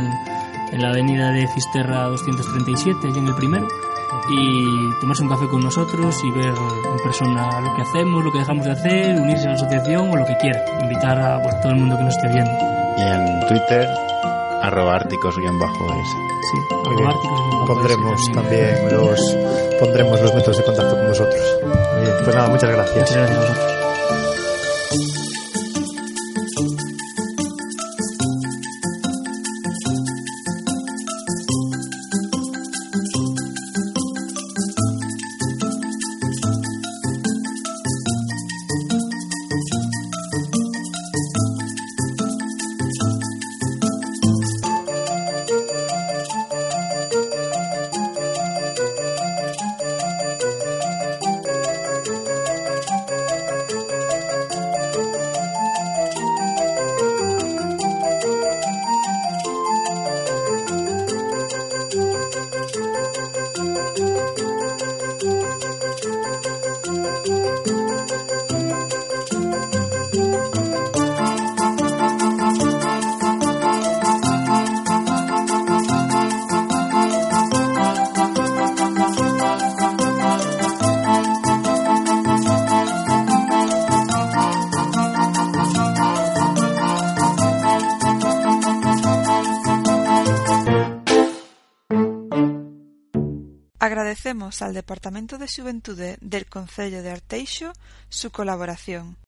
en 0.72 0.82
la 0.82 0.90
avenida 0.90 1.30
de 1.32 1.46
Fisterra 1.48 2.04
237, 2.04 3.08
allí 3.08 3.18
en 3.18 3.28
el 3.28 3.34
primero, 3.34 3.66
y 4.30 4.90
tomarse 5.00 5.22
un 5.22 5.28
café 5.28 5.46
con 5.48 5.60
nosotros 5.62 6.16
y 6.24 6.30
ver 6.32 6.54
en 6.54 6.96
persona 7.02 7.60
lo 7.60 7.74
que 7.74 7.82
hacemos, 7.82 8.24
lo 8.24 8.32
que 8.32 8.38
dejamos 8.38 8.64
de 8.64 8.72
hacer, 8.72 9.20
unirse 9.20 9.44
a 9.44 9.48
la 9.50 9.54
asociación 9.54 10.10
o 10.10 10.16
lo 10.16 10.24
que 10.24 10.36
quiera. 10.36 10.64
Invitar 10.82 11.18
a 11.18 11.38
bueno, 11.38 11.58
todo 11.62 11.72
el 11.72 11.78
mundo 11.78 11.96
que 11.96 12.04
nos 12.04 12.16
esté 12.16 12.28
viendo. 12.28 12.50
Y 12.98 13.02
en 13.02 13.48
Twitter, 13.48 13.88
arroba 14.62 14.96
árticos-s. 14.96 15.40
Sí, 15.40 16.58
Muy 16.84 16.96
bien. 16.96 17.08
arroba 17.08 17.10
Árticos 17.10 17.40
en 17.40 17.60
el 17.60 17.66
Pondremos 17.66 18.20
papel, 18.34 18.34
también 18.34 18.96
los 18.96 19.36
pondremos 19.80 20.20
los 20.20 20.34
métodos 20.34 20.56
de 20.58 20.64
contacto 20.64 20.96
con 20.96 21.06
vosotros. 21.08 21.42
Muy 21.62 22.02
bien, 22.02 22.14
pues 22.24 22.36
nada, 22.36 22.48
muchas 22.48 22.70
gracias. 22.70 22.96
Muchas 22.98 23.16
gracias 23.16 23.36
a 23.36 23.40
vosotros. 23.40 23.85
agradecemos 94.46 94.62
al 94.62 94.74
Departamento 94.74 95.38
de 95.38 95.48
Xuventude 95.48 96.18
del 96.20 96.46
Concello 96.46 97.02
de 97.02 97.10
Arteixo 97.10 97.72
su 98.08 98.30
colaboración. 98.30 99.16